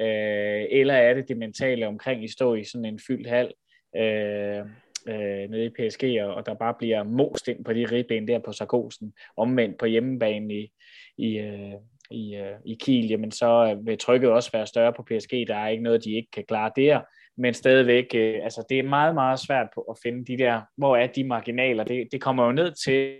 Øh, 0.00 0.64
eller 0.70 0.94
er 0.94 1.14
det 1.14 1.28
det 1.28 1.36
mentale 1.36 1.86
omkring 1.86 2.24
I 2.24 2.28
står 2.28 2.54
i 2.54 2.64
sådan 2.64 2.84
en 2.84 3.00
fyldt 3.06 3.28
hal 3.28 3.52
øh, 3.96 4.60
øh, 5.08 5.50
nede 5.50 5.64
i 5.64 5.68
PSG, 5.68 6.04
og, 6.22 6.34
og 6.34 6.46
der 6.46 6.54
bare 6.54 6.74
bliver 6.78 7.02
most 7.02 7.48
ind 7.48 7.64
på 7.64 7.72
de 7.72 7.86
ribben 7.92 8.28
der 8.28 8.38
på 8.38 8.52
Sarkosen, 8.52 9.12
omvendt 9.36 9.78
på 9.78 9.86
hjemmebane 9.86 10.54
i, 10.54 10.72
i, 11.18 11.38
øh, 11.38 11.74
i, 12.10 12.36
øh, 12.36 12.56
i 12.64 12.74
Kiel, 12.80 13.08
jamen 13.08 13.30
så 13.30 13.74
øh, 13.76 13.86
vil 13.86 13.98
trykket 13.98 14.30
også 14.30 14.52
være 14.52 14.66
større 14.66 14.92
på 14.92 15.02
PSG. 15.02 15.48
Der 15.48 15.56
er 15.56 15.68
ikke 15.68 15.82
noget, 15.82 16.04
de 16.04 16.12
ikke 16.12 16.30
kan 16.30 16.44
klare 16.48 16.70
der, 16.76 17.00
men 17.36 17.54
stadigvæk, 17.54 18.06
øh, 18.14 18.40
altså 18.42 18.64
det 18.68 18.78
er 18.78 18.82
meget, 18.82 19.14
meget 19.14 19.40
svært 19.40 19.68
på 19.74 19.80
at 19.80 19.96
finde 20.02 20.24
de 20.24 20.38
der, 20.38 20.60
hvor 20.76 20.96
er 20.96 21.06
de 21.06 21.24
marginaler. 21.24 21.84
Det, 21.84 22.08
det 22.12 22.20
kommer 22.20 22.46
jo 22.46 22.52
ned 22.52 22.72
til, 22.84 23.16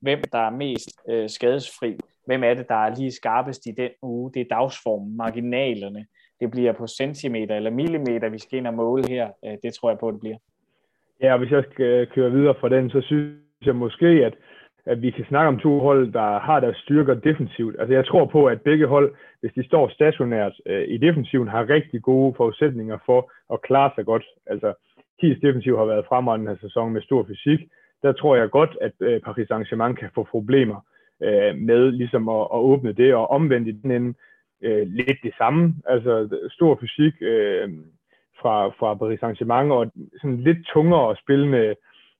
hvem 0.00 0.22
der 0.32 0.38
er 0.38 0.50
mest 0.50 0.90
øh, 1.10 1.28
skadesfri. 1.28 1.96
Hvem 2.26 2.44
er 2.44 2.54
det, 2.54 2.68
der 2.68 2.74
er 2.74 2.94
lige 2.96 3.12
skarpest 3.12 3.66
i 3.66 3.70
den 3.70 3.90
uge? 4.02 4.32
Det 4.34 4.40
er 4.40 4.54
dagsformen, 4.56 5.16
marginalerne. 5.16 6.06
Det 6.40 6.50
bliver 6.50 6.72
på 6.72 6.86
centimeter 6.86 7.56
eller 7.56 7.70
millimeter, 7.70 8.28
vi 8.28 8.38
skal 8.38 8.58
ind 8.58 8.66
og 8.66 8.74
måle 8.74 9.08
her. 9.08 9.30
Øh, 9.44 9.56
det 9.62 9.74
tror 9.74 9.90
jeg 9.90 9.98
på, 9.98 10.10
det 10.10 10.20
bliver. 10.20 10.36
Ja, 11.22 11.32
og 11.32 11.38
hvis 11.38 11.50
jeg 11.50 11.64
skal 11.70 11.86
øh, 11.86 12.06
køre 12.06 12.30
videre 12.30 12.54
fra 12.60 12.68
den, 12.68 12.90
så 12.90 13.00
synes 13.00 13.36
jeg 13.66 13.76
måske, 13.76 14.06
at 14.06 14.34
at 14.86 15.02
vi 15.02 15.10
kan 15.10 15.24
snakke 15.28 15.48
om 15.48 15.58
to 15.58 15.78
hold, 15.78 16.12
der 16.12 16.38
har 16.38 16.60
deres 16.60 16.76
styrker 16.76 17.14
defensivt. 17.14 17.76
Altså 17.80 17.94
jeg 17.94 18.06
tror 18.06 18.24
på, 18.24 18.46
at 18.46 18.62
begge 18.62 18.86
hold, 18.86 19.14
hvis 19.40 19.52
de 19.52 19.66
står 19.66 19.88
stationært 19.88 20.52
øh, 20.66 20.88
i 20.88 20.96
defensiven, 20.96 21.48
har 21.48 21.68
rigtig 21.68 22.02
gode 22.02 22.34
forudsætninger 22.36 22.98
for 23.06 23.32
at 23.52 23.62
klare 23.62 23.90
sig 23.94 24.04
godt. 24.04 24.24
Altså 24.46 24.72
Kies 25.20 25.38
defensiv 25.42 25.76
har 25.76 25.84
været 25.84 26.06
fremragende 26.08 26.46
den 26.46 26.56
her 26.56 26.68
sæson 26.68 26.92
med 26.92 27.02
stor 27.02 27.24
fysik. 27.28 27.60
Der 28.02 28.12
tror 28.12 28.36
jeg 28.36 28.50
godt, 28.50 28.76
at 28.80 28.92
øh, 29.00 29.20
Paris 29.20 29.48
Saint-Germain 29.50 29.94
kan 29.94 30.10
få 30.14 30.22
problemer 30.30 30.80
øh, 31.22 31.56
med 31.56 31.92
ligesom 31.92 32.28
at, 32.28 32.40
at 32.54 32.58
åbne 32.58 32.92
det, 32.92 33.14
og 33.14 33.30
omvendt 33.30 33.68
i 33.68 33.72
den 33.72 33.90
ende 33.90 34.14
øh, 34.62 34.86
lidt 34.86 35.18
det 35.22 35.34
samme. 35.38 35.74
Altså 35.86 36.38
stor 36.50 36.78
fysik 36.80 37.14
øh, 37.20 37.68
fra, 38.40 38.68
fra 38.68 38.94
Paris 38.94 39.20
Saint-Germain, 39.22 39.72
og 39.72 39.92
sådan 40.20 40.40
lidt 40.40 40.66
tungere 40.66 41.16
spillende 41.16 41.74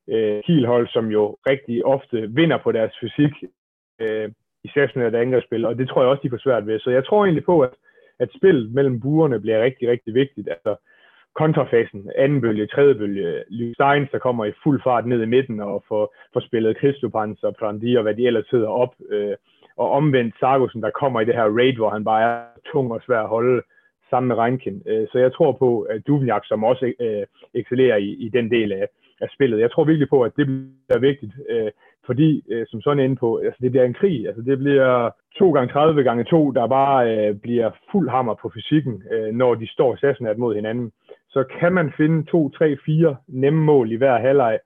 øh, 0.09 0.43
Kielhold, 0.43 0.89
som 0.89 1.07
jo 1.07 1.37
rigtig 1.51 1.85
ofte 1.85 2.31
vinder 2.31 2.59
på 2.59 2.73
deres 2.73 2.93
fysik 3.01 3.35
øh, 4.01 4.31
i 4.65 4.71
et 4.77 5.15
angrebsspil, 5.15 5.65
og 5.65 5.79
det 5.79 5.89
tror 5.89 6.03
jeg 6.03 6.11
også, 6.11 6.23
de 6.23 6.31
får 6.31 6.39
svært 6.39 6.67
ved. 6.67 6.81
Så 6.81 6.91
jeg 6.91 7.05
tror 7.05 7.25
egentlig 7.25 7.45
på, 7.45 7.61
at, 7.61 7.75
at 8.19 8.29
spillet 8.37 8.73
mellem 8.73 9.01
buerne 9.01 9.41
bliver 9.41 9.63
rigtig, 9.63 9.89
rigtig 9.89 10.15
vigtigt. 10.15 10.49
Altså 10.49 10.77
kontrafasen, 11.43 12.11
anden 12.17 12.41
bølge, 12.41 12.67
tredje 12.67 12.95
bølge, 12.95 13.45
Steins, 13.75 14.11
der 14.13 14.19
kommer 14.27 14.45
i 14.45 14.59
fuld 14.63 14.81
fart 14.87 15.07
ned 15.07 15.23
i 15.23 15.33
midten 15.35 15.61
og 15.61 15.85
får, 15.89 16.05
får 16.33 16.41
spillet 16.41 16.77
Kristopans 16.81 17.43
og 17.43 17.55
Prandi 17.59 17.95
og 17.97 18.03
hvad 18.03 18.15
de 18.15 18.27
ellers 18.27 18.49
hedder 18.51 18.69
op, 18.69 18.95
øh, 19.11 19.35
og 19.77 19.91
omvendt 19.91 20.35
Sargussen, 20.41 20.83
der 20.83 20.99
kommer 21.01 21.21
i 21.21 21.25
det 21.25 21.35
her 21.35 21.49
raid, 21.59 21.77
hvor 21.77 21.91
han 21.91 22.05
bare 22.05 22.23
er 22.31 22.41
tung 22.73 22.93
og 22.93 23.01
svær 23.07 23.23
at 23.23 23.29
holde 23.29 23.63
sammen 24.11 24.29
med 24.29 24.37
Reinkin. 24.37 24.83
Øh, 24.87 25.07
så 25.13 25.19
jeg 25.19 25.33
tror 25.33 25.53
på, 25.53 25.81
at 25.81 26.07
Duvniak, 26.07 26.45
som 26.47 26.65
også 26.65 26.93
øh, 27.01 27.25
excellerer 27.55 27.97
i, 27.97 28.11
i 28.27 28.29
den 28.29 28.51
del 28.51 28.73
af, 28.73 28.87
af 29.21 29.29
spillet. 29.35 29.61
Jeg 29.61 29.71
tror 29.71 29.85
virkelig 29.85 30.09
på, 30.09 30.23
at 30.23 30.33
det 30.37 30.47
bliver 30.47 30.99
vigtigt, 30.99 31.33
øh, 31.49 31.71
fordi, 32.07 32.43
øh, 32.51 32.67
som 32.71 32.81
sådan 32.81 33.05
inde 33.05 33.17
på, 33.17 33.37
altså 33.37 33.59
det 33.63 33.71
bliver 33.71 33.85
en 33.85 34.01
krig. 34.01 34.27
Altså 34.27 34.43
det 34.43 34.59
bliver 34.59 35.11
2 35.39 35.53
gange 35.53 35.73
30 35.73 36.03
gange 36.03 36.25
2, 36.25 36.51
der 36.51 36.67
bare 36.67 36.99
øh, 37.11 37.35
bliver 37.35 37.71
fuld 37.93 38.09
hammer 38.11 38.35
på 38.35 38.51
fysikken, 38.55 39.03
øh, 39.13 39.35
når 39.35 39.55
de 39.55 39.67
står 39.67 39.97
sassenat 39.97 40.39
mod 40.39 40.55
hinanden. 40.55 40.93
Så 41.31 41.45
kan 41.45 41.73
man 41.73 41.93
finde 41.97 42.25
2, 42.31 42.51
3, 42.51 42.77
4 42.85 43.17
nemme 43.29 43.65
mål 43.65 43.93
i 43.93 43.97
hver 43.97 44.19
halvleg 44.19 44.59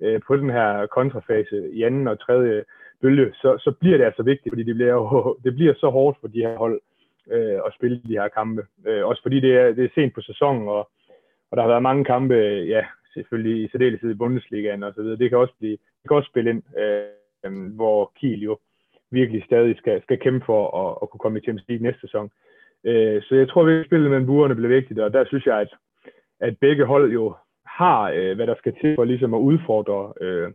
øh, 0.00 0.20
på 0.26 0.36
den 0.36 0.50
her 0.50 0.86
kontrafase 0.86 1.70
i 1.72 1.82
anden 1.82 2.08
og 2.08 2.20
tredje 2.20 2.64
bølge, 3.02 3.32
så, 3.34 3.58
så 3.58 3.72
bliver 3.80 3.96
det 3.96 4.04
altså 4.04 4.22
vigtigt, 4.22 4.52
fordi 4.52 4.62
det 4.62 4.74
bliver, 4.74 4.92
jo, 4.92 5.36
det 5.44 5.54
bliver 5.54 5.74
så 5.74 5.88
hårdt 5.90 6.18
for 6.20 6.28
de 6.28 6.40
her 6.40 6.56
hold 6.56 6.80
øh, 7.30 7.58
at 7.66 7.74
spille 7.74 8.02
de 8.08 8.18
her 8.18 8.28
kampe. 8.28 8.66
Øh, 8.86 9.06
også 9.06 9.22
fordi 9.22 9.40
det 9.40 9.52
er, 9.56 9.72
det 9.72 9.84
er 9.84 9.94
sent 9.94 10.14
på 10.14 10.20
sæsonen, 10.20 10.68
og, 10.68 10.90
og 11.50 11.56
der 11.56 11.62
har 11.62 11.68
været 11.68 11.82
mange 11.82 12.04
kampe, 12.04 12.34
ja, 12.74 12.84
selvfølgelig 13.14 13.64
i 13.64 13.68
særdeleshed 13.68 14.10
i 14.10 14.20
Bundesligaen 14.22 14.82
og 14.82 14.92
så 14.94 15.02
videre. 15.02 15.18
Det 15.18 15.30
kan 15.30 15.38
også, 15.38 15.54
blive, 15.58 15.78
det 16.02 16.08
kan 16.08 16.16
også 16.16 16.30
spille 16.32 16.50
ind, 16.50 16.62
øh, 16.78 17.74
hvor 17.76 18.12
Kiel 18.20 18.42
jo 18.42 18.58
virkelig 19.10 19.44
stadig 19.44 19.76
skal, 19.76 20.02
skal 20.02 20.18
kæmpe 20.18 20.46
for 20.46 20.62
at, 20.82 20.98
at 21.02 21.10
kunne 21.10 21.18
komme 21.18 21.38
i 21.38 21.42
Champions 21.42 21.68
League 21.68 21.86
næste 21.86 22.00
sæson. 22.00 22.30
Øh, 22.84 23.22
så 23.22 23.34
jeg 23.34 23.48
tror, 23.48 23.66
at 23.66 23.86
spillet 23.86 24.10
mellem 24.10 24.26
buerne 24.26 24.54
bliver 24.54 24.74
vigtigt, 24.78 25.00
og 25.00 25.12
der 25.12 25.24
synes 25.24 25.46
jeg, 25.46 25.60
at, 25.60 25.74
at 26.40 26.58
begge 26.60 26.84
hold 26.84 27.12
jo 27.12 27.34
har, 27.66 28.10
øh, 28.14 28.36
hvad 28.36 28.46
der 28.46 28.54
skal 28.58 28.74
til 28.80 28.94
for 28.94 29.04
ligesom 29.04 29.34
at 29.34 29.38
udfordre 29.38 30.12
øh, 30.20 30.52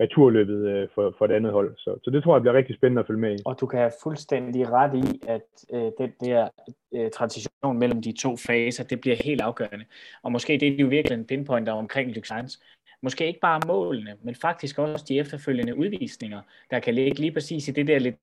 returløbet 0.00 0.68
øh, 0.68 0.88
for, 0.94 1.14
for 1.18 1.26
det 1.26 1.34
andet 1.34 1.52
hold. 1.52 1.74
Så, 1.76 1.98
så 2.04 2.10
det 2.10 2.22
tror 2.22 2.34
jeg 2.36 2.42
bliver 2.42 2.54
rigtig 2.54 2.76
spændende 2.76 3.00
at 3.00 3.06
følge 3.06 3.20
med 3.20 3.34
i. 3.34 3.42
Og 3.46 3.60
du 3.60 3.66
kan 3.66 3.78
have 3.78 3.92
fuldstændig 4.02 4.70
ret 4.70 4.94
i, 4.94 5.20
at 5.28 5.48
øh, 5.72 5.90
den 5.98 6.12
der 6.20 6.48
øh, 6.94 7.10
transition 7.10 7.78
mellem 7.78 8.02
de 8.02 8.12
to 8.12 8.36
faser, 8.36 8.84
det 8.84 9.00
bliver 9.00 9.16
helt 9.24 9.40
afgørende. 9.40 9.84
Og 10.22 10.32
måske 10.32 10.58
det 10.58 10.68
er 10.68 10.76
jo 10.76 10.86
virkelig 10.86 11.18
en 11.18 11.26
pinpointer 11.26 11.72
omkring 11.72 12.14
Luxans. 12.14 12.62
Måske 13.02 13.26
ikke 13.26 13.40
bare 13.40 13.60
målene, 13.66 14.16
men 14.22 14.34
faktisk 14.34 14.78
også 14.78 15.04
de 15.08 15.18
efterfølgende 15.18 15.76
udvisninger, 15.76 16.40
der 16.70 16.78
kan 16.78 16.94
ligge 16.94 17.20
lige 17.20 17.32
præcis 17.32 17.68
i 17.68 17.70
det 17.72 17.86
der 17.86 17.98
lidt 17.98 18.16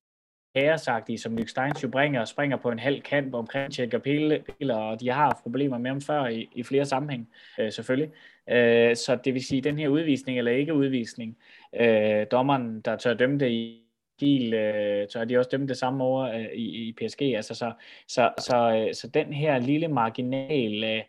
kaosagtige, 0.56 1.18
som 1.18 1.38
Luke 1.38 1.52
Steins 1.52 1.84
jo 1.84 1.88
bringer, 1.88 2.26
springer 2.26 2.58
på 2.58 2.72
en 2.72 2.80
halv 2.80 3.02
kant 3.02 3.36
omkring 3.36 3.74
Tjekker 3.74 3.98
Pille, 3.98 4.44
og 4.76 5.00
de 5.02 5.10
har 5.10 5.40
problemer 5.44 5.78
med 5.78 5.92
ham 5.92 6.02
før 6.02 6.26
i, 6.26 6.50
i 6.56 6.64
flere 6.64 6.86
sammenhæng, 6.86 7.30
øh, 7.60 7.72
selvfølgelig. 7.72 8.12
Øh, 8.50 8.96
så 8.96 9.18
det 9.26 9.34
vil 9.34 9.46
sige, 9.46 9.62
den 9.62 9.78
her 9.78 9.88
udvisning 9.88 10.38
eller 10.38 10.52
ikke 10.52 10.74
udvisning, 10.74 11.38
øh, 11.80 12.26
dommeren, 12.32 12.82
der 12.82 12.96
tør 12.96 13.14
dømme 13.14 13.40
det 13.40 13.50
i 13.50 13.82
Kiel, 14.20 14.54
øh, 14.54 15.08
tør 15.08 15.26
de 15.26 15.38
også 15.38 15.50
dømme 15.50 15.68
det 15.68 15.78
samme 15.78 16.04
over 16.04 16.24
øh, 16.24 16.46
i, 16.54 16.88
i 16.88 16.94
PSG. 16.94 17.22
Altså, 17.22 17.54
så, 17.54 17.72
så, 18.08 18.32
så, 18.38 18.86
øh, 18.88 18.94
så 18.94 19.08
den 19.08 19.34
her 19.34 19.60
lille 19.60 19.88
marginal 19.88 20.84
øh, 20.84 21.02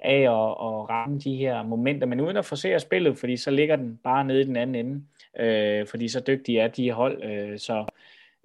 af 0.00 0.20
at, 0.20 0.50
at 0.50 0.90
ramme 0.90 1.18
de 1.18 1.36
her 1.36 1.62
momenter, 1.62 2.06
men 2.06 2.20
uden 2.20 2.36
at 2.36 2.44
forsere 2.44 2.80
spillet, 2.80 3.18
fordi 3.18 3.36
så 3.36 3.50
ligger 3.50 3.76
den 3.76 4.00
bare 4.04 4.24
nede 4.24 4.40
i 4.40 4.44
den 4.44 4.56
anden 4.56 4.74
ende, 4.86 5.02
øh, 5.38 5.86
fordi 5.86 6.08
så 6.08 6.20
dygtige 6.20 6.60
er 6.60 6.68
de 6.68 6.92
hold. 6.92 7.24
Øh, 7.24 7.58
så, 7.58 7.84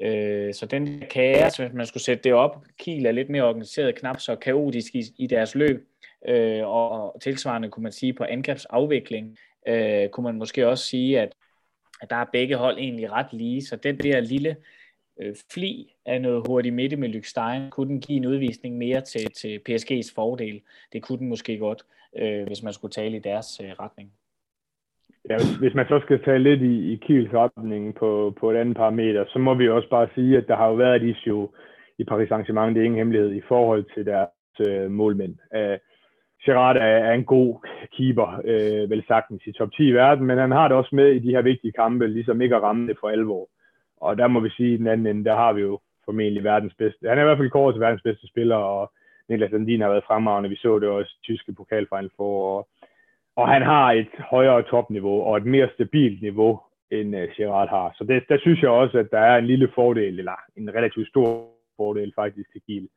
øh, 0.02 0.54
så 0.54 0.66
den 0.66 1.04
kaos, 1.10 1.58
hvis 1.58 1.74
man 1.74 1.86
skulle 1.86 2.04
sætte 2.04 2.24
det 2.24 2.34
op, 2.34 2.66
Kiel 2.80 3.06
er 3.06 3.12
lidt 3.12 3.30
mere 3.30 3.44
organiseret, 3.44 3.96
knap 3.96 4.20
så 4.20 4.36
kaotisk 4.36 4.96
i, 4.96 5.04
i 5.18 5.28
deres 5.28 5.56
løb, 5.56 5.88
øh, 6.28 6.68
og, 6.68 6.90
og 6.90 7.22
tilsvarende 7.22 7.70
kunne 7.70 7.84
man 7.84 7.92
sige 7.92 8.14
på 8.14 8.24
angrebsafvikling, 8.24 9.38
øh, 9.68 10.10
kunne 10.10 10.24
man 10.24 10.36
måske 10.36 10.68
også 10.68 10.88
sige, 10.88 11.20
at 11.20 11.34
at 12.04 12.10
der 12.10 12.16
er 12.16 12.26
begge 12.32 12.56
hold 12.56 12.78
egentlig 12.78 13.12
ret 13.12 13.34
lige, 13.34 13.66
så 13.66 13.76
den 13.76 13.98
der 13.98 14.20
lille 14.20 14.56
øh, 15.22 15.36
fli 15.52 15.94
af 16.06 16.22
noget 16.22 16.48
hurtigt 16.48 16.76
midte 16.76 16.96
med 16.96 17.10
Lykstein, 17.10 17.70
kunne 17.70 17.90
den 17.90 18.02
give 18.02 18.18
en 18.18 18.26
udvisning 18.26 18.78
mere 18.78 19.02
til, 19.02 19.32
til 19.32 19.62
PSG's 19.70 20.14
fordel. 20.16 20.62
Det 20.94 21.02
kunne 21.02 21.20
den 21.20 21.30
måske 21.30 21.58
godt, 21.58 21.84
øh, 22.16 22.48
hvis 22.48 22.64
man 22.64 22.74
skulle 22.74 22.92
tale 22.92 23.18
i 23.18 23.20
deres 23.20 23.60
øh, 23.64 23.70
retning. 23.70 24.14
Ja, 25.30 25.38
hvis, 25.60 25.74
man 25.74 25.88
så 25.88 26.00
skal 26.04 26.24
tage 26.24 26.40
lidt 26.40 26.62
i, 26.62 26.94
i 26.94 26.96
Kiels 26.96 27.34
retning 27.34 27.96
på, 27.96 28.34
på 28.40 28.52
et 28.52 28.58
andet 28.58 28.78
parameter, 28.78 29.26
så 29.28 29.40
må 29.40 29.54
vi 29.54 29.70
også 29.70 29.90
bare 29.90 30.08
sige, 30.16 30.38
at 30.38 30.48
der 30.48 30.56
har 30.56 30.68
jo 30.68 30.74
været 30.74 30.96
et 30.96 31.10
issue 31.10 31.48
i 32.00 32.04
Paris 32.04 32.30
Saint-Germain, 32.30 32.74
det 32.74 32.78
er 32.78 32.86
ingen 32.86 32.98
hemmelighed, 32.98 33.32
i 33.32 33.42
forhold 33.48 33.86
til 33.94 34.06
deres 34.06 34.30
øh, 34.68 34.92
målmænd. 34.92 35.36
Uh, 35.56 35.78
Gerard 36.46 36.78
er, 36.78 36.98
er 37.10 37.14
en 37.14 37.26
god 37.26 37.68
keeper, 37.98 38.42
øh, 38.46 38.90
vel 38.90 39.04
sagtens 39.08 39.42
i 39.46 39.52
top 39.52 39.72
10 39.72 39.88
i 39.88 39.92
verden, 39.92 40.26
men 40.26 40.38
han 40.38 40.52
har 40.52 40.68
det 40.68 40.78
også 40.78 40.96
med 40.96 41.08
i 41.12 41.20
de 41.20 41.32
her 41.32 41.42
vigtige 41.42 41.72
kampe, 41.72 42.08
ligesom 42.08 42.42
ikke 42.42 42.56
at 42.56 42.62
ramme 42.64 42.88
det 42.88 42.98
for 43.00 43.10
alvor. 43.10 43.50
Og 43.98 44.18
der 44.18 44.28
må 44.28 44.40
vi 44.40 44.50
sige, 44.50 44.74
at 44.74 44.80
den 44.80 44.88
anden 44.88 45.08
ende, 45.08 45.26
der 45.26 45.36
har 45.36 45.54
vi 45.54 45.62
jo 45.62 45.80
formentlig 46.06 46.44
verdens 46.44 46.74
bedste. 46.78 47.10
Han 47.10 47.18
er 47.18 47.22
i 47.22 47.26
hvert 47.26 47.38
fald 47.38 47.50
kåret 47.50 47.74
til 47.74 47.82
verdens 47.82 48.02
bedste 48.02 48.28
spiller, 48.28 48.56
og 48.56 48.92
Niklas 49.30 49.52
Landin 49.52 49.82
har 49.82 49.90
været 49.90 50.08
fremragende. 50.08 50.50
Vi 50.50 50.56
så 50.56 50.80
det 50.80 50.90
også 50.90 51.16
tyske 51.24 51.54
pokalfinal 51.54 52.10
for. 52.18 52.58
Og, 52.58 52.68
og 53.36 53.48
han 53.48 53.62
har 53.62 53.92
et 53.92 54.16
højere 54.20 54.64
topniveau 54.64 55.22
og 55.22 55.38
et 55.38 55.46
mere 55.46 55.70
stabilt 55.74 56.22
niveau, 56.22 56.60
end 56.92 57.16
øh, 57.16 57.30
Gerard 57.38 57.70
har. 57.70 57.94
Så 57.98 58.04
det, 58.04 58.24
der 58.30 58.38
synes 58.40 58.62
jeg 58.62 58.70
også, 58.70 58.98
at 58.98 59.12
der 59.12 59.20
er 59.20 59.38
en 59.38 59.46
lille 59.46 59.72
fordel, 59.76 60.20
eller 60.20 60.36
en 60.58 60.74
relativt 60.76 61.08
stor 61.08 61.48
fordel 61.78 62.14
faktisk 62.16 62.52
til 62.52 62.62
Kiel. 62.66 62.88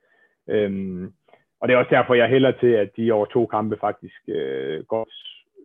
Øhm, 0.48 1.12
og 1.60 1.68
det 1.68 1.74
er 1.74 1.78
også 1.78 1.94
derfor, 1.94 2.14
jeg 2.14 2.28
hælder 2.28 2.50
til, 2.50 2.66
at 2.66 2.90
de 2.96 3.12
over 3.12 3.26
to 3.26 3.46
kampe 3.46 3.76
faktisk 3.80 4.20
øh, 4.28 4.84
godt 4.84 5.14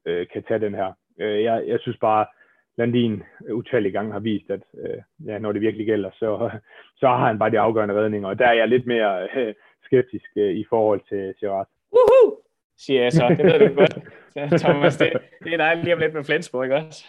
øh, 0.06 0.28
kan 0.34 0.44
tage 0.44 0.60
den 0.60 0.76
her. 0.76 0.94
Øh, 1.20 1.44
jeg, 1.44 1.64
jeg 1.68 1.80
synes 1.80 1.98
bare, 1.98 2.26
Landin 2.78 3.24
utallige 3.52 3.92
gange 3.92 4.12
har 4.12 4.20
vist, 4.20 4.50
at 4.50 4.62
øh, 4.78 5.28
ja, 5.28 5.40
når 5.40 5.52
det 5.52 5.62
virkelig 5.62 5.86
gælder, 5.86 6.12
så, 6.14 6.50
så 7.02 7.08
har 7.08 7.28
han 7.28 7.40
bare 7.40 7.52
de 7.52 7.60
afgørende 7.60 7.96
redninger. 7.96 8.30
Og 8.30 8.40
der 8.40 8.46
er 8.48 8.54
jeg 8.54 8.68
lidt 8.68 8.88
mere 8.88 9.28
øh, 9.36 9.54
skeptisk 9.84 10.30
øh, 10.36 10.54
i 10.56 10.66
forhold 10.70 11.02
til 11.10 11.34
Gerard. 11.40 11.68
Woohoo! 11.94 12.41
Siger 12.86 13.02
jeg 13.04 13.12
så. 13.12 13.36
Det 13.38 13.46
ved 13.46 13.60
du 13.60 13.74
godt. 13.76 13.94
Thomas, 14.62 14.98
det, 14.98 15.10
det 15.44 15.54
er 15.54 15.58
dejligt 15.58 15.84
lige 15.84 15.94
om 15.94 16.00
lidt 16.00 16.14
med 16.14 16.24
Flensborg, 16.24 16.64
ikke 16.64 16.76
også? 16.76 17.04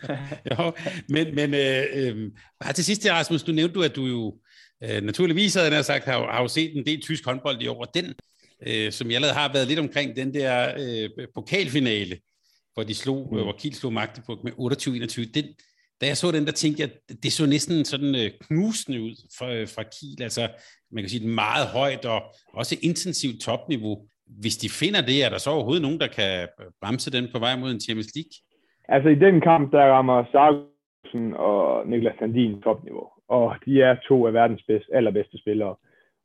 jo, 0.50 0.72
men, 1.08 1.34
men 1.34 1.54
øh, 1.54 1.84
øh, 1.94 2.30
bare 2.60 2.72
til 2.72 2.84
sidst, 2.84 3.10
Rasmus, 3.10 3.42
du 3.42 3.52
nævnte 3.52 3.74
du, 3.74 3.82
at 3.82 3.96
du 3.96 4.06
jo 4.06 4.34
Øh, 4.84 5.02
naturligvis 5.02 5.54
havde 5.54 5.74
jeg 5.74 5.84
sagt, 5.84 6.04
har, 6.04 6.32
har 6.32 6.42
jo 6.42 6.48
set 6.48 6.76
en 6.76 6.86
del 6.86 7.02
tysk 7.02 7.24
håndbold 7.24 7.62
i 7.62 7.66
år, 7.66 7.80
og 7.80 7.94
den, 7.94 8.14
øh, 8.66 8.92
som 8.92 9.08
jeg 9.08 9.14
allerede 9.14 9.34
har 9.34 9.52
været 9.52 9.68
lidt 9.68 9.78
omkring, 9.78 10.16
den 10.16 10.34
der 10.34 10.74
øh, 10.78 11.26
pokalfinale, 11.34 12.18
hvor 12.74 12.82
de 12.82 12.94
slog, 12.94 13.28
mm. 13.32 13.42
hvor 13.42 13.56
Kiel 13.58 13.74
slog 13.74 13.92
Magdeburg 13.92 14.38
med 14.44 14.52
28-21, 14.52 15.30
den, 15.34 15.44
da 16.00 16.06
jeg 16.06 16.16
så 16.16 16.30
den, 16.30 16.46
der 16.46 16.52
tænkte 16.52 16.82
jeg, 16.82 16.90
det 17.22 17.32
så 17.32 17.46
næsten 17.46 17.84
sådan 17.84 18.14
øh, 18.14 18.30
knusende 18.40 19.00
ud 19.00 19.16
fra, 19.38 19.54
øh, 19.54 19.68
fra 19.68 19.82
Kiel, 19.82 20.22
altså 20.22 20.48
man 20.92 21.02
kan 21.02 21.10
sige 21.10 21.24
et 21.24 21.30
meget 21.30 21.66
højt 21.66 22.04
og 22.04 22.22
også 22.54 22.76
intensivt 22.82 23.40
topniveau. 23.40 24.08
Hvis 24.42 24.56
de 24.56 24.68
finder 24.80 25.02
det, 25.10 25.24
er 25.24 25.30
der 25.30 25.38
så 25.38 25.50
overhovedet 25.50 25.82
nogen, 25.82 26.00
der 26.00 26.06
kan 26.18 26.48
bremse 26.82 27.10
den 27.16 27.28
på 27.32 27.38
vej 27.38 27.56
mod 27.56 27.70
en 27.70 27.80
Champions 27.80 28.12
League? 28.16 28.34
Altså 28.88 29.08
i 29.08 29.18
den 29.26 29.40
kamp, 29.40 29.72
der 29.72 29.84
rammer 29.94 30.24
Sargussen 30.32 31.34
og 31.34 31.88
Niklas 31.88 32.14
Sandin 32.18 32.62
topniveau. 32.62 33.08
og 33.28 33.56
de 33.64 33.82
er 33.82 33.96
to 34.08 34.26
af 34.26 34.32
verdens 34.34 34.62
bedste, 34.62 34.94
allerbedste 34.94 35.38
spillere. 35.38 35.74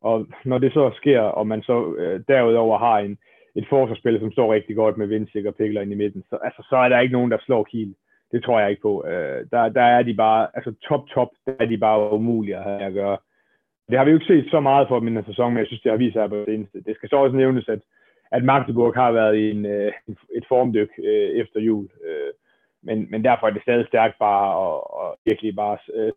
Og 0.01 0.27
når 0.45 0.57
det 0.57 0.73
så 0.73 0.91
sker, 0.95 1.21
og 1.21 1.47
man 1.47 1.61
så 1.61 1.95
øh, 1.97 2.21
derudover 2.27 2.77
har 2.77 2.97
en, 2.99 3.17
et 3.55 3.65
forsvarsspil, 3.69 4.19
som 4.19 4.31
står 4.31 4.53
rigtig 4.53 4.75
godt 4.75 4.97
med 4.97 5.07
Vindsik 5.07 5.45
og 5.45 5.55
Pikler 5.55 5.81
ind 5.81 5.91
i 5.91 5.95
midten, 5.95 6.23
så, 6.29 6.37
altså, 6.43 6.67
så 6.69 6.75
er 6.75 6.89
der 6.89 6.99
ikke 6.99 7.13
nogen, 7.13 7.31
der 7.31 7.37
slår 7.45 7.63
Kiel. 7.63 7.95
Det 8.31 8.43
tror 8.43 8.59
jeg 8.59 8.69
ikke 8.69 8.81
på. 8.81 9.05
Øh, 9.07 9.45
der, 9.51 9.69
der 9.69 9.81
er 9.81 10.03
de 10.03 10.13
bare, 10.13 10.47
altså 10.53 10.73
top, 10.87 11.07
top, 11.07 11.29
der 11.45 11.53
er 11.59 11.65
de 11.65 11.77
bare 11.77 12.13
umulige 12.13 12.57
at 12.57 12.63
have 12.63 12.81
at 12.81 12.93
gøre. 12.93 13.17
Det 13.93 13.99
har 13.99 14.05
vi 14.05 14.11
jo 14.11 14.17
ikke 14.17 14.33
set 14.33 14.51
så 14.51 14.59
meget 14.59 14.87
for 14.87 14.99
min 14.99 15.23
sæson, 15.25 15.51
men 15.51 15.59
jeg 15.59 15.67
synes, 15.67 15.81
det 15.81 15.91
har 15.91 15.97
vist 15.97 16.13
sig 16.13 16.29
på 16.29 16.35
det 16.35 16.53
eneste. 16.53 16.81
Det 16.81 16.95
skal 16.95 17.09
så 17.09 17.15
også 17.15 17.35
nævnes, 17.35 17.69
at, 17.69 17.79
at 18.31 18.43
Magdeburg 18.43 18.93
har 18.93 19.11
været 19.11 19.35
i 19.37 19.51
en, 19.51 19.65
øh, 19.65 19.91
et 20.35 20.45
formdyk 20.47 20.89
øh, 20.97 21.29
efter 21.41 21.59
jul. 21.59 21.89
Øh, 22.05 22.31
men, 22.83 23.07
men 23.11 23.23
derfor 23.23 23.47
er 23.47 23.51
det 23.51 23.61
stadig 23.61 23.87
stærkt 23.87 24.15
bare 24.19 24.55
og, 24.55 24.93
og 24.99 25.17
virkelig 25.25 25.55
bare 25.55 25.77
øh, 25.93 26.11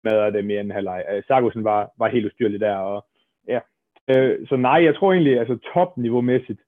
smadre 0.00 0.32
det 0.32 0.50
i 0.50 0.56
anden 0.56 0.70
halvleg. 0.70 1.04
Øh, 1.12 1.22
Sargussen 1.26 1.64
var, 1.64 1.90
var 1.98 2.08
helt 2.08 2.26
ustyrlig 2.26 2.60
der, 2.60 2.76
og 2.76 3.04
ja. 3.48 3.60
Øh, 4.08 4.46
så 4.46 4.56
nej, 4.56 4.84
jeg 4.84 4.94
tror 4.96 5.12
egentlig, 5.12 5.38
altså 5.38 5.58
topniveau-mæssigt, 5.72 6.62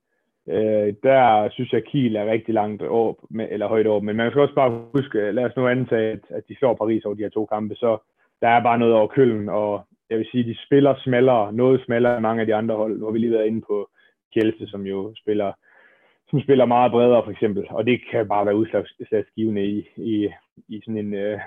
øh, 0.48 0.94
der 1.02 1.48
synes 1.50 1.72
jeg, 1.72 1.84
Kiel 1.84 2.16
er 2.16 2.26
rigtig 2.26 2.54
langt 2.54 2.82
op, 2.82 3.16
med, 3.30 3.48
eller 3.50 3.68
højt 3.68 3.86
op. 3.86 4.02
Men 4.02 4.16
man 4.16 4.30
skal 4.30 4.42
også 4.42 4.54
bare 4.54 4.82
huske, 4.94 5.18
øh, 5.18 5.34
lad 5.34 5.44
os 5.44 5.57
nu 5.57 5.68
antage, 5.68 6.12
at, 6.12 6.20
at 6.30 6.42
de 6.48 6.57
slår 6.57 6.74
Paris 6.74 7.04
over 7.04 7.14
de 7.14 7.22
her 7.22 7.30
to 7.30 7.46
kampe, 7.46 7.74
så 7.74 7.98
der 8.42 8.48
er 8.48 8.62
bare 8.62 8.78
noget 8.78 8.94
over 8.94 9.07
Køln, 9.07 9.48
og 9.48 9.86
jeg 10.11 10.18
vil 10.18 10.28
sige, 10.30 10.44
de 10.44 10.57
spiller 10.66 10.94
smallere, 11.04 11.52
noget 11.52 11.84
smallere 11.84 12.14
end 12.14 12.22
mange 12.22 12.40
af 12.40 12.46
de 12.46 12.54
andre 12.54 12.76
hold. 12.76 12.98
Nu 12.98 13.04
har 13.04 13.12
vi 13.12 13.18
lige 13.18 13.32
været 13.32 13.46
inde 13.46 13.61
på 13.61 13.90
Kjelse, 14.34 14.66
som 14.66 14.86
jo 14.86 15.14
spiller 15.22 15.52
som 16.30 16.40
spiller 16.40 16.64
meget 16.64 16.92
bredere 16.92 17.24
for 17.24 17.30
eksempel, 17.30 17.66
og 17.70 17.86
det 17.86 18.00
kan 18.11 18.28
bare 18.28 18.46
være 18.46 18.57
udslagsgivende 18.57 19.64
i, 19.64 19.88
i, 19.96 20.28
i 20.68 20.80
sådan 20.84 20.98
en, 20.98 21.14
øh, 21.14 21.40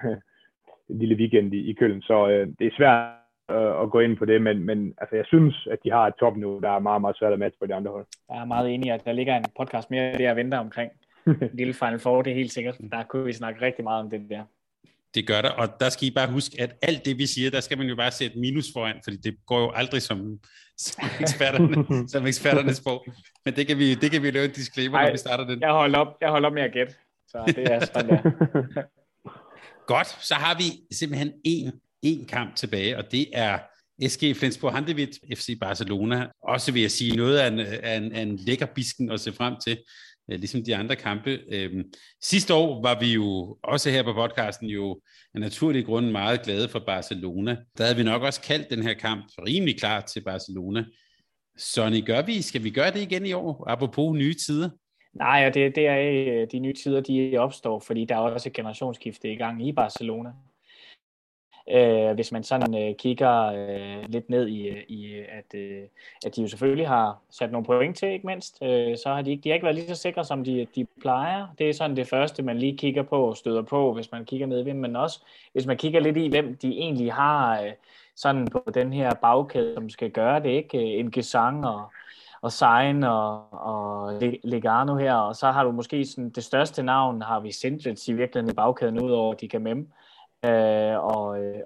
en 0.89 0.99
lille 0.99 1.15
weekend 1.15 1.53
i, 1.53 1.69
i 1.69 1.73
Køln, 1.73 2.01
så 2.01 2.29
øh, 2.29 2.47
det 2.59 2.67
er 2.67 2.77
svært 2.77 3.11
øh, 3.51 3.81
at 3.81 3.91
gå 3.91 3.99
ind 3.99 4.17
på 4.17 4.25
det, 4.25 4.41
men, 4.41 4.63
men 4.63 4.93
altså, 4.97 5.15
jeg 5.15 5.25
synes, 5.25 5.67
at 5.71 5.79
de 5.83 5.91
har 5.91 6.07
et 6.07 6.13
top 6.19 6.37
nu, 6.37 6.59
der 6.63 6.69
er 6.69 6.79
meget, 6.79 7.01
meget 7.01 7.17
svært 7.17 7.33
at 7.33 7.39
matche 7.39 7.59
på 7.59 7.65
de 7.65 7.75
andre 7.75 7.91
hold. 7.91 8.05
Jeg 8.29 8.41
er 8.41 8.45
meget 8.45 8.73
enig, 8.73 8.91
at 8.91 9.05
der 9.05 9.11
ligger 9.11 9.35
en 9.35 9.45
podcast 9.57 9.91
mere, 9.91 10.15
jeg 10.19 10.35
venter 10.35 10.57
omkring. 10.57 10.91
En 11.27 11.49
lille 11.53 11.73
Final 11.73 11.99
Four, 11.99 12.21
det 12.21 12.31
er 12.31 12.35
helt 12.35 12.51
sikkert. 12.51 12.77
Der 12.91 13.03
kunne 13.03 13.25
vi 13.25 13.33
snakke 13.33 13.61
rigtig 13.61 13.83
meget 13.83 14.03
om 14.03 14.09
det 14.09 14.29
der. 14.29 14.43
Det 15.13 15.27
gør 15.27 15.41
der, 15.41 15.49
og 15.49 15.69
der 15.79 15.89
skal 15.89 16.07
I 16.07 16.11
bare 16.11 16.31
huske, 16.31 16.61
at 16.61 16.75
alt 16.81 17.05
det, 17.05 17.17
vi 17.17 17.27
siger, 17.27 17.51
der 17.51 17.59
skal 17.59 17.77
man 17.77 17.87
jo 17.87 17.95
bare 17.95 18.11
sætte 18.11 18.39
minus 18.39 18.65
foran, 18.73 18.95
fordi 19.03 19.17
det 19.17 19.35
går 19.45 19.59
jo 19.59 19.71
aldrig 19.71 20.01
som, 20.01 20.39
som, 20.77 21.09
eksperterne, 21.19 21.85
som 22.11 22.25
eksperternes 22.25 22.77
sprog. 22.77 23.05
Men 23.45 23.55
det 23.55 23.67
kan 23.67 23.77
vi, 23.77 23.95
det 23.95 24.11
kan 24.11 24.23
vi 24.23 24.31
lave 24.31 24.45
en 24.45 24.51
disclaimer, 24.51 24.97
Ej, 24.97 25.05
når 25.05 25.11
vi 25.11 25.17
starter 25.17 25.47
den. 25.47 25.61
Jeg 25.61 25.71
holder 25.71 25.99
op, 25.99 26.17
jeg 26.21 26.29
holder 26.29 26.49
op 26.49 26.53
med 26.53 26.63
at 26.63 26.73
gætte, 26.73 26.93
så 27.27 27.43
det 27.47 27.71
er 27.71 27.85
sådan 27.85 28.09
der. 28.09 28.81
Godt, 29.93 30.07
så 30.07 30.33
har 30.33 30.57
vi 30.57 30.63
simpelthen 30.91 31.33
en, 31.43 31.71
en 32.01 32.25
kamp 32.25 32.55
tilbage, 32.55 32.97
og 32.97 33.11
det 33.11 33.27
er 33.33 33.59
SG 34.07 34.35
Flensborg 34.35 34.73
Handewitt, 34.73 35.19
FC 35.35 35.59
Barcelona. 35.61 36.27
Også 36.43 36.71
vil 36.71 36.81
jeg 36.81 36.91
sige 36.91 37.15
noget 37.15 37.37
af 37.37 37.47
en, 37.47 37.59
af 37.59 37.97
en, 37.97 38.11
af 38.11 38.21
en 38.21 38.35
lækker 38.35 38.65
bisken 38.65 39.11
at 39.11 39.19
se 39.19 39.33
frem 39.33 39.55
til. 39.63 39.77
Øh, 40.31 40.39
ligesom 40.39 40.63
de 40.63 40.75
andre 40.75 40.95
kampe. 40.95 41.39
Øhm, 41.51 41.83
sidste 42.21 42.53
år 42.53 42.81
var 42.81 42.99
vi 42.99 43.13
jo 43.13 43.57
også 43.63 43.89
her 43.89 44.03
på 44.03 44.13
podcasten 44.13 44.67
jo 44.67 45.01
af 45.33 45.41
naturlig 45.41 45.85
grund 45.85 46.11
meget 46.11 46.41
glade 46.41 46.69
for 46.69 46.79
Barcelona. 46.79 47.57
Der 47.77 47.83
havde 47.83 47.97
vi 47.97 48.03
nok 48.03 48.21
også 48.21 48.41
kaldt 48.41 48.69
den 48.69 48.83
her 48.83 48.93
kamp 48.93 49.25
rimelig 49.47 49.79
klar 49.79 50.01
til 50.01 50.23
Barcelona. 50.23 50.85
Sonny, 51.57 52.05
gør 52.05 52.21
vi, 52.21 52.41
skal 52.41 52.63
vi 52.63 52.69
gøre 52.69 52.91
det 52.91 53.01
igen 53.01 53.25
i 53.25 53.33
år, 53.33 53.69
apropos 53.69 54.17
nye 54.17 54.33
tider? 54.33 54.69
Nej, 55.13 55.47
og 55.47 55.53
det, 55.53 55.75
det 55.75 55.87
er 55.87 55.97
øh, 55.97 56.47
de 56.51 56.59
nye 56.59 56.73
tider, 56.73 57.01
de 57.01 57.37
opstår, 57.37 57.79
fordi 57.79 58.05
der 58.05 58.15
er 58.15 58.19
også 58.19 58.49
et 58.49 58.53
generationsskifte 58.53 59.31
i 59.31 59.35
gang 59.35 59.67
i 59.67 59.71
Barcelona. 59.71 60.29
Øh, 61.71 62.11
hvis 62.13 62.31
man 62.31 62.43
sådan 62.43 62.89
øh, 62.89 62.95
kigger 62.95 63.45
øh, 63.45 64.09
lidt 64.09 64.29
ned 64.29 64.47
i, 64.47 64.67
øh, 64.67 64.83
i 64.87 65.15
at, 65.15 65.59
øh, 65.59 65.81
at 66.25 66.35
de 66.35 66.41
jo 66.41 66.47
selvfølgelig 66.47 66.87
har 66.87 67.17
sat 67.29 67.51
nogle 67.51 67.65
point 67.65 67.97
til, 67.97 68.09
ikke 68.09 68.27
mindst, 68.27 68.57
øh, 68.63 68.97
så 68.97 69.09
har 69.09 69.21
de, 69.21 69.31
ikke, 69.31 69.41
de 69.43 69.49
har 69.49 69.53
ikke 69.53 69.63
været 69.63 69.75
lige 69.75 69.87
så 69.87 69.95
sikre, 69.95 70.25
som 70.25 70.43
de, 70.43 70.67
de 70.75 70.85
plejer. 71.01 71.47
Det 71.57 71.69
er 71.69 71.73
sådan 71.73 71.95
det 71.95 72.07
første, 72.07 72.43
man 72.43 72.57
lige 72.57 72.77
kigger 72.77 73.03
på 73.03 73.23
og 73.23 73.37
støder 73.37 73.61
på, 73.61 73.93
hvis 73.93 74.11
man 74.11 74.25
kigger 74.25 74.47
ned 74.47 74.67
i 74.67 74.71
men 74.71 74.95
også 74.95 75.21
hvis 75.53 75.65
man 75.65 75.77
kigger 75.77 75.99
lidt 75.99 76.17
i, 76.17 76.29
hvem 76.29 76.57
de 76.61 76.67
egentlig 76.67 77.13
har 77.13 77.61
øh, 77.61 77.71
sådan 78.15 78.47
på 78.47 78.63
den 78.73 78.93
her 78.93 79.13
bagkæde, 79.13 79.73
som 79.75 79.89
skal 79.89 80.11
gøre 80.11 80.39
det, 80.39 80.49
ikke? 80.49 80.77
Øh, 80.77 80.99
en 80.99 81.11
gesang 81.11 81.65
og, 81.65 81.91
og 82.41 82.51
Sein 82.51 83.03
og, 83.03 83.53
og 83.53 84.13
Legano 84.43 84.95
her, 84.95 85.13
og 85.13 85.35
så 85.35 85.51
har 85.51 85.63
du 85.63 85.71
måske 85.71 86.05
sådan, 86.05 86.29
det 86.29 86.43
største 86.43 86.83
navn, 86.83 87.21
har 87.21 87.39
vi 87.39 87.51
Sindrits 87.51 88.07
i 88.07 88.13
virkeligheden 88.13 88.53
i 88.53 88.55
bagkæden, 88.55 89.01
udover 89.01 89.33
de 89.33 89.47
kan 89.47 89.61
memme. 89.61 89.83
Øh, 89.83 90.08
øh, 90.45 91.03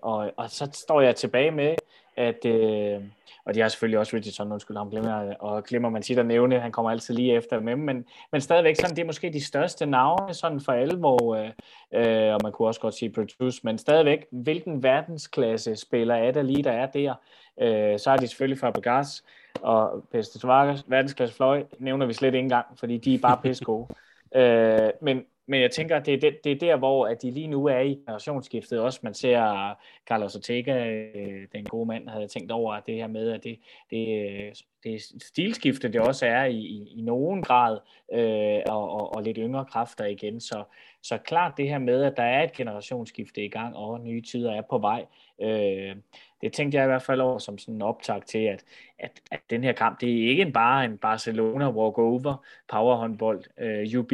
og, 0.01 0.31
og 0.37 0.49
så 0.49 0.69
står 0.73 1.01
jeg 1.01 1.15
tilbage 1.15 1.51
med, 1.51 1.75
at, 2.17 2.45
øh, 2.45 3.01
og 3.45 3.53
de 3.55 3.59
har 3.59 3.67
selvfølgelig 3.67 3.99
også 3.99 4.15
Richardson, 4.15 4.51
undskyld 4.51 4.77
ham, 4.77 4.89
glemmer, 4.89 5.33
og 5.39 5.63
glemmer 5.63 5.89
man 5.89 6.03
sit 6.03 6.17
at 6.19 6.25
nævne, 6.25 6.59
han 6.59 6.71
kommer 6.71 6.91
altid 6.91 7.13
lige 7.13 7.33
efter 7.33 7.59
dem, 7.59 7.79
men, 7.79 8.05
men 8.31 8.41
stadigvæk 8.41 8.75
sådan, 8.75 8.95
det 8.95 9.01
er 9.01 9.05
måske 9.05 9.33
de 9.33 9.45
største 9.45 9.85
navne 9.85 10.33
sådan 10.33 10.61
for 10.61 10.71
alvor, 10.71 11.35
øh, 11.35 11.49
øh, 11.93 12.33
og 12.33 12.39
man 12.43 12.51
kunne 12.51 12.67
også 12.67 12.81
godt 12.81 12.93
sige 12.93 13.11
Produce, 13.11 13.61
men 13.63 13.77
stadigvæk, 13.77 14.25
hvilken 14.31 14.83
verdensklasse 14.83 15.75
spiller 15.75 16.15
er 16.15 16.31
der 16.31 16.41
lige, 16.41 16.63
der 16.63 16.71
er 16.71 16.85
der, 16.85 17.13
øh, 17.61 17.99
så 17.99 18.11
er 18.11 18.17
de 18.17 18.27
selvfølgelig 18.27 18.59
Fabregas, 18.59 19.23
og 19.61 20.03
Peste 20.11 20.47
Vargas, 20.47 20.83
verdensklasse 20.87 21.35
fløj, 21.35 21.63
nævner 21.79 22.05
vi 22.05 22.13
slet 22.13 22.27
ikke 22.27 22.39
engang, 22.39 22.65
fordi 22.75 22.97
de 22.97 23.15
er 23.15 23.19
bare 23.19 23.39
pisse 23.43 23.63
gode. 23.63 23.87
øh, 24.35 24.89
men, 25.01 25.25
men 25.45 25.61
jeg 25.61 25.71
tænker, 25.71 25.99
det 25.99 26.13
er, 26.13 26.19
det, 26.19 26.43
det 26.43 26.51
er 26.51 26.55
der, 26.55 26.75
hvor 26.75 27.07
at 27.07 27.21
de 27.21 27.31
lige 27.31 27.47
nu 27.47 27.65
er 27.65 27.79
i 27.79 27.93
generationsskiftet. 27.93 28.79
Også 28.79 28.99
man 29.03 29.13
ser 29.13 29.69
øh, 29.69 29.75
Carlos 30.07 30.35
Ortega, 30.35 30.87
øh, 30.87 31.47
den 31.51 31.65
gode 31.65 31.85
mand, 31.85 32.09
havde 32.09 32.27
tænkt 32.27 32.51
over 32.51 32.73
at 32.73 32.83
det 32.85 32.95
her 32.95 33.07
med, 33.07 33.31
at 33.31 33.43
det, 33.43 33.59
det, 33.89 34.29
øh, 34.29 34.53
det 34.83 35.01
stilskifte, 35.01 35.93
det 35.93 36.01
også 36.01 36.25
er 36.25 36.43
i, 36.43 36.57
i, 36.57 36.93
i 36.97 37.01
nogen 37.01 37.41
grad, 37.43 37.79
øh, 38.13 38.61
og, 38.69 38.89
og, 38.91 39.15
og 39.15 39.23
lidt 39.23 39.37
yngre 39.37 39.65
kræfter 39.65 40.05
igen. 40.05 40.39
Så, 40.39 40.63
så 41.01 41.17
klart 41.17 41.57
det 41.57 41.69
her 41.69 41.79
med, 41.79 42.03
at 42.03 42.17
der 42.17 42.23
er 42.23 42.43
et 42.43 42.53
generationsskifte 42.53 43.45
i 43.45 43.49
gang, 43.49 43.75
og 43.75 44.01
nye 44.01 44.21
tider 44.21 44.51
er 44.51 44.61
på 44.61 44.77
vej. 44.77 45.05
Øh, 45.41 45.95
det 46.41 46.53
tænkte 46.53 46.77
jeg 46.77 46.85
i 46.85 46.87
hvert 46.87 47.01
fald 47.01 47.21
over 47.21 47.37
som 47.37 47.57
sådan 47.57 47.75
en 47.75 47.81
optag 47.81 48.21
til, 48.25 48.39
at, 48.39 48.63
at, 48.99 49.21
at 49.31 49.39
den 49.49 49.63
her 49.63 49.73
kamp, 49.73 50.01
det 50.01 50.09
er 50.09 50.29
ikke 50.29 50.51
bare 50.51 50.85
en 50.85 50.97
Barcelona 50.97 51.69
walkover, 51.69 52.45
powerhåndbold, 52.67 53.43
øh, 53.57 53.99
UB, 53.99 54.11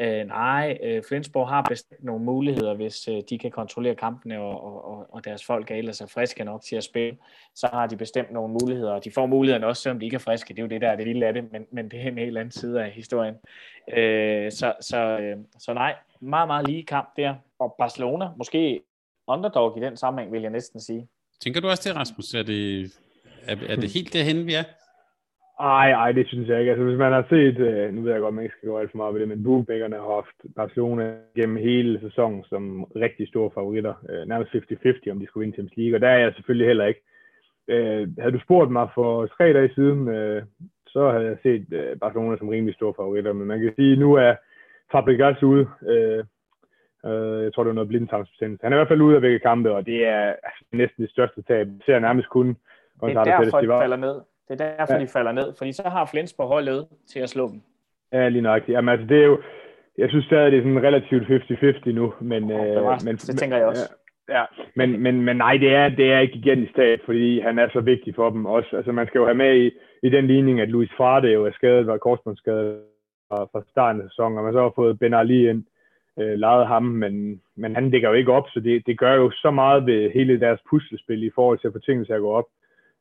Øh, 0.00 0.26
nej, 0.26 0.78
øh, 0.82 1.02
Flensborg 1.08 1.48
har 1.48 1.62
bestemt 1.68 2.04
nogle 2.04 2.24
muligheder, 2.24 2.74
hvis 2.74 3.08
øh, 3.08 3.22
de 3.30 3.38
kan 3.38 3.50
kontrollere 3.50 3.94
kampene, 3.94 4.40
og, 4.40 4.84
og, 4.84 5.06
og 5.14 5.24
deres 5.24 5.44
folk 5.44 5.70
er 5.70 5.74
ellers 5.74 6.00
er 6.00 6.06
friske 6.06 6.44
nok 6.44 6.62
til 6.62 6.76
at 6.76 6.84
spille, 6.84 7.16
så 7.54 7.68
har 7.72 7.86
de 7.86 7.96
bestemt 7.96 8.32
nogle 8.32 8.56
muligheder, 8.62 8.92
og 8.92 9.04
de 9.04 9.10
får 9.10 9.26
mulighederne 9.26 9.66
også, 9.66 9.82
selvom 9.82 10.00
de 10.00 10.06
ikke 10.06 10.14
er 10.14 10.18
friske. 10.18 10.48
Det 10.48 10.58
er 10.58 10.62
jo 10.62 10.68
det, 10.68 10.80
der 10.80 10.88
er 10.88 10.96
det 10.96 11.06
lille 11.06 11.26
af 11.26 11.34
det, 11.34 11.52
men, 11.52 11.66
men 11.72 11.88
det 11.88 12.00
er 12.00 12.08
en 12.08 12.18
helt 12.18 12.38
anden 12.38 12.52
side 12.52 12.84
af 12.84 12.90
historien. 12.90 13.34
Øh, 13.96 14.52
så, 14.52 14.74
så, 14.80 15.18
øh, 15.18 15.36
så 15.58 15.74
nej, 15.74 15.94
meget, 16.20 16.48
meget 16.48 16.68
lige 16.68 16.82
kamp 16.82 17.08
der. 17.16 17.34
Og 17.58 17.74
Barcelona, 17.78 18.28
måske 18.36 18.80
underdog 19.26 19.78
i 19.78 19.80
den 19.80 19.96
sammenhæng, 19.96 20.32
vil 20.32 20.42
jeg 20.42 20.50
næsten 20.50 20.80
sige. 20.80 21.08
Tænker 21.40 21.60
du 21.60 21.68
også 21.68 21.88
det, 21.88 21.96
Rasmus? 21.96 22.34
Er 22.34 22.42
det, 22.42 22.92
er, 23.46 23.56
er 23.68 23.76
det 23.76 23.90
helt 23.90 24.12
derhen, 24.12 24.46
vi 24.46 24.54
er? 24.54 24.64
Ej, 25.60 25.90
ej, 25.90 26.12
det 26.12 26.28
synes 26.28 26.48
jeg 26.48 26.60
ikke. 26.60 26.70
Altså, 26.70 26.84
hvis 26.84 26.98
man 26.98 27.12
har 27.12 27.26
set, 27.28 27.58
øh, 27.58 27.94
nu 27.94 28.00
ved 28.02 28.12
jeg 28.12 28.20
godt, 28.20 28.28
at 28.28 28.34
man 28.34 28.44
ikke 28.44 28.56
skal 28.56 28.68
gå 28.68 28.78
alt 28.78 28.90
for 28.90 28.96
meget 28.96 29.14
ved 29.14 29.20
det, 29.20 29.28
men 29.28 29.42
Boombeckerne 29.42 29.96
har 29.96 30.14
haft 30.14 30.54
Barcelona 30.56 31.14
gennem 31.36 31.56
hele 31.56 32.00
sæsonen 32.00 32.44
som 32.44 32.84
rigtig 32.84 33.28
store 33.28 33.50
favoritter. 33.54 33.94
Øh, 34.10 34.28
nærmest 34.28 34.54
50-50, 34.54 35.10
om 35.10 35.18
de 35.20 35.26
skulle 35.26 35.42
vinde 35.44 35.56
Champions 35.56 35.76
League, 35.76 35.96
og 35.96 36.00
der 36.00 36.08
er 36.08 36.18
jeg 36.18 36.32
selvfølgelig 36.34 36.66
heller 36.66 36.86
ikke. 36.86 37.02
Øh, 37.68 38.08
havde 38.18 38.32
du 38.32 38.40
spurgt 38.40 38.70
mig 38.70 38.88
for 38.94 39.26
tre 39.26 39.52
dage 39.52 39.74
siden, 39.74 40.08
øh, 40.08 40.42
så 40.86 41.10
havde 41.10 41.26
jeg 41.26 41.38
set 41.42 41.66
øh, 41.72 41.96
Barcelona 41.98 42.36
som 42.36 42.48
rimelig 42.48 42.74
store 42.74 42.94
favoritter, 42.96 43.32
men 43.32 43.46
man 43.46 43.60
kan 43.60 43.72
sige, 43.76 43.92
at 43.92 43.98
nu 43.98 44.14
er 44.14 44.34
Fabregas 44.92 45.42
ude. 45.42 45.66
Øh, 45.88 46.24
øh, 47.06 47.42
jeg 47.44 47.52
tror, 47.52 47.62
det 47.62 47.70
var 47.72 47.80
noget 47.80 47.88
blindtarmsbetændelse. 47.88 48.64
Han 48.64 48.72
er 48.72 48.76
i 48.76 48.80
hvert 48.80 48.88
fald 48.88 49.00
ude 49.00 49.16
af 49.16 49.20
begge 49.20 49.38
kampe, 49.38 49.74
og 49.74 49.86
det 49.86 50.06
er 50.06 50.22
altså, 50.48 50.64
næsten 50.72 51.02
det 51.02 51.10
største 51.10 51.42
tab. 51.42 51.66
Det 51.66 51.82
ser 51.86 51.98
nærmest 51.98 52.28
kun 52.28 52.56
det 53.02 53.16
er 53.16 53.24
derfor, 53.24 53.60
de 53.60 53.66
falder 53.66 53.96
ned. 53.96 54.20
Det 54.50 54.60
er 54.60 54.76
derfor, 54.76 54.94
ja. 54.94 55.00
de 55.00 55.06
falder 55.06 55.32
ned, 55.32 55.52
fordi 55.58 55.72
så 55.72 55.82
har 55.88 56.08
Flensborg 56.10 56.48
holdet 56.48 56.86
til 57.06 57.20
at 57.20 57.28
slå 57.28 57.48
dem. 57.48 57.62
Ja, 58.12 58.28
lige 58.28 58.42
nok. 58.42 58.68
Jamen, 58.68 58.88
altså, 58.88 59.06
det 59.06 59.18
er 59.22 59.26
jo, 59.26 59.40
jeg 59.98 60.08
synes 60.08 60.24
stadig, 60.24 60.52
det 60.52 60.58
er 60.58 60.62
sådan 60.62 60.82
relativt 60.82 61.22
50-50 61.88 61.92
nu, 61.92 62.14
men... 62.20 62.50
Ja, 62.50 62.74
det, 62.74 62.82
var, 62.82 62.92
øh, 62.92 62.98
men, 63.04 63.16
det 63.16 63.38
tænker 63.38 63.56
jeg 63.56 63.66
også. 63.66 63.94
Ja, 64.28 64.38
ja. 64.38 64.44
Men, 64.74 65.00
men, 65.02 65.22
men 65.22 65.36
nej, 65.36 65.56
det 65.56 65.74
er, 65.74 65.88
det 65.88 66.12
er 66.12 66.18
ikke 66.18 66.38
igen 66.38 66.62
i 66.62 66.68
stat, 66.68 67.00
fordi 67.04 67.40
han 67.40 67.58
er 67.58 67.68
så 67.72 67.80
vigtig 67.80 68.14
for 68.14 68.30
dem 68.30 68.46
også. 68.46 68.76
Altså, 68.76 68.92
man 68.92 69.06
skal 69.06 69.18
jo 69.18 69.24
have 69.24 69.34
med 69.44 69.56
i, 69.56 69.70
i 70.02 70.10
den 70.10 70.26
ligning, 70.26 70.60
at 70.60 70.68
Luis 70.68 70.90
Frade 70.96 71.32
jo 71.32 71.46
er 71.46 71.52
skadet, 71.52 71.86
var 71.86 71.98
korsbåndsskadet 71.98 72.80
fra, 73.28 73.44
fra 73.52 73.62
starten 73.70 74.02
af 74.02 74.08
sæsonen, 74.10 74.38
og 74.38 74.44
man 74.44 74.52
så 74.52 74.62
har 74.62 74.72
fået 74.76 74.98
Ben 74.98 75.14
Ali 75.14 75.48
ind, 75.48 75.64
øh, 76.20 76.38
lejet 76.38 76.66
ham, 76.66 76.82
men, 76.82 77.40
men 77.56 77.74
han 77.74 77.90
dækker 77.90 78.08
jo 78.08 78.14
ikke 78.14 78.32
op, 78.32 78.48
så 78.48 78.60
det, 78.60 78.86
det 78.86 78.98
gør 78.98 79.14
jo 79.14 79.30
så 79.30 79.50
meget 79.50 79.86
ved 79.86 80.10
hele 80.10 80.40
deres 80.40 80.60
puslespil 80.70 81.22
i 81.22 81.30
forhold 81.34 81.58
til 81.58 81.66
at 81.66 81.72
få 81.72 81.78
tingene 81.78 82.04
til 82.06 82.12
at 82.12 82.20
gå 82.20 82.30
op. 82.30 82.46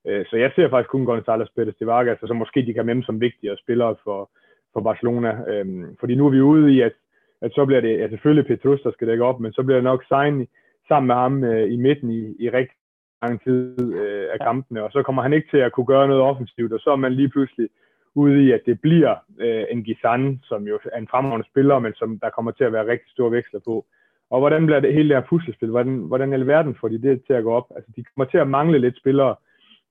Øh, 0.10 0.26
så 0.30 0.36
jeg 0.38 0.52
ser 0.56 0.70
faktisk 0.70 0.90
kun 0.92 1.08
González 1.10 1.50
Pérez 1.56 1.78
de 1.80 1.86
Vargas, 1.86 2.22
og 2.22 2.28
så 2.28 2.34
måske 2.34 2.66
de 2.66 2.74
kan 2.74 2.86
med 2.86 3.04
som 3.04 3.22
vigtigere 3.22 3.58
spillere 3.58 3.96
for, 4.04 4.30
for 4.74 4.82
Barcelona. 4.82 5.32
Øhm, 5.48 5.98
fordi 6.00 6.16
nu 6.16 6.26
er 6.26 6.30
vi 6.30 6.42
ude 6.42 6.74
i, 6.74 6.82
at, 6.82 6.94
at 7.42 7.52
så 7.54 7.66
bliver 7.66 7.82
det 7.82 8.00
ja, 8.00 8.10
selvfølgelig 8.10 8.48
Petrus, 8.48 8.82
der 8.82 8.92
skal 8.92 9.08
dække 9.08 9.24
op, 9.24 9.40
men 9.40 9.54
så 9.54 9.64
bliver 9.64 9.78
det 9.78 9.84
nok 9.84 10.04
Sein, 10.10 10.48
sammen 10.88 11.08
med 11.08 11.16
ham 11.16 11.44
øh, 11.44 11.74
i 11.74 11.76
midten 11.76 12.10
i, 12.12 12.36
i 12.40 12.50
rigtig 12.50 12.78
lang 13.22 13.44
tid 13.44 13.94
øh, 14.02 14.28
af 14.34 14.40
kampene, 14.40 14.84
og 14.84 14.92
så 14.92 15.04
kommer 15.04 15.22
han 15.22 15.34
ikke 15.34 15.48
til 15.52 15.58
at 15.58 15.72
kunne 15.72 15.86
gøre 15.86 16.08
noget 16.08 16.24
offensivt, 16.24 16.74
og 16.74 16.80
så 16.80 16.90
er 16.92 16.96
man 16.96 17.14
lige 17.14 17.30
pludselig 17.30 17.70
ude 18.16 18.44
i, 18.44 18.52
at 18.52 18.62
det 18.66 18.82
bliver 18.82 19.16
øh, 19.40 19.66
en 19.72 19.84
Gisan, 19.84 20.40
som 20.44 20.68
jo 20.68 20.80
er 20.94 20.98
en 20.98 21.08
fremragende 21.08 21.48
spiller, 21.48 21.80
men 21.80 21.94
som 21.94 22.20
der 22.20 22.30
kommer 22.30 22.52
til 22.52 22.64
at 22.64 22.74
være 22.74 22.88
rigtig 22.88 23.10
store 23.12 23.32
veksler 23.32 23.60
på. 23.68 23.86
Og 24.30 24.40
hvordan 24.40 24.66
bliver 24.66 24.80
det 24.80 24.94
hele 24.94 25.10
det 25.10 25.18
her 25.18 25.30
puslespil? 25.30 25.70
Hvordan, 25.70 25.98
hvordan 25.98 26.32
i 26.32 26.34
alverden 26.34 26.76
får 26.80 26.88
de 26.88 27.02
det 27.02 27.22
til 27.28 27.34
at 27.34 27.44
gå 27.44 27.52
op? 27.52 27.68
Altså, 27.76 27.92
de 27.96 28.04
kommer 28.04 28.30
til 28.32 28.38
at 28.38 28.48
mangle 28.48 28.80
lidt 28.80 28.98
spillere 28.98 29.36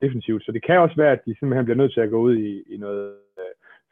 defensivt, 0.02 0.44
så 0.44 0.52
det 0.52 0.62
kan 0.66 0.78
også 0.78 0.96
være, 0.96 1.12
at 1.12 1.24
de 1.26 1.36
simpelthen 1.38 1.64
bliver 1.64 1.76
nødt 1.76 1.94
til 1.94 2.00
at 2.00 2.10
gå 2.10 2.18
ud 2.18 2.36
i, 2.36 2.62
i 2.74 2.76
noget 2.76 3.14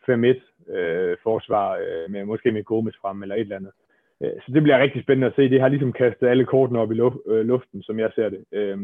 øh, 0.08 0.14
5-1 0.14 0.72
øh, 0.76 1.16
forsvar, 1.22 1.72
øh, 1.72 2.10
med, 2.10 2.24
måske 2.24 2.52
med 2.52 2.64
Gomes 2.64 2.96
frem 3.00 3.22
eller 3.22 3.34
et 3.34 3.40
eller 3.40 3.56
andet. 3.56 3.72
Øh, 4.22 4.30
så 4.46 4.52
det 4.52 4.62
bliver 4.62 4.78
rigtig 4.78 5.02
spændende 5.02 5.26
at 5.26 5.36
se. 5.36 5.50
Det 5.50 5.60
har 5.60 5.68
ligesom 5.68 5.92
kastet 5.92 6.26
alle 6.26 6.44
kortene 6.44 6.80
op 6.80 6.92
i 6.92 6.94
luf, 6.94 7.12
øh, 7.26 7.46
luften, 7.46 7.82
som 7.82 7.98
jeg 7.98 8.10
ser 8.14 8.28
det. 8.28 8.44
Øh, 8.52 8.78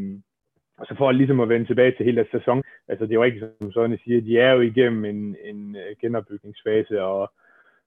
og 0.79 0.87
så 0.87 0.95
for 0.99 1.12
ligesom 1.12 1.41
at 1.41 1.49
vende 1.49 1.66
tilbage 1.66 1.93
til 1.97 2.05
hele 2.05 2.16
deres 2.16 2.31
sæson, 2.31 2.62
altså 2.89 3.05
det 3.05 3.11
er 3.11 3.14
jo 3.14 3.23
ikke 3.23 3.49
som 3.61 3.73
sådan, 3.73 3.93
at 3.93 4.01
sige, 4.05 4.20
de 4.20 4.39
er 4.39 4.53
jo 4.53 4.61
igennem 4.61 5.05
en, 5.05 5.37
en 5.45 5.77
øh, 5.77 5.97
genopbygningsfase, 6.01 7.03
og 7.03 7.33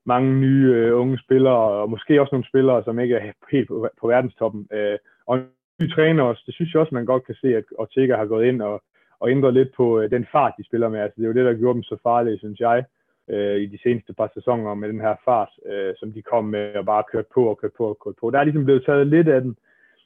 mange 0.05 0.39
nye 0.39 0.73
øh, 0.75 0.99
unge 0.99 1.17
spillere, 1.17 1.57
og 1.81 1.89
måske 1.89 2.21
også 2.21 2.35
nogle 2.35 2.47
spillere, 2.47 2.83
som 2.83 2.99
ikke 2.99 3.15
er 3.15 3.31
helt 3.51 3.67
på, 3.67 3.89
på 4.01 4.07
verdenstoppen. 4.07 4.67
Øh, 4.73 4.97
og 5.27 5.39
nye 5.81 5.89
træner 5.89 6.23
også, 6.23 6.43
det 6.45 6.53
synes 6.55 6.73
jeg 6.73 6.81
også, 6.81 6.95
man 6.95 7.05
godt 7.05 7.25
kan 7.25 7.35
se, 7.35 7.55
at 7.55 7.63
Ortega 7.77 8.15
har 8.15 8.25
gået 8.25 8.45
ind 8.45 8.61
og, 8.61 8.83
og 9.19 9.31
ændret 9.31 9.53
lidt 9.53 9.71
på 9.77 9.99
øh, 9.99 10.11
den 10.11 10.25
fart, 10.31 10.53
de 10.57 10.65
spiller 10.65 10.89
med. 10.89 10.99
Altså 10.99 11.15
det 11.17 11.23
er 11.23 11.27
jo 11.27 11.33
det, 11.33 11.45
der 11.45 11.59
gjorde 11.59 11.75
dem 11.75 11.83
så 11.83 11.97
farlige, 12.03 12.37
synes 12.37 12.59
jeg, 12.59 12.83
øh, 13.29 13.57
i 13.57 13.65
de 13.65 13.79
seneste 13.83 14.13
par 14.13 14.31
sæsoner 14.33 14.73
med 14.73 14.89
den 14.89 15.01
her 15.01 15.15
fart, 15.25 15.49
øh, 15.65 15.93
som 15.97 16.11
de 16.11 16.21
kom 16.21 16.45
med 16.45 16.75
og 16.75 16.85
bare 16.85 17.03
kørte 17.11 17.27
på 17.33 17.49
og 17.49 17.57
kørte 17.57 17.75
på 17.77 17.85
og 17.89 17.97
kørte 18.03 18.17
på. 18.21 18.31
Der 18.31 18.39
er 18.39 18.43
ligesom 18.43 18.65
blevet 18.65 18.85
taget 18.85 19.07
lidt 19.07 19.27
af 19.27 19.41
den, 19.41 19.57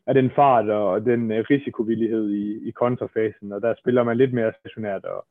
af 0.07 0.13
den 0.13 0.31
fart 0.35 0.69
og 0.69 1.05
den 1.05 1.31
øh, 1.31 1.45
risikovillighed 1.49 2.29
i, 2.29 2.67
i 2.67 2.71
kontrafasen, 2.71 3.51
og 3.51 3.61
der 3.61 3.73
spiller 3.77 4.03
man 4.03 4.17
lidt 4.17 4.33
mere 4.33 4.53
stationært 4.59 5.05
og, 5.05 5.25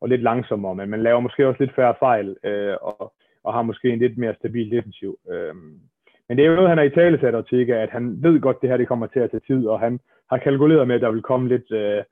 og 0.00 0.08
lidt 0.08 0.22
langsommere, 0.22 0.74
men 0.74 0.90
man 0.90 1.02
laver 1.02 1.20
måske 1.20 1.48
også 1.48 1.62
lidt 1.62 1.74
færre 1.74 1.94
fejl, 1.98 2.36
øh, 2.44 2.76
og, 2.80 3.12
og 3.44 3.54
har 3.54 3.62
måske 3.62 3.88
en 3.88 3.98
lidt 3.98 4.18
mere 4.18 4.34
stabil 4.34 4.70
defensiv. 4.70 5.18
Øh, 5.30 5.54
men 6.28 6.38
det 6.38 6.44
er 6.44 6.50
jo 6.50 6.54
noget, 6.54 6.68
han 6.68 6.78
har 6.78 6.84
i 6.84 6.90
tale 6.90 7.20
sat 7.20 7.70
at 7.70 7.90
han 7.90 8.22
ved 8.22 8.40
godt, 8.40 8.60
det 8.62 8.70
her 8.70 8.76
det 8.76 8.88
kommer 8.88 9.06
til 9.06 9.20
at 9.20 9.30
tage 9.30 9.46
tid, 9.46 9.66
og 9.66 9.80
han 9.80 10.00
har 10.30 10.38
kalkuleret 10.38 10.88
med, 10.88 10.94
at 10.94 11.00
der 11.00 11.10
vil 11.10 11.22
komme 11.22 11.48
lidt, 11.48 11.72
øh, 11.72 12.02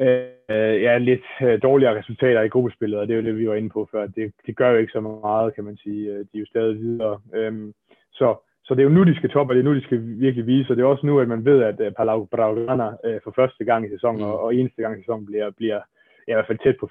øh, 0.00 0.82
ja, 0.82 0.98
lidt 0.98 1.24
øh, 1.42 1.62
dårligere 1.62 1.98
resultater 1.98 2.42
i 2.42 2.48
gruppespillet, 2.48 2.98
og 2.98 3.08
det 3.08 3.14
er 3.14 3.20
jo 3.20 3.26
det, 3.26 3.38
vi 3.38 3.48
var 3.48 3.54
inde 3.54 3.70
på 3.70 3.88
før. 3.92 4.06
Det, 4.06 4.32
det 4.46 4.56
gør 4.56 4.70
jo 4.70 4.78
ikke 4.78 4.92
så 4.92 5.00
meget, 5.00 5.54
kan 5.54 5.64
man 5.64 5.76
sige. 5.76 6.18
De 6.18 6.34
er 6.34 6.40
jo 6.40 6.46
stadig 6.46 6.78
videre. 6.78 7.20
Øh, 7.34 7.72
så 8.12 8.36
så 8.70 8.74
det 8.74 8.82
er 8.82 8.88
jo 8.90 8.96
nu, 8.96 9.04
de 9.04 9.16
skal 9.16 9.30
toppe, 9.30 9.50
og 9.50 9.54
det 9.54 9.60
er 9.60 9.68
nu, 9.68 9.74
de 9.74 9.84
skal 9.84 10.00
virkelig 10.04 10.46
vise, 10.46 10.72
og 10.72 10.76
det 10.76 10.82
er 10.82 10.86
også 10.86 11.06
nu, 11.06 11.20
at 11.20 11.28
man 11.28 11.44
ved, 11.44 11.62
at 11.62 11.80
uh, 11.80 11.92
Palau 11.92 12.24
Braugrana 12.24 12.88
uh, 12.88 13.18
for 13.24 13.32
første 13.36 13.64
gang 13.64 13.86
i 13.86 13.90
sæsonen, 13.90 14.20
mm. 14.20 14.26
og, 14.26 14.40
og 14.40 14.54
eneste 14.54 14.82
gang 14.82 14.94
i 14.98 15.02
sæsonen 15.02 15.26
bliver, 15.26 15.50
bliver 15.50 15.80
ja, 16.28 16.32
i 16.32 16.34
hvert 16.34 16.46
fald 16.46 16.58
tæt 16.58 16.76
på 16.80 16.90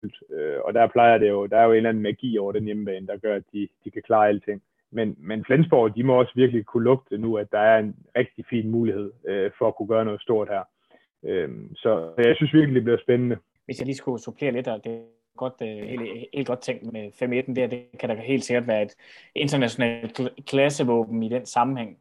fyldt. 0.00 0.16
Uh, 0.30 0.60
og 0.64 0.74
der 0.74 0.86
plejer 0.86 1.18
det 1.18 1.28
jo, 1.28 1.46
der 1.46 1.56
er 1.58 1.64
jo 1.64 1.70
en 1.70 1.76
eller 1.76 1.88
anden 1.88 2.02
magi 2.02 2.38
over 2.38 2.52
den 2.52 2.64
hjemmebane, 2.64 3.06
der 3.06 3.16
gør, 3.16 3.34
at 3.34 3.42
de, 3.52 3.68
de 3.84 3.90
kan 3.90 4.02
klare 4.02 4.28
alting. 4.28 4.62
Men, 4.92 5.16
men 5.18 5.44
Flensborg, 5.44 5.96
de 5.96 6.02
må 6.04 6.14
også 6.14 6.32
virkelig 6.34 6.66
kunne 6.66 6.84
lugte 6.84 7.18
nu, 7.18 7.36
at 7.36 7.52
der 7.52 7.58
er 7.58 7.78
en 7.78 7.96
rigtig 8.16 8.44
fin 8.50 8.70
mulighed 8.70 9.10
uh, 9.30 9.50
for 9.58 9.68
at 9.68 9.76
kunne 9.76 9.88
gøre 9.88 10.04
noget 10.04 10.20
stort 10.20 10.48
her. 10.48 10.62
Uh, 11.22 11.70
så 11.76 12.12
jeg 12.18 12.36
synes 12.36 12.54
virkelig, 12.54 12.74
det 12.74 12.84
bliver 12.84 12.98
spændende. 12.98 13.36
Hvis 13.64 13.78
jeg 13.78 13.86
lige 13.86 13.96
skulle 13.96 14.22
supplere 14.22 14.52
lidt, 14.52 14.68
og 14.68 14.84
det 14.84 14.92
er 14.92 15.02
godt, 15.38 15.54
øh, 15.62 15.88
helt, 15.88 16.28
helt 16.34 16.46
godt 16.46 16.60
tænkt 16.60 16.92
med 16.92 17.12
5-1 17.48 17.54
der. 17.54 17.66
Det 17.66 17.84
kan 18.00 18.08
da 18.08 18.14
helt 18.14 18.44
sikkert 18.44 18.66
være 18.66 18.82
et 18.82 18.94
internationalt 19.34 20.20
klassevåben 20.46 21.22
i 21.22 21.28
den 21.28 21.46
sammenhæng. 21.46 21.98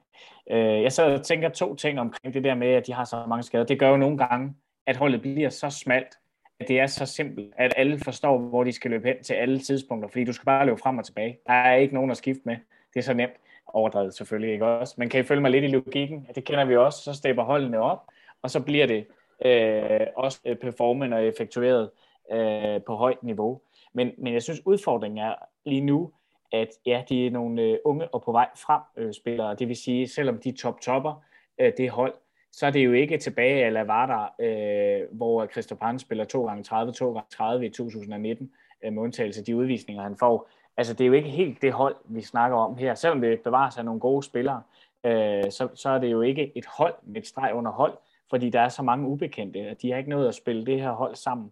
Øh, 0.51 0.83
jeg 0.83 0.91
så 0.91 1.13
og 1.13 1.23
tænker 1.23 1.49
to 1.49 1.75
ting 1.75 1.99
omkring 1.99 2.33
det 2.33 2.43
der 2.43 2.55
med, 2.55 2.67
at 2.67 2.87
de 2.87 2.93
har 2.93 3.03
så 3.03 3.25
mange 3.29 3.43
skader. 3.43 3.65
Det 3.65 3.79
gør 3.79 3.89
jo 3.89 3.97
nogle 3.97 4.17
gange, 4.17 4.55
at 4.85 4.97
holdet 4.97 5.21
bliver 5.21 5.49
så 5.49 5.69
smalt, 5.69 6.17
at 6.59 6.67
det 6.67 6.79
er 6.79 6.87
så 6.87 7.05
simpelt, 7.05 7.53
at 7.57 7.73
alle 7.77 7.99
forstår, 7.99 8.37
hvor 8.37 8.63
de 8.63 8.71
skal 8.71 8.91
løbe 8.91 9.07
hen 9.07 9.23
til 9.23 9.33
alle 9.33 9.59
tidspunkter, 9.59 10.09
fordi 10.09 10.23
du 10.23 10.33
skal 10.33 10.45
bare 10.45 10.65
løbe 10.65 10.77
frem 10.77 10.97
og 10.97 11.05
tilbage. 11.05 11.37
Der 11.47 11.53
er 11.53 11.75
ikke 11.75 11.93
nogen 11.93 12.11
at 12.11 12.17
skifte 12.17 12.41
med. 12.45 12.55
Det 12.93 12.99
er 12.99 13.03
så 13.03 13.13
nemt. 13.13 13.33
Overdrevet 13.67 14.13
selvfølgelig 14.13 14.53
ikke 14.53 14.65
også. 14.65 14.95
Men 14.97 15.09
kan 15.09 15.19
I 15.19 15.23
følge 15.23 15.41
mig 15.41 15.51
lidt 15.51 15.63
i 15.63 15.67
logikken? 15.67 16.27
Det 16.35 16.43
kender 16.43 16.65
vi 16.65 16.75
også. 16.75 17.03
Så 17.03 17.13
stepper 17.13 17.43
holdene 17.43 17.79
op, 17.79 18.03
og 18.47 18.51
så 18.51 18.59
bliver 18.59 18.85
det 18.85 19.05
øh, 19.45 20.07
også 20.15 20.39
øh, 20.45 20.55
performende 20.55 21.17
og 21.17 21.25
effektueret 21.25 21.89
øh, 22.31 22.81
på 22.87 22.95
højt 22.95 23.23
niveau. 23.23 23.61
Men, 23.93 24.11
men 24.17 24.33
jeg 24.33 24.43
synes, 24.43 24.65
udfordringen 24.65 25.17
er 25.17 25.35
lige 25.65 25.81
nu, 25.81 26.11
at 26.51 26.67
ja, 26.85 27.03
de 27.09 27.27
er 27.27 27.31
nogle 27.31 27.61
øh, 27.61 27.77
unge 27.85 28.07
og 28.07 28.23
på 28.23 28.31
vej 28.31 28.49
frem 28.55 28.81
øh, 28.97 29.13
spillere. 29.13 29.55
Det 29.55 29.67
vil 29.67 29.75
sige, 29.75 30.07
selvom 30.07 30.39
de 30.39 30.51
top-topper 30.51 31.23
øh, 31.59 31.73
det 31.77 31.89
hold, 31.89 32.13
så 32.51 32.65
er 32.65 32.71
det 32.71 32.85
jo 32.85 32.93
ikke 32.93 33.17
tilbage 33.17 33.65
af 33.65 33.73
Lavardar, 33.73 34.35
øh, 34.39 35.01
hvor 35.11 35.45
Christoph 35.45 35.97
spiller 35.97 36.23
2 36.25 36.45
gange 36.45 36.63
30 36.63 36.93
2 36.93 37.13
gange 37.13 37.27
30 37.29 37.65
i 37.65 37.69
2019 37.69 38.51
øh, 38.85 38.93
med 38.93 39.03
undtagelse 39.03 39.41
af 39.41 39.45
de 39.45 39.55
udvisninger, 39.55 40.03
han 40.03 40.17
får. 40.17 40.49
Altså, 40.77 40.93
det 40.93 41.01
er 41.01 41.07
jo 41.07 41.13
ikke 41.13 41.29
helt 41.29 41.61
det 41.61 41.73
hold, 41.73 41.95
vi 42.05 42.21
snakker 42.21 42.57
om 42.57 42.77
her. 42.77 42.95
Selvom 42.95 43.21
det 43.21 43.41
bevarer 43.41 43.69
sig 43.69 43.83
nogle 43.83 43.99
gode 43.99 44.23
spillere, 44.23 44.61
øh, 45.03 45.51
så, 45.51 45.67
så 45.75 45.89
er 45.89 45.99
det 45.99 46.11
jo 46.11 46.21
ikke 46.21 46.51
et 46.55 46.65
hold 46.65 46.93
med 47.03 47.21
et 47.21 47.27
streg 47.27 47.53
under 47.53 47.71
hold, 47.71 47.93
fordi 48.29 48.49
der 48.49 48.61
er 48.61 48.69
så 48.69 48.83
mange 48.83 49.07
ubekendte, 49.07 49.69
og 49.71 49.81
de 49.81 49.91
har 49.91 49.97
ikke 49.97 50.09
nået 50.09 50.27
at 50.27 50.35
spille 50.35 50.65
det 50.65 50.81
her 50.81 50.91
hold 50.91 51.15
sammen. 51.15 51.51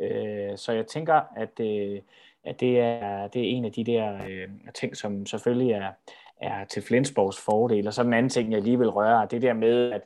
Øh, 0.00 0.56
så 0.56 0.72
jeg 0.72 0.86
tænker, 0.86 1.20
at, 1.36 1.60
øh, 1.60 2.00
at 2.44 2.60
det, 2.60 2.80
er, 2.80 3.26
det 3.26 3.42
er 3.42 3.46
en 3.46 3.64
af 3.64 3.72
de 3.72 3.84
der 3.84 4.14
øh, 4.28 4.48
ting, 4.74 4.96
som 4.96 5.26
selvfølgelig 5.26 5.72
er, 5.72 5.90
er 6.40 6.64
til 6.64 6.82
Flensborgs 6.82 7.40
fordel. 7.40 7.86
Og 7.86 7.94
så 7.94 8.02
den 8.02 8.12
anden 8.12 8.30
ting, 8.30 8.52
jeg 8.52 8.62
lige 8.62 8.78
vil 8.78 8.90
røre, 8.90 9.22
er 9.22 9.26
det 9.26 9.42
der 9.42 9.52
med, 9.52 9.92
at 9.92 10.02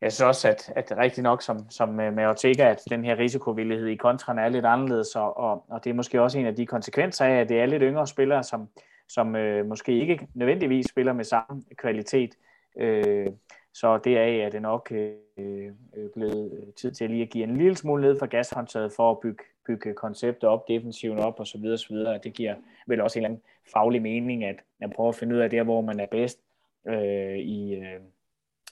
jeg 0.00 0.12
synes 0.12 0.26
også, 0.26 0.48
at, 0.48 0.72
at 0.76 0.88
det 0.88 0.98
er 0.98 1.02
rigtigt 1.02 1.22
nok 1.22 1.42
som, 1.42 1.70
som 1.70 2.00
øh, 2.00 2.12
med 2.12 2.26
Ortega, 2.26 2.70
at 2.70 2.82
den 2.90 3.04
her 3.04 3.18
risikovillighed 3.18 3.86
i 3.86 3.96
kontran 3.96 4.38
er 4.38 4.48
lidt 4.48 4.64
anderledes, 4.64 5.16
og, 5.16 5.36
og, 5.36 5.64
og 5.68 5.84
det 5.84 5.90
er 5.90 5.94
måske 5.94 6.22
også 6.22 6.38
en 6.38 6.46
af 6.46 6.56
de 6.56 6.66
konsekvenser 6.66 7.24
af, 7.24 7.40
at 7.40 7.48
det 7.48 7.60
er 7.60 7.66
lidt 7.66 7.82
yngre 7.82 8.06
spillere, 8.06 8.44
som, 8.44 8.68
som 9.08 9.36
øh, 9.36 9.66
måske 9.66 10.00
ikke 10.00 10.28
nødvendigvis 10.34 10.86
spiller 10.86 11.12
med 11.12 11.24
samme 11.24 11.62
kvalitet. 11.76 12.30
Øh, 12.78 13.26
så 13.80 13.98
deraf 13.98 14.44
er 14.46 14.48
det 14.50 14.62
nok 14.62 14.92
øh, 14.92 15.12
øh 15.38 16.10
blevet 16.14 16.52
øh, 16.52 16.74
tid 16.74 16.92
til 16.92 17.10
lige 17.10 17.22
at 17.22 17.30
give 17.30 17.44
en 17.44 17.56
lille 17.56 17.76
smule 17.76 18.02
ned 18.02 18.18
for 18.18 18.26
gashåndtaget 18.26 18.92
for 18.96 19.10
at 19.10 19.20
bygge, 19.20 19.44
bygge 19.66 19.94
konceptet 19.94 20.44
op, 20.44 20.68
defensiven 20.68 21.18
op 21.18 21.40
osv. 21.40 21.64
osv. 21.64 21.96
Det 21.96 22.32
giver 22.34 22.54
vel 22.86 23.00
også 23.00 23.18
en 23.18 23.24
eller 23.24 23.28
anden 23.28 23.42
faglig 23.72 24.02
mening, 24.02 24.44
at 24.44 24.56
man 24.80 24.90
prøver 24.90 25.08
at 25.08 25.14
finde 25.14 25.34
ud 25.34 25.40
af 25.40 25.50
der, 25.50 25.62
hvor 25.62 25.80
man 25.80 26.00
er 26.00 26.06
bedst 26.06 26.38
øh, 26.88 27.38
i, 27.38 27.74
øh, 27.74 28.00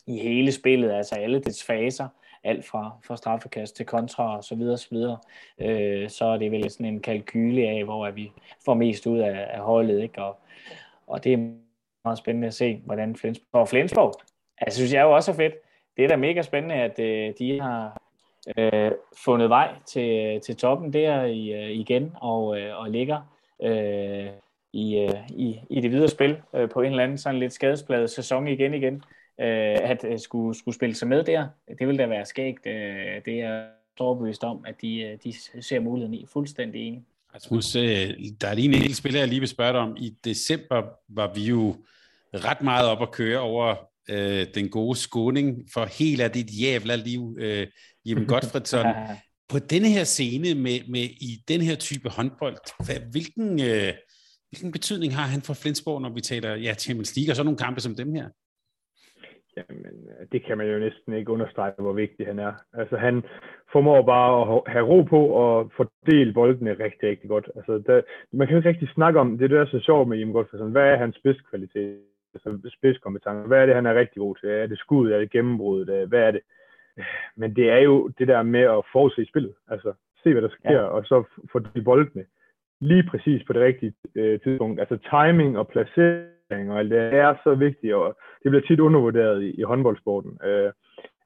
i 0.06 0.18
hele 0.18 0.52
spillet, 0.52 0.92
altså 0.92 1.14
alle 1.14 1.40
dets 1.40 1.64
faser, 1.64 2.08
alt 2.44 2.64
fra, 2.64 2.98
fra 3.04 3.16
straffekast 3.16 3.76
til 3.76 3.86
kontra 3.86 4.36
og 4.36 4.44
så 4.44 4.54
videre, 4.54 4.78
så 4.78 4.88
videre. 4.90 5.18
Øh, 5.58 6.10
så 6.10 6.24
er 6.24 6.36
det 6.36 6.52
vel 6.52 6.70
sådan 6.70 6.86
en 6.86 7.00
kalkyle 7.00 7.68
af, 7.68 7.84
hvor 7.84 8.10
vi 8.10 8.32
får 8.64 8.74
mest 8.74 9.06
ud 9.06 9.18
af, 9.18 9.46
af 9.50 9.60
holdet, 9.60 10.02
ikke? 10.02 10.22
Og, 10.22 10.38
og 11.06 11.24
det 11.24 11.32
er 11.32 11.52
meget 12.04 12.18
spændende 12.18 12.46
at 12.46 12.54
se, 12.54 12.82
hvordan 12.84 13.16
Flensborg, 13.16 13.60
og 13.60 13.68
Flensborg 13.68 14.14
Altså, 14.58 14.78
synes 14.78 14.92
jeg 14.92 15.02
jo 15.02 15.14
også 15.14 15.30
er 15.30 15.36
fedt. 15.36 15.54
Det 15.96 16.04
er 16.04 16.08
da 16.08 16.16
mega 16.16 16.42
spændende, 16.42 16.74
at 16.74 16.98
øh, 16.98 17.34
de 17.38 17.60
har 17.60 18.02
øh, 18.58 18.92
fundet 19.24 19.48
vej 19.48 19.74
til, 19.86 20.26
øh, 20.26 20.40
til 20.40 20.56
toppen 20.56 20.92
der 20.92 21.24
i, 21.24 21.52
øh, 21.52 21.70
igen 21.70 22.12
og, 22.20 22.60
øh, 22.60 22.80
og 22.80 22.90
ligger 22.90 23.36
øh, 23.62 24.26
i, 24.72 24.98
øh, 24.98 25.30
i, 25.30 25.60
i 25.70 25.80
det 25.80 25.90
videre 25.90 26.08
spil 26.08 26.36
øh, 26.54 26.70
på 26.70 26.80
en 26.80 26.90
eller 26.90 27.02
anden 27.02 27.18
sådan 27.18 27.40
lidt 27.40 27.52
skadespladet 27.52 28.10
sæson 28.10 28.48
igen 28.48 28.74
igen. 28.74 28.94
Øh, 29.40 29.76
at 29.90 30.04
øh, 30.04 30.18
skulle, 30.18 30.58
skulle 30.58 30.74
spille 30.74 30.94
sig 30.94 31.08
med 31.08 31.24
der, 31.24 31.46
det 31.78 31.88
vil 31.88 31.98
da 31.98 32.06
være 32.06 32.24
skægt. 32.24 32.66
Øh, 32.66 33.24
det 33.24 33.40
er 33.40 33.64
overbevist 33.98 34.44
om, 34.44 34.64
at 34.66 34.74
de, 34.82 35.00
øh, 35.00 35.18
de 35.24 35.62
ser 35.62 35.80
muligheden 35.80 36.14
i. 36.14 36.26
Fuldstændig 36.32 36.88
enig. 36.88 37.04
Rasmus, 37.34 37.76
øh, 37.76 37.82
der 38.40 38.48
er 38.48 38.54
lige 38.54 38.68
en 38.68 38.74
enkelt 38.74 38.96
spiller, 38.96 39.20
jeg 39.20 39.28
lige 39.28 39.40
vil 39.40 39.48
spørge 39.48 39.72
dig 39.72 39.80
om. 39.80 39.96
I 39.96 40.14
december 40.24 40.82
var 41.08 41.32
vi 41.34 41.40
jo 41.40 41.76
ret 42.34 42.62
meget 42.62 42.88
op 42.88 43.02
at 43.02 43.10
køre 43.10 43.40
over 43.40 43.74
øh, 44.10 44.46
den 44.54 44.68
gode 44.68 44.96
skåning 44.98 45.46
for 45.74 45.84
helt 45.98 46.20
af 46.20 46.30
dit 46.30 46.50
jævla 46.62 46.96
liv, 46.96 47.36
øh, 47.40 47.66
Jeppe 48.06 48.24
Godfredsson. 48.32 48.86
På 49.52 49.58
denne 49.58 49.88
her 49.88 50.04
scene 50.04 50.48
med, 50.64 50.78
med 50.94 51.06
i 51.28 51.30
den 51.48 51.60
her 51.60 51.76
type 51.76 52.08
håndbold, 52.08 52.58
hvad, 52.86 53.00
hvilken, 53.12 53.48
øh, 53.68 53.92
hvilken 54.50 54.72
betydning 54.72 55.10
har 55.18 55.26
han 55.34 55.42
for 55.42 55.54
Flensborg, 55.62 56.02
når 56.02 56.12
vi 56.14 56.20
taler 56.20 56.50
ja, 56.66 56.74
Champions 56.74 57.16
League 57.16 57.32
og 57.32 57.36
så 57.36 57.42
nogle 57.42 57.64
kampe 57.66 57.80
som 57.80 57.94
dem 57.94 58.12
her? 58.18 58.28
Jamen, 59.56 59.94
det 60.32 60.44
kan 60.46 60.58
man 60.58 60.66
jo 60.72 60.78
næsten 60.78 61.12
ikke 61.12 61.30
understrege, 61.30 61.72
hvor 61.78 61.92
vigtig 61.92 62.26
han 62.26 62.38
er. 62.38 62.52
Altså, 62.72 62.96
han 62.96 63.22
formår 63.72 64.02
bare 64.02 64.30
at 64.42 64.72
have 64.72 64.86
ro 64.86 65.02
på 65.02 65.20
og 65.26 65.72
fordele 65.76 66.32
boldene 66.32 66.70
rigtig, 66.70 67.08
rigtig 67.08 67.28
godt. 67.28 67.50
Altså, 67.56 67.72
der, 67.86 68.02
man 68.32 68.46
kan 68.46 68.54
jo 68.54 68.58
ikke 68.58 68.68
rigtig 68.68 68.88
snakke 68.94 69.20
om, 69.20 69.38
det 69.38 69.44
er 69.44 69.48
det, 69.48 69.56
der 69.56 69.62
er 69.62 69.78
så 69.78 69.80
sjovt 69.84 70.08
med 70.08 70.18
Jim 70.18 70.32
Godfredsson. 70.32 70.72
Hvad 70.72 70.82
er 70.82 70.96
hans 70.96 71.16
spidskvalitet? 71.16 72.00
Altså 72.44 72.70
spidskompetence. 72.78 73.48
Hvad 73.48 73.62
er 73.62 73.66
det, 73.66 73.74
han 73.74 73.86
er 73.86 73.94
rigtig 73.94 74.20
god 74.20 74.36
til? 74.36 74.48
Er 74.48 74.66
det 74.66 74.78
skud? 74.78 75.10
Er 75.10 75.18
det 75.18 75.30
gennembrud? 75.30 76.06
Hvad 76.08 76.20
er 76.20 76.30
det? 76.30 76.40
Men 77.40 77.56
det 77.56 77.70
er 77.70 77.78
jo 77.78 78.08
det 78.18 78.28
der 78.28 78.42
med 78.42 78.60
at 78.60 78.82
forudse 78.92 79.24
spillet. 79.24 79.54
Altså, 79.68 79.92
se 80.22 80.32
hvad 80.32 80.42
der 80.42 80.48
sker, 80.48 80.72
ja. 80.72 80.82
og 80.82 81.04
så 81.04 81.24
få 81.52 81.58
de 81.58 81.82
boldene 81.82 82.24
lige 82.80 83.08
præcis 83.10 83.44
på 83.46 83.52
det 83.52 83.62
rigtige 83.62 83.94
øh, 84.14 84.40
tidspunkt. 84.40 84.80
Altså 84.80 84.96
timing 85.10 85.58
og 85.58 85.68
placering 85.68 86.72
og 86.72 86.78
alt 86.78 86.90
det 86.90 86.98
er 86.98 87.34
så 87.44 87.54
vigtigt, 87.54 87.94
og 87.94 88.16
det 88.42 88.50
bliver 88.50 88.66
tit 88.66 88.80
undervurderet 88.80 89.42
i, 89.42 89.50
i 89.60 89.62
håndboldsporten. 89.62 90.38
Øh, 90.44 90.72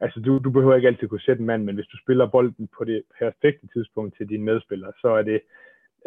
altså, 0.00 0.20
du, 0.20 0.38
du 0.38 0.50
behøver 0.50 0.74
ikke 0.74 0.88
altid 0.88 1.08
kunne 1.08 1.20
sætte 1.20 1.40
en 1.40 1.46
mand, 1.46 1.64
men 1.64 1.74
hvis 1.74 1.86
du 1.86 1.96
spiller 1.96 2.26
bolden 2.26 2.68
på 2.78 2.84
det 2.84 3.02
perfekte 3.18 3.66
tidspunkt 3.74 4.16
til 4.16 4.28
dine 4.28 4.44
medspillere, 4.44 4.92
så 5.00 5.08
er 5.08 5.22
det 5.22 5.40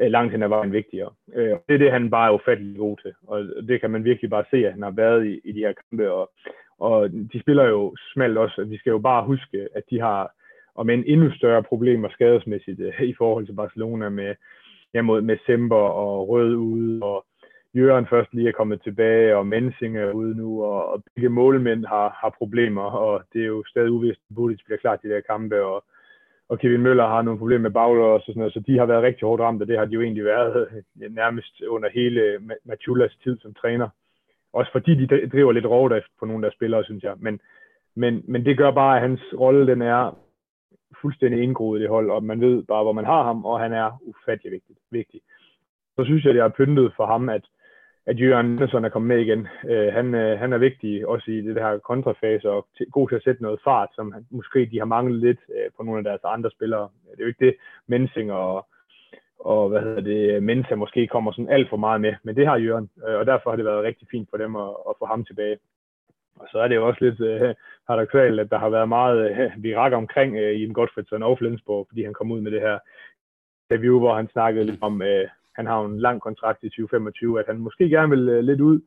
Øh, 0.01 0.11
langt 0.11 0.31
hen 0.31 0.43
ad 0.43 0.47
vejen 0.47 0.71
vigtigere. 0.71 1.11
Øh, 1.33 1.57
det 1.67 1.73
er 1.73 1.77
det, 1.77 1.91
han 1.91 2.09
bare 2.09 2.29
er 2.29 2.33
ufattelig 2.33 2.77
god 2.77 2.97
til, 2.97 3.13
og 3.27 3.45
det 3.67 3.81
kan 3.81 3.91
man 3.91 4.03
virkelig 4.03 4.29
bare 4.29 4.45
se, 4.51 4.57
at 4.65 4.73
han 4.73 4.81
har 4.81 4.91
været 4.91 5.25
i, 5.25 5.39
i 5.43 5.51
de 5.51 5.59
her 5.59 5.73
kampe, 5.73 6.11
og, 6.11 6.31
og 6.79 7.11
de 7.11 7.41
spiller 7.41 7.65
jo 7.65 7.95
smalt 8.13 8.37
også. 8.37 8.63
Vi 8.63 8.77
skal 8.77 8.91
jo 8.91 8.99
bare 8.99 9.25
huske, 9.25 9.67
at 9.75 9.83
de 9.89 9.99
har 9.99 10.31
om 10.75 10.89
en 10.89 11.03
endnu 11.07 11.31
større 11.31 11.63
problemer 11.63 12.09
skadesmæssigt 12.09 12.79
øh, 12.79 13.01
i 13.01 13.13
forhold 13.17 13.45
til 13.45 13.55
Barcelona 13.55 14.09
med, 14.09 14.35
ja, 14.93 15.01
mod, 15.01 15.21
med 15.21 15.37
Semper 15.45 15.75
og 15.75 16.29
Rød 16.29 16.55
ude, 16.55 17.03
og 17.03 17.25
Jørgen 17.75 18.07
først 18.07 18.33
lige 18.33 18.47
er 18.47 18.51
kommet 18.51 18.81
tilbage, 18.83 19.37
og 19.37 19.47
Mensing 19.47 19.97
er 19.97 20.11
ude 20.11 20.35
nu, 20.37 20.63
og, 20.63 20.85
og 20.91 21.03
begge 21.15 21.29
målmænd 21.29 21.85
har, 21.85 22.17
har 22.21 22.35
problemer, 22.37 22.83
og 22.83 23.23
det 23.33 23.41
er 23.41 23.45
jo 23.45 23.63
stadig 23.67 23.91
uvist, 23.91 24.19
at 24.29 24.35
Budic 24.35 24.59
bliver 24.65 24.77
klar 24.77 24.95
til 24.95 25.09
de 25.09 25.15
der 25.15 25.21
kampe, 25.21 25.63
og, 25.63 25.83
og 26.49 26.59
Kevin 26.59 26.81
Møller 26.81 27.07
har 27.07 27.21
nogle 27.21 27.39
problemer 27.39 27.61
med 27.61 27.71
bagler 27.71 28.03
og 28.03 28.21
sådan 28.21 28.39
noget, 28.39 28.53
så 28.53 28.59
de 28.59 28.77
har 28.77 28.85
været 28.85 29.03
rigtig 29.03 29.27
hårdt 29.27 29.41
ramt, 29.41 29.61
og 29.61 29.67
det 29.67 29.77
har 29.77 29.85
de 29.85 29.93
jo 29.93 30.01
egentlig 30.01 30.25
været 30.25 30.67
øh, 31.01 31.11
nærmest 31.15 31.61
under 31.61 31.89
hele 31.89 32.39
Machulas 32.65 33.15
tid 33.23 33.39
som 33.39 33.53
træner. 33.53 33.89
Også 34.53 34.71
fordi 34.71 34.95
de 34.95 35.29
driver 35.29 35.51
lidt 35.51 35.65
rovdrift 35.65 36.11
på 36.19 36.25
nogle 36.25 36.39
af 36.39 36.41
deres 36.41 36.57
spillere, 36.57 36.83
synes 36.83 37.03
jeg. 37.03 37.13
Men, 37.17 37.39
men, 37.95 38.23
men 38.27 38.45
det 38.45 38.57
gør 38.57 38.71
bare, 38.71 38.95
at 38.95 39.01
hans 39.01 39.21
rolle 39.39 39.67
den 39.67 39.81
er 39.81 40.17
fuldstændig 41.01 41.43
indgroet 41.43 41.79
i 41.79 41.81
det 41.81 41.89
hold, 41.89 42.11
og 42.11 42.23
man 42.23 42.41
ved 42.41 42.63
bare, 42.63 42.83
hvor 42.83 42.91
man 42.91 43.05
har 43.05 43.23
ham, 43.23 43.45
og 43.45 43.59
han 43.59 43.73
er 43.73 44.01
ufattelig 44.01 44.51
vigtig. 44.51 44.75
vigtig. 44.91 45.21
Så 45.95 46.03
synes 46.05 46.25
jeg, 46.25 46.33
det 46.33 46.41
har 46.41 46.49
pyntet 46.57 46.93
for 46.95 47.05
ham, 47.05 47.29
at, 47.29 47.45
at 48.05 48.19
Jørgen 48.19 48.45
Andersen 48.45 48.85
er 48.85 48.89
kommet 48.89 49.07
med 49.07 49.19
igen. 49.25 49.47
Øh, 49.69 49.93
han, 49.93 50.15
øh, 50.15 50.39
han 50.39 50.53
er 50.53 50.57
vigtig 50.57 51.07
også 51.07 51.31
i 51.31 51.41
det 51.41 51.53
her 51.55 51.77
kontrafase, 51.77 52.49
og 52.49 52.67
til, 52.77 52.85
god 52.91 53.09
til 53.09 53.15
at 53.15 53.23
sætte 53.23 53.43
noget 53.43 53.59
fart, 53.63 53.89
som 53.95 54.11
han, 54.11 54.25
måske 54.29 54.69
de 54.71 54.77
har 54.79 54.85
manglet 54.85 55.19
lidt 55.19 55.39
øh, 55.49 55.71
på 55.77 55.83
nogle 55.83 55.99
af 55.99 56.03
deres 56.03 56.21
andre 56.23 56.51
spillere. 56.51 56.89
Det 57.11 57.19
er 57.19 57.23
jo 57.23 57.27
ikke 57.27 57.45
det, 57.45 57.55
Mensing 57.87 58.31
og, 58.31 58.67
og 59.39 59.69
hvad 59.69 59.81
hedder 59.81 60.01
det, 60.01 60.43
Mensa 60.43 60.75
måske 60.75 61.07
kommer 61.07 61.31
sådan 61.31 61.49
alt 61.49 61.69
for 61.69 61.77
meget 61.77 62.01
med, 62.01 62.13
men 62.23 62.35
det 62.35 62.47
har 62.47 62.57
Jørgen, 62.57 62.89
øh, 63.07 63.15
og 63.15 63.25
derfor 63.25 63.49
har 63.49 63.57
det 63.57 63.65
været 63.65 63.83
rigtig 63.83 64.07
fint 64.11 64.29
for 64.29 64.37
dem 64.37 64.55
at, 64.55 64.69
at 64.89 64.95
få 64.99 65.05
ham 65.05 65.25
tilbage. 65.25 65.57
Og 66.35 66.47
så 66.51 66.57
er 66.59 66.67
det 66.67 66.75
jo 66.75 66.87
også 66.87 67.05
lidt 67.05 67.21
øh, 67.21 67.55
paradoxalt, 67.87 68.39
at 68.39 68.51
der 68.51 68.57
har 68.57 68.69
været 68.69 68.89
meget 68.89 69.31
øh, 69.31 69.63
virak 69.63 69.93
omkring 69.93 70.35
øh, 70.37 70.51
i 70.51 70.55
Ian 70.55 70.73
Godfredson 70.73 71.23
og 71.23 71.37
Flensborg, 71.37 71.87
fordi 71.89 72.03
han 72.03 72.13
kom 72.13 72.31
ud 72.31 72.41
med 72.41 72.51
det 72.51 72.61
her 72.61 72.79
interview, 73.69 73.99
hvor 73.99 74.15
han 74.15 74.29
snakkede 74.29 74.65
lidt 74.65 74.81
om, 74.81 75.01
øh, 75.01 75.27
han 75.55 75.65
har 75.65 75.85
en 75.85 75.99
lang 75.99 76.21
kontrakt 76.21 76.63
i 76.63 76.69
2025, 76.69 77.39
at 77.39 77.45
han 77.47 77.57
måske 77.57 77.89
gerne 77.89 78.09
vil 78.09 78.29
øh, 78.29 78.43
lidt 78.43 78.61
ud 78.61 78.81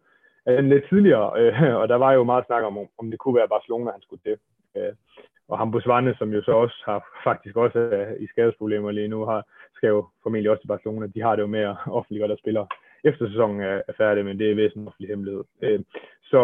uh, 0.51 0.65
lidt 0.65 0.85
tidligere, 0.89 1.29
øh, 1.41 1.77
og 1.81 1.89
der 1.89 1.97
var 1.97 2.13
jo 2.13 2.25
meget 2.25 2.47
snak 2.47 2.63
om, 2.65 2.79
om 2.99 3.11
det 3.11 3.19
kunne 3.19 3.35
være 3.35 3.49
Barcelona, 3.49 3.91
han 3.91 4.03
skulle 4.03 4.23
det. 4.25 4.39
Øh, 4.77 4.93
og 5.49 5.59
ham 5.59 5.81
Svane, 5.81 6.15
som 6.19 6.33
jo 6.33 6.43
så 6.43 6.53
også 6.53 6.83
har 6.87 7.21
faktisk 7.25 7.57
også 7.57 7.79
uh, 7.79 8.23
i 8.23 8.27
skadesproblemer 8.27 8.91
lige 8.91 9.09
nu, 9.09 9.25
har, 9.25 9.45
skal 9.75 9.89
jo 9.89 10.07
formentlig 10.23 10.51
også 10.51 10.63
til 10.63 10.69
Barcelona. 10.75 11.07
De 11.07 11.23
har 11.23 11.37
det 11.37 11.43
jo 11.43 11.47
med 11.47 11.61
at 11.61 11.77
offentliggøre 11.87 12.29
der 12.29 12.37
spiller 12.37 12.67
efter 13.05 13.29
sæsonen 13.29 13.61
er, 13.61 13.83
er 13.89 13.93
færdig, 13.97 14.25
men 14.25 14.39
det 14.39 14.51
er 14.51 14.55
væsentligt 14.55 14.89
offentlig 14.89 15.09
hemmelighed. 15.09 15.45
Øh, 15.63 15.81
så 16.23 16.41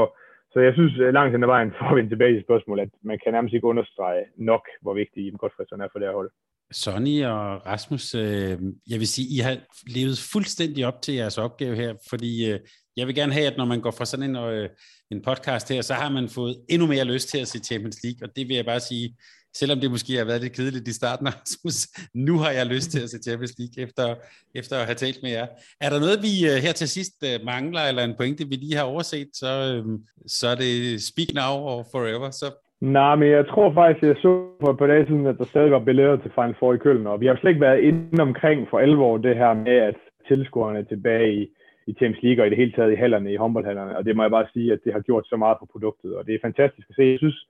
så 0.52 0.60
jeg 0.60 0.72
synes 0.74 0.98
øh, 0.98 1.12
langt 1.14 1.32
hen 1.32 1.42
ad 1.42 1.48
vejen, 1.48 1.72
for 1.78 1.84
at 1.84 1.96
vende 1.96 2.10
tilbage 2.10 2.34
til 2.34 2.42
spørgsmålet, 2.42 2.82
at 2.82 2.90
man 3.02 3.18
kan 3.22 3.32
nærmest 3.32 3.54
ikke 3.54 3.66
understrege 3.66 4.24
nok, 4.36 4.64
hvor 4.82 4.94
vigtig 4.94 5.24
Jim 5.24 5.36
Godfredsson 5.36 5.80
er 5.80 5.88
for 5.92 5.98
det 5.98 6.08
her 6.08 6.14
hold. 6.14 6.30
Sonny 6.72 7.24
og 7.24 7.66
Rasmus, 7.66 8.14
øh, 8.14 8.58
jeg 8.88 8.98
vil 9.00 9.08
sige, 9.08 9.28
I 9.28 9.38
har 9.38 9.56
levet 9.86 10.18
fuldstændig 10.18 10.86
op 10.86 11.02
til 11.02 11.14
jeres 11.14 11.38
opgave 11.38 11.76
her, 11.76 11.94
fordi 12.08 12.50
øh, 12.50 12.60
jeg 12.96 13.06
vil 13.06 13.14
gerne 13.14 13.32
have, 13.32 13.46
at 13.46 13.56
når 13.56 13.64
man 13.64 13.80
går 13.80 13.90
fra 13.90 14.04
sådan 14.04 14.30
en, 14.30 14.36
øh, 14.36 14.68
en 15.10 15.22
podcast 15.22 15.68
her, 15.68 15.82
så 15.82 15.94
har 15.94 16.08
man 16.08 16.28
fået 16.28 16.60
endnu 16.68 16.86
mere 16.86 17.04
lyst 17.04 17.28
til 17.28 17.38
at 17.38 17.48
se 17.48 17.58
Champions 17.58 18.02
League, 18.04 18.28
og 18.28 18.36
det 18.36 18.48
vil 18.48 18.56
jeg 18.56 18.64
bare 18.64 18.80
sige, 18.80 19.16
selvom 19.56 19.80
det 19.80 19.90
måske 19.90 20.16
har 20.16 20.24
været 20.24 20.40
lidt 20.40 20.52
kedeligt 20.52 20.88
i 20.88 20.92
starten, 20.92 21.28
Rasmus, 21.34 21.88
nu 22.14 22.38
har 22.38 22.50
jeg 22.50 22.66
lyst 22.66 22.90
til 22.90 23.00
at 23.00 23.10
se 23.10 23.18
Champions 23.18 23.54
League, 23.58 23.82
efter, 23.82 24.14
efter 24.54 24.78
at 24.78 24.86
have 24.86 24.94
talt 24.94 25.22
med 25.22 25.30
jer. 25.30 25.46
Er 25.80 25.90
der 25.90 26.00
noget, 26.00 26.22
vi 26.22 26.46
øh, 26.50 26.56
her 26.56 26.72
til 26.72 26.88
sidst 26.88 27.14
øh, 27.24 27.40
mangler, 27.44 27.80
eller 27.80 28.04
en 28.04 28.14
pointe, 28.16 28.48
vi 28.48 28.56
lige 28.56 28.76
har 28.76 28.82
overset, 28.82 29.28
så, 29.34 29.46
øh, 29.46 29.98
så 30.26 30.48
er 30.48 30.54
det 30.54 31.02
speak 31.02 31.28
now 31.34 31.54
or 31.54 31.88
forever, 31.92 32.30
så 32.30 32.61
Nej, 32.83 33.14
men 33.16 33.28
jeg 33.30 33.47
tror 33.47 33.72
faktisk, 33.72 34.03
jeg 34.03 34.16
så 34.16 34.47
for 34.61 34.70
et 34.70 34.78
par 34.78 34.87
dage 34.87 35.07
siden, 35.07 35.26
at 35.26 35.39
der 35.39 35.45
stadig 35.45 35.70
var 35.70 35.78
billeder 35.78 36.16
til 36.16 36.30
Final 36.35 36.55
Four 36.59 36.74
i 36.74 36.78
Køln, 36.78 37.07
og 37.07 37.20
vi 37.20 37.26
har 37.26 37.37
slet 37.37 37.51
ikke 37.51 37.61
været 37.61 37.80
inde 37.80 38.22
omkring 38.22 38.68
for 38.70 38.78
alvor 38.78 39.18
det 39.18 39.37
her 39.37 39.55
med, 39.55 39.76
at 39.76 39.95
tilskuerne 40.28 40.78
er 40.78 40.83
tilbage 40.83 41.35
i, 41.35 41.43
i 41.87 41.93
Champions 41.93 42.22
League 42.22 42.43
og 42.43 42.47
i 42.47 42.51
det 42.51 42.59
hele 42.59 42.72
taget 42.72 42.93
i 42.93 42.95
hallerne, 43.03 43.33
i 43.33 43.37
håndboldhallerne, 43.37 43.97
og 43.97 44.05
det 44.05 44.16
må 44.16 44.22
jeg 44.22 44.30
bare 44.30 44.47
sige, 44.53 44.72
at 44.72 44.78
det 44.85 44.93
har 44.93 45.01
gjort 45.01 45.26
så 45.26 45.37
meget 45.37 45.57
for 45.59 45.68
produktet, 45.72 46.16
og 46.16 46.26
det 46.26 46.35
er 46.35 46.39
fantastisk 46.43 46.91
at 46.91 46.97
se. 46.97 47.03
Jeg 47.03 47.18
synes, 47.18 47.49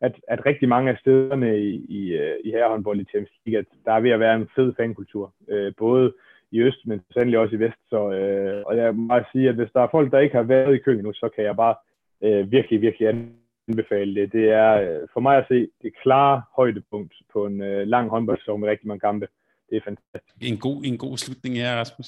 at, 0.00 0.14
at 0.28 0.46
rigtig 0.46 0.68
mange 0.68 0.90
af 0.90 0.98
stederne 1.00 1.60
i, 1.60 1.84
i, 1.88 2.12
øh, 2.12 2.36
i 2.44 2.50
herrehåndbold 2.50 3.00
i 3.00 3.04
Champions 3.04 3.40
League, 3.46 3.58
at 3.58 3.66
der 3.84 3.92
er 3.92 4.00
ved 4.00 4.10
at 4.10 4.20
være 4.20 4.36
en 4.36 4.48
fed 4.56 4.72
fankultur, 4.76 5.32
øh, 5.48 5.72
både 5.78 6.12
i 6.50 6.60
øst, 6.60 6.86
men 6.86 7.00
sandelig 7.14 7.38
også 7.38 7.56
i 7.56 7.58
vest. 7.58 7.80
Så, 7.90 8.10
øh, 8.12 8.62
og 8.66 8.76
jeg 8.76 8.94
må 8.94 9.08
bare 9.08 9.24
sige, 9.32 9.48
at 9.48 9.54
hvis 9.54 9.72
der 9.74 9.80
er 9.80 9.88
folk, 9.90 10.12
der 10.12 10.18
ikke 10.18 10.36
har 10.36 10.42
været 10.42 10.74
i 10.74 10.78
Køln 10.78 11.02
nu, 11.02 11.12
så 11.12 11.28
kan 11.34 11.44
jeg 11.44 11.56
bare 11.56 11.74
øh, 12.22 12.50
virkelig, 12.50 12.80
virkelig 12.80 13.08
anbefale 13.08 13.43
det. 13.68 14.32
Det 14.32 14.44
er 14.48 14.72
øh, 14.72 15.08
for 15.12 15.20
mig 15.20 15.36
at 15.36 15.46
se 15.48 15.68
det 15.82 15.92
klare 16.02 16.42
højdepunkt 16.56 17.14
på 17.32 17.46
en 17.46 17.60
øh, 17.60 17.86
lang 17.86 18.10
håndboldsæson 18.10 18.60
med 18.60 18.68
rigtig 18.68 18.88
mange 18.88 19.00
kampe. 19.00 19.26
Det 19.70 19.76
er 19.76 19.80
fantastisk. 19.84 20.36
En 20.40 20.58
god, 20.58 20.84
en 20.84 20.98
god 20.98 21.16
slutning 21.16 21.56
her, 21.56 21.76
Rasmus. 21.76 22.06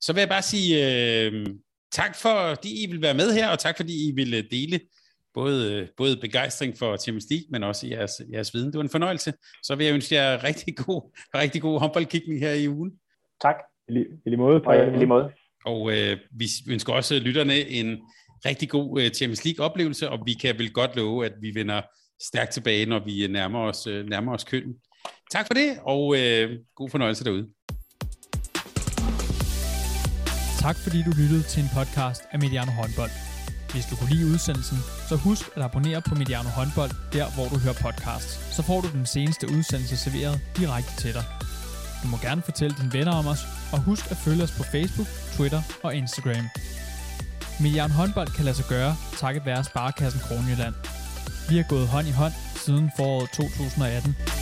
Så 0.00 0.12
vil 0.12 0.20
jeg 0.20 0.28
bare 0.28 0.42
sige 0.42 0.68
øh, 0.86 1.46
tak 1.92 2.14
for, 2.22 2.54
fordi 2.54 2.84
I 2.84 2.90
vil 2.90 3.02
være 3.02 3.14
med 3.14 3.32
her, 3.38 3.48
og 3.48 3.58
tak 3.58 3.76
fordi 3.76 4.08
I 4.08 4.12
vil 4.14 4.34
øh, 4.34 4.44
dele 4.50 4.80
både, 5.34 5.88
både 5.96 6.16
begejstring 6.20 6.78
for 6.78 6.96
Champions 6.96 7.26
League, 7.30 7.46
men 7.50 7.62
også 7.62 7.86
jeres, 7.86 8.12
jeres 8.32 8.54
viden. 8.54 8.66
Det 8.66 8.78
var 8.78 8.82
en 8.82 8.96
fornøjelse. 8.98 9.32
Så 9.62 9.74
vil 9.76 9.86
jeg 9.86 9.94
ønske 9.94 10.14
jer 10.14 10.44
rigtig 10.44 10.76
god, 10.76 11.00
rigtig 11.34 11.62
god 11.62 11.80
håndboldkigning 11.80 12.40
her 12.40 12.52
i 12.52 12.68
ugen. 12.68 12.92
Tak. 13.42 13.56
I 13.88 13.92
lige, 13.92 14.06
i 14.26 14.28
lige 14.28 14.36
måde. 14.36 14.60
Og 14.66 14.76
i 14.76 14.90
lige 14.90 15.06
måde. 15.06 15.32
Og 15.64 15.80
øh, 15.92 16.16
vi 16.30 16.46
ønsker 16.70 16.92
også 16.92 17.14
lytterne 17.18 17.54
en 17.54 18.02
rigtig 18.46 18.68
god 18.68 19.00
øh, 19.00 19.10
Champions 19.10 19.44
League-oplevelse, 19.44 20.10
og 20.10 20.18
vi 20.26 20.32
kan 20.32 20.58
vel 20.58 20.72
godt 20.72 20.96
love, 20.96 21.26
at 21.26 21.32
vi 21.40 21.54
vender 21.54 21.82
stærkt 22.22 22.52
tilbage, 22.52 22.86
når 22.86 23.04
vi 23.04 23.24
øh, 23.24 23.30
nærmer 23.30 23.58
os, 23.58 23.86
øh, 23.86 24.08
nærmer 24.08 24.34
os 24.34 24.44
køen. 24.44 24.74
Tak 25.30 25.46
for 25.46 25.54
det, 25.54 25.78
og 25.82 26.16
øh, 26.18 26.58
god 26.76 26.90
fornøjelse 26.90 27.24
derude. 27.24 27.46
Tak 30.60 30.76
fordi 30.76 31.02
du 31.02 31.12
lyttede 31.22 31.42
til 31.42 31.62
en 31.62 31.70
podcast 31.78 32.22
af 32.32 32.38
Mediano 32.38 32.72
Håndbold. 32.72 33.10
Hvis 33.72 33.86
du 33.90 33.96
kunne 33.96 34.12
lide 34.14 34.26
udsendelsen, 34.32 34.78
så 35.08 35.16
husk 35.16 35.44
at 35.56 35.62
abonnere 35.62 36.02
på 36.08 36.14
Mediano 36.14 36.48
Håndbold, 36.58 36.92
der 37.12 37.26
hvor 37.34 37.46
du 37.52 37.58
hører 37.64 37.78
podcasts. 37.86 38.32
Så 38.56 38.62
får 38.62 38.80
du 38.80 38.88
den 38.98 39.06
seneste 39.06 39.46
udsendelse 39.56 39.96
serveret 39.96 40.40
direkte 40.58 40.92
til 41.02 41.12
dig. 41.18 41.24
Du 42.02 42.06
må 42.08 42.16
gerne 42.26 42.42
fortælle 42.42 42.76
dine 42.80 42.92
venner 42.92 43.14
om 43.20 43.26
os, 43.26 43.42
og 43.72 43.78
husk 43.88 44.04
at 44.10 44.16
følge 44.24 44.42
os 44.42 44.54
på 44.58 44.62
Facebook, 44.74 45.08
Twitter 45.36 45.62
og 45.82 45.90
Instagram. 45.94 46.46
Mediano 47.60 47.94
Håndbold 47.94 48.28
kan 48.28 48.44
lade 48.44 48.56
sig 48.56 48.64
gøre, 48.68 48.96
takket 49.16 49.46
være 49.46 49.64
Sparkassen 49.64 50.20
Kronjylland. 50.20 50.74
Vi 51.48 51.56
har 51.56 51.64
gået 51.68 51.88
hånd 51.88 52.08
i 52.08 52.10
hånd 52.10 52.32
siden 52.64 52.90
foråret 52.96 53.30
2018. 53.30 54.37